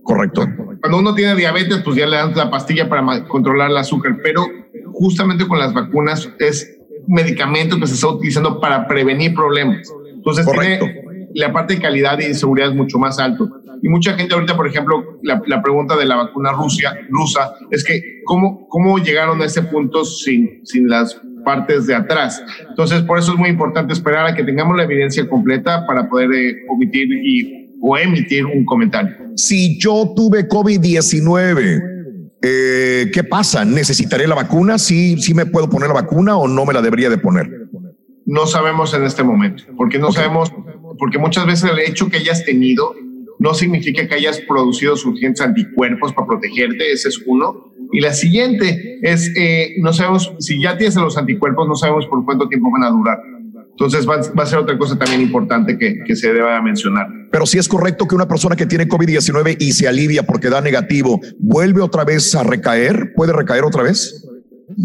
Correcto. 0.04 0.48
Cuando 0.82 0.98
uno 0.98 1.14
tiene 1.14 1.36
diabetes, 1.36 1.82
pues 1.84 1.96
ya 1.96 2.08
le 2.08 2.18
dan 2.18 2.36
la 2.36 2.50
pastilla 2.50 2.90
para 2.90 3.24
controlar 3.28 3.70
el 3.70 3.78
azúcar, 3.78 4.18
pero 4.24 4.46
justamente 4.94 5.48
con 5.48 5.60
las 5.60 5.74
vacunas 5.74 6.30
es 6.40 6.80
medicamento 7.08 7.80
que 7.80 7.88
se 7.88 7.96
está 7.96 8.08
utilizando 8.08 8.60
para 8.60 8.88
prevenir 8.88 9.34
problemas. 9.34 9.88
Entonces, 10.14 10.46
Correcto. 10.46 10.86
tiene 10.86 11.02
la 11.36 11.54
parte 11.54 11.76
de 11.76 11.82
calidad 11.82 12.20
y 12.20 12.28
de 12.28 12.34
seguridad 12.34 12.70
es 12.70 12.76
mucho 12.76 12.98
más 12.98 13.20
alto. 13.20 13.50
Y 13.84 13.90
mucha 13.90 14.14
gente 14.14 14.34
ahorita, 14.34 14.56
por 14.56 14.68
ejemplo, 14.68 15.20
la, 15.24 15.42
la 15.48 15.62
pregunta 15.62 15.96
de 15.96 16.06
la 16.06 16.16
vacuna 16.16 16.52
Rusia, 16.52 16.94
rusa 17.10 17.54
es 17.72 17.84
que 17.84 18.22
¿cómo, 18.26 18.68
cómo 18.68 18.98
llegaron 19.00 19.42
a 19.42 19.46
ese 19.46 19.64
punto 19.64 20.06
sin, 20.06 20.66
sin 20.66 20.88
las 20.88 21.20
partes 21.44 21.88
de 21.88 21.96
atrás. 21.96 22.44
Entonces, 22.70 23.02
por 23.02 23.20
eso 23.20 23.34
es 23.34 23.38
muy 23.38 23.50
importante 23.50 23.94
esperar 23.94 24.28
a 24.28 24.36
que 24.36 24.44
tengamos 24.44 24.78
la 24.78 24.84
evidencia 24.84 25.28
completa 25.28 25.86
para 25.86 26.08
poder 26.08 26.32
eh, 26.34 26.66
omitir 26.70 27.08
y, 27.12 27.61
o 27.82 27.98
emitir 27.98 28.46
un 28.46 28.64
comentario. 28.64 29.16
Si 29.36 29.78
yo 29.80 30.14
tuve 30.16 30.48
COVID-19, 30.48 31.82
eh, 32.42 33.12
¿qué 33.14 33.24
pasa? 33.24 33.66
¿Necesitaré 33.66 34.28
la 34.28 34.36
vacuna? 34.36 34.78
¿Sí, 34.78 35.18
¿Sí 35.22 35.34
me 35.34 35.46
puedo 35.46 35.70
poner 35.70 35.90
la 35.90 35.96
vacuna 35.96 36.38
o 36.38 36.48
no 36.48 36.66
me 36.66 36.74
la 36.74 36.82
debería 36.82 37.10
de 37.10 37.18
poner? 37.18 37.50
No 38.26 38.46
sabemos 38.46 38.94
en 38.94 39.04
este 39.04 39.24
momento, 39.24 39.64
porque 39.76 40.00
no 40.00 40.08
okay. 40.08 40.24
sabemos, 40.24 40.54
porque 40.98 41.18
muchas 41.18 41.46
veces 41.46 41.70
el 41.72 41.80
hecho 41.80 42.10
que 42.10 42.18
hayas 42.18 42.46
tenido 42.46 42.94
no 43.40 43.56
significa 43.56 44.08
que 44.08 44.14
hayas 44.14 44.40
producido 44.42 44.96
suficientes 44.96 45.42
anticuerpos 45.42 46.14
para 46.14 46.28
protegerte, 46.28 46.92
ese 46.92 47.10
es 47.10 47.20
uno. 47.26 47.72
Y 47.92 48.00
la 48.00 48.14
siguiente 48.14 49.00
es, 49.02 49.34
eh, 49.36 49.74
no 49.80 49.92
sabemos, 49.94 50.32
si 50.38 50.62
ya 50.62 50.78
tienes 50.78 50.96
los 50.96 51.18
anticuerpos, 51.18 51.68
no 51.68 51.76
sabemos 51.76 52.06
por 52.06 52.24
cuánto 52.24 52.48
tiempo 52.48 52.70
van 52.72 52.84
a 52.84 52.92
durar. 52.92 53.20
Entonces 53.72 54.08
va, 54.08 54.18
va, 54.38 54.44
a 54.44 54.46
ser 54.46 54.60
otra 54.60 54.78
cosa 54.78 54.98
también 54.98 55.22
importante 55.22 55.78
que, 55.78 56.04
que 56.06 56.16
se 56.16 56.34
deba 56.34 56.62
mencionar. 56.62 57.08
Pero 57.32 57.46
si 57.46 57.58
es 57.58 57.68
correcto 57.68 58.08
que 58.08 58.16
una 58.16 58.28
persona 58.28 58.56
que 58.56 58.66
tiene 58.66 58.88
COVID-19 58.88 59.58
y 59.60 59.72
se 59.72 59.88
alivia 59.88 60.24
porque 60.24 60.50
da 60.50 60.62
negativo, 60.62 61.20
¿vuelve 61.40 61.82
otra 61.82 62.04
vez 62.04 62.36
a 62.36 62.44
recaer? 62.44 63.14
¿Puede 63.16 63.34
recaer 63.34 63.64
otra 63.64 63.84
vez? 63.84 64.28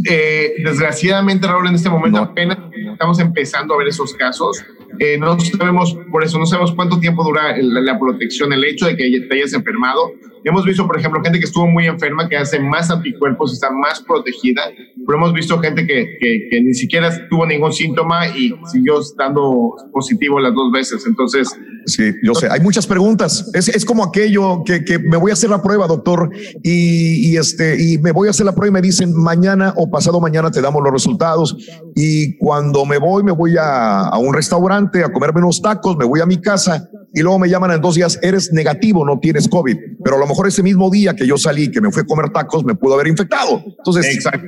Eh, 0.09 0.55
desgraciadamente, 0.65 1.47
Raúl, 1.47 1.69
en 1.69 1.75
este 1.75 1.91
momento 1.91 2.19
no. 2.19 2.25
apenas 2.25 2.59
estamos 2.93 3.19
empezando 3.21 3.75
a 3.75 3.79
ver 3.79 3.89
esos 3.89 4.15
casos. 4.15 4.65
Eh, 4.99 5.19
no 5.19 5.39
sabemos, 5.39 5.97
por 6.11 6.25
eso 6.25 6.39
no 6.39 6.47
sabemos 6.47 6.73
cuánto 6.73 6.99
tiempo 6.99 7.23
dura 7.23 7.57
la, 7.57 7.81
la, 7.81 7.99
protección, 7.99 8.53
el 8.53 8.65
hecho 8.65 8.87
de 8.87 8.97
que 8.97 9.27
te 9.29 9.35
hayas 9.35 9.53
enfermado. 9.53 10.13
Hemos 10.47 10.65
visto, 10.65 10.87
por 10.87 10.97
ejemplo, 10.97 11.21
gente 11.25 11.41
que 11.41 11.47
estuvo 11.47 11.67
muy 11.67 11.87
enferma, 11.87 12.29
que 12.29 12.37
hace 12.37 12.61
más 12.61 12.89
anticuerpos, 12.89 13.53
está 13.53 13.69
más 13.73 14.01
protegida, 14.01 14.63
pero 15.05 15.19
hemos 15.19 15.33
visto 15.33 15.59
gente 15.59 15.85
que, 15.85 16.17
que, 16.21 16.49
que 16.49 16.61
ni 16.63 16.73
siquiera 16.73 17.11
tuvo 17.29 17.45
ningún 17.45 17.73
síntoma 17.73 18.29
y 18.29 18.55
siguió 18.71 19.01
estando 19.01 19.75
positivo 19.93 20.39
las 20.39 20.55
dos 20.55 20.71
veces. 20.71 21.05
Entonces, 21.05 21.49
Sí, 21.87 22.13
yo 22.23 22.35
sé. 22.35 22.49
Hay 22.51 22.61
muchas 22.61 22.85
preguntas. 22.87 23.49
Es, 23.55 23.69
es 23.69 23.85
como 23.85 24.03
aquello 24.03 24.65
que, 24.65 24.85
que, 24.85 24.99
me 24.99 25.17
voy 25.17 25.31
a 25.31 25.35
hacer 25.35 25.51
la 25.51 25.63
prueba, 25.63 25.87
doctor, 25.87 26.31
y, 26.63 27.31
y, 27.31 27.37
este, 27.37 27.81
y 27.81 27.99
me 27.99 28.11
voy 28.11 28.27
a 28.27 28.31
hacer 28.31 28.45
la 28.45 28.57
prueba 28.57 28.71
y 28.71 28.73
me 28.73 28.83
dicen 28.83 29.15
mañana 29.15 29.73
o 29.77 29.89
pasado 29.89 30.21
mañana 30.21 30.51
te 30.51 30.61
damos 30.61 30.83
los 30.83 30.93
resultados. 30.93 31.57
Y 31.95 32.37
cuando 32.39 32.85
me 32.85 32.99
voy, 32.99 33.23
me 33.23 33.31
voy 33.31 33.57
a, 33.57 34.09
a 34.09 34.19
un 34.19 34.35
restaurante 34.35 35.05
a 35.05 35.13
comerme 35.13 35.41
unos 35.41 35.63
tacos, 35.63 35.97
me 35.97 36.05
voy 36.05 36.21
a 36.21 36.27
mi 36.27 36.41
casa 36.41 36.89
y 37.17 37.23
luego 37.23 37.39
me 37.39 37.49
llaman 37.49 37.71
en 37.71 37.81
dos 37.81 37.95
días, 37.95 38.19
eres 38.21 38.53
negativo, 38.53 39.03
no 39.03 39.19
tienes 39.19 39.49
COVID. 39.49 39.75
Pero 40.05 40.17
a 40.17 40.19
lo 40.19 40.27
mejor 40.27 40.49
ese 40.49 40.63
mismo 40.63 40.91
día 40.91 41.17
que 41.17 41.27
yo 41.27 41.39
salí, 41.39 41.71
que 41.71 41.81
me 41.81 41.91
fui 41.91 42.03
a 42.03 42.05
comer 42.05 42.29
tacos, 42.29 42.63
me 42.63 42.75
pudo 42.75 42.93
haber 42.93 43.07
infectado. 43.07 43.65
Entonces, 43.65 44.15
Exacto. 44.15 44.47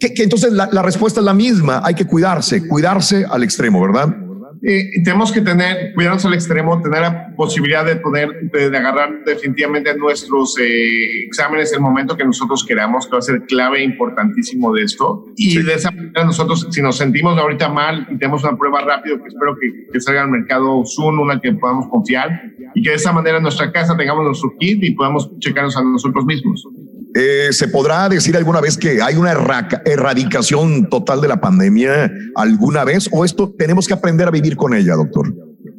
Que, 0.00 0.14
que 0.14 0.22
entonces 0.22 0.52
la, 0.52 0.70
la 0.72 0.80
respuesta 0.80 1.20
es 1.20 1.26
la 1.26 1.34
misma. 1.34 1.82
Hay 1.84 1.94
que 1.94 2.06
cuidarse, 2.06 2.66
cuidarse 2.66 3.26
al 3.28 3.42
extremo, 3.42 3.82
¿verdad? 3.82 4.08
Eh, 4.68 5.00
tenemos 5.04 5.30
que 5.30 5.42
tener, 5.42 5.94
cuidarnos 5.94 6.24
al 6.24 6.34
extremo, 6.34 6.82
tener 6.82 7.02
la 7.02 7.32
posibilidad 7.36 7.84
de 7.84 7.96
poder, 7.96 8.50
de, 8.50 8.68
de 8.68 8.76
agarrar 8.76 9.22
definitivamente 9.24 9.96
nuestros 9.96 10.58
eh, 10.58 11.24
exámenes 11.24 11.70
en 11.70 11.76
el 11.76 11.82
momento 11.82 12.16
que 12.16 12.24
nosotros 12.24 12.64
queramos, 12.66 13.06
que 13.06 13.12
va 13.12 13.18
a 13.18 13.22
ser 13.22 13.42
clave 13.42 13.84
importantísimo 13.84 14.74
de 14.74 14.82
esto. 14.82 15.24
Y 15.36 15.52
sí. 15.52 15.62
de 15.62 15.74
esa 15.74 15.92
manera 15.92 16.24
nosotros, 16.24 16.66
si 16.72 16.82
nos 16.82 16.96
sentimos 16.96 17.38
ahorita 17.38 17.68
mal 17.68 18.08
y 18.10 18.18
tenemos 18.18 18.42
una 18.42 18.58
prueba 18.58 18.80
rápido, 18.80 19.22
que 19.22 19.28
espero 19.28 19.56
que, 19.56 19.86
que 19.92 20.00
salga 20.00 20.22
al 20.22 20.30
mercado 20.30 20.82
Zoom, 20.84 21.20
una 21.20 21.40
que 21.40 21.52
podamos 21.52 21.86
confiar, 21.88 22.42
y 22.74 22.82
que 22.82 22.90
de 22.90 22.96
esa 22.96 23.12
manera 23.12 23.36
en 23.36 23.44
nuestra 23.44 23.70
casa 23.70 23.96
tengamos 23.96 24.24
nuestro 24.24 24.52
kit 24.58 24.82
y 24.82 24.90
podamos 24.96 25.30
checarnos 25.38 25.76
a 25.76 25.84
nosotros 25.84 26.24
mismos. 26.24 26.66
Eh, 27.18 27.50
¿Se 27.50 27.68
podrá 27.68 28.10
decir 28.10 28.36
alguna 28.36 28.60
vez 28.60 28.76
que 28.76 29.00
hay 29.00 29.14
una 29.16 29.32
erradicación 29.86 30.90
total 30.90 31.22
de 31.22 31.28
la 31.28 31.40
pandemia 31.40 32.12
alguna 32.34 32.84
vez 32.84 33.08
o 33.10 33.24
esto 33.24 33.54
tenemos 33.56 33.88
que 33.88 33.94
aprender 33.94 34.28
a 34.28 34.30
vivir 34.30 34.54
con 34.54 34.74
ella, 34.74 34.96
doctor? 34.96 35.34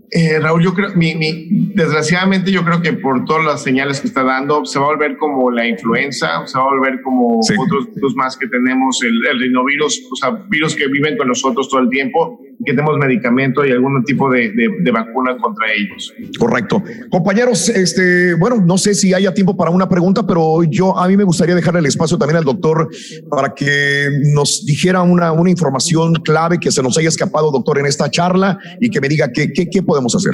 Eh, 0.10 0.40
Raúl, 0.40 0.64
yo 0.64 0.74
creo, 0.74 0.96
mi, 0.96 1.14
mi, 1.14 1.74
desgraciadamente 1.76 2.52
yo 2.52 2.64
creo 2.66 2.82
que 2.82 2.94
por 2.94 3.26
todas 3.26 3.46
las 3.46 3.62
señales 3.62 4.02
que 4.02 4.08
está 4.08 4.24
dando, 4.24 4.66
se 4.66 4.80
va 4.80 4.86
a 4.86 4.88
volver 4.90 5.18
como 5.18 5.52
la 5.52 5.68
influenza, 5.68 6.48
se 6.48 6.58
va 6.58 6.64
a 6.64 6.70
volver 6.70 7.02
como 7.04 7.44
sí. 7.44 7.54
otros 7.60 7.94
virus 7.94 8.16
más 8.16 8.36
que 8.36 8.48
tenemos, 8.48 9.04
el, 9.04 9.14
el 9.28 9.40
rinovirus, 9.40 10.08
o 10.12 10.16
sea, 10.16 10.32
virus 10.50 10.76
que 10.76 10.88
viven 10.88 11.18
con 11.18 11.28
nosotros 11.28 11.70
todo 11.70 11.82
el 11.82 11.90
tiempo. 11.90 12.40
Que 12.66 12.74
tenemos 12.74 12.98
medicamento 12.98 13.66
y 13.66 13.72
algún 13.72 14.04
tipo 14.04 14.30
de, 14.32 14.52
de, 14.52 14.92
vacuna 14.92 15.38
contra 15.38 15.68
ellos. 15.72 16.14
Correcto. 16.40 16.84
Compañeros, 17.10 17.70
este, 17.70 18.34
bueno, 18.34 18.58
no 18.58 18.78
sé 18.78 18.96
si 18.96 19.14
haya 19.14 19.34
tiempo 19.34 19.56
para 19.56 19.70
una 19.70 19.88
pregunta, 19.88 20.26
pero 20.26 20.64
yo 20.64 20.98
a 20.98 21.08
mí 21.08 21.16
me 21.16 21.24
gustaría 21.24 21.56
dejarle 21.56 21.82
el 21.82 21.86
espacio 21.86 22.18
también 22.18 22.38
al 22.38 22.44
doctor 22.44 22.90
para 23.30 23.54
que 23.54 24.10
nos 24.34 24.66
dijera 24.66 25.02
una, 25.02 25.32
una 25.32 25.50
información 25.50 26.14
clave 26.16 26.60
que 26.60 26.72
se 26.72 26.82
nos 26.82 26.98
haya 26.98 27.10
escapado, 27.10 27.52
doctor, 27.52 27.78
en 27.78 27.86
esta 27.86 28.10
charla 28.10 28.58
y 28.80 28.90
que 28.90 29.00
me 29.00 29.08
diga 29.08 29.32
qué, 29.32 29.52
qué, 29.54 29.70
qué 29.70 29.84
podemos 29.84 30.16
hacer. 30.16 30.34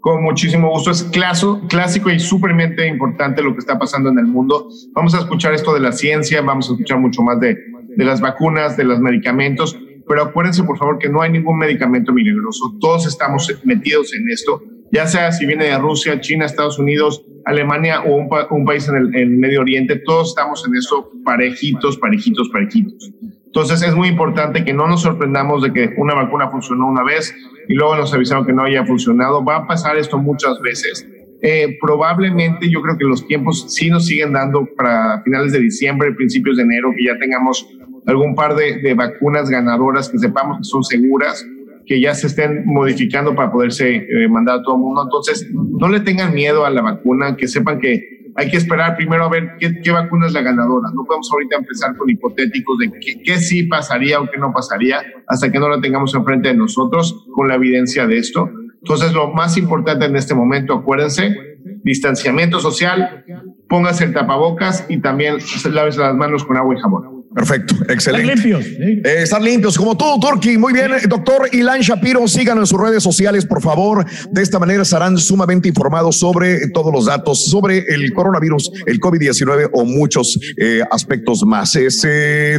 Con 0.00 0.22
muchísimo 0.22 0.70
gusto. 0.70 0.90
Es 0.90 1.02
claso, 1.02 1.62
clásico 1.68 2.10
y 2.10 2.20
súpermente 2.20 2.86
importante 2.86 3.42
lo 3.42 3.52
que 3.54 3.58
está 3.60 3.78
pasando 3.78 4.10
en 4.10 4.18
el 4.18 4.26
mundo. 4.26 4.68
Vamos 4.92 5.14
a 5.14 5.18
escuchar 5.18 5.54
esto 5.54 5.74
de 5.74 5.80
la 5.80 5.92
ciencia, 5.92 6.40
vamos 6.42 6.68
a 6.68 6.72
escuchar 6.72 6.98
mucho 6.98 7.22
más 7.22 7.40
de, 7.40 7.56
de 7.96 8.04
las 8.04 8.20
vacunas, 8.20 8.76
de 8.76 8.84
los 8.84 9.00
medicamentos, 9.00 9.76
pero 10.08 10.22
acuérdense 10.22 10.64
por 10.64 10.78
favor 10.78 10.98
que 10.98 11.08
no 11.08 11.22
hay 11.22 11.30
ningún 11.30 11.58
medicamento 11.58 12.12
milagroso. 12.12 12.76
Todos 12.80 13.06
estamos 13.06 13.52
metidos 13.64 14.12
en 14.14 14.28
esto, 14.30 14.62
ya 14.92 15.06
sea 15.06 15.30
si 15.32 15.46
viene 15.46 15.66
de 15.66 15.78
Rusia, 15.78 16.20
China, 16.20 16.46
Estados 16.46 16.78
Unidos, 16.78 17.24
Alemania 17.44 18.02
o 18.02 18.16
un, 18.16 18.64
país 18.64 18.88
en 18.88 18.96
el, 18.96 19.14
en 19.14 19.32
el 19.32 19.38
Medio 19.38 19.60
Oriente, 19.60 19.96
todos 20.04 20.28
estamos 20.30 20.64
en 20.66 20.74
esto 20.76 21.10
parejitos, 21.24 21.96
parejitos, 21.98 22.48
parejitos. 22.50 23.12
Entonces 23.46 23.82
es 23.82 23.94
muy 23.94 24.08
importante 24.08 24.64
que 24.64 24.74
no 24.74 24.86
nos 24.86 25.02
sorprendamos 25.02 25.62
de 25.62 25.72
que 25.72 25.94
una 25.96 26.14
vacuna 26.14 26.50
funcionó 26.50 26.86
una 26.86 27.02
vez 27.02 27.34
y 27.66 27.74
luego 27.74 27.96
nos 27.96 28.12
avisaron 28.12 28.44
que 28.44 28.52
no 28.52 28.62
haya 28.62 28.84
funcionado. 28.84 29.42
Va 29.44 29.56
a 29.56 29.66
pasar 29.66 29.96
esto 29.96 30.18
muchas 30.18 30.60
veces. 30.60 31.06
Eh, 31.40 31.78
probablemente 31.80 32.68
yo 32.68 32.82
creo 32.82 32.98
que 32.98 33.04
los 33.04 33.26
tiempos 33.26 33.72
sí 33.72 33.90
nos 33.90 34.06
siguen 34.06 34.32
dando 34.32 34.68
para 34.76 35.22
finales 35.22 35.52
de 35.52 35.60
diciembre, 35.60 36.12
principios 36.12 36.56
de 36.56 36.64
enero, 36.64 36.90
que 36.96 37.04
ya 37.04 37.18
tengamos 37.18 37.66
algún 38.06 38.34
par 38.34 38.54
de, 38.54 38.94
vacunas 38.94 39.50
ganadoras 39.50 40.08
que 40.08 40.18
sepamos 40.18 40.58
que 40.58 40.64
son 40.64 40.82
seguras, 40.82 41.46
que 41.86 42.00
ya 42.00 42.14
se 42.14 42.26
estén 42.26 42.64
modificando 42.66 43.34
para 43.34 43.50
poderse 43.50 43.96
eh, 43.96 44.28
mandar 44.28 44.60
a 44.60 44.62
todo 44.62 44.76
el 44.76 44.82
mundo. 44.82 45.02
Entonces, 45.04 45.50
no 45.52 45.88
le 45.88 46.00
tengan 46.00 46.34
miedo 46.34 46.64
a 46.64 46.70
la 46.70 46.82
vacuna, 46.82 47.36
que 47.36 47.48
sepan 47.48 47.80
que 47.80 48.18
hay 48.38 48.48
que 48.48 48.56
esperar 48.56 48.96
primero 48.96 49.24
a 49.24 49.28
ver 49.28 49.56
qué, 49.58 49.90
vacuna 49.90 50.28
es 50.28 50.32
la 50.32 50.42
ganadora. 50.42 50.90
No 50.94 51.04
podemos 51.04 51.28
ahorita 51.32 51.56
empezar 51.56 51.96
con 51.96 52.08
hipotéticos 52.08 52.78
de 52.78 52.92
qué, 53.24 53.36
sí 53.38 53.64
pasaría 53.64 54.20
o 54.20 54.30
qué 54.30 54.38
no 54.38 54.52
pasaría 54.52 55.02
hasta 55.26 55.50
que 55.50 55.58
no 55.58 55.68
la 55.68 55.80
tengamos 55.80 56.14
enfrente 56.14 56.50
de 56.50 56.54
nosotros 56.54 57.26
con 57.32 57.48
la 57.48 57.56
evidencia 57.56 58.06
de 58.06 58.18
esto. 58.18 58.48
Entonces, 58.80 59.12
lo 59.12 59.32
más 59.32 59.56
importante 59.58 60.04
en 60.04 60.14
este 60.14 60.36
momento, 60.36 60.74
acuérdense, 60.74 61.34
distanciamiento 61.82 62.60
social, 62.60 63.24
póngase 63.68 64.04
el 64.04 64.14
tapabocas 64.14 64.86
y 64.88 64.98
también 64.98 65.38
lávese 65.72 65.98
las 65.98 66.14
manos 66.14 66.44
con 66.44 66.56
agua 66.56 66.76
y 66.76 66.80
jabón. 66.80 67.17
Perfecto, 67.38 67.76
excelente. 67.88 68.32
Están 68.32 68.50
limpios. 68.50 68.66
Eh, 69.04 69.22
están 69.22 69.44
limpios, 69.44 69.78
como 69.78 69.96
todo, 69.96 70.18
Turki. 70.18 70.58
Muy 70.58 70.72
bien, 70.72 70.90
doctor 71.08 71.48
Ilan 71.52 71.80
Shapiro, 71.80 72.26
síganos 72.26 72.62
en 72.62 72.66
sus 72.66 72.80
redes 72.80 73.00
sociales, 73.00 73.46
por 73.46 73.62
favor. 73.62 74.04
De 74.32 74.42
esta 74.42 74.58
manera 74.58 74.82
estarán 74.82 75.16
sumamente 75.16 75.68
informados 75.68 76.16
sobre 76.16 76.68
todos 76.70 76.92
los 76.92 77.06
datos, 77.06 77.44
sobre 77.44 77.84
el 77.94 78.12
coronavirus, 78.12 78.72
el 78.86 78.98
COVID-19 78.98 79.70
o 79.72 79.84
muchos 79.84 80.36
eh, 80.56 80.82
aspectos 80.90 81.44
más. 81.46 81.78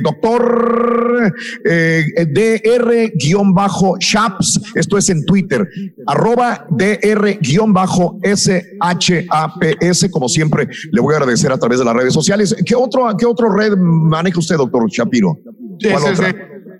Doctor 0.02 1.34
eh, 1.66 2.06
DR-Shaps, 2.72 3.02
esto 4.76 4.98
es 4.98 5.10
en 5.10 5.26
Twitter, 5.26 5.68
arroba 6.08 6.66
DR-SHAPS, 6.70 7.42
como 10.10 10.30
siempre, 10.30 10.70
le 10.90 11.02
voy 11.02 11.16
a 11.16 11.18
agradecer 11.18 11.52
a 11.52 11.58
través 11.58 11.80
de 11.80 11.86
las 11.86 11.94
redes 11.94 12.14
sociales. 12.14 12.56
¿Qué 12.66 12.76
otro, 12.76 13.10
qué 13.18 13.26
otro 13.26 13.50
red 13.50 13.76
maneja 13.76 14.40
usted, 14.40 14.56
doctor? 14.56 14.69
Doctor 14.70 14.90
Shapiro? 14.90 15.40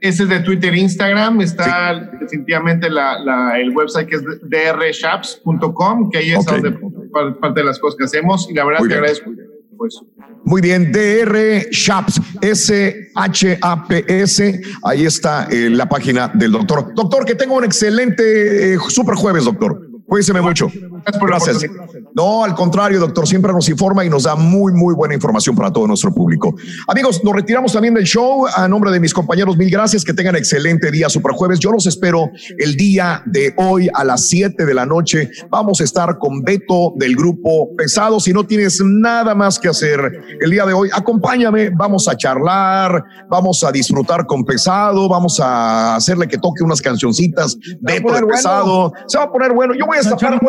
Ese 0.02 0.24
es, 0.24 0.30
de, 0.30 0.40
Twitter 0.40 0.74
e 0.74 0.80
Instagram. 0.80 1.42
Está 1.42 2.10
definitivamente 2.20 2.90
la, 2.90 3.60
el 3.60 3.76
website 3.76 4.08
que 4.08 4.16
es 4.16 4.24
drshaps.com, 4.24 6.10
que 6.10 6.18
ahí 6.20 6.32
es 6.32 6.46
donde 6.46 6.72
parte 7.40 7.60
de 7.60 7.66
las 7.66 7.80
cosas 7.80 7.98
que 7.98 8.06
hacemos. 8.06 8.50
Y 8.50 8.54
la 8.54 8.66
verdad 8.66 8.86
te 8.88 8.94
agradezco. 8.94 9.32
Pues. 9.78 10.02
Muy 10.44 10.62
bien, 10.62 10.92
DR 10.92 11.70
Shaps, 11.72 12.20
S-H-A-P-S. 12.42 13.12
Ahí 14.84 15.06
está 15.06 15.48
eh, 15.50 15.70
la 15.70 15.88
página 15.88 16.28
del 16.34 16.52
doctor. 16.52 16.94
Doctor, 16.96 17.24
que 17.24 17.36
tenga 17.36 17.54
un 17.54 17.64
excelente 17.64 18.74
eh, 18.74 18.78
super 18.90 19.16
jueves, 19.16 19.46
doctor. 19.46 19.89
Cuídense 20.10 20.34
mucho. 20.42 20.72
Gracias. 21.22 21.66
No, 22.16 22.44
al 22.44 22.56
contrario, 22.56 23.00
doctor, 23.00 23.28
siempre 23.28 23.54
nos 23.54 23.70
informa 23.70 24.04
y 24.04 24.10
nos 24.10 24.24
da 24.24 24.36
muy, 24.36 24.74
muy 24.74 24.96
buena 24.96 25.14
información 25.14 25.56
para 25.56 25.72
todo 25.72 25.86
nuestro 25.86 26.12
público. 26.12 26.56
Amigos, 26.88 27.24
nos 27.24 27.36
retiramos 27.36 27.74
también 27.74 27.94
del 27.94 28.06
show. 28.06 28.48
A 28.56 28.68
nombre 28.68 28.90
de 28.92 29.00
mis 29.00 29.14
compañeros, 29.14 29.56
mil 29.56 29.70
gracias. 29.70 30.04
Que 30.04 30.14
tengan 30.14 30.36
excelente 30.36 30.90
día, 30.90 31.10
Super 31.10 31.34
Jueves. 31.34 31.60
Yo 31.60 31.72
los 31.72 31.86
espero 31.86 32.32
el 32.58 32.76
día 32.76 33.22
de 33.28 33.54
hoy 33.58 33.88
a 33.94 34.04
las 34.04 34.28
7 34.28 34.66
de 34.66 34.74
la 34.74 34.88
noche. 34.88 35.30
Vamos 35.50 35.80
a 35.80 35.84
estar 35.84 36.18
con 36.18 36.42
Beto 36.42 36.94
del 36.96 37.16
grupo 37.16 37.76
Pesado. 37.76 38.20
Si 38.20 38.34
no 38.34 38.46
tienes 38.46 38.82
nada 38.84 39.36
más 39.36 39.60
que 39.60 39.68
hacer 39.68 40.00
el 40.42 40.50
día 40.50 40.66
de 40.66 40.74
hoy, 40.74 40.90
acompáñame. 40.92 41.70
Vamos 41.70 42.08
a 42.08 42.18
charlar, 42.18 43.04
vamos 43.30 43.64
a 43.64 43.72
disfrutar 43.72 44.26
con 44.26 44.44
Pesado, 44.44 45.08
vamos 45.08 45.40
a 45.40 45.96
hacerle 45.96 46.28
que 46.28 46.40
toque 46.40 46.64
unas 46.64 46.82
cancioncitas. 46.82 47.56
Beto 47.80 48.12
de 48.12 48.26
Pesado. 48.26 48.92
Se 49.08 49.20
va 49.20 49.26
a 49.26 49.32
poner 49.32 49.54
bueno. 49.54 49.76
Yo 49.76 49.86
voy 49.86 49.99
a 50.00 50.10
destapar. 50.10 50.40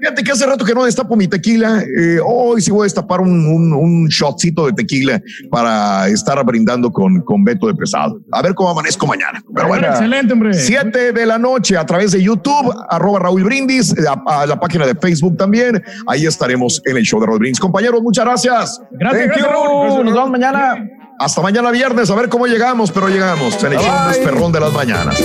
Fíjate 0.00 0.24
que 0.24 0.32
hace 0.32 0.46
rato 0.46 0.64
que 0.64 0.74
no 0.74 0.84
destapo 0.84 1.16
mi 1.16 1.28
tequila. 1.28 1.82
Eh, 1.82 2.18
hoy 2.24 2.60
sí 2.60 2.70
voy 2.70 2.82
a 2.82 2.84
destapar 2.84 3.20
un, 3.20 3.46
un, 3.46 4.08
shotcito 4.08 4.66
de 4.66 4.72
tequila 4.72 5.20
para 5.50 6.08
estar 6.08 6.42
brindando 6.44 6.90
con, 6.90 7.20
con 7.22 7.44
Beto 7.44 7.66
de 7.66 7.74
Pesado. 7.74 8.20
A 8.32 8.42
ver 8.42 8.54
cómo 8.54 8.70
amanezco 8.70 9.06
mañana. 9.06 9.42
Pero 9.54 9.68
bueno, 9.68 9.86
excelente, 9.86 10.32
hombre. 10.32 10.54
Siete 10.54 11.12
de 11.12 11.26
la 11.26 11.38
noche 11.38 11.76
a 11.76 11.84
través 11.84 12.12
de 12.12 12.22
YouTube, 12.22 12.74
arroba 12.88 13.18
Raúl 13.18 13.44
Brindis, 13.44 13.94
a, 14.26 14.46
la 14.46 14.58
página 14.58 14.86
de 14.86 14.94
Facebook 14.94 15.36
también. 15.36 15.82
Ahí 16.06 16.26
estaremos 16.26 16.80
en 16.84 16.96
el 16.96 17.02
show 17.04 17.20
de 17.20 17.26
Raúl 17.26 17.38
Brindis. 17.38 17.60
Compañeros, 17.60 18.02
muchas 18.02 18.24
gracias. 18.24 18.80
Gracias, 18.92 19.38
Nos 19.38 20.14
vemos 20.14 20.30
mañana. 20.30 20.76
Hasta 21.20 21.42
mañana 21.42 21.72
viernes, 21.72 22.10
a 22.10 22.14
ver 22.14 22.28
cómo 22.28 22.46
llegamos, 22.46 22.92
pero 22.92 23.08
llegamos 23.08 23.62
en 23.64 23.72
el 23.72 23.78
show 23.78 23.88
más 23.88 24.18
perrón 24.18 24.52
de 24.52 24.60
las 24.60 24.72
mañanas. 24.72 25.20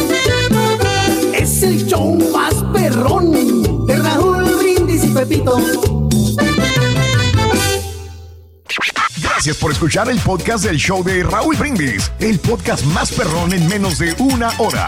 Es 1.43 1.61
el 1.61 1.85
show 1.85 2.17
más 2.31 2.53
perrón 2.71 3.33
de 3.85 3.97
Raúl 3.97 4.45
Brindis 4.59 5.03
y 5.03 5.07
Pepito. 5.09 5.57
Gracias 9.21 9.57
por 9.57 9.73
escuchar 9.73 10.09
el 10.09 10.19
podcast 10.19 10.63
del 10.63 10.77
show 10.77 11.03
de 11.03 11.21
Raúl 11.23 11.57
Brindis, 11.57 12.09
el 12.21 12.39
podcast 12.39 12.85
más 12.85 13.11
perrón 13.11 13.51
en 13.51 13.67
menos 13.67 13.99
de 13.99 14.15
una 14.19 14.57
hora. 14.57 14.87